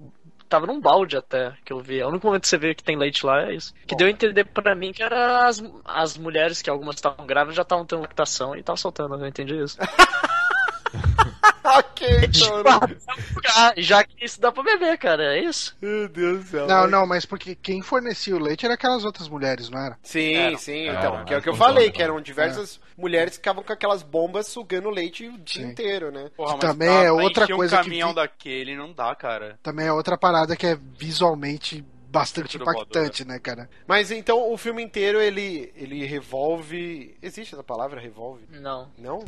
Tava 0.48 0.68
num 0.68 0.82
balde 0.82 1.16
até, 1.16 1.54
que 1.64 1.72
eu 1.72 1.80
vi. 1.80 2.04
O 2.04 2.10
único 2.10 2.28
momento 2.28 2.42
que 2.42 2.50
você 2.50 2.58
vê 2.58 2.76
que 2.76 2.84
tem 2.84 2.98
leite 2.98 3.26
lá 3.26 3.44
é 3.44 3.56
isso. 3.56 3.74
Que 3.88 3.96
deu 3.96 4.08
a 4.08 4.12
entender 4.12 4.44
pra 4.44 4.76
mim 4.76 4.92
que 4.92 5.02
era 5.02 5.48
as, 5.48 5.64
as 5.86 6.18
mulheres, 6.18 6.62
que 6.62 6.70
algumas 6.70 6.96
estavam 6.96 7.26
grávidas, 7.26 7.56
já 7.56 7.62
estavam 7.62 7.86
tendo 7.86 8.02
lactação 8.02 8.54
e 8.56 8.60
estavam 8.60 8.76
soltando, 8.78 9.16
eu 9.16 9.26
entendi 9.28 9.56
isso. 9.64 9.78
ok, 11.78 12.08
então. 12.26 12.80
Já 13.78 14.04
que 14.04 14.26
isso 14.26 14.40
dá 14.40 14.52
pra 14.52 14.64
beber, 14.64 14.98
cara, 14.98 15.36
é 15.36 15.44
isso. 15.44 15.76
Meu 15.82 16.08
Deus 16.08 16.40
do 16.44 16.48
céu. 16.50 16.68
Não, 16.68 16.88
não, 16.88 17.06
mas 17.08 17.26
porque 17.26 17.56
quem 17.56 17.82
fornecia 17.82 18.36
o 18.36 18.40
leite 18.40 18.66
era 18.66 18.74
aquelas 18.76 19.04
outras 19.06 19.28
mulheres, 19.30 19.70
não 19.70 19.80
era? 19.80 19.98
Sim, 20.04 20.34
Era. 20.36 20.58
sim, 20.58 20.88
Era, 20.88 21.00
então. 21.00 21.16
era, 21.16 21.24
que 21.26 21.34
é 21.34 21.38
o 21.38 21.42
que 21.42 21.50
eu 21.50 21.56
falei, 21.56 21.92
que 21.92 22.02
eram 22.02 22.20
diversas 22.22 22.80
mulheres 22.98 23.32
que 23.34 23.38
ficavam 23.38 23.64
com 23.64 23.74
aquelas 23.74 24.04
bombas 24.04 24.48
sugando 24.48 24.90
leite 24.90 25.28
o 25.28 25.38
dia 25.38 25.66
Sim. 25.66 25.72
inteiro, 25.72 26.12
né? 26.12 26.30
Porra, 26.36 26.54
mas 26.54 26.62
Também 26.72 26.90
é 27.04 27.12
outra 27.12 27.48
coisa 27.48 27.76
um 27.76 27.80
que 27.80 27.84
caminhão 27.86 28.10
vi- 28.10 28.16
daquele 28.16 28.76
não 28.76 28.92
dá, 28.94 29.14
cara. 29.16 29.60
Também 29.64 29.88
é 29.88 29.94
outra 29.94 30.18
parada 30.18 30.56
que 30.56 30.66
é 30.68 30.78
visualmente 30.98 31.84
bastante 32.12 32.58
impactante, 32.58 33.26
né, 33.26 33.40
cara? 33.40 33.70
Mas 33.88 34.12
então 34.12 34.52
o 34.52 34.58
filme 34.58 34.84
inteiro 34.84 35.22
ele, 35.22 35.72
ele 35.76 36.06
revolve. 36.06 37.16
Existe 37.22 37.56
essa 37.56 37.64
palavra, 37.64 38.02
revolve? 38.02 38.44
Não. 38.52 38.92
Não? 38.98 39.24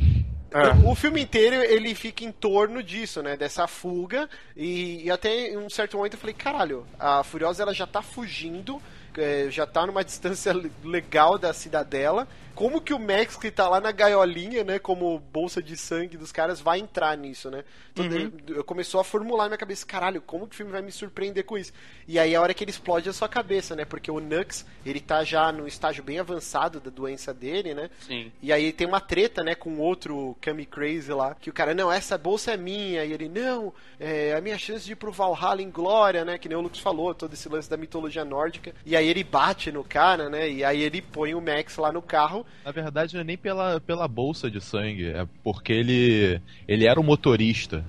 É. 0.50 0.88
O 0.88 0.94
filme 0.94 1.20
inteiro 1.22 1.56
ele 1.56 1.94
fica 1.94 2.24
em 2.24 2.30
torno 2.30 2.82
disso, 2.82 3.22
né? 3.22 3.36
Dessa 3.36 3.66
fuga. 3.66 4.28
E, 4.54 5.04
e 5.04 5.10
até 5.10 5.48
em 5.52 5.56
um 5.56 5.70
certo 5.70 5.96
momento 5.96 6.14
eu 6.14 6.20
falei, 6.20 6.34
caralho, 6.34 6.86
a 6.98 7.24
Furiosa 7.24 7.62
ela 7.62 7.74
já 7.74 7.86
tá 7.86 8.02
fugindo, 8.02 8.80
é, 9.16 9.46
já 9.50 9.66
tá 9.66 9.86
numa 9.86 10.04
distância 10.04 10.52
le- 10.52 10.70
legal 10.84 11.38
da 11.38 11.52
cidadela. 11.52 12.26
Como 12.54 12.80
que 12.80 12.94
o 12.94 13.00
Max, 13.00 13.36
que 13.36 13.50
tá 13.50 13.68
lá 13.68 13.80
na 13.80 13.90
gaiolinha, 13.90 14.62
né? 14.62 14.78
Como 14.78 15.18
bolsa 15.18 15.60
de 15.60 15.76
sangue 15.76 16.16
dos 16.16 16.30
caras, 16.30 16.60
vai 16.60 16.78
entrar 16.78 17.16
nisso, 17.18 17.50
né? 17.50 17.64
Então, 17.92 18.06
Uhum. 18.06 18.30
eu- 18.46 18.56
eu 18.58 18.64
começou 18.64 19.00
a 19.00 19.04
formular 19.04 19.44
na 19.44 19.48
minha 19.50 19.58
cabeça, 19.58 19.84
caralho, 19.84 20.22
como 20.22 20.46
que 20.46 20.54
o 20.54 20.56
filme 20.56 20.70
vai 20.70 20.80
me 20.80 20.92
surpreender 20.92 21.44
com 21.44 21.58
isso? 21.58 21.72
E 22.06 22.16
aí 22.16 22.32
a 22.32 22.40
hora 22.40 22.54
que 22.54 22.62
ele 22.62 22.70
explode 22.70 23.08
a 23.08 23.12
sua 23.12 23.28
cabeça, 23.28 23.74
né? 23.74 23.84
Porque 23.84 24.08
o 24.08 24.20
Nux, 24.20 24.64
ele 24.86 25.00
tá 25.00 25.24
já 25.24 25.50
no 25.50 25.66
estágio 25.66 26.04
bem 26.04 26.20
avançado 26.20 26.78
da 26.78 26.90
doença 26.90 27.34
dele, 27.34 27.74
né? 27.74 27.90
Sim. 28.06 28.30
E 28.40 28.52
aí 28.52 28.72
tem 28.72 28.86
uma 28.86 29.00
treta, 29.00 29.42
né, 29.42 29.56
com 29.56 29.76
outro 29.80 30.36
Kami 30.40 30.64
Crazy 30.64 31.12
lá, 31.12 31.34
que 31.34 31.50
o 31.50 31.52
cara, 31.52 31.74
não, 31.74 31.90
essa 31.90 32.16
bolsa 32.16 32.52
é 32.52 32.56
minha, 32.56 33.04
e 33.04 33.12
ele, 33.12 33.28
não, 33.28 33.74
é 33.98 34.32
a 34.32 34.40
minha 34.40 34.58
chance 34.58 34.84
de 34.84 34.92
ir 34.92 34.96
pro 34.96 35.10
Valhalla 35.10 35.60
em 35.60 35.70
glória, 35.70 36.24
né, 36.24 36.38
que 36.38 36.48
nem 36.48 36.56
o 36.56 36.60
Lucas 36.60 36.78
falou, 36.78 37.12
todo 37.16 37.32
esse 37.32 37.48
lance 37.48 37.68
da 37.68 37.76
mitologia 37.76 38.24
nórdica. 38.24 38.72
E 38.86 38.94
aí 38.96 39.03
ele 39.08 39.24
bate 39.24 39.70
no 39.72 39.82
cara, 39.84 40.28
né, 40.28 40.50
e 40.50 40.64
aí 40.64 40.82
ele 40.82 41.00
põe 41.02 41.34
o 41.34 41.40
Max 41.40 41.76
lá 41.76 41.90
no 41.92 42.02
carro. 42.02 42.44
Na 42.64 42.70
verdade, 42.70 43.14
não 43.14 43.20
é 43.20 43.24
nem 43.24 43.36
pela, 43.38 43.80
pela 43.80 44.06
bolsa 44.08 44.50
de 44.50 44.60
sangue, 44.60 45.08
é 45.10 45.26
porque 45.42 45.72
ele, 45.72 46.40
ele 46.68 46.86
era 46.86 46.98
o 47.00 47.04
motorista. 47.04 47.84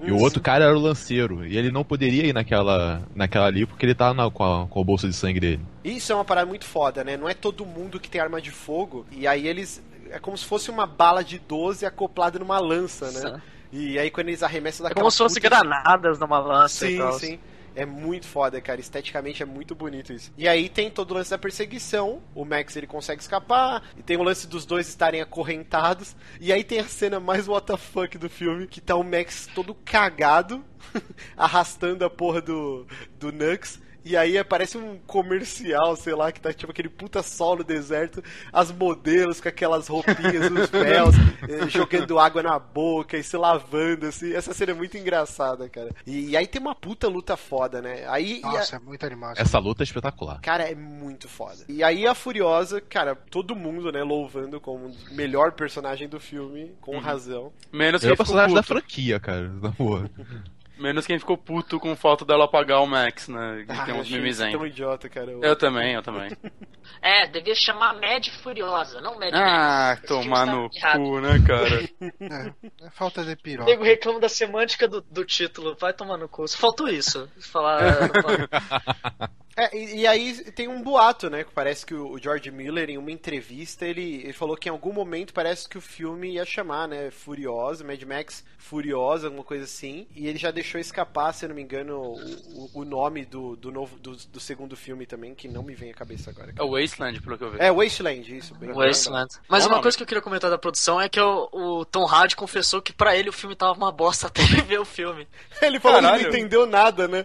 E 0.00 0.12
o 0.12 0.18
outro 0.20 0.40
cara 0.40 0.64
era 0.64 0.76
o 0.76 0.80
lanceiro. 0.80 1.44
E 1.44 1.58
ele 1.58 1.72
não 1.72 1.82
poderia 1.82 2.24
ir 2.26 2.32
naquela, 2.32 3.02
naquela 3.16 3.46
ali 3.46 3.66
porque 3.66 3.84
ele 3.84 3.96
tava 3.96 4.14
na- 4.14 4.30
com, 4.30 4.44
a, 4.44 4.64
com 4.68 4.80
a 4.80 4.84
bolsa 4.84 5.08
de 5.08 5.12
sangue 5.12 5.40
dele. 5.40 5.60
Isso 5.82 6.12
é 6.12 6.14
uma 6.14 6.24
parada 6.24 6.46
muito 6.46 6.64
foda, 6.64 7.02
né, 7.02 7.16
não 7.16 7.28
é 7.28 7.34
todo 7.34 7.66
mundo 7.66 7.98
que 7.98 8.08
tem 8.08 8.20
arma 8.20 8.40
de 8.40 8.50
fogo, 8.52 9.04
e 9.10 9.26
aí 9.26 9.48
eles, 9.48 9.82
é 10.10 10.18
como 10.20 10.38
se 10.38 10.44
fosse 10.44 10.70
uma 10.70 10.86
bala 10.86 11.24
de 11.24 11.38
12 11.40 11.84
acoplada 11.84 12.38
numa 12.38 12.60
lança, 12.60 13.10
né. 13.10 13.40
E 13.72 13.98
aí 13.98 14.08
quando 14.10 14.28
eles 14.28 14.42
arremessam 14.42 14.86
É 14.86 14.88
daquela 14.88 15.02
como 15.02 15.10
se 15.10 15.18
fosse 15.18 15.40
puta- 15.40 15.48
granadas 15.62 16.18
numa 16.18 16.38
lança 16.38 16.86
e 16.86 16.92
Sim, 16.92 16.98
tal. 16.98 17.12
sim. 17.14 17.38
É 17.78 17.86
muito 17.86 18.26
foda, 18.26 18.60
cara. 18.60 18.80
Esteticamente 18.80 19.40
é 19.40 19.46
muito 19.46 19.72
bonito 19.72 20.12
isso. 20.12 20.32
E 20.36 20.48
aí 20.48 20.68
tem 20.68 20.90
todo 20.90 21.12
o 21.12 21.14
lance 21.14 21.30
da 21.30 21.38
perseguição. 21.38 22.20
O 22.34 22.44
Max 22.44 22.74
ele 22.74 22.88
consegue 22.88 23.22
escapar. 23.22 23.84
E 23.96 24.02
tem 24.02 24.16
o 24.16 24.22
lance 24.24 24.48
dos 24.48 24.66
dois 24.66 24.88
estarem 24.88 25.20
acorrentados. 25.20 26.16
E 26.40 26.52
aí 26.52 26.64
tem 26.64 26.80
a 26.80 26.88
cena 26.88 27.20
mais 27.20 27.46
WTF 27.46 28.18
do 28.18 28.28
filme: 28.28 28.66
que 28.66 28.80
tá 28.80 28.96
o 28.96 29.04
Max 29.04 29.48
todo 29.54 29.76
cagado, 29.76 30.64
arrastando 31.38 32.04
a 32.04 32.10
porra 32.10 32.40
do, 32.40 32.84
do 33.16 33.30
Nux. 33.30 33.78
E 34.08 34.16
aí 34.16 34.38
aparece 34.38 34.78
um 34.78 34.98
comercial, 35.06 35.94
sei 35.96 36.14
lá, 36.14 36.32
que 36.32 36.40
tá 36.40 36.50
tipo 36.52 36.72
aquele 36.72 36.88
puta 36.88 37.22
sol 37.22 37.56
no 37.56 37.64
deserto, 37.64 38.22
as 38.50 38.72
modelos 38.72 39.38
com 39.38 39.48
aquelas 39.48 39.86
roupinhas, 39.86 40.46
os 40.50 40.70
véus, 40.70 41.14
eh, 41.46 41.68
jogando 41.68 42.18
água 42.18 42.42
na 42.42 42.58
boca 42.58 43.18
e 43.18 43.22
se 43.22 43.36
lavando, 43.36 44.06
assim. 44.06 44.32
Essa 44.32 44.54
cena 44.54 44.72
é 44.72 44.74
muito 44.74 44.96
engraçada, 44.96 45.68
cara. 45.68 45.90
E, 46.06 46.30
e 46.30 46.36
aí 46.38 46.46
tem 46.46 46.58
uma 46.60 46.74
puta 46.74 47.06
luta 47.06 47.36
foda, 47.36 47.82
né? 47.82 48.04
Aí, 48.08 48.40
e 48.40 48.44
a- 48.46 48.50
Nossa, 48.52 48.76
é 48.76 48.78
muito 48.78 49.04
animal. 49.04 49.34
essa 49.36 49.58
luta 49.58 49.82
é 49.82 49.84
espetacular. 49.84 50.40
Cara, 50.40 50.64
é 50.70 50.74
muito 50.74 51.28
foda. 51.28 51.64
E 51.68 51.82
aí 51.84 52.06
a 52.06 52.14
Furiosa, 52.14 52.80
cara, 52.80 53.14
todo 53.14 53.54
mundo, 53.54 53.92
né, 53.92 54.02
louvando 54.02 54.58
como 54.58 54.86
o 54.86 54.96
melhor 55.14 55.52
personagem 55.52 56.08
do 56.08 56.18
filme, 56.18 56.72
com 56.80 56.98
razão. 56.98 57.52
Menos 57.70 58.02
é 58.02 58.06
quem 58.06 58.14
o 58.14 58.16
personagem 58.16 58.54
da 58.54 58.62
franquia, 58.62 59.20
cara. 59.20 59.48
Na 59.48 59.68
boa. 59.68 60.08
Menos 60.78 61.06
quem 61.06 61.18
ficou 61.18 61.36
puto 61.36 61.80
com 61.80 61.94
falta 61.96 62.24
dela 62.24 62.44
apagar 62.44 62.80
o 62.82 62.86
Max, 62.86 63.28
né? 63.28 63.64
Que 63.66 63.72
Ah, 63.72 63.84
tem 63.84 63.94
eu 63.94 64.00
uns 64.00 64.10
memes 64.10 64.40
ainda. 64.40 64.56
tão 64.58 64.66
idiota, 64.66 65.08
cara. 65.08 65.32
Eu 65.32 65.56
também, 65.56 65.94
eu 65.94 66.02
também. 66.02 66.30
É, 67.00 67.26
devia 67.28 67.54
chamar 67.54 67.94
Mad 68.00 68.26
Furiosa, 68.42 69.00
não 69.00 69.18
Mad 69.20 69.32
Ah, 69.32 69.90
Max. 69.94 70.08
Tomar 70.08 70.46
no 70.46 70.68
tá 70.70 70.92
cu, 70.96 71.20
né, 71.20 71.38
cara? 71.46 71.88
É, 72.82 72.86
é 72.86 72.90
falta 72.90 73.22
de 73.24 73.36
piroca. 73.36 73.70
nego 73.70 73.84
reclama 73.84 74.18
da 74.18 74.28
semântica 74.28 74.88
do, 74.88 75.00
do 75.02 75.24
título. 75.24 75.76
Vai 75.78 75.92
tomar 75.92 76.16
no 76.16 76.28
cu. 76.28 76.48
Só 76.48 76.56
faltou 76.58 76.88
isso. 76.88 77.28
Falar. 77.52 78.10
É, 79.58 79.76
e, 79.76 80.00
e 80.02 80.06
aí 80.06 80.34
tem 80.52 80.68
um 80.68 80.80
boato, 80.80 81.28
né? 81.28 81.42
Que 81.42 81.50
parece 81.52 81.84
que 81.84 81.92
o 81.94 82.16
George 82.18 82.50
Miller, 82.50 82.88
em 82.88 82.96
uma 82.96 83.10
entrevista, 83.10 83.84
ele, 83.84 84.22
ele 84.22 84.32
falou 84.32 84.56
que 84.56 84.68
em 84.68 84.72
algum 84.72 84.92
momento 84.92 85.34
parece 85.34 85.68
que 85.68 85.76
o 85.76 85.80
filme 85.80 86.34
ia 86.34 86.44
chamar, 86.44 86.86
né? 86.86 87.10
Furiosa, 87.10 87.82
Mad 87.82 88.00
Max 88.04 88.44
Furiosa, 88.56 89.26
alguma 89.26 89.42
coisa 89.42 89.64
assim. 89.64 90.06
E 90.14 90.28
ele 90.28 90.38
já 90.38 90.50
deixou 90.52 90.80
escapar, 90.80 91.32
se 91.34 91.44
eu 91.44 91.48
não 91.48 91.56
me 91.56 91.62
engano, 91.62 91.98
o, 92.00 92.70
o- 92.74 92.84
nome 92.84 93.24
do, 93.24 93.56
do 93.56 93.72
novo 93.72 93.98
do, 93.98 94.14
do 94.14 94.38
segundo 94.40 94.76
filme 94.76 95.06
também, 95.06 95.34
que 95.34 95.48
não 95.48 95.62
me 95.62 95.74
vem 95.74 95.90
à 95.90 95.94
cabeça 95.94 96.30
agora. 96.30 96.52
É 96.56 96.62
o 96.62 96.70
Wasteland, 96.78 97.20
pelo 97.20 97.36
que 97.36 97.44
eu 97.44 97.50
vi. 97.50 97.56
É, 97.60 97.72
Wasteland, 97.72 98.36
isso. 98.36 98.54
Bem 98.54 98.72
Wasteland. 98.72 99.34
Mas 99.48 99.64
Bom 99.64 99.70
uma 99.70 99.72
nome. 99.76 99.82
coisa 99.82 99.96
que 99.96 100.02
eu 100.04 100.06
queria 100.06 100.22
comentar 100.22 100.50
da 100.50 100.58
produção 100.58 101.00
é 101.00 101.08
que 101.08 101.20
o, 101.20 101.48
o 101.52 101.84
Tom 101.84 102.06
Hardy 102.06 102.36
confessou 102.36 102.80
que 102.80 102.92
pra 102.92 103.16
ele 103.16 103.28
o 103.28 103.32
filme 103.32 103.56
tava 103.56 103.72
uma 103.72 103.90
bosta 103.90 104.28
até 104.28 104.42
ele 104.46 104.62
ver 104.62 104.78
o 104.78 104.84
filme. 104.84 105.26
Ele 105.60 105.80
falou 105.80 105.98
que 105.98 106.06
não 106.06 106.20
entendeu 106.20 106.64
nada, 106.66 107.08
né? 107.08 107.24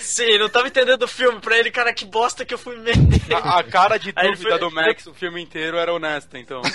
Sim, 0.00 0.38
não 0.38 0.48
tava 0.48 0.68
entendendo 0.68 0.99
o 1.04 1.08
filme. 1.08 1.40
Pra 1.40 1.58
ele, 1.58 1.70
cara, 1.70 1.92
que 1.92 2.04
bosta 2.04 2.44
que 2.44 2.52
eu 2.54 2.58
fui 2.58 2.76
ver. 2.80 2.94
A, 3.42 3.58
a 3.58 3.64
cara 3.64 3.98
de 3.98 4.12
Aí 4.16 4.30
dúvida 4.32 4.50
foi- 4.50 4.58
do 4.58 4.70
Max 4.70 5.06
o 5.06 5.14
filme 5.14 5.40
inteiro 5.42 5.76
era 5.76 5.92
honesta, 5.92 6.38
então. 6.38 6.60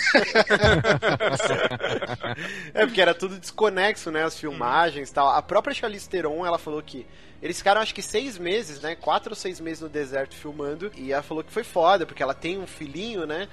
É, 2.73 2.85
porque 2.85 3.01
era 3.01 3.13
tudo 3.13 3.39
desconexo, 3.39 4.11
né? 4.11 4.23
As 4.23 4.37
filmagens 4.39 5.09
e 5.09 5.13
tal. 5.13 5.29
A 5.29 5.41
própria 5.41 5.73
Charlize 5.73 6.09
Theron, 6.09 6.45
ela 6.45 6.57
falou 6.57 6.81
que 6.81 7.05
eles 7.41 7.57
ficaram 7.57 7.81
acho 7.81 7.93
que 7.93 8.01
seis 8.01 8.37
meses, 8.37 8.81
né? 8.81 8.95
Quatro 8.95 9.31
ou 9.31 9.35
seis 9.35 9.59
meses 9.59 9.81
no 9.81 9.89
deserto 9.89 10.35
filmando. 10.35 10.91
E 10.95 11.11
ela 11.11 11.21
falou 11.23 11.43
que 11.43 11.51
foi 11.51 11.63
foda, 11.63 12.05
porque 12.05 12.23
ela 12.23 12.33
tem 12.33 12.57
um 12.57 12.67
filhinho, 12.67 13.25
né? 13.25 13.47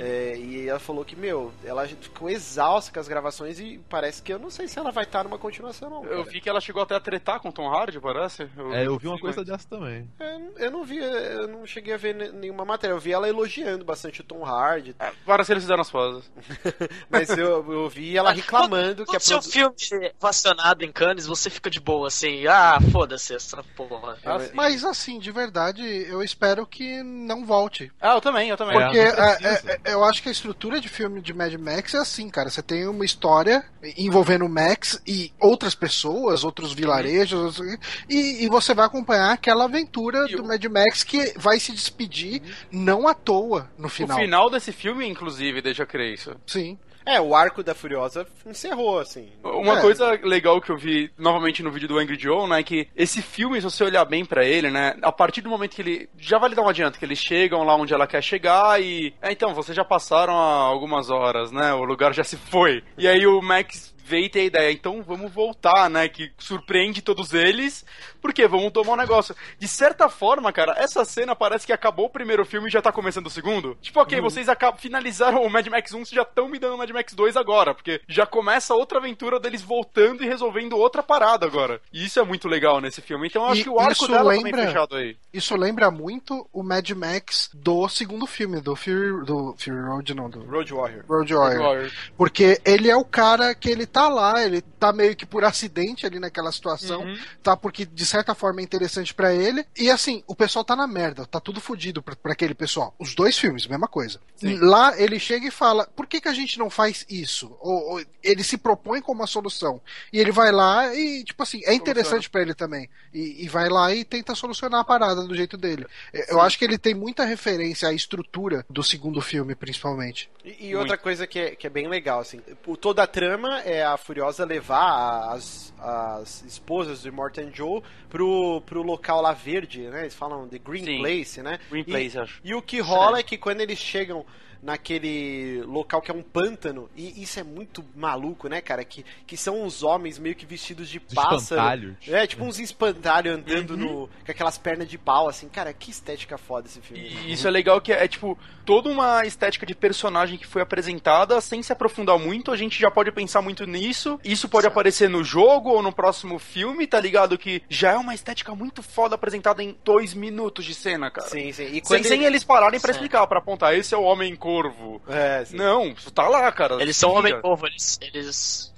É, 0.00 0.36
e 0.38 0.68
ela 0.68 0.78
falou 0.78 1.04
que, 1.04 1.14
meu, 1.14 1.52
ela 1.64 1.86
ficou 1.86 2.28
exausta 2.30 2.92
com 2.92 2.98
as 3.00 3.08
gravações 3.08 3.60
e 3.60 3.78
parece 3.88 4.22
que 4.22 4.32
eu 4.32 4.38
não 4.38 4.50
sei 4.50 4.66
se 4.68 4.78
ela 4.78 4.90
vai 4.90 5.04
estar 5.04 5.22
numa 5.24 5.38
continuação, 5.38 5.88
não. 5.90 6.04
Eu 6.04 6.18
cara. 6.20 6.30
vi 6.30 6.40
que 6.40 6.48
ela 6.48 6.60
chegou 6.60 6.82
até 6.82 6.94
a 6.94 7.00
tretar 7.00 7.40
com 7.40 7.48
o 7.48 7.52
Tom 7.52 7.68
Hardy, 7.72 8.00
parece. 8.00 8.48
É, 8.72 8.86
eu 8.86 8.98
vi 8.98 9.06
uma 9.08 9.18
coisa 9.18 9.44
dessa 9.44 9.68
também. 9.68 10.08
É, 10.18 10.66
Eu 10.66 10.70
não 10.70 10.84
vi, 10.84 10.98
eu 10.98 11.46
não 11.48 11.66
cheguei 11.66 11.94
a 11.94 11.96
ver 11.98 12.14
ne- 12.14 12.32
nenhuma 12.32 12.64
matéria. 12.64 12.94
Eu 12.94 13.00
vi 13.00 13.12
ela 13.12 13.28
elogiando 13.28 13.84
bastante 13.84 14.20
o 14.20 14.24
Tom 14.24 14.44
Hardy. 14.44 14.94
É, 14.98 15.12
Parece 15.24 15.48
que 15.48 15.52
eles 15.52 15.64
fizeram 15.64 15.82
as 15.82 15.90
pazes. 15.90 16.30
Mas 17.10 17.28
eu, 17.30 17.70
eu 17.72 17.88
vi 17.88 18.16
ela 18.16 18.32
reclamando 18.32 19.04
que 19.04 19.10
a 19.16 19.20
Quando 19.20 19.22
seu 19.22 19.38
produ- 19.38 19.76
filme 19.78 20.06
é 20.06 20.12
vacionado 20.18 20.84
em 20.84 20.90
Cannes, 20.92 21.26
você 21.26 21.50
fica 21.50 21.68
de 21.70 21.80
boa, 21.80 22.08
assim. 22.08 22.46
Ah, 22.46 22.78
foda-se 22.92 23.25
essa 23.34 23.62
porra. 23.76 24.16
Ah, 24.24 24.38
sim. 24.40 24.50
Mas 24.54 24.84
assim, 24.84 25.18
de 25.18 25.30
verdade, 25.30 25.82
eu 26.08 26.22
espero 26.22 26.66
que 26.66 27.02
não 27.02 27.44
volte. 27.44 27.90
Ah, 28.00 28.14
eu 28.14 28.20
também, 28.20 28.48
eu 28.50 28.56
também. 28.56 28.78
Porque 28.78 28.98
É, 28.98 29.08
é, 29.08 29.80
é, 29.84 29.94
eu 29.94 30.04
acho 30.04 30.22
que 30.22 30.28
a 30.28 30.32
estrutura 30.32 30.80
de 30.80 30.88
filme 30.88 31.20
de 31.20 31.32
Mad 31.32 31.52
Max 31.54 31.94
é 31.94 31.98
assim, 31.98 32.28
cara. 32.28 32.50
Você 32.50 32.62
tem 32.62 32.86
uma 32.86 33.04
história 33.04 33.64
envolvendo 33.96 34.44
o 34.44 34.48
Max 34.48 35.00
e 35.06 35.32
outras 35.40 35.74
pessoas, 35.74 36.44
outros 36.44 36.72
vilarejos, 36.72 37.58
outros- 37.60 37.78
e, 38.08 38.44
e 38.44 38.48
você 38.48 38.74
vai 38.74 38.86
acompanhar 38.86 39.32
aquela 39.32 39.64
aventura 39.64 40.26
E 40.28 40.36
do 40.36 40.42
o- 40.42 40.46
Mad 40.46 40.64
Max 40.66 41.02
que 41.04 41.32
vai 41.38 41.58
se 41.60 41.72
despedir 41.72 42.42
não 42.70 43.06
à 43.08 43.14
toa 43.14 43.70
no 43.78 43.88
final. 43.88 44.16
O 44.16 44.20
final 44.20 44.50
desse 44.50 44.72
filme, 44.72 45.06
inclusive, 45.06 45.60
deixa 45.62 45.84
crer 45.86 46.14
isso. 46.14 46.34
Sim. 46.46 46.78
É, 47.06 47.20
o 47.20 47.36
arco 47.36 47.62
da 47.62 47.72
Furiosa 47.74 48.26
encerrou, 48.44 48.98
assim. 48.98 49.28
Uma 49.44 49.78
É. 49.78 49.80
coisa 49.80 50.10
legal 50.24 50.60
que 50.60 50.70
eu 50.70 50.76
vi 50.76 51.08
novamente 51.16 51.62
no 51.62 51.70
vídeo 51.70 51.86
do 51.86 51.98
Angry 51.98 52.18
Joe, 52.18 52.48
né, 52.48 52.62
que 52.64 52.88
esse 52.96 53.22
filme, 53.22 53.60
se 53.60 53.64
você 53.64 53.84
olhar 53.84 54.04
bem 54.04 54.24
pra 54.24 54.44
ele, 54.44 54.70
né, 54.70 54.96
a 55.00 55.12
partir 55.12 55.40
do 55.40 55.48
momento 55.48 55.76
que 55.76 55.82
ele 55.82 56.08
já 56.18 56.36
vai 56.38 56.48
lhe 56.50 56.56
dar 56.56 56.62
um 56.62 56.68
adianto, 56.68 56.98
que 56.98 57.04
eles 57.04 57.18
chegam 57.18 57.62
lá 57.62 57.76
onde 57.76 57.94
ela 57.94 58.08
quer 58.08 58.22
chegar 58.22 58.82
e, 58.82 59.14
é, 59.22 59.30
então, 59.30 59.54
vocês 59.54 59.76
já 59.76 59.84
passaram 59.84 60.34
há 60.36 60.64
algumas 60.64 61.08
horas, 61.08 61.52
né, 61.52 61.72
o 61.74 61.84
lugar 61.84 62.12
já 62.12 62.24
se 62.24 62.36
foi. 62.36 62.82
E 62.98 63.06
aí 63.06 63.24
o 63.24 63.40
Max 63.40 63.94
veio 64.04 64.30
ter 64.30 64.40
a 64.40 64.44
ideia, 64.44 64.72
então 64.72 65.02
vamos 65.02 65.32
voltar, 65.32 65.88
né, 65.90 66.08
que 66.08 66.30
surpreende 66.38 67.02
todos 67.02 67.32
eles, 67.34 67.84
porque 68.26 68.46
vamos 68.48 68.72
tomar 68.72 68.94
um 68.94 68.96
negócio. 68.96 69.36
De 69.58 69.68
certa 69.68 70.08
forma, 70.08 70.52
cara, 70.52 70.74
essa 70.78 71.04
cena 71.04 71.36
parece 71.36 71.64
que 71.64 71.72
acabou 71.72 72.06
o 72.06 72.10
primeiro 72.10 72.44
filme 72.44 72.66
e 72.68 72.70
já 72.70 72.82
tá 72.82 72.90
começando 72.90 73.26
o 73.28 73.30
segundo. 73.30 73.76
Tipo, 73.80 74.00
ok, 74.00 74.20
vocês 74.20 74.48
acabam, 74.48 74.78
finalizaram 74.80 75.42
o 75.44 75.48
Mad 75.50 75.66
Max 75.68 75.92
1, 75.92 75.98
vocês 76.04 76.10
já 76.10 76.22
estão 76.22 76.48
me 76.48 76.58
dando 76.58 76.74
o 76.74 76.78
Mad 76.78 76.90
Max 76.90 77.14
2 77.14 77.36
agora, 77.36 77.72
porque 77.72 78.00
já 78.08 78.26
começa 78.26 78.74
outra 78.74 78.98
aventura 78.98 79.38
deles 79.38 79.62
voltando 79.62 80.24
e 80.24 80.26
resolvendo 80.26 80.76
outra 80.76 81.02
parada 81.04 81.46
agora. 81.46 81.80
E 81.92 82.04
isso 82.04 82.18
é 82.18 82.24
muito 82.24 82.48
legal 82.48 82.80
nesse 82.80 83.00
filme. 83.00 83.28
Então 83.28 83.42
eu 83.42 83.48
acho 83.48 83.60
E 83.60 83.64
que 83.64 83.70
o 83.70 83.78
arco 83.78 84.08
dela 84.08 84.30
lembra- 84.30 84.50
também 84.50 84.66
fechado 84.66 84.96
aí. 84.96 85.16
Isso 85.32 85.56
lembra 85.56 85.88
muito 85.90 86.48
o 86.52 86.62
Mad 86.64 86.90
Max 86.90 87.48
do 87.54 87.88
segundo 87.88 88.26
filme, 88.26 88.60
do 88.60 88.74
Fury, 88.74 89.24
do 89.24 89.54
Fury 89.56 89.80
Road, 89.82 90.14
não, 90.14 90.28
do 90.28 90.40
Road 90.44 90.72
Warrior. 90.74 91.04
Road 91.08 91.32
Warrior. 91.34 91.90
Porque 92.16 92.60
ele 92.64 92.90
é 92.90 92.96
o 92.96 93.04
cara 93.04 93.54
que 93.54 93.70
ele 93.70 93.86
tá 93.86 94.08
lá, 94.08 94.42
ele 94.44 94.60
tá 94.62 94.92
meio 94.92 95.14
que 95.14 95.24
por 95.26 95.44
acidente 95.44 96.06
ali 96.06 96.18
naquela 96.18 96.50
situação, 96.50 97.02
Uhum. 97.02 97.16
tá 97.42 97.56
porque 97.56 97.84
de 97.84 98.04
certa 98.06 98.15
forma 98.34 98.60
é 98.60 98.64
interessante 98.64 99.14
pra 99.14 99.34
ele. 99.34 99.64
E 99.76 99.90
assim, 99.90 100.22
o 100.26 100.34
pessoal 100.34 100.64
tá 100.64 100.76
na 100.76 100.86
merda, 100.86 101.26
tá 101.26 101.40
tudo 101.40 101.60
fodido 101.60 102.02
pra, 102.02 102.14
pra 102.14 102.32
aquele 102.32 102.54
pessoal. 102.54 102.94
Os 102.98 103.14
dois 103.14 103.38
filmes, 103.38 103.66
mesma 103.66 103.88
coisa. 103.88 104.20
Lá 104.42 104.98
ele 105.00 105.18
chega 105.18 105.46
e 105.46 105.50
fala: 105.50 105.86
por 105.96 106.06
que, 106.06 106.20
que 106.20 106.28
a 106.28 106.34
gente 106.34 106.58
não 106.58 106.70
faz 106.70 107.04
isso? 107.08 107.56
Ou, 107.60 107.92
ou 107.92 108.04
ele 108.22 108.42
se 108.42 108.58
propõe 108.58 109.00
como 109.00 109.20
uma 109.20 109.26
solução. 109.26 109.80
E 110.12 110.20
ele 110.20 110.32
vai 110.32 110.52
lá 110.52 110.94
e, 110.94 111.24
tipo 111.24 111.42
assim, 111.42 111.60
é 111.64 111.74
interessante 111.74 112.28
pra 112.28 112.42
ele 112.42 112.54
também. 112.54 112.88
E, 113.12 113.44
e 113.44 113.48
vai 113.48 113.68
lá 113.68 113.94
e 113.94 114.04
tenta 114.04 114.34
solucionar 114.34 114.80
a 114.80 114.84
parada 114.84 115.22
do 115.22 115.34
jeito 115.34 115.56
dele. 115.56 115.86
Eu 116.28 116.40
acho 116.40 116.58
que 116.58 116.64
ele 116.64 116.78
tem 116.78 116.94
muita 116.94 117.24
referência 117.24 117.88
à 117.88 117.92
estrutura 117.92 118.64
do 118.68 118.82
segundo 118.82 119.20
filme, 119.20 119.54
principalmente. 119.54 120.30
E, 120.44 120.68
e 120.68 120.76
outra 120.76 120.98
coisa 120.98 121.26
que 121.26 121.38
é, 121.38 121.56
que 121.56 121.66
é 121.66 121.70
bem 121.70 121.88
legal, 121.88 122.20
assim, 122.20 122.40
toda 122.80 123.02
a 123.02 123.06
trama 123.06 123.60
é 123.60 123.84
a 123.84 123.96
Furiosa 123.96 124.44
levar 124.44 125.32
as, 125.32 125.72
as 125.78 126.42
esposas 126.44 127.02
do 127.02 127.08
Immortan 127.08 127.50
Joe 127.52 127.82
pro, 128.08 128.62
pro 128.66 128.82
local 128.82 129.20
lá 129.20 129.32
verde, 129.32 129.82
né? 129.82 130.02
Eles 130.02 130.14
falam 130.14 130.48
The 130.48 130.58
Green 130.58 130.84
Sim. 130.84 130.98
Place, 130.98 131.42
né? 131.42 131.58
Green 131.70 131.82
E- 131.82 131.84
Place, 131.84 132.18
acho. 132.18 132.40
E 132.44 132.54
o 132.54 132.62
que 132.62 132.80
rola 132.80 133.18
é 133.18 133.22
que 133.22 133.36
quando 133.36 133.60
eles 133.60 133.78
chegam 133.78 134.24
naquele 134.66 135.62
local 135.66 136.02
que 136.02 136.10
é 136.10 136.14
um 136.14 136.22
pântano, 136.22 136.90
e 136.96 137.22
isso 137.22 137.38
é 137.38 137.42
muito 137.42 137.84
maluco, 137.94 138.48
né, 138.48 138.60
cara? 138.60 138.84
Que, 138.84 139.04
que 139.26 139.36
são 139.36 139.62
uns 139.62 139.82
homens 139.82 140.18
meio 140.18 140.34
que 140.34 140.44
vestidos 140.44 140.88
de 140.88 140.98
Os 140.98 141.14
pássaro. 141.14 141.96
É, 142.06 142.26
tipo 142.26 142.44
uns 142.44 142.58
espantalhos 142.58 143.34
andando 143.34 143.76
no, 143.76 144.08
com 144.24 144.30
aquelas 144.32 144.58
pernas 144.58 144.88
de 144.88 144.98
pau, 144.98 145.28
assim. 145.28 145.48
Cara, 145.48 145.72
que 145.72 145.90
estética 145.90 146.36
foda 146.36 146.66
esse 146.66 146.80
filme. 146.80 147.08
E 147.08 147.32
isso 147.32 147.46
é 147.46 147.50
legal 147.50 147.80
que 147.80 147.92
é, 147.92 148.04
é, 148.04 148.08
tipo 148.08 148.38
toda 148.64 148.88
uma 148.90 149.24
estética 149.24 149.64
de 149.64 149.74
personagem 149.74 150.36
que 150.36 150.46
foi 150.46 150.60
apresentada 150.60 151.40
sem 151.40 151.62
se 151.62 151.72
aprofundar 151.72 152.18
muito, 152.18 152.50
a 152.50 152.56
gente 152.56 152.78
já 152.80 152.90
pode 152.90 153.12
pensar 153.12 153.40
muito 153.40 153.64
nisso. 153.64 154.18
Isso 154.24 154.48
pode 154.48 154.66
aparecer 154.66 155.08
no 155.08 155.22
jogo 155.22 155.70
ou 155.70 155.82
no 155.82 155.92
próximo 155.92 156.38
filme, 156.38 156.86
tá 156.86 156.98
ligado? 157.00 157.38
Que 157.38 157.62
já 157.68 157.92
é 157.92 157.96
uma 157.96 158.14
estética 158.14 158.54
muito 158.54 158.82
foda 158.82 159.14
apresentada 159.14 159.62
em 159.62 159.76
dois 159.84 160.14
minutos 160.14 160.64
de 160.64 160.74
cena, 160.74 161.10
cara. 161.10 161.28
Sim, 161.28 161.52
sim. 161.52 161.64
E 161.66 161.70
Sem, 161.72 161.80
quando 161.82 162.04
sem 162.04 162.18
ele- 162.18 162.26
eles 162.26 162.42
pararem 162.44 162.80
pra 162.80 162.92
Sim. 162.92 162.96
explicar, 162.98 163.26
pra 163.26 163.38
apontar, 163.38 163.74
esse 163.74 163.94
é 163.94 163.96
o 163.98 164.02
homem 164.02 164.34
corvo. 164.62 165.02
É, 165.08 165.44
sim. 165.44 165.56
Não, 165.56 165.94
tá 166.14 166.28
lá, 166.28 166.50
cara. 166.52 166.80
Eles 166.80 166.96
são 166.96 167.10
Se 167.10 167.16
homem 167.16 167.32
liga. 167.32 167.42
povo, 167.42 167.66
eles. 167.66 167.98
eles... 168.02 168.74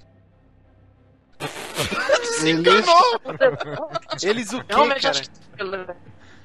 Eles, 2.43 2.87
Eles 4.23 4.53
o 4.53 4.61
quê, 4.63 4.75
Realmente 4.75 5.03
cara? 5.03 5.19
acho 5.19 5.31
que. 5.31 5.39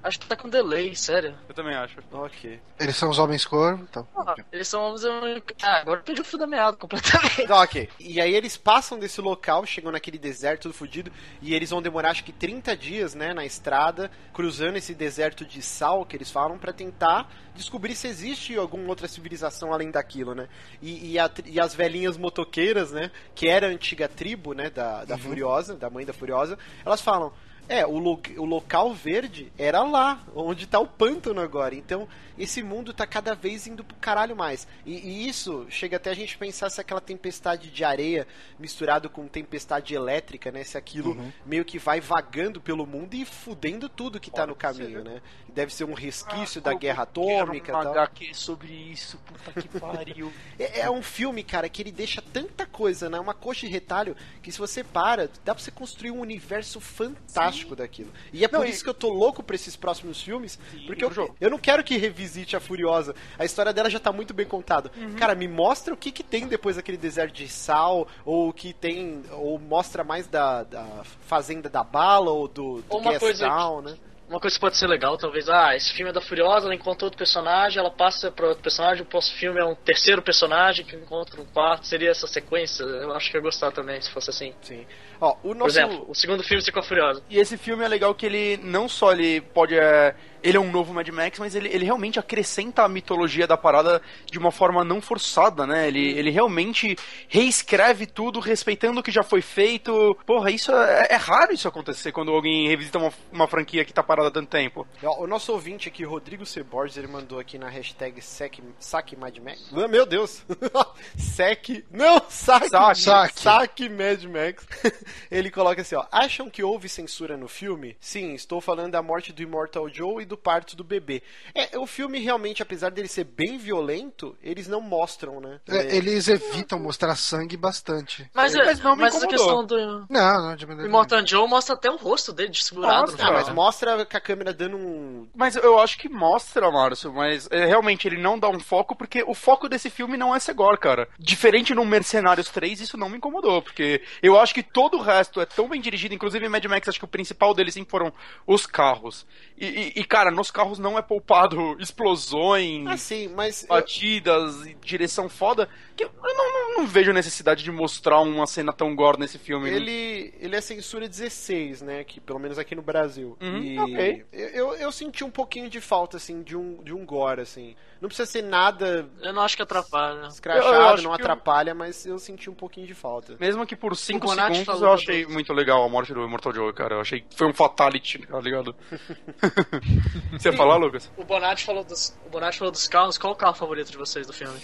Acho 0.04 0.20
que 0.20 0.28
tá 0.28 0.36
com 0.36 0.50
delay, 0.50 0.94
sério. 0.96 1.36
Eu 1.48 1.56
também 1.56 1.76
acho. 1.76 2.00
Ok. 2.12 2.60
eles 2.80 2.96
são 2.96 3.10
os 3.10 3.18
homens 3.18 3.46
corvo. 3.46 3.84
Então. 3.90 4.06
Ah, 4.16 4.36
eles 4.52 4.68
são 4.68 4.82
homens. 4.84 5.42
Ah, 5.62 5.80
agora 5.80 6.00
eu 6.00 6.04
perdi 6.04 6.22
o 6.22 6.26
fio 6.26 6.38
da 6.38 6.46
meada 6.46 6.76
completamente. 6.76 7.50
Ok. 7.50 7.90
E 8.00 8.20
aí 8.20 8.36
eles 8.36 8.58
passam 8.58 9.00
desse 9.00 9.22
local, 9.22 9.66
chegam 9.66 9.92
naquele 9.92 10.18
deserto 10.18 10.64
tudo 10.64 10.74
fudido, 10.74 11.12
e 11.42 11.54
eles 11.54 11.70
vão 11.70 11.82
demorar 11.82 12.12
acho 12.12 12.24
que 12.24 12.32
30 12.32 12.76
dias, 12.76 13.14
né, 13.14 13.34
na 13.34 13.46
estrada, 13.46 14.10
cruzando 14.34 14.78
esse 14.78 14.94
deserto 14.94 15.46
de 15.46 15.62
sal 15.62 16.06
que 16.06 16.16
eles 16.16 16.32
falam, 16.32 16.58
pra 16.58 16.74
tentar 16.74 17.30
descobrir 17.54 17.96
se 17.96 18.08
existe 18.08 18.58
alguma 18.58 18.88
outra 18.90 19.08
civilização 19.08 19.74
além 19.74 19.92
daquilo, 19.92 20.34
né? 20.34 20.48
E, 20.82 21.14
e, 21.14 21.20
a 21.20 21.30
e 21.46 21.60
as 21.60 21.76
velhinhas 21.76 22.18
motoqueiras, 22.18 22.92
né, 22.92 23.12
que 23.36 23.48
era 23.48 23.68
a 23.68 23.70
antiga 23.70 24.08
tribo, 24.08 24.54
né, 24.54 24.70
da, 24.70 25.06
da 25.06 25.18
Furiosa, 25.18 25.76
da 25.76 25.90
mãe 25.90 26.06
da 26.06 26.14
Furiosa, 26.14 26.58
elas 26.86 27.02
falam. 27.02 27.32
É, 27.70 27.86
o, 27.86 27.98
lo- 27.98 28.22
o 28.38 28.46
local 28.46 28.94
verde 28.94 29.52
era 29.58 29.82
lá, 29.84 30.22
onde 30.36 30.68
tá 30.68 30.80
o 30.80 30.86
pântano 30.88 31.40
agora. 31.40 31.74
Então, 31.74 32.08
esse 32.38 32.62
mundo 32.62 32.94
tá 32.94 33.08
cada 33.08 33.34
vez 33.36 33.68
indo 33.68 33.84
pro 33.84 33.96
caralho 33.98 34.36
mais. 34.36 34.68
E, 34.86 34.94
e 34.98 35.28
isso 35.30 35.66
chega 35.70 35.98
até 35.98 36.10
a 36.12 36.14
gente 36.16 36.38
pensar 36.38 36.70
se 36.70 36.82
aquela 36.82 37.00
tempestade 37.00 37.70
de 37.70 37.84
areia 37.84 38.28
misturado 38.60 39.10
com 39.10 39.28
tempestade 39.28 39.94
elétrica, 39.96 40.52
né? 40.52 40.64
Se 40.64 40.78
aquilo 40.78 41.16
meio 41.46 41.64
que 41.64 41.80
vai 41.80 42.02
vagando 42.02 42.60
pelo 42.60 42.86
mundo 42.86 43.14
e 43.14 43.24
fudendo 43.24 43.88
tudo 43.88 44.20
que 44.20 44.30
tá 44.32 44.46
no 44.46 44.56
caminho, 44.56 45.04
né? 45.04 45.22
Deve 45.48 45.74
ser 45.74 45.84
um 45.86 45.94
resquício 45.94 46.60
da 46.60 46.74
guerra 46.74 47.04
atômica 47.04 47.56
e 47.58 47.62
Quero 47.62 47.78
tal. 47.84 47.88
um 47.94 47.98
HQ 48.00 48.34
sobre 48.34 48.74
isso, 48.74 49.18
puta 49.20 49.62
que 49.62 49.68
pariu. 49.80 50.34
É, 50.60 50.82
é 50.82 50.90
um 50.92 51.04
filme, 51.04 51.44
cara, 51.44 51.70
que 51.70 51.82
ele 51.82 51.92
deixa 51.92 52.22
tanta 52.22 52.66
coisa, 52.66 53.10
né? 53.10 53.20
Uma 53.20 53.36
coxa 53.36 53.68
de 53.68 53.72
retalho, 53.72 54.18
que 54.42 54.52
se 54.52 54.58
você 54.60 54.84
para, 54.84 55.30
dá 55.46 55.54
pra 55.56 55.64
você 55.64 55.72
construir 55.72 56.12
um 56.12 56.20
universo 56.20 56.80
fantástico 56.82 57.53
daquilo. 57.76 58.12
E 58.32 58.44
é 58.44 58.48
por 58.48 58.60
Não, 58.60 58.66
e- 58.66 58.70
isso 58.70 58.84
que 58.84 58.90
eu 58.90 58.94
tô 58.94 59.10
louco 59.10 59.42
pra 59.44 59.56
esses 59.56 59.76
próximos 59.76 60.22
filmes, 60.22 60.60
porque 60.86 61.04
eu, 61.04 61.36
eu 61.40 61.50
não 61.50 61.58
quero 61.58 61.84
que 61.84 61.98
revisite 61.98 62.56
a 62.56 62.60
Furiosa. 62.60 63.16
A 63.38 63.46
história 63.46 63.74
dela 63.74 63.90
já 63.90 64.00
tá 64.00 64.12
muito 64.12 64.34
bem 64.34 64.46
contada. 64.46 64.92
Uhum. 64.98 65.16
Cara, 65.16 65.36
me 65.36 65.48
mostra 65.48 65.94
o 65.94 65.98
que 65.98 66.12
que 66.12 66.24
tem 66.24 66.48
depois 66.48 66.76
daquele 66.76 66.98
deserto 66.98 67.34
de 67.34 67.48
sal, 67.48 68.08
ou 68.26 68.50
o 68.50 68.54
que 68.54 68.74
tem, 68.74 69.24
ou 69.32 69.60
mostra 69.60 70.04
mais 70.04 70.28
da, 70.28 70.64
da 70.64 71.04
fazenda 71.28 71.70
da 71.70 71.84
bala, 71.84 72.32
ou 72.32 72.48
do, 72.48 72.82
do 72.82 73.00
Gas 73.02 73.20
coisa 73.20 73.48
Town, 73.48 73.82
né? 73.82 73.96
Uma 74.30 74.40
coisa 74.40 74.56
que 74.56 74.62
pode 74.62 74.78
ser 74.78 74.88
legal, 74.88 75.18
talvez, 75.18 75.50
ah, 75.50 75.76
esse 75.76 75.94
filme 75.94 76.10
é 76.10 76.14
da 76.14 76.22
Furiosa, 76.22 76.66
ela 76.66 76.74
encontra 76.74 77.06
outro 77.06 77.18
personagem, 77.18 77.80
ela 77.80 77.92
passa 77.92 78.32
pra 78.32 78.48
outro 78.48 78.64
personagem, 78.64 79.04
o 79.04 79.06
próximo 79.06 79.38
filme 79.38 79.60
é 79.60 79.66
um 79.66 79.76
terceiro 79.76 80.22
personagem 80.22 80.86
que 80.86 80.96
encontra 80.96 81.40
um 81.42 81.46
quarto, 81.46 81.86
seria 81.86 82.10
essa 82.10 82.26
sequência? 82.26 82.84
Eu 82.84 83.14
acho 83.14 83.30
que 83.30 83.38
eu 83.38 83.40
ia 83.42 83.44
gostar 83.44 83.72
também, 83.72 84.02
se 84.02 84.10
fosse 84.10 84.30
assim. 84.30 84.54
Sim. 84.62 84.86
Ó, 85.20 85.32
o 85.32 85.36
Por 85.36 85.56
nosso... 85.56 85.78
exemplo, 85.78 86.06
o 86.08 86.16
segundo 86.16 86.42
filme 86.44 86.64
ser 86.64 86.72
com 86.72 86.80
a 86.80 86.84
Furiosa. 86.84 87.22
E 87.30 87.38
esse 87.38 87.58
filme 87.58 87.84
é 87.84 87.88
legal 87.88 88.16
que 88.16 88.26
ele 88.26 88.58
não 88.58 88.88
só 88.88 89.12
ele 89.12 89.42
pode. 89.42 89.78
é, 89.78 90.16
ele 90.44 90.58
é 90.58 90.60
um 90.60 90.72
novo 90.72 90.94
Mad 90.94 91.08
Max, 91.10 91.40
mas 91.40 91.56
ele, 91.56 91.70
ele 91.70 91.86
realmente 91.86 92.20
acrescenta 92.20 92.84
a 92.84 92.90
mitologia 92.90 93.48
da 93.48 93.58
parada 93.58 94.02
de 94.30 94.38
uma 94.38 94.52
forma 94.52 94.84
não 94.84 95.02
forçada, 95.02 95.66
né? 95.66 95.88
Ele, 95.88 96.12
ele 96.18 96.30
realmente 96.30 96.98
reescreve 97.28 98.06
tudo, 98.06 98.40
respeitando 98.40 99.00
o 99.00 99.04
que 99.04 99.12
já 99.12 99.24
foi 99.24 99.42
feito. 99.42 100.18
Porra, 100.26 100.52
isso 100.52 100.72
é, 100.72 101.08
é 101.12 101.16
raro 101.16 101.54
isso 101.54 101.68
acontecer 101.68 102.12
quando 102.12 102.32
alguém 102.32 102.68
revisita 102.68 102.98
uma, 102.98 103.14
uma 103.32 103.48
franquia 103.48 103.86
que 103.86 103.94
tá 103.94 104.04
parada 104.04 104.28
há 104.28 104.32
tanto 104.32 104.50
tempo. 104.50 104.86
O 105.02 105.26
nosso 105.26 105.54
ouvinte 105.54 105.88
aqui, 105.88 106.04
Rodrigo 106.04 106.46
C. 106.46 106.62
Borges, 106.64 106.98
ele 106.98 107.08
mandou 107.08 107.40
aqui 107.40 107.58
na 107.58 107.70
hashtag 107.70 108.22
Sec, 108.22 108.60
Saque 108.80 109.16
Mad 109.16 109.38
Max. 109.38 109.72
Ah, 109.74 109.88
Meu 109.88 110.06
Deus! 110.06 110.44
Sec. 111.18 111.86
Não, 111.90 112.22
Saque. 112.30 112.70
Saque. 112.70 113.00
Saque. 113.00 113.40
Saque 113.40 113.90
Mad 113.90 114.24
Max. 114.26 114.68
ele 115.32 115.50
coloca 115.50 115.82
assim, 115.82 115.96
ó. 115.96 116.06
Acham 116.12 116.50
que 116.50 116.64
houve 116.64 116.90
censura 116.90 117.38
no 117.38 117.48
filme? 117.48 117.96
Sim, 118.00 118.34
estou 118.34 118.60
falando 118.60 118.92
da 118.92 119.02
morte 119.02 119.32
do 119.32 119.42
Immortal 119.42 119.88
Joe 119.90 120.24
e 120.24 120.26
do 120.26 120.33
parto 120.38 120.76
do 120.76 120.84
bebê. 120.84 121.22
É, 121.54 121.78
o 121.78 121.86
filme 121.86 122.20
realmente, 122.20 122.62
apesar 122.62 122.90
dele 122.92 123.08
ser 123.08 123.24
bem 123.26 123.58
violento, 123.58 124.36
eles 124.42 124.68
não 124.68 124.82
mostram, 124.82 125.40
né? 125.40 125.60
É, 125.68 125.96
eles 125.96 126.28
evitam 126.28 126.80
mostrar 126.80 127.16
sangue 127.16 127.58
bastante. 127.58 128.30
Mas, 128.34 128.56
Mas 128.56 128.80
não 128.80 128.96
me 128.96 129.02
mas 129.04 129.16
a 129.16 129.18
incomodou. 129.18 129.38
questão 129.38 129.66
do. 129.66 130.06
Não, 130.10 130.42
não, 130.50 130.56
de 130.56 130.66
O 130.66 130.68
maneira 130.68 130.90
Immortan 130.90 131.26
Joe 131.26 131.48
mostra 131.48 131.76
até 131.76 131.90
o 131.90 131.96
rosto 131.96 132.32
dele 132.34 132.50
desfigurado. 132.50 133.12
Filme. 133.14 133.32
mas 133.32 133.50
mostra 133.50 134.06
com 134.06 134.18
a 134.18 134.22
câmera 134.22 134.54
dando 134.54 134.78
um. 134.78 135.28
Mas 135.36 135.56
eu 135.56 135.80
acho 135.80 135.98
que 135.98 136.10
mostra, 136.10 136.70
Márcio, 136.72 137.12
mas 137.14 137.48
é, 137.52 137.66
realmente 137.66 138.08
ele 138.08 138.18
não 138.18 138.38
dá 138.40 138.50
um 138.50 138.60
foco, 138.60 138.96
porque 138.96 139.24
o 139.26 139.34
foco 139.34 139.68
desse 139.70 139.90
filme 139.90 140.18
não 140.18 140.36
é 140.36 140.40
Segor, 140.40 140.78
cara. 140.78 141.08
Diferente 141.20 141.74
no 141.74 141.86
Mercenários 141.86 142.50
3, 142.50 142.82
isso 142.82 142.98
não 142.98 143.10
me 143.10 143.18
incomodou, 143.18 143.62
porque 143.62 144.02
eu 144.22 144.40
acho 144.40 144.54
que 144.54 144.64
todo 144.64 144.98
o 144.98 145.02
resto 145.02 145.40
é 145.42 145.46
tão 145.46 145.68
bem 145.70 145.80
dirigido, 145.82 146.14
inclusive 146.14 146.46
em 146.46 146.50
Mad 146.50 146.64
Max, 146.66 146.88
acho 146.90 147.00
que 147.00 147.06
o 147.06 147.08
principal 147.08 147.54
deles 147.54 147.74
sempre 147.74 147.92
foram 147.92 148.12
os 148.46 148.66
carros. 148.66 149.26
E, 149.58 149.66
e- 149.66 149.94
e, 150.02 150.04
cara, 150.04 150.23
nos 150.32 150.52
carros 150.52 150.80
não 150.80 150.98
é 150.98 151.02
poupado 151.02 151.76
explosões, 151.82 152.88
Ah, 152.88 152.98
sim, 152.98 153.28
mas. 153.30 153.64
eu- 153.64 153.70
batidas, 153.70 154.66
e 154.66 154.74
direção 154.76 155.28
foda, 155.30 155.68
que 155.96 156.04
eu 156.04 156.12
não, 156.22 156.34
não- 156.34 156.78
não 156.78 156.88
vejo 156.88 157.14
necessidade 157.14 157.64
de 157.64 157.72
mostrar 157.72 158.20
uma 158.22 158.48
cena 158.48 158.74
tão 158.74 158.96
gore 158.96 159.20
nesse 159.20 159.38
filme. 159.38 159.70
Ele, 159.70 160.34
ele 160.40 160.56
é 160.56 160.62
censura 160.62 161.08
16, 161.08 161.82
né? 161.82 162.04
Que, 162.04 162.20
pelo 162.20 162.40
menos 162.40 162.58
aqui 162.58 162.74
no 162.76 162.82
Brasil. 162.82 163.38
Uhum, 163.42 163.58
e 163.64 163.80
ok. 163.80 164.26
eu, 164.34 164.48
eu, 164.50 164.74
eu 164.76 164.92
senti 164.92 165.24
um 165.24 165.30
pouquinho 165.30 165.70
de 165.70 165.80
falta, 165.80 166.18
assim, 166.18 166.42
de 166.42 166.56
um, 166.58 166.82
de 166.84 166.94
um 166.94 167.06
gore, 167.06 167.42
assim. 167.42 167.76
Não 168.02 168.10
precisa 168.10 168.30
ser 168.30 168.42
nada 168.42 169.08
Eu 169.22 169.32
não 169.32 169.42
acho 169.44 169.56
que 169.56 169.62
atrapalha. 169.62 170.28
escrachado, 170.28 170.66
Eu- 170.68 170.74
eu 170.74 170.82
não 170.90 170.96
que 171.02 171.08
eu- 171.08 171.14
atrapalha, 171.14 171.74
mas 171.76 172.06
eu 172.06 172.18
senti 172.20 172.50
um 172.50 172.54
pouquinho 172.56 172.86
de 172.88 172.94
falta. 172.94 173.36
Mesmo 173.40 173.66
que 173.66 173.76
por 173.76 173.96
5 173.96 174.26
Bonatti 174.28 174.58
segundos 174.58 174.66
falou 174.66 174.88
eu 174.88 174.94
achei 174.94 175.26
muito 175.26 175.54
legal 175.54 175.84
a 175.84 175.90
morte 175.90 176.14
do 176.14 176.24
Immortal 176.24 176.54
Joe, 176.54 176.74
cara. 176.74 176.96
Eu 176.96 177.02
achei 177.02 177.22
que 177.22 177.36
foi 177.38 177.48
um 177.48 177.54
fatality, 177.54 178.26
tá 178.28 178.40
ligado? 178.42 178.76
Você 180.32 180.50
ia 180.50 180.58
falar, 180.58 180.76
Lucas? 180.78 181.12
O 181.18 181.24
Bonatti 181.24 181.66
falou 181.66 181.84
dos, 181.84 182.18
o 182.26 182.30
Bonatti 182.30 182.58
falou 182.58 182.72
dos 182.72 182.88
carros. 182.88 183.18
Qual 183.18 183.34
o 183.34 183.36
carro 183.36 183.56
favorito 183.56 183.92
de 183.92 183.98
vocês 183.98 184.28
do 184.28 184.34
filme? 184.34 184.60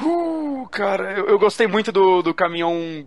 Uh, 0.00 0.66
cara, 0.70 1.12
eu, 1.12 1.26
eu 1.26 1.38
gostei 1.38 1.66
muito 1.66 1.92
do, 1.92 2.22
do 2.22 2.32
caminhão 2.32 3.06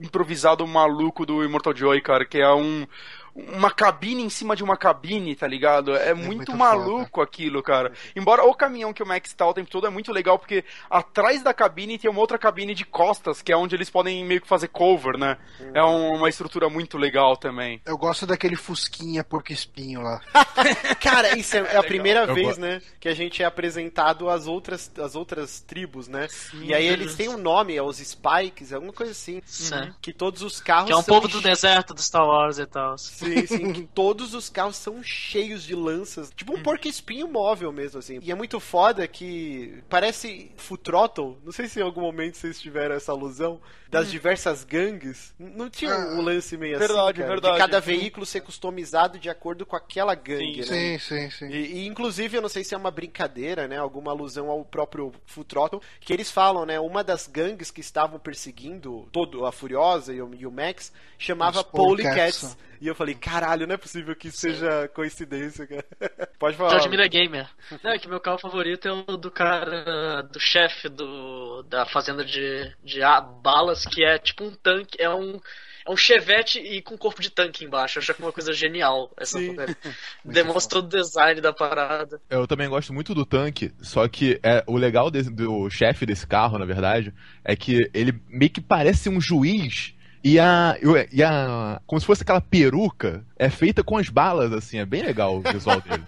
improvisado 0.00 0.66
maluco 0.66 1.24
do 1.24 1.44
Immortal 1.44 1.76
Joy, 1.76 2.00
cara, 2.00 2.24
que 2.24 2.38
é 2.38 2.52
um, 2.52 2.86
uma 3.34 3.70
cabine 3.70 4.22
em 4.22 4.28
cima 4.28 4.54
de 4.54 4.62
uma 4.62 4.76
cabine, 4.76 5.34
tá 5.34 5.46
ligado? 5.46 5.94
É, 5.96 6.12
muito, 6.12 6.36
muito 6.36 6.56
maluco 6.56 7.20
aquilo, 7.22 7.62
cara. 7.62 7.92
Embora 8.14 8.44
o 8.44 8.54
caminhão 8.54 8.92
que 8.92 9.02
o 9.02 9.06
Max 9.06 9.32
tá 9.32 9.46
o 9.46 9.54
tempo 9.54 9.70
todo 9.70 9.86
é 9.86 9.90
muito 9.90 10.12
legal, 10.12 10.38
porque 10.38 10.64
atrás 10.90 11.42
da 11.42 11.54
cabine 11.54 11.98
tem 11.98 12.10
uma 12.10 12.20
outra 12.20 12.38
cabine 12.38 12.74
de 12.74 12.84
costas, 12.84 13.40
que 13.40 13.52
é 13.52 13.56
onde 13.56 13.74
eles 13.74 13.88
podem 13.88 14.24
meio 14.24 14.40
que 14.40 14.48
fazer 14.48 14.68
cover, 14.68 15.16
né? 15.18 15.38
É 15.74 15.82
um- 15.82 16.16
uma 16.16 16.28
estrutura 16.28 16.68
muito 16.68 16.98
legal 16.98 17.36
também. 17.36 17.80
Eu 17.86 17.96
gosto 17.96 18.26
daquele 18.26 18.56
fusquinha 18.56 19.24
porco 19.24 19.52
espinho 19.52 20.02
lá. 20.02 20.20
Cara, 21.00 21.36
isso 21.38 21.56
é, 21.56 21.60
é 21.74 21.76
a 21.76 21.82
primeira 21.82 22.24
Eu 22.24 22.34
vez, 22.34 22.58
né, 22.58 22.80
que 23.00 23.08
a 23.08 23.14
gente 23.14 23.42
é 23.42 23.46
apresentado 23.46 24.28
às 24.28 24.46
outras, 24.46 24.90
às 24.98 25.14
outras 25.16 25.60
tribos, 25.60 26.06
né? 26.08 26.28
E 26.54 26.74
aí 26.74 26.86
eles 26.86 27.14
têm 27.14 27.28
um 27.28 27.38
nome, 27.38 27.74
é 27.74 27.82
os 27.82 27.96
Spikes, 27.98 28.72
alguma 28.72 28.92
coisa 28.92 29.12
assim. 29.12 29.40
Sim. 29.46 29.92
Que 30.00 30.12
todos 30.12 30.42
os 30.42 30.60
carros 30.60 30.86
Que 30.86 30.92
é 30.92 30.96
um 30.96 31.02
são 31.02 31.14
povo 31.14 31.28
do 31.28 31.40
deserto 31.40 31.94
do 31.94 32.02
Star 32.02 32.26
Wars 32.26 32.58
e 32.58 32.66
tal. 32.66 32.98
Sim, 32.98 33.21
sim, 33.46 33.72
que 33.72 33.82
todos 33.94 34.34
os 34.34 34.48
carros 34.48 34.76
são 34.76 35.02
cheios 35.02 35.62
de 35.62 35.74
lanças. 35.74 36.30
Tipo 36.34 36.54
um 36.56 36.62
porco 36.62 36.88
espinho 36.88 37.28
móvel 37.28 37.72
mesmo, 37.72 37.98
assim. 37.98 38.18
E 38.22 38.30
é 38.30 38.34
muito 38.34 38.60
foda 38.60 39.06
que 39.06 39.82
parece 39.88 40.50
Full 40.56 40.78
Throttle. 40.78 41.38
Não 41.44 41.52
sei 41.52 41.68
se 41.68 41.80
em 41.80 41.82
algum 41.82 42.00
momento 42.00 42.36
vocês 42.36 42.60
tiveram 42.60 42.94
essa 42.94 43.12
alusão 43.12 43.60
das 43.92 44.10
diversas 44.10 44.64
gangues. 44.64 45.34
Não 45.38 45.68
tinha 45.68 45.94
um 45.94 46.22
lance 46.22 46.56
meio 46.56 46.76
assim, 46.76 46.86
Verdade, 46.86 47.18
cara, 47.18 47.28
verdade. 47.30 47.54
De 47.54 47.60
cada 47.60 47.78
veículo 47.78 48.24
ser 48.24 48.40
customizado 48.40 49.18
de 49.18 49.28
acordo 49.28 49.66
com 49.66 49.76
aquela 49.76 50.14
gangue, 50.14 50.64
Sim, 50.64 50.70
né? 50.70 50.98
Sim, 50.98 50.98
sim, 50.98 51.30
sim. 51.30 51.48
E, 51.50 51.74
e, 51.74 51.86
inclusive, 51.86 52.38
eu 52.38 52.40
não 52.40 52.48
sei 52.48 52.64
se 52.64 52.74
é 52.74 52.78
uma 52.78 52.90
brincadeira, 52.90 53.68
né? 53.68 53.76
Alguma 53.76 54.10
alusão 54.10 54.48
ao 54.48 54.64
próprio 54.64 55.12
Full 55.26 55.44
Throttle, 55.44 55.82
que 56.00 56.10
eles 56.10 56.30
falam, 56.30 56.64
né? 56.64 56.80
Uma 56.80 57.04
das 57.04 57.26
gangues 57.26 57.70
que 57.70 57.82
estavam 57.82 58.18
perseguindo 58.18 59.06
todo 59.12 59.44
a 59.44 59.52
Furiosa 59.52 60.14
e 60.14 60.22
o, 60.22 60.34
e 60.34 60.46
o 60.46 60.50
Max 60.50 60.90
chamava 61.18 61.62
Polecats. 61.62 62.56
E 62.82 62.88
eu 62.88 62.96
falei, 62.96 63.14
caralho, 63.14 63.64
não 63.64 63.76
é 63.76 63.78
possível 63.78 64.12
que 64.16 64.26
isso 64.26 64.38
seja 64.38 64.88
coincidência, 64.88 65.64
cara. 65.68 65.84
Pode 66.36 66.56
falar. 66.56 66.70
George 66.70 66.88
Miller 66.88 67.08
Gamer. 67.08 67.48
Não, 67.80 67.92
é 67.92 67.96
que 67.96 68.08
meu 68.08 68.18
carro 68.18 68.38
favorito 68.38 68.88
é 68.88 68.92
o 68.92 69.16
do 69.16 69.30
cara, 69.30 70.22
do 70.22 70.40
chefe 70.40 70.88
do, 70.88 71.62
da 71.62 71.86
fazenda 71.86 72.24
de, 72.24 72.74
de 72.82 72.98
balas, 73.40 73.86
que 73.86 74.04
é 74.04 74.18
tipo 74.18 74.42
um 74.42 74.50
tanque, 74.50 75.00
é 75.00 75.08
um, 75.08 75.40
é 75.86 75.92
um 75.92 75.96
chevette 75.96 76.58
e 76.58 76.82
com 76.82 76.98
corpo 76.98 77.22
de 77.22 77.30
tanque 77.30 77.64
embaixo. 77.64 77.98
Eu 77.98 78.02
acho 78.02 78.12
que 78.14 78.20
é 78.20 78.24
uma 78.24 78.32
coisa 78.32 78.52
genial. 78.52 79.12
Essa. 79.16 79.38
Demonstra 80.24 80.80
o 80.80 80.82
design 80.82 81.40
da 81.40 81.52
parada. 81.52 82.20
Eu 82.28 82.48
também 82.48 82.68
gosto 82.68 82.92
muito 82.92 83.14
do 83.14 83.24
tanque, 83.24 83.72
só 83.80 84.08
que 84.08 84.40
é, 84.42 84.64
o 84.66 84.76
legal 84.76 85.08
desse- 85.08 85.30
do 85.30 85.70
chefe 85.70 86.04
desse 86.04 86.26
carro, 86.26 86.58
na 86.58 86.64
verdade, 86.64 87.14
é 87.44 87.54
que 87.54 87.88
ele 87.94 88.20
meio 88.26 88.50
que 88.50 88.60
parece 88.60 89.08
um 89.08 89.20
juiz. 89.20 89.94
E 90.24 90.38
a, 90.38 90.76
e 91.10 91.22
a. 91.22 91.80
Como 91.86 92.00
se 92.00 92.06
fosse 92.06 92.22
aquela 92.22 92.40
peruca, 92.40 93.24
é 93.36 93.50
feita 93.50 93.82
com 93.82 93.96
as 93.96 94.08
balas, 94.08 94.52
assim, 94.52 94.78
é 94.78 94.84
bem 94.84 95.02
legal 95.02 95.36
o 95.36 95.40
visual 95.40 95.80
dele. 95.82 96.04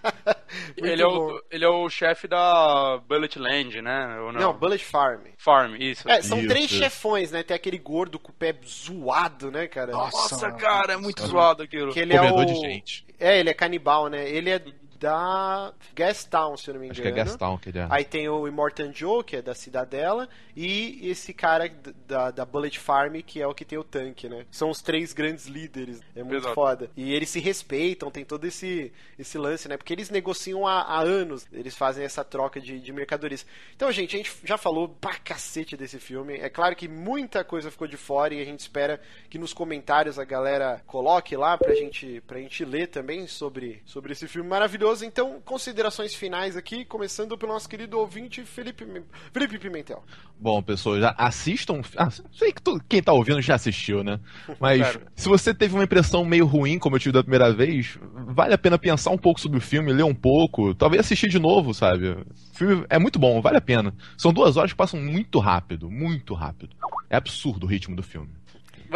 Ele 0.77 1.03
é, 1.03 1.07
o, 1.07 1.43
ele 1.51 1.65
é 1.65 1.69
o 1.69 1.89
chefe 1.91 2.29
da 2.29 3.01
Bullet 3.09 3.39
Land, 3.39 3.83
né? 3.83 4.21
Ou 4.21 4.33
não? 4.33 4.41
Não, 4.41 4.53
Bullet 4.53 4.85
Farm. 4.85 5.23
Farm, 5.37 5.75
isso. 5.77 6.09
É, 6.09 6.23
são 6.23 6.39
Isso, 6.39 6.49
três 6.49 6.71
chefões, 6.71 7.33
né? 7.33 7.43
Tem 7.43 7.57
aquele 7.57 7.79
gordo 7.79 8.21
com 8.21 8.31
o 8.31 8.35
pé 8.35 8.55
zoado, 8.65 9.51
né, 9.51 9.67
cara? 9.67 9.91
Nossa, 9.91 10.47
mano. 10.47 10.59
cara, 10.59 10.93
é 10.93 10.97
muito 10.97 11.27
zoado 11.27 11.65
aquilo. 11.65 11.93
Que 11.93 12.01
ele 12.01 12.15
é 12.15 12.19
Comedor 12.19 12.43
o... 12.43 12.47
de 12.47 12.55
gente. 12.55 13.05
É, 13.19 13.41
ele 13.41 13.51
é 13.51 13.55
canibal, 13.55 14.09
né? 14.09 14.29
Ele 14.29 14.51
é 14.51 14.63
da 14.99 15.73
Gastown, 15.95 16.57
se 16.57 16.69
eu 16.69 16.75
não 16.75 16.81
me 16.81 16.87
engano. 16.87 17.01
Acho 17.01 17.15
que 17.15 17.21
é 17.21 17.25
Gastown 17.25 17.59
que 17.59 17.69
ele 17.71 17.79
é. 17.79 17.87
Aí 17.91 18.05
tem 18.05 18.29
o 18.29 18.47
Immortan 18.47 18.93
Joe, 18.93 19.25
que 19.25 19.37
é 19.37 19.43
da 19.43 19.55
Cidadela, 19.55 20.29
e 20.57 21.09
esse 21.09 21.33
cara 21.33 21.71
da, 22.07 22.31
da 22.31 22.45
Bullet 22.45 22.79
Farm, 22.79 23.21
que 23.21 23.41
é 23.41 23.47
o 23.47 23.55
que 23.55 23.65
tem 23.65 23.79
o 23.79 23.85
tanque, 23.85 24.29
né? 24.29 24.47
São 24.51 24.71
os 24.71 24.81
três 24.81 25.13
grandes 25.13 25.47
líderes. 25.47 26.01
É 26.15 26.23
muito 26.23 26.43
Exato. 26.43 26.55
foda. 26.55 26.91
E 26.97 27.13
eles 27.13 27.31
se 27.31 27.41
respeitam, 27.41 28.11
tem 28.11 28.25
todo 28.25 28.45
esse, 28.47 28.93
esse 29.19 29.37
lance, 29.39 29.69
né? 29.69 29.77
Porque 29.77 29.93
eles 29.93 30.11
negociam 30.11 30.67
há, 30.67 30.83
há 30.83 31.01
anos, 31.01 31.47
eles 31.53 31.75
fazem 31.77 32.05
essa 32.05 32.25
troca 32.25 32.61
de, 32.61 32.79
de 32.81 32.93
mercadorias. 32.93 33.47
Então, 33.75 33.91
gente, 33.91 34.15
a 34.15 34.19
gente 34.19 34.33
já 34.45 34.57
falou 34.57 34.89
pra 34.89 35.15
cacete 35.17 35.77
desse 35.77 35.99
filme. 35.99 36.35
É 36.35 36.49
claro 36.49 36.77
que 36.77 36.89
muita 36.89 37.45
coisa 37.45 37.71
ficou 37.71 37.87
de 37.87 37.97
fora 37.97 38.35
e 38.35 38.41
a 38.41 38.45
gente 38.45 38.61
espera 38.61 39.01
que 39.29 39.39
nos 39.39 39.53
comentários 39.53 40.19
a 40.19 40.25
galera 40.25 40.83
coloque 40.87 41.37
lá 41.37 41.57
pra 41.59 41.75
gente, 41.75 42.23
pra 42.27 42.39
gente 42.39 42.65
ler 42.65 42.89
também 42.89 43.27
sobre, 43.27 43.83
sobre 43.85 44.13
esse 44.13 44.29
filme 44.29 44.49
maravilhoso. 44.49 44.84
Então, 45.03 45.41
considerações 45.45 46.15
finais 46.15 46.57
aqui, 46.57 46.85
começando 46.85 47.37
pelo 47.39 47.53
nosso 47.53 47.69
querido 47.69 47.99
ouvinte 47.99 48.45
Felipe, 48.45 48.87
Felipe 49.33 49.59
Pimentel. 49.59 50.03
Bom, 50.39 50.63
pessoal, 50.63 51.01
já 51.01 51.15
assistam. 51.17 51.81
Ah, 51.97 52.11
sei 52.33 52.53
que 52.53 52.61
tu- 52.61 52.79
quem 52.89 53.03
tá 53.03 53.13
ouvindo 53.13 53.41
já 53.41 53.55
assistiu, 53.55 54.05
né? 54.05 54.21
Mas 54.61 54.81
Claro. 54.81 55.01
se 55.17 55.29
você 55.29 55.55
teve 55.55 55.75
uma 55.75 55.85
impressão 55.85 56.25
meio 56.25 56.45
ruim, 56.45 56.79
como 56.79 56.97
eu 56.97 57.01
tive 57.01 57.13
da 57.13 57.23
primeira 57.23 57.53
vez, 57.53 57.99
vale 58.27 58.53
a 58.53 58.59
pena 58.59 58.79
pensar 58.79 59.11
um 59.11 59.19
pouco 59.19 59.41
sobre 59.41 59.59
o 59.59 59.61
filme, 59.61 59.93
ler 59.93 60.03
um 60.05 60.15
pouco, 60.15 60.75
talvez 60.75 61.01
assistir 61.01 61.29
de 61.29 61.39
novo, 61.39 61.73
sabe? 61.73 62.09
O 62.11 62.27
filme 62.53 62.85
é 62.91 62.99
muito 62.99 63.19
bom, 63.19 63.41
vale 63.41 63.57
a 63.57 63.61
pena. 63.63 63.95
São 64.19 64.33
duas 64.33 64.57
horas 64.57 64.73
que 64.73 64.77
passam 64.77 65.01
muito 65.01 65.39
rápido, 65.39 65.91
muito 65.91 66.35
rápido. 66.35 66.77
É 67.09 67.17
absurdo 67.17 67.65
o 67.65 67.69
ritmo 67.69 67.97
do 67.97 68.03
filme. 68.03 68.31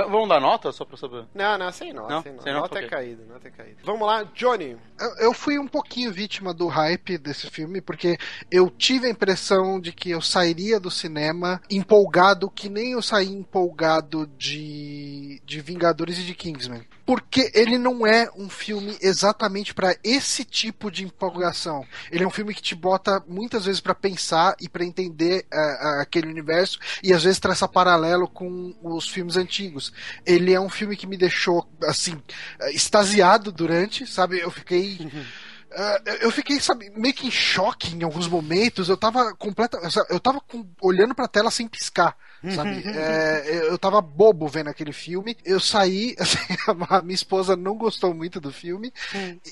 V- 0.04 0.10
vamos 0.10 0.28
dar 0.28 0.40
nota 0.40 0.70
só 0.70 0.84
pra 0.84 0.96
saber? 0.96 1.26
Não, 1.34 1.58
não, 1.58 1.72
sem 1.72 1.92
nota, 1.92 2.08
Não? 2.14 2.22
sem 2.22 2.32
nota. 2.32 2.44
Sem 2.44 2.52
nota, 2.52 2.74
nota 2.74 2.78
é 2.78 2.88
caída, 2.88 3.24
nota 3.24 3.48
é 3.48 3.50
caída. 3.50 3.76
Vamos 3.84 4.06
lá, 4.06 4.22
Johnny. 4.34 4.76
Eu, 5.00 5.16
eu 5.26 5.32
fui 5.34 5.58
um 5.58 5.66
pouquinho 5.66 6.12
vítima 6.12 6.54
do 6.54 6.66
hype 6.68 7.18
desse 7.18 7.50
filme, 7.50 7.80
porque 7.80 8.16
eu 8.50 8.70
tive 8.70 9.06
a 9.06 9.10
impressão 9.10 9.80
de 9.80 9.92
que 9.92 10.10
eu 10.10 10.20
sairia 10.20 10.78
do 10.78 10.90
cinema 10.90 11.60
empolgado, 11.70 12.50
que 12.50 12.68
nem 12.68 12.92
eu 12.92 13.02
saí 13.02 13.28
empolgado 13.32 14.26
de, 14.38 15.40
de 15.44 15.60
Vingadores 15.60 16.18
e 16.18 16.22
de 16.22 16.34
Kingsman. 16.34 16.82
Porque 17.08 17.50
ele 17.54 17.78
não 17.78 18.06
é 18.06 18.28
um 18.36 18.50
filme 18.50 18.94
exatamente 19.00 19.72
pra 19.72 19.96
esse 20.04 20.44
tipo 20.44 20.90
de 20.90 21.04
empolgação. 21.04 21.82
Ele 22.12 22.22
é 22.22 22.26
um 22.26 22.30
filme 22.30 22.52
que 22.52 22.60
te 22.60 22.74
bota 22.74 23.24
muitas 23.26 23.64
vezes 23.64 23.80
pra 23.80 23.94
pensar 23.94 24.54
e 24.60 24.68
pra 24.68 24.84
entender 24.84 25.46
ah, 25.50 26.00
aquele 26.02 26.28
universo 26.28 26.78
e 27.02 27.14
às 27.14 27.24
vezes 27.24 27.38
traça 27.40 27.66
paralelo 27.66 28.28
com 28.28 28.74
os 28.82 29.08
filmes 29.08 29.38
antigos. 29.38 29.90
Ele 30.26 30.52
é 30.52 30.60
um 30.60 30.68
filme 30.68 30.98
que 30.98 31.06
me 31.06 31.16
deixou 31.16 31.66
assim 31.84 32.22
eh, 32.60 32.72
extasiado 32.72 33.50
durante, 33.50 34.06
sabe? 34.06 34.38
Eu 34.40 34.50
fiquei 34.50 34.98
ah, 35.70 36.00
eu 36.20 36.30
fiquei, 36.30 36.58
sabe, 36.60 36.90
meio 36.96 37.14
que 37.14 37.26
em 37.26 37.30
choque 37.30 37.94
em 37.94 38.02
alguns 38.02 38.28
momentos. 38.28 38.88
Eu 38.90 38.96
tava 38.98 39.34
completa, 39.34 39.78
eu 40.10 40.20
tava 40.20 40.40
com- 40.40 40.66
olhando 40.80 41.14
pra 41.14 41.28
tela 41.28 41.50
sem 41.50 41.66
piscar, 41.68 42.16
sabe? 42.54 42.82
É, 42.98 43.68
eu 43.68 43.78
tava 43.78 44.00
bobo 44.00 44.46
vendo 44.48 44.68
aquele 44.68 44.92
filme. 44.92 45.36
Eu 45.44 45.60
saí, 45.60 46.14
assim, 46.18 46.38
a 46.88 47.02
minha 47.02 47.14
esposa 47.14 47.56
não 47.56 47.76
gostou 47.76 48.12
muito 48.14 48.40
do 48.40 48.52
filme 48.52 48.92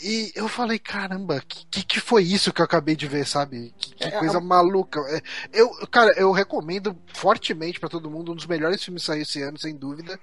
e 0.02 0.32
eu 0.34 0.48
falei, 0.48 0.78
caramba, 0.78 1.42
que, 1.70 1.84
que 1.84 2.00
foi 2.00 2.22
isso 2.24 2.52
que 2.52 2.60
eu 2.60 2.64
acabei 2.64 2.96
de 2.96 3.06
ver, 3.06 3.26
sabe? 3.26 3.72
Que, 3.78 3.94
que 3.94 4.04
É, 4.04 4.10
coisa 4.12 4.38
é- 4.38 4.40
maluca. 4.40 5.00
É, 5.10 5.20
eu, 5.52 5.70
cara, 5.90 6.12
eu 6.16 6.32
recomendo 6.32 6.96
fortemente 7.14 7.78
pra 7.80 7.88
todo 7.88 8.10
mundo, 8.10 8.32
um 8.32 8.34
dos 8.34 8.46
melhores 8.46 8.82
filmes 8.82 9.02
que 9.02 9.06
saiu 9.06 9.22
esse 9.22 9.42
ano, 9.42 9.58
sem 9.58 9.74
dúvida. 9.76 10.18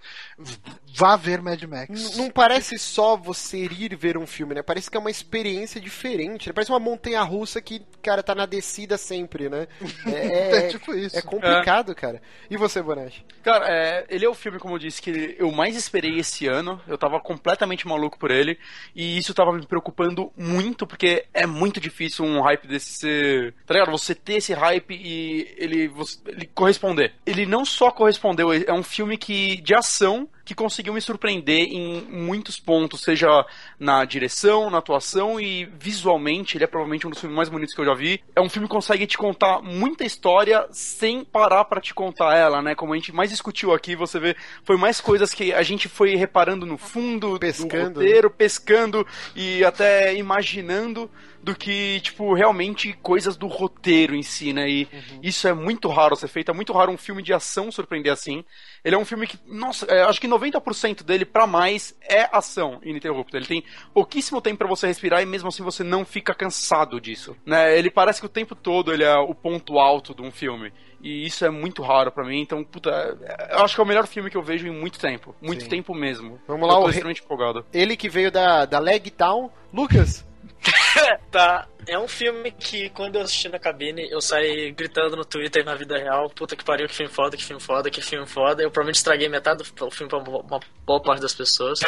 Vá 0.95 1.15
ver 1.15 1.41
Mad 1.41 1.61
Max. 1.64 2.15
Não 2.18 2.30
parece 2.30 2.77
só 2.77 3.15
você 3.18 3.65
ir 3.65 3.95
ver 3.95 4.18
um 4.18 4.27
filme, 4.27 4.53
né? 4.56 4.61
Parece 4.61 4.90
que 4.90 4.98
é 4.98 4.99
uma 4.99 5.11
experiência 5.11 5.80
diferente. 5.81 6.48
né? 6.48 6.53
Parece 6.53 6.72
uma 6.72 6.80
montanha 6.80 7.22
russa 7.23 7.61
que, 7.61 7.81
cara, 8.02 8.22
tá 8.23 8.35
na 8.35 8.45
descida 8.45 8.98
sempre, 8.98 9.49
né? 9.49 9.68
É, 10.06 10.57
É 10.57 10.68
tipo 10.69 10.94
isso. 10.94 11.18
é 11.18 11.22
complicado, 11.22 11.95
cara. 11.95 12.22
E 12.54 12.58
você, 12.58 12.84
Bonatti? 12.84 13.26
Cara, 13.42 13.66
é, 13.68 14.06
ele 14.10 14.24
é 14.24 14.30
o 14.30 14.34
filme, 14.36 14.60
como 14.60 14.76
eu 14.76 14.80
disse, 14.80 15.02
que 15.02 15.36
eu 15.40 15.52
mais 15.52 15.76
esperei 15.76 16.20
esse 16.20 16.46
ano. 16.46 16.80
Eu 16.88 17.00
tava 17.00 17.20
completamente 17.20 17.88
maluco 17.88 18.20
por 18.20 18.30
ele. 18.30 18.60
E 18.96 19.18
isso 19.18 19.34
tava 19.34 19.52
me 19.52 19.66
preocupando 19.66 20.32
muito, 20.38 20.86
porque 20.86 21.26
é 21.34 21.48
muito 21.48 21.80
difícil 21.80 22.24
um 22.24 22.42
hype 22.42 22.68
desse 22.68 22.92
ser. 22.94 23.56
Tá 23.66 23.74
ligado? 23.74 23.92
Você 23.92 24.14
ter 24.14 24.36
esse 24.36 24.54
hype 24.54 24.94
e 24.94 25.52
ele, 25.58 25.88
você- 25.88 26.20
ele 26.28 26.46
corresponder. 26.46 27.14
Ele 27.26 27.48
não 27.48 27.66
só 27.66 27.90
correspondeu, 27.90 28.54
é 28.54 28.72
um 28.72 28.84
filme 28.84 29.18
que 29.18 29.60
de 29.60 29.74
ação 29.74 30.30
que 30.45 30.53
conseguiu 30.53 30.94
me 30.94 31.02
surpreender 31.02 31.68
em 31.72 32.02
muitos 32.02 32.60
pontos, 32.60 33.02
seja 33.02 33.45
na 33.80 34.03
direção, 34.06 34.70
na 34.70 34.80
atuação 34.80 35.40
e 35.40 35.65
visualmente, 35.65 36.57
ele 36.57 36.65
é 36.65 36.68
provavelmente 36.68 37.07
um 37.07 37.10
dos 37.10 37.20
filmes 37.20 37.36
mais 37.36 37.49
bonitos 37.49 37.74
que 37.74 37.82
eu 37.82 37.86
já 37.86 37.94
vi. 37.94 38.22
É 38.36 38.41
um 38.41 38.49
filme 38.49 38.68
que 38.68 38.74
consegue 38.74 39.07
te 39.07 39.18
contar 39.18 39.61
muita 39.61 40.03
história 40.03 40.68
sem 40.72 41.24
parar 41.24 41.65
pra 41.65 41.80
te 41.80 41.94
contar 41.94 42.36
ela, 42.36 42.61
né? 42.61 42.76
Como 42.76 42.94
a 42.94 42.95
gente 42.95 43.14
mais 43.14 43.30
discutiu 43.30 43.74
aqui, 43.74 43.95
você 43.95 44.20
vê, 44.20 44.36
foi 44.64 44.78
mais 44.78 44.99
coisas 44.99 45.34
que 45.34 45.53
a 45.53 45.64
gente 45.64 45.88
foi 45.88 46.15
reparando 46.15 46.65
no 46.65 46.78
fundo, 46.78 47.40
Pescando, 47.40 47.94
do 47.94 47.99
roteiro, 47.99 48.30
pescando 48.30 49.07
e 49.36 49.64
até 49.64 50.14
imaginando 50.15 51.10
do 51.44 51.53
que, 51.53 51.99
tipo, 51.99 52.34
realmente 52.34 52.94
coisas 53.02 53.36
do 53.36 53.48
roteiro 53.48 54.15
em 54.15 54.24
si, 54.24 54.53
né? 54.53 54.70
E 54.70 54.88
isso 55.22 55.45
é 55.45 55.53
muito 55.53 55.90
raro 55.90 56.15
ser 56.15 56.30
feito. 56.30 56.49
É 56.49 56.53
muito 56.53 56.72
raro 56.72 56.90
um 56.91 56.98
filme 56.98 57.22
de 57.22 57.34
ação 57.34 57.70
surpreender 57.70 58.14
assim. 58.14 58.45
Ele 58.84 58.95
é 58.95 58.98
um 58.98 59.03
filme 59.03 59.28
que, 59.28 59.38
nossa, 59.45 59.86
é, 59.88 60.03
acho 60.03 60.22
que 60.22 60.28
90% 60.28 61.03
dele 61.03 61.26
pra 61.26 61.45
mais 61.45 61.94
é 62.02 62.30
ação 62.32 62.80
ininterrupta. 62.82 63.36
Ele 63.36 63.45
tem 63.45 63.64
pouquíssimo 63.94 64.40
tempo 64.41 64.60
pra 64.60 64.68
você 64.70 64.88
respirar 64.88 65.22
e 65.22 65.26
mesmo 65.26 65.49
assim 65.49 65.64
você 65.64 65.84
não 65.84 66.06
fica 66.06 66.34
cansado 66.34 67.02
disso, 67.02 67.36
né? 67.45 67.78
Ele 67.78 67.91
parece 67.91 68.22
que 68.22 68.26
o 68.26 68.30
tempo 68.30 68.56
todo 68.56 68.94
ele 68.94 69.03
é 69.03 69.15
o 69.18 69.36
ponto 69.36 69.78
alto 69.80 70.15
de 70.15 70.22
um 70.22 70.32
filme. 70.32 70.72
E 71.02 71.26
isso 71.26 71.44
é 71.44 71.49
muito 71.49 71.82
raro 71.82 72.10
pra 72.10 72.24
mim, 72.26 72.40
então, 72.40 72.64
puta, 72.64 72.90
é- 73.22 73.56
eu 73.56 73.60
acho 73.65 73.76
que 73.76 73.82
é 73.82 73.84
o 73.84 73.88
melhor 73.88 74.07
filme 74.07 74.30
que 74.30 74.38
eu 74.38 74.41
vejo 74.41 74.65
em 74.65 74.72
muito 74.72 74.98
tempo. 74.98 75.36
Muito 75.41 75.64
Sim. 75.64 75.70
tempo 75.70 75.94
mesmo. 75.94 76.40
Vamos 76.48 76.65
lá, 76.65 76.76
eu 76.76 76.78
o 76.78 76.82
tô 76.82 76.86
re- 76.86 76.91
extremamente 76.91 77.22
empolgado. 77.22 77.65
Ele 77.74 77.98
que 77.98 78.07
veio 78.07 78.32
da, 78.32 78.64
da 78.65 78.80
Leg 78.80 79.11
Town. 79.11 79.52
Lucas, 79.74 80.26
Tá, 81.31 81.68
é 81.88 81.98
um 81.98 82.07
filme 82.07 82.52
que 82.52 82.90
quando 82.90 83.15
eu 83.15 83.22
assisti 83.22 83.49
na 83.49 83.57
cabine, 83.57 84.07
eu 84.10 84.22
saí 84.22 84.72
gritando 84.72 85.15
no 85.15 85.26
Twitter 85.26 85.65
na 85.65 85.76
vida 85.76 85.98
real, 85.98 86.30
puta 86.30 86.56
que 86.56 86.64
pariu, 86.64 86.88
que 86.88 86.95
filme 86.95 87.11
foda, 87.11 87.35
que 87.35 87.44
filme 87.44 87.61
foda, 87.61 87.90
que 87.90 88.02
filme 88.02 88.27
foda. 88.27 88.61
Eu 88.61 88.69
provavelmente 88.69 88.98
estraguei 88.98 89.27
metade 89.27 89.64
do 89.64 89.91
filme 89.91 90.10
pra 90.10 90.19
uma 90.19 90.60
boa 90.85 91.02
parte 91.02 91.22
das 91.22 91.34
pessoas. 91.34 91.80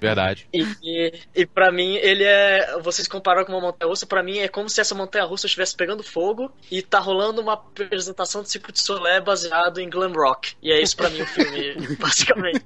Verdade. 0.00 0.48
E, 0.52 0.62
e, 0.82 1.20
e 1.34 1.46
pra 1.46 1.70
mim, 1.70 1.96
ele 1.96 2.24
é. 2.24 2.78
Vocês 2.80 3.06
compararam 3.06 3.46
com 3.46 3.52
uma 3.52 3.60
montanha 3.60 3.88
russa, 3.88 4.06
pra 4.06 4.22
mim 4.22 4.38
é 4.38 4.48
como 4.48 4.68
se 4.68 4.80
essa 4.80 4.94
montanha 4.94 5.24
russa 5.24 5.46
estivesse 5.46 5.76
pegando 5.76 6.02
fogo 6.02 6.50
e 6.70 6.80
tá 6.82 6.98
rolando 6.98 7.40
uma 7.40 7.52
apresentação 7.52 8.42
de 8.42 8.50
Circo 8.50 8.72
de 8.72 8.80
Solé 8.80 9.20
baseado 9.20 9.78
em 9.78 9.90
glam 9.90 10.12
rock. 10.12 10.54
E 10.62 10.72
é 10.72 10.80
isso 10.80 10.96
pra 10.96 11.10
mim 11.10 11.20
o 11.20 11.26
filme, 11.26 11.74
basicamente. 12.00 12.64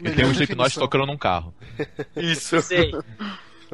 E 0.00 0.10
tem 0.10 0.24
um 0.24 0.32
Slipknot 0.32 0.74
tocando 0.78 1.06
num 1.06 1.16
carro. 1.16 1.54
Isso. 2.16 2.60
Sei. 2.60 2.92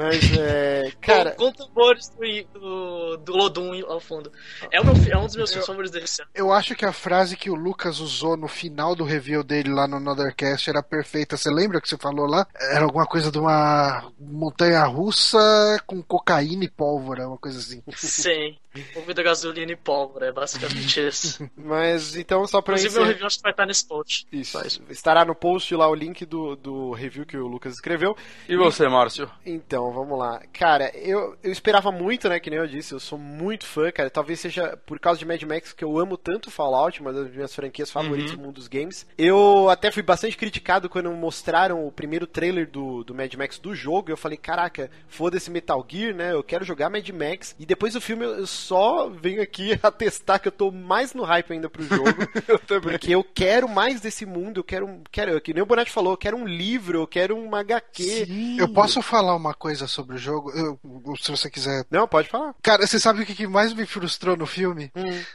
Mas 0.00 0.32
é. 0.38 0.92
Cara, 0.98 1.32
com, 1.32 1.44
com 1.46 1.52
tambores 1.52 2.08
do, 2.08 2.58
do, 2.58 3.16
do 3.18 3.32
Lodum 3.36 3.72
ao 3.86 4.00
fundo. 4.00 4.32
É, 4.70 4.80
o 4.80 4.84
meu, 4.84 4.94
é 4.94 5.18
um 5.18 5.26
dos 5.26 5.36
meus 5.36 5.54
favoritos 5.66 5.90
desse 5.90 6.22
ano. 6.22 6.30
Eu 6.34 6.50
acho 6.50 6.74
que 6.74 6.86
a 6.86 6.92
frase 6.92 7.36
que 7.36 7.50
o 7.50 7.54
Lucas 7.54 8.00
usou 8.00 8.34
no 8.34 8.48
final 8.48 8.96
do 8.96 9.04
review 9.04 9.44
dele 9.44 9.68
lá 9.68 9.86
no 9.86 9.96
Anothercast 9.96 10.70
era 10.70 10.82
perfeita. 10.82 11.36
Você 11.36 11.50
lembra 11.50 11.82
que 11.82 11.88
você 11.88 11.98
falou 11.98 12.26
lá? 12.26 12.46
Era 12.58 12.84
alguma 12.84 13.04
coisa 13.04 13.30
de 13.30 13.38
uma 13.38 14.10
montanha 14.18 14.82
russa 14.84 15.38
com 15.86 16.02
cocaína 16.02 16.64
e 16.64 16.70
pólvora, 16.70 17.28
uma 17.28 17.38
coisa 17.38 17.58
assim. 17.58 17.82
Sim. 17.94 18.56
Movida 18.94 19.22
gasolina 19.22 19.72
e 19.72 19.76
pólvora, 19.76 20.26
é 20.26 20.32
basicamente 20.32 21.00
isso. 21.06 21.50
mas 21.56 22.14
então 22.16 22.46
só 22.46 22.62
pra 22.62 22.74
Inclusive, 22.74 22.92
meu 22.94 23.02
encerrar- 23.02 23.12
review 23.12 23.26
acho 23.26 23.36
que 23.38 23.42
vai 23.42 23.52
estar 23.52 23.66
nesse 23.66 23.86
post. 23.86 24.26
Isso. 24.32 24.66
Isso. 24.66 24.82
Estará 24.88 25.24
no 25.24 25.34
post 25.34 25.74
lá 25.74 25.88
o 25.88 25.94
link 25.94 26.24
do, 26.24 26.54
do 26.56 26.92
review 26.92 27.26
que 27.26 27.36
o 27.36 27.46
Lucas 27.48 27.74
escreveu. 27.74 28.16
E 28.48 28.56
você, 28.56 28.88
Márcio? 28.88 29.30
Então, 29.44 29.92
vamos 29.92 30.18
lá. 30.18 30.40
Cara, 30.52 30.90
eu, 30.96 31.36
eu 31.42 31.50
esperava 31.50 31.90
muito, 31.90 32.28
né? 32.28 32.38
Que 32.38 32.50
nem 32.50 32.58
eu 32.58 32.66
disse, 32.66 32.92
eu 32.92 33.00
sou 33.00 33.18
muito 33.18 33.66
fã, 33.66 33.90
cara. 33.90 34.08
Talvez 34.10 34.38
seja 34.40 34.76
por 34.86 34.98
causa 35.00 35.18
de 35.18 35.26
Mad 35.26 35.42
Max 35.42 35.72
que 35.72 35.84
eu 35.84 35.98
amo 35.98 36.16
tanto 36.16 36.50
Fallout, 36.50 37.00
uma 37.00 37.12
das 37.12 37.30
minhas 37.30 37.54
franquias 37.54 37.90
favoritas 37.90 38.32
do 38.32 38.38
mundo 38.38 38.54
dos 38.54 38.68
games. 38.68 39.06
Eu 39.18 39.68
até 39.68 39.90
fui 39.90 40.02
bastante 40.02 40.36
criticado 40.36 40.88
quando 40.88 41.10
mostraram 41.10 41.86
o 41.86 41.90
primeiro 41.92 42.26
trailer 42.26 42.68
do, 42.70 43.02
do 43.04 43.14
Mad 43.14 43.32
Max 43.34 43.58
do 43.58 43.74
jogo. 43.74 44.10
Eu 44.10 44.16
falei, 44.16 44.38
caraca, 44.38 44.90
foda-se 45.08 45.50
Metal 45.50 45.84
Gear, 45.88 46.14
né? 46.14 46.32
Eu 46.32 46.42
quero 46.44 46.64
jogar 46.64 46.88
Mad 46.90 47.08
Max. 47.10 47.54
E 47.58 47.66
depois 47.66 47.94
do 47.94 48.00
filme 48.00 48.24
eu 48.24 48.46
só 48.60 49.08
venho 49.08 49.42
aqui 49.42 49.78
atestar 49.82 50.40
que 50.40 50.48
eu 50.48 50.52
tô 50.52 50.70
mais 50.70 51.14
no 51.14 51.22
hype 51.24 51.52
ainda 51.52 51.68
pro 51.68 51.82
jogo. 51.82 52.04
Eu 52.46 52.58
também. 52.58 52.92
Porque 52.92 53.14
eu 53.14 53.22
quero 53.24 53.68
mais 53.68 54.00
desse 54.00 54.24
mundo, 54.26 54.60
eu 54.60 54.64
quero, 54.64 55.02
quero 55.10 55.40
que 55.40 55.52
nem 55.54 55.62
o 55.62 55.66
Bonatti 55.66 55.90
falou, 55.90 56.12
eu 56.12 56.16
quero 56.16 56.36
um 56.36 56.46
livro, 56.46 57.00
eu 57.00 57.06
quero 57.06 57.36
uma 57.36 57.60
HQ. 57.60 58.56
Eu 58.58 58.72
posso 58.72 59.00
falar 59.02 59.34
uma 59.36 59.54
coisa 59.54 59.86
sobre 59.86 60.16
o 60.16 60.18
jogo? 60.18 60.50
Eu- 60.50 60.78
se 61.20 61.30
você 61.30 61.50
quiser. 61.50 61.84
Não, 61.90 62.06
pode 62.08 62.28
falar. 62.28 62.54
Cara, 62.62 62.86
você 62.86 62.98
sabe 62.98 63.22
o 63.22 63.26
que 63.26 63.46
mais 63.46 63.72
me 63.72 63.86
frustrou 63.86 64.36
no 64.36 64.46
filme? 64.46 64.90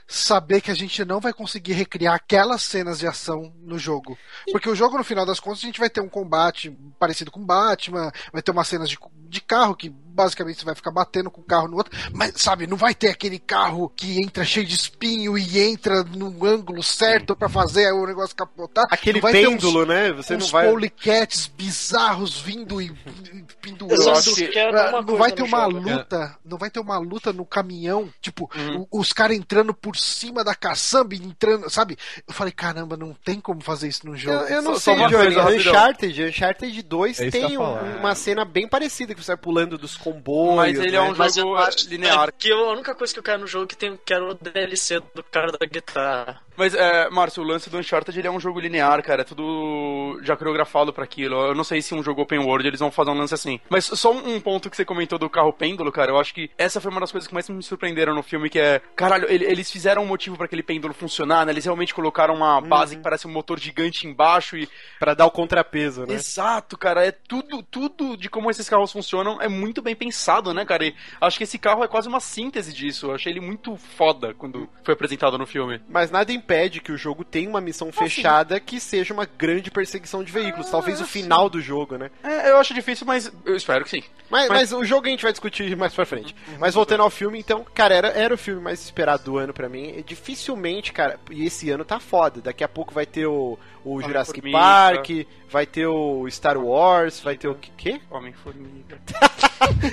Saber 0.08 0.62
que 0.62 0.72
a 0.72 0.76
gente 0.76 1.04
não 1.06 1.20
vai 1.20 1.34
conseguir 1.34 1.74
recriar 1.74 2.16
aquelas 2.16 2.62
cenas 2.62 3.00
de 3.00 3.08
ação 3.08 3.54
no 3.62 3.78
jogo. 3.78 4.18
Porque 4.52 4.70
o 4.70 4.76
jogo, 4.76 4.98
no 4.98 5.04
final 5.04 5.26
das 5.26 5.40
contas, 5.40 5.60
a 5.64 5.66
gente 5.68 5.80
vai 5.80 5.90
ter 5.90 6.02
um 6.02 6.10
combate 6.10 6.76
parecido 7.00 7.32
com 7.32 7.46
Batman, 7.46 8.12
vai 8.32 8.42
ter 8.42 8.52
umas 8.52 8.68
cenas 8.68 8.90
de, 8.90 8.98
de 9.30 9.42
carro 9.42 9.76
que 9.76 9.94
basicamente 10.16 10.60
você 10.60 10.66
vai 10.66 10.76
ficar 10.76 10.92
batendo 10.92 11.30
com 11.30 11.42
o 11.42 11.44
carro 11.44 11.68
no 11.68 11.78
outro, 11.78 11.96
mas 12.14 12.34
sabe, 12.38 12.66
não 12.68 12.78
vai 12.78 12.96
ter 12.96 13.10
aquele 13.10 13.38
carro 13.38 13.90
que 13.96 14.22
entra 14.22 14.44
cheio 14.46 14.66
de 14.66 14.74
espinho 14.76 15.38
e 15.38 15.60
entra 15.60 16.04
no 16.04 16.46
ângulo 16.46 16.82
certo 16.82 17.36
pra 17.36 17.50
fazer 17.50 17.92
o 17.92 18.06
negócio 18.08 18.36
capotar. 18.36 18.86
Aquele 18.90 19.20
Não 19.20 19.22
vai 19.24 19.32
ter 19.34 19.48
uns- 19.48 19.52
pêndulo, 19.62 19.86
né? 19.86 20.12
Você 20.14 20.38
não 20.38 20.46
uns 20.46 20.52
vai. 20.52 20.70
polycats 20.70 21.48
bizarros 21.48 22.40
vindo 22.40 22.82
e 22.82 22.86
e 23.34 23.44
pendurando. 23.62 24.00
Eu 24.00 24.04
só 24.04 24.12
acho 24.14 24.36
que- 24.36 24.48
quero 24.48 24.72
uma 24.72 24.92
não 24.92 25.04
coisa 25.04 25.20
vai 25.20 25.32
ter 25.32 25.42
uma 25.44 25.62
jogo. 25.66 25.80
luta, 25.80 26.38
não 26.46 26.58
vai 26.58 26.70
ter 26.70 26.80
uma 26.80 26.98
luta 26.98 27.34
no 27.34 27.46
caminhão, 27.46 28.10
tipo, 28.22 28.50
Uhum. 28.56 28.88
os 28.92 29.12
caras 29.12 29.36
entrando 29.36 29.74
por 29.74 29.98
cima 29.98 30.44
da 30.44 30.56
caçamba, 30.56 31.14
e 31.16 31.18
entrando, 31.18 31.70
sabe? 31.70 31.98
Eu 32.28 32.34
falei, 32.34 32.54
caramba, 32.54 32.96
não 32.96 33.14
tem 33.14 33.40
como 33.42 33.62
fazer 33.62 33.88
isso 33.88 34.06
no 34.06 34.14
Eu, 34.14 34.18
jogo. 34.18 34.44
eu 34.46 34.62
não 34.62 34.74
Só- 34.76 34.80
só 34.80 34.92
sei, 34.92 34.94
uma 34.96 35.10
Johnny. 35.10 35.58
Uncharted, 35.58 36.24
Uncharted 36.24 36.82
2 36.84 37.20
É 37.20 37.30
tem 37.30 37.54
eu 37.54 37.62
um- 37.62 37.98
uma 38.00 38.16
cena 38.16 38.46
bem 38.46 38.68
parecida 38.68 39.14
que 39.14 39.22
você 39.24 39.32
vai 39.32 39.38
pulando 39.38 39.78
dos 39.78 39.96
comboios. 40.06 40.56
Mas 40.56 40.80
ele 40.80 40.96
é 40.96 41.02
né? 41.02 41.02
um 41.02 41.16
Mas 41.16 41.36
jogo 41.36 41.58
eu 41.58 41.70
linear. 41.90 42.32
que 42.38 42.52
a 42.52 42.72
única 42.72 42.94
coisa 42.94 43.12
que 43.12 43.20
eu 43.20 43.24
quero 43.24 43.42
no 43.42 43.48
jogo 43.48 43.66
é 43.66 43.68
que 43.68 43.76
tem, 43.78 44.00
quero 44.06 44.30
o 44.30 44.34
DLC 44.36 45.00
do 45.14 45.24
cara 45.24 45.52
da 45.52 45.66
guitarra. 45.66 46.45
Mas, 46.58 46.74
é, 46.74 47.10
Márcio, 47.10 47.44
o 47.44 47.46
lance 47.46 47.70
do 47.70 47.78
Uncharted 47.78 48.18
ele 48.18 48.28
é 48.28 48.32
um 48.32 48.40
jogo 48.40 48.60
linear, 48.60 49.02
cara. 49.04 49.22
É 49.22 49.26
tudo 49.26 50.20
já 50.24 50.36
coreografado 50.36 50.92
pra 50.94 51.04
aquilo. 51.04 51.36
Eu 51.48 51.56
não 51.56 51.64
sei 51.64 51.82
se 51.82 51.94
um 51.94 52.04
jogo 52.04 52.22
open 52.22 52.40
world 52.40 52.68
eles 52.68 52.80
vão 52.80 52.92
fazer 52.92 53.12
um 53.12 53.18
lance 53.18 53.34
assim. 53.34 53.60
Mas 53.70 53.86
só 53.86 54.12
um 54.12 54.40
ponto 54.40 54.70
que 54.70 54.76
você 54.76 54.86
comentou 54.86 55.18
do 55.20 55.30
carro 55.30 55.54
pêndulo, 55.54 55.92
cara. 55.92 56.12
Eu 56.12 56.20
acho 56.20 56.34
que 56.34 56.50
essa 56.58 56.80
foi 56.82 56.92
uma 56.92 57.00
das 57.00 57.12
coisas 57.12 57.28
que 57.28 57.34
mais 57.34 57.50
me 57.50 57.62
surpreenderam 57.64 58.14
no 58.16 58.24
filme, 58.24 58.50
que 58.50 58.60
é... 58.60 58.82
Caralho, 58.96 59.30
ele- 59.30 59.46
eles 59.46 59.70
fizeram 59.72 60.04
um 60.04 60.08
motivo 60.08 60.36
pra 60.38 60.46
aquele 60.46 60.64
pêndulo 60.64 60.94
funcionar, 60.94 61.46
né? 61.46 61.52
Eles 61.52 61.66
realmente 61.66 61.94
colocaram 61.94 62.34
uma 62.36 62.60
base 62.62 62.96
que 62.96 63.02
parece 63.02 63.28
um 63.28 63.32
motor 63.32 63.60
gigante 63.60 64.08
embaixo 64.08 64.58
e... 64.58 64.68
Pra 65.00 65.14
dar 65.14 65.26
o 65.26 65.32
contrapeso, 65.32 66.06
né? 66.06 66.14
Exato, 66.14 66.78
cara. 66.78 67.06
É 67.06 67.12
tudo, 67.12 67.62
tudo 67.64 68.16
de 68.18 68.30
como 68.30 68.50
esses 68.50 68.68
carros 68.70 68.92
funcionam 68.92 69.42
é 69.42 69.48
muito 69.48 69.82
bem 69.82 69.96
pensado, 69.96 70.54
né, 70.54 70.66
cara? 70.66 70.86
E 70.86 70.96
acho 71.22 71.38
que 71.38 71.44
esse 71.44 71.58
carro 71.58 71.84
é 71.84 71.88
quase 71.88 72.08
uma 72.08 72.20
síntese 72.20 72.74
disso. 72.74 73.08
Eu 73.08 73.16
achei 73.16 73.32
ele 73.32 73.42
muito 73.42 73.76
foda 73.76 74.34
quando 74.34 74.70
foi 74.84 74.94
apresentado 74.94 75.38
no 75.38 75.46
filme. 75.46 75.82
Mas 75.90 76.12
nada 76.12 76.32
impede 76.46 76.80
que 76.80 76.92
o 76.92 76.98
jogo 76.98 77.24
tenha 77.26 77.50
uma 77.50 77.60
missão 77.60 77.92
fechada 77.92 78.60
que 78.60 78.80
seja 78.80 79.14
uma 79.14 79.26
grande 79.26 79.72
perseguição 79.72 80.24
de 80.24 80.32
veículos. 80.32 80.70
Talvez 80.70 81.02
o 81.02 81.06
final 81.06 81.50
do 81.50 81.60
jogo, 81.60 81.98
né? 81.98 82.12
É, 82.24 82.52
eu 82.52 82.58
acho 82.58 82.74
difícil, 82.74 83.06
mas 83.08 83.32
eu 83.44 83.56
espero 83.56 83.84
que 83.84 83.90
sim. 83.90 84.04
Mas, 84.30 84.48
Mas- 84.50 84.72
mas 84.72 84.74
o 84.74 84.86
jogo 84.86 85.08
a 85.08 85.10
gente 85.10 85.24
vai 85.24 85.32
discutir 85.32 85.76
mais 85.76 85.94
pra 85.94 86.06
frente. 86.06 86.36
Mas 86.60 86.76
voltando 86.76 87.02
ao 87.02 87.10
filme, 87.10 87.40
então, 87.40 87.66
cara, 87.74 87.96
era, 87.96 88.08
era 88.10 88.34
o 88.34 88.38
filme 88.38 88.62
mais 88.62 88.84
esperado 88.84 89.24
do 89.24 89.38
ano 89.38 89.54
pra 89.54 89.68
mim. 89.68 89.94
E 89.98 90.04
dificilmente, 90.04 90.94
cara, 90.94 91.20
e 91.32 91.46
esse 91.46 91.70
ano 91.72 91.84
tá 91.84 92.00
foda. 92.00 92.42
Daqui 92.42 92.64
a 92.64 92.68
pouco 92.68 92.94
vai 92.94 93.06
ter 93.06 93.26
o, 93.26 93.58
o 93.84 94.02
Jurassic 94.02 94.40
Homem-Formiga. 94.40 94.58
Park, 94.60 95.10
vai 95.50 95.66
ter 95.66 95.88
o 95.88 96.28
Star 96.30 96.58
Wars, 96.58 97.20
vai 97.20 97.38
ter 97.38 97.48
o 97.48 97.56
quê? 97.56 98.00
Homem-Formiga. 98.10 99.00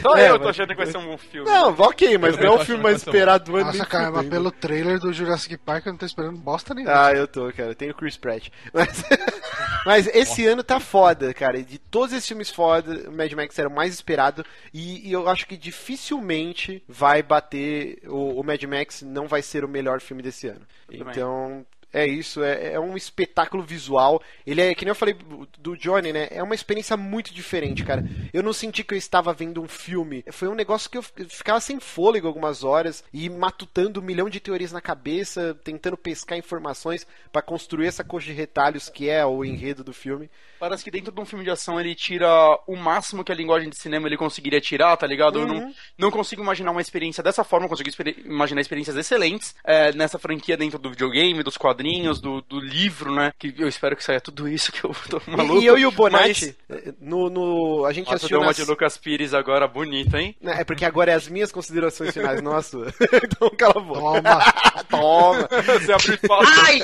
Só 0.02 0.16
É, 0.16 0.28
eu 0.30 0.38
tô 0.38 0.48
achando 0.48 0.68
que 0.68 0.74
vai 0.74 0.86
ser 0.86 0.98
um 0.98 1.06
bom 1.06 1.16
filme. 1.18 1.48
Não, 1.48 1.70
ok, 1.78 2.18
mas 2.18 2.36
não 2.36 2.44
é 2.44 2.50
o 2.50 2.64
filme 2.64 2.82
mais 2.82 2.96
esperado 2.98 3.44
do 3.44 3.56
ano. 3.56 3.66
Nossa, 3.66 3.86
cara, 3.86 4.10
mas 4.10 4.28
pelo 4.28 4.50
trailer 4.50 4.98
do 4.98 5.12
Jurassic 5.12 5.56
Park 5.58 5.86
eu 5.86 5.92
não 5.92 5.98
tô 5.98 6.04
esperando 6.06 6.38
bosta 6.42 6.74
nenhuma. 6.74 7.06
Ah, 7.06 7.12
eu 7.12 7.26
tô, 7.26 7.50
cara. 7.52 7.74
Tem 7.74 7.90
o 7.90 7.94
Chris 7.94 8.16
Pratt. 8.16 8.48
Mas, 8.72 9.02
mas 9.86 10.06
esse 10.08 10.46
ano 10.46 10.62
tá 10.62 10.80
foda, 10.80 11.32
cara. 11.32 11.58
E 11.58 11.62
De 11.62 11.78
todos 11.78 12.12
esses 12.12 12.26
filmes 12.26 12.50
foda, 12.50 13.08
o 13.08 13.12
Mad 13.12 13.32
Max 13.32 13.58
era 13.58 13.68
o 13.68 13.74
mais 13.74 13.94
esperado. 13.94 14.44
E, 14.72 15.08
e 15.08 15.12
eu 15.12 15.28
acho 15.28 15.46
que 15.46 15.56
dificilmente 15.56 16.82
vai 16.88 17.22
bater. 17.22 18.02
O, 18.06 18.40
o 18.40 18.44
Mad 18.44 18.62
Max 18.64 19.02
não 19.02 19.26
vai 19.26 19.42
ser 19.42 19.64
o 19.64 19.68
melhor 19.68 20.00
filme 20.00 20.22
desse 20.22 20.48
ano. 20.48 20.66
Então. 20.90 21.64
É 21.92 22.06
isso, 22.06 22.42
é, 22.42 22.72
é 22.72 22.80
um 22.80 22.96
espetáculo 22.96 23.62
visual. 23.62 24.22
Ele 24.46 24.60
é, 24.62 24.74
que 24.74 24.84
nem 24.84 24.90
eu 24.90 24.94
falei 24.94 25.14
do 25.58 25.76
Johnny, 25.76 26.12
né? 26.12 26.28
É 26.30 26.42
uma 26.42 26.54
experiência 26.54 26.96
muito 26.96 27.34
diferente, 27.34 27.84
cara. 27.84 28.02
Eu 28.32 28.42
não 28.42 28.52
senti 28.54 28.82
que 28.82 28.94
eu 28.94 28.98
estava 28.98 29.32
vendo 29.34 29.60
um 29.62 29.68
filme. 29.68 30.24
Foi 30.32 30.48
um 30.48 30.54
negócio 30.54 30.88
que 30.88 30.96
eu 30.96 31.02
fi- 31.02 31.26
ficava 31.28 31.60
sem 31.60 31.78
fôlego 31.78 32.26
algumas 32.26 32.64
horas 32.64 33.04
e 33.12 33.28
matutando 33.28 34.00
um 34.00 34.02
milhão 34.02 34.30
de 34.30 34.40
teorias 34.40 34.72
na 34.72 34.80
cabeça, 34.80 35.54
tentando 35.62 35.96
pescar 35.98 36.38
informações 36.38 37.06
pra 37.30 37.42
construir 37.42 37.88
essa 37.88 38.02
coxa 38.02 38.26
de 38.28 38.32
retalhos 38.32 38.88
que 38.88 39.10
é 39.10 39.24
o 39.26 39.44
enredo 39.44 39.84
do 39.84 39.92
filme. 39.92 40.30
Parece 40.58 40.84
que 40.84 40.90
dentro 40.90 41.12
de 41.12 41.20
um 41.20 41.26
filme 41.26 41.44
de 41.44 41.50
ação 41.50 41.78
ele 41.78 41.94
tira 41.94 42.26
o 42.66 42.76
máximo 42.76 43.22
que 43.24 43.32
a 43.32 43.34
linguagem 43.34 43.68
de 43.68 43.76
cinema 43.76 44.06
ele 44.06 44.16
conseguiria 44.16 44.60
tirar, 44.60 44.96
tá 44.96 45.06
ligado? 45.06 45.40
Eu 45.40 45.46
não, 45.46 45.74
não 45.98 46.10
consigo 46.10 46.40
imaginar 46.40 46.70
uma 46.70 46.80
experiência 46.80 47.22
dessa 47.22 47.42
forma, 47.44 47.66
eu 47.66 47.68
consigo 47.68 47.90
imaginar 48.24 48.60
experiências 48.60 48.96
excelentes 48.96 49.54
é, 49.64 49.92
nessa 49.92 50.18
franquia 50.18 50.56
dentro 50.56 50.78
do 50.78 50.90
videogame, 50.90 51.42
dos 51.42 51.56
quadrinhos 51.58 51.81
quadrinhos, 51.82 52.20
do, 52.20 52.40
do 52.42 52.60
livro, 52.60 53.12
né? 53.14 53.32
Que 53.38 53.54
eu 53.58 53.68
espero 53.68 53.96
que 53.96 54.04
saia 54.04 54.20
tudo 54.20 54.48
isso 54.48 54.70
que 54.70 54.84
eu 54.84 54.94
tô 55.08 55.20
maluco. 55.26 55.60
E 55.60 55.66
eu 55.66 55.76
e 55.76 55.84
o 55.84 55.90
Bonatti, 55.90 56.56
mas... 56.68 56.94
no, 57.00 57.28
no, 57.28 57.84
a 57.84 57.92
gente 57.92 58.04
Nossa, 58.04 58.16
assistiu 58.16 58.38
deu 58.38 58.40
uma 58.40 58.48
nas... 58.48 58.56
de 58.56 58.64
Lucas 58.64 58.96
Pires 58.96 59.34
agora 59.34 59.66
bonita, 59.66 60.20
hein? 60.20 60.36
É 60.42 60.64
porque 60.64 60.84
agora 60.84 61.10
é 61.10 61.14
as 61.14 61.28
minhas 61.28 61.50
considerações 61.50 62.12
finais, 62.12 62.40
não 62.40 62.54
a 62.54 62.62
sua. 62.62 62.92
então 63.24 63.50
cala 63.50 63.74
a 63.76 63.80
boca. 63.80 64.22
Toma! 64.22 64.52
Toma! 64.88 65.48
Você 65.78 65.92
abriu 65.92 66.18
pauta. 66.26 66.50
Ai! 66.66 66.80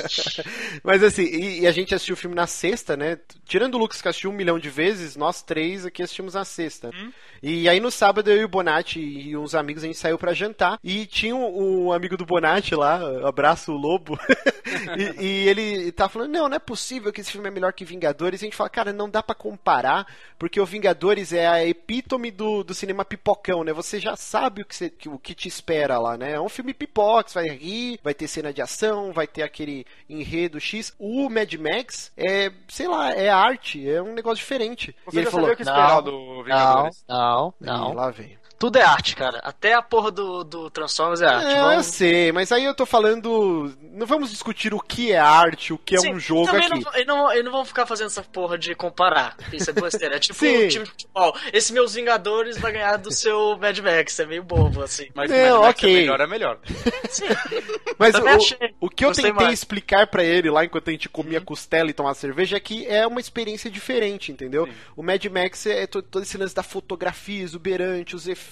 Mas 0.83 1.03
assim, 1.03 1.23
e, 1.23 1.61
e, 1.61 1.67
a 1.67 1.71
gente 1.71 1.95
assistiu 1.95 2.13
o 2.13 2.17
filme 2.17 2.35
na 2.35 2.47
sexta, 2.47 2.97
né? 2.97 3.17
Tirando 3.45 3.75
o 3.75 3.77
Lucas 3.77 4.01
que 4.01 4.07
assistiu 4.07 4.29
um 4.29 4.33
milhão 4.33 4.59
de 4.59 4.69
vezes, 4.69 5.15
nós 5.15 5.41
três 5.41 5.85
aqui 5.85 6.03
assistimos 6.03 6.33
na 6.33 6.43
sexta. 6.43 6.89
Hum? 6.89 7.11
E 7.41 7.69
aí 7.69 7.79
no 7.79 7.89
sábado 7.89 8.29
eu 8.29 8.41
e 8.41 8.43
o 8.43 8.49
Bonatti 8.49 8.99
e 8.99 9.37
uns 9.37 9.55
amigos 9.55 9.83
a 9.83 9.87
gente 9.87 9.97
saiu 9.97 10.17
para 10.17 10.33
jantar 10.33 10.77
e 10.83 11.05
tinha 11.05 11.33
um, 11.33 11.85
um, 11.87 11.93
amigo 11.93 12.17
do 12.17 12.25
Bonatti 12.25 12.75
lá, 12.75 12.99
abraço 13.25 13.71
o 13.71 13.77
Lobo, 13.77 14.19
e, 14.97 15.25
e, 15.25 15.47
ele 15.47 15.91
tá 15.91 16.07
falando, 16.07 16.31
não, 16.31 16.49
não 16.49 16.55
é 16.55 16.59
possível 16.59 17.11
que 17.11 17.21
esse 17.21 17.31
filme 17.31 17.47
é 17.47 17.51
melhor 17.51 17.73
que 17.73 17.85
Vingadores. 17.85 18.41
E 18.41 18.45
a 18.45 18.47
gente 18.47 18.55
fala, 18.55 18.69
cara, 18.69 18.93
não 18.93 19.09
dá 19.09 19.21
para 19.21 19.35
comparar, 19.35 20.07
porque 20.37 20.59
o 20.59 20.65
Vingadores 20.65 21.33
é 21.33 21.47
a 21.47 21.65
epítome 21.65 22.31
do, 22.31 22.63
do 22.63 22.73
cinema 22.73 23.03
pipocão, 23.03 23.63
né? 23.63 23.73
Você 23.73 23.99
já 23.99 24.15
sabe 24.15 24.61
o 24.61 24.65
que, 24.65 24.75
você, 24.75 24.93
o 25.07 25.17
que 25.17 25.33
te 25.33 25.47
espera 25.47 25.97
lá, 25.99 26.17
né? 26.17 26.33
É 26.33 26.41
um 26.41 26.49
filme 26.49 26.73
pipoca, 26.73 27.29
você 27.29 27.39
vai 27.39 27.49
rir, 27.49 27.99
vai 28.03 28.13
ter 28.13 28.27
cena 28.27 28.53
de 28.53 28.61
ação, 28.61 29.11
vai 29.11 29.27
ter 29.27 29.43
aquele 29.43 29.85
enredo 30.09 30.59
X. 30.59 30.93
O 30.99 31.29
Mad 31.29 31.53
Max 31.55 32.11
é, 32.15 32.51
sei 32.67 32.87
lá, 32.87 33.11
é 33.11 33.29
arte, 33.29 33.89
é 33.89 34.01
um 34.01 34.13
negócio 34.13 34.37
diferente. 34.37 34.95
Você 35.05 35.17
e 35.17 35.19
ele 35.19 35.25
já 35.25 35.31
falou, 35.31 35.49
sabia 35.49 35.53
o 35.53 35.57
que 35.57 35.63
esperar 35.63 36.01
do 36.01 36.43
Vingadores? 36.43 37.03
Não, 37.07 37.53
não. 37.59 37.91
E 37.91 37.95
lá 37.95 38.09
vem. 38.11 38.39
Tudo 38.59 38.77
é 38.77 38.81
arte, 38.83 39.15
cara. 39.15 39.39
Até 39.41 39.73
a 39.73 39.81
porra 39.81 40.11
do, 40.11 40.43
do 40.43 40.69
Transformers 40.69 41.21
é 41.21 41.25
arte. 41.27 41.45
É, 41.53 41.61
Vamos- 41.61 41.75
eu 41.77 41.83
sei, 41.93 42.31
mas 42.33 42.51
aí 42.51 42.65
eu 42.65 42.75
tô 42.75 42.85
falando. 42.85 43.73
Não 43.93 44.05
vamos 44.05 44.29
discutir 44.31 44.73
o 44.73 44.79
que 44.79 45.11
é 45.13 45.17
arte, 45.17 45.71
o 45.71 45.77
que 45.77 45.95
é 45.95 45.99
Sim, 45.99 46.13
um 46.13 46.19
jogo 46.19 46.45
também 46.47 46.65
aqui. 46.65 46.83
Não, 46.83 46.93
eles, 46.93 47.07
não, 47.07 47.31
eles 47.31 47.45
não 47.45 47.51
vão 47.53 47.63
ficar 47.65 47.85
fazendo 47.85 48.07
essa 48.07 48.21
porra 48.21 48.57
de 48.57 48.75
comparar. 48.75 49.37
Isso 49.53 49.69
é 49.69 49.73
besteira. 49.73 50.17
É 50.17 50.19
tipo 50.19 50.37
Sim. 50.37 50.65
um 50.65 50.67
time 50.67 50.83
de 50.85 50.91
futebol. 50.91 51.35
Esse 51.53 51.71
meus 51.73 51.93
Vingadores 51.93 52.57
vai 52.57 52.71
ganhar 52.73 52.97
do 52.97 53.11
seu 53.13 53.57
Mad 53.57 53.77
Max. 53.79 54.19
É 54.19 54.25
meio 54.25 54.43
bobo, 54.43 54.81
assim. 54.83 55.07
Mas 55.15 55.31
Não, 55.31 55.37
Mad 55.61 55.67
Max 55.67 55.79
ok. 55.79 55.89
é 55.89 55.99
melhor, 56.01 56.19
é 56.21 56.27
melhor. 56.27 56.59
Sim. 57.09 57.25
Mas 57.97 58.15
o, 58.15 58.19
o 58.85 58.89
que 58.89 59.03
eu 59.05 59.09
Gostei 59.09 59.25
tentei 59.25 59.31
mais. 59.33 59.47
Uhum. 59.47 59.53
explicar 59.53 60.07
pra 60.07 60.23
ele 60.23 60.49
lá 60.49 60.65
enquanto 60.65 60.89
a 60.89 60.91
gente 60.91 61.07
comia 61.09 61.39
costela 61.41 61.89
e 61.89 61.93
tomava 61.93 62.15
cerveja 62.15 62.57
é 62.57 62.59
que 62.59 62.85
é 62.87 63.05
uma 63.07 63.19
experiência 63.19 63.69
diferente, 63.71 64.31
entendeu? 64.31 64.65
Sim. 64.65 64.73
O 64.95 65.03
Mad 65.03 65.23
Max 65.25 65.65
é 65.65 65.87
to- 65.87 66.01
todo 66.01 66.23
esse 66.23 66.37
lance 66.37 66.53
da 66.55 66.63
fotografia 66.63 67.41
exuberante, 67.43 68.15
os 68.15 68.27
efeitos, 68.27 68.48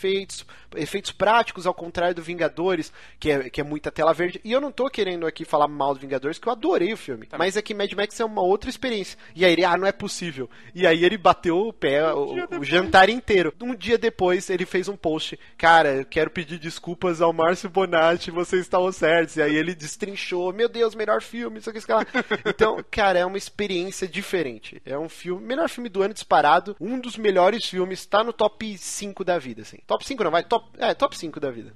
efeitos 0.76 1.12
práticos, 1.12 1.66
ao 1.66 1.74
contrário 1.74 2.16
do 2.16 2.22
Vingadores, 2.22 2.92
que 3.20 3.32
é, 3.32 3.50
que 3.50 3.62
é 3.62 3.64
muita 3.64 3.92
tela 3.92 4.14
verde. 4.14 4.42
E 4.44 4.52
eu 4.52 4.62
não 4.62 4.72
tô 4.72 4.90
querendo 4.90 5.26
aqui 5.26 5.46
falar 5.46 5.68
mal 5.68 5.94
do 5.94 6.00
Vingadores, 6.00 6.38
que 6.38 6.48
eu 6.48 6.52
adorei 6.52 6.94
o 6.94 6.98
filme. 6.98 7.28
Mas 7.38 7.58
é 7.58 7.62
que 7.62 7.74
Mad 7.74 7.92
Max 7.94 8.20
é 8.20 8.26
uma 8.26 8.42
outra 8.42 8.70
experiência. 8.70 9.18
E 9.36 9.46
aí 9.46 9.54
ele, 9.54 9.66
ah, 9.66 9.78
não 9.78 9.88
é 9.88 9.92
possível. 9.92 10.50
E 10.74 10.86
aí 10.86 11.04
ele 11.04 11.18
bateu 11.18 11.58
o 11.58 11.74
pé 11.74 12.14
o, 12.14 12.60
o 12.60 12.64
jantar 12.64 13.10
inteiro. 13.10 13.54
Um 13.62 13.76
dia 13.76 13.98
depois 13.98 14.50
ele 14.50 14.66
fez 14.66 14.88
um 14.88 14.96
post, 14.96 15.40
cara, 15.58 15.96
eu 15.96 16.06
quero 16.06 16.30
pedir 16.30 16.60
desculpas 16.60 17.22
ao 17.22 17.34
Márcio 17.34 17.70
Bonatti, 17.70 18.32
vocês 18.32 18.62
estavam 18.62 18.92
certos. 18.92 19.38
E 19.38 19.42
aí 19.42 19.56
ele 19.56 19.76
destrinchou, 19.76 20.54
meu 20.54 20.70
Deus, 20.70 20.96
melhor 20.96 21.22
filme, 21.22 21.60
isso 21.60 21.70
aqui, 21.70 21.80
isso 21.80 21.92
aqui. 21.92 22.12
Então, 22.46 22.84
cara, 22.90 23.20
é 23.20 23.26
uma 23.26 23.38
experiência 23.38 24.08
diferente. 24.08 24.82
É 24.86 24.98
um 24.98 25.10
filme, 25.10 25.46
melhor 25.46 25.70
filme 25.70 25.90
do 25.90 26.02
ano 26.02 26.14
disparado, 26.14 26.76
um 26.80 27.00
dos 27.00 27.18
melhores 27.18 27.66
filmes, 27.66 28.06
tá 28.06 28.24
no 28.24 28.34
top 28.34 28.78
5 28.78 29.24
da 29.24 29.38
vida, 29.38 29.62
assim. 29.62 29.78
Top 29.88 30.06
5 30.06 30.22
não, 30.22 30.30
vai, 30.30 30.44
top, 30.44 30.68
é, 30.78 30.94
top 30.94 31.18
5 31.18 31.40
da 31.40 31.50
vida. 31.50 31.74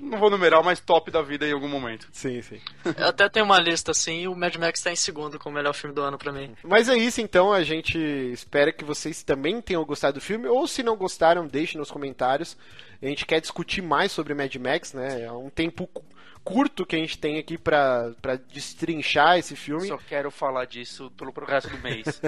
Não 0.00 0.18
vou 0.18 0.30
numerar, 0.30 0.62
mas 0.62 0.78
top 0.78 1.10
da 1.10 1.20
vida 1.20 1.44
em 1.44 1.52
algum 1.52 1.68
momento. 1.68 2.08
Sim, 2.12 2.40
sim. 2.40 2.60
Eu 2.96 3.08
até 3.08 3.28
tenho 3.28 3.44
uma 3.44 3.58
lista 3.58 3.90
assim 3.90 4.20
e 4.20 4.28
o 4.28 4.36
Mad 4.36 4.54
Max 4.54 4.80
tá 4.80 4.92
em 4.92 4.96
segundo 4.96 5.36
como 5.36 5.54
o 5.54 5.58
melhor 5.58 5.74
filme 5.74 5.92
do 5.92 6.00
ano 6.00 6.16
pra 6.16 6.30
mim. 6.30 6.54
Mas 6.62 6.88
é 6.88 6.96
isso, 6.96 7.20
então. 7.20 7.52
A 7.52 7.64
gente 7.64 7.98
espera 7.98 8.72
que 8.72 8.84
vocês 8.84 9.24
também 9.24 9.60
tenham 9.60 9.84
gostado 9.84 10.14
do 10.14 10.20
filme. 10.20 10.46
Ou 10.46 10.68
se 10.68 10.84
não 10.84 10.96
gostaram, 10.96 11.44
deixe 11.44 11.76
nos 11.76 11.90
comentários. 11.90 12.56
A 13.02 13.06
gente 13.06 13.26
quer 13.26 13.40
discutir 13.40 13.82
mais 13.82 14.12
sobre 14.12 14.32
Mad 14.32 14.54
Max, 14.54 14.92
né? 14.92 15.22
É 15.22 15.32
um 15.32 15.50
tempo 15.50 15.90
curto 16.48 16.86
que 16.86 16.96
a 16.96 16.98
gente 16.98 17.18
tem 17.18 17.38
aqui 17.38 17.58
pra, 17.58 18.12
pra 18.22 18.36
destrinchar 18.36 19.38
esse 19.38 19.54
filme. 19.54 19.86
Só 19.86 19.98
quero 19.98 20.30
falar 20.30 20.64
disso 20.64 21.10
pelo 21.10 21.30
resto 21.44 21.68
do 21.70 21.78
mês. 21.78 22.20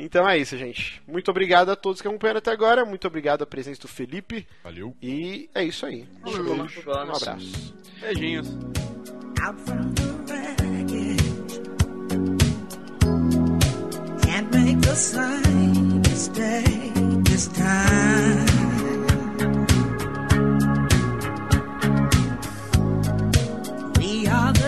Então 0.00 0.28
é 0.28 0.38
isso, 0.38 0.56
gente. 0.56 1.02
Muito 1.08 1.28
obrigado 1.28 1.70
a 1.70 1.76
todos 1.76 2.00
que 2.00 2.06
acompanharam 2.06 2.38
até 2.38 2.52
agora. 2.52 2.84
Muito 2.84 3.04
obrigado 3.08 3.42
à 3.42 3.46
presença 3.46 3.80
do 3.80 3.88
Felipe. 3.88 4.46
Valeu. 4.62 4.96
E 5.02 5.50
é 5.52 5.64
isso 5.64 5.84
aí. 5.84 6.06
Falou, 6.22 6.56
Um 6.56 7.16
abraço. 7.16 7.74
Beijinhos. 8.00 8.46
out 9.42 9.58
from 9.66 9.92
the 9.94 10.04
wreckage. 10.28 11.60
Can't 14.22 14.50
make 14.52 14.80
the 14.82 14.94
same 14.94 15.98
mistake 16.02 17.24
this 17.24 17.48
time. 17.48 18.67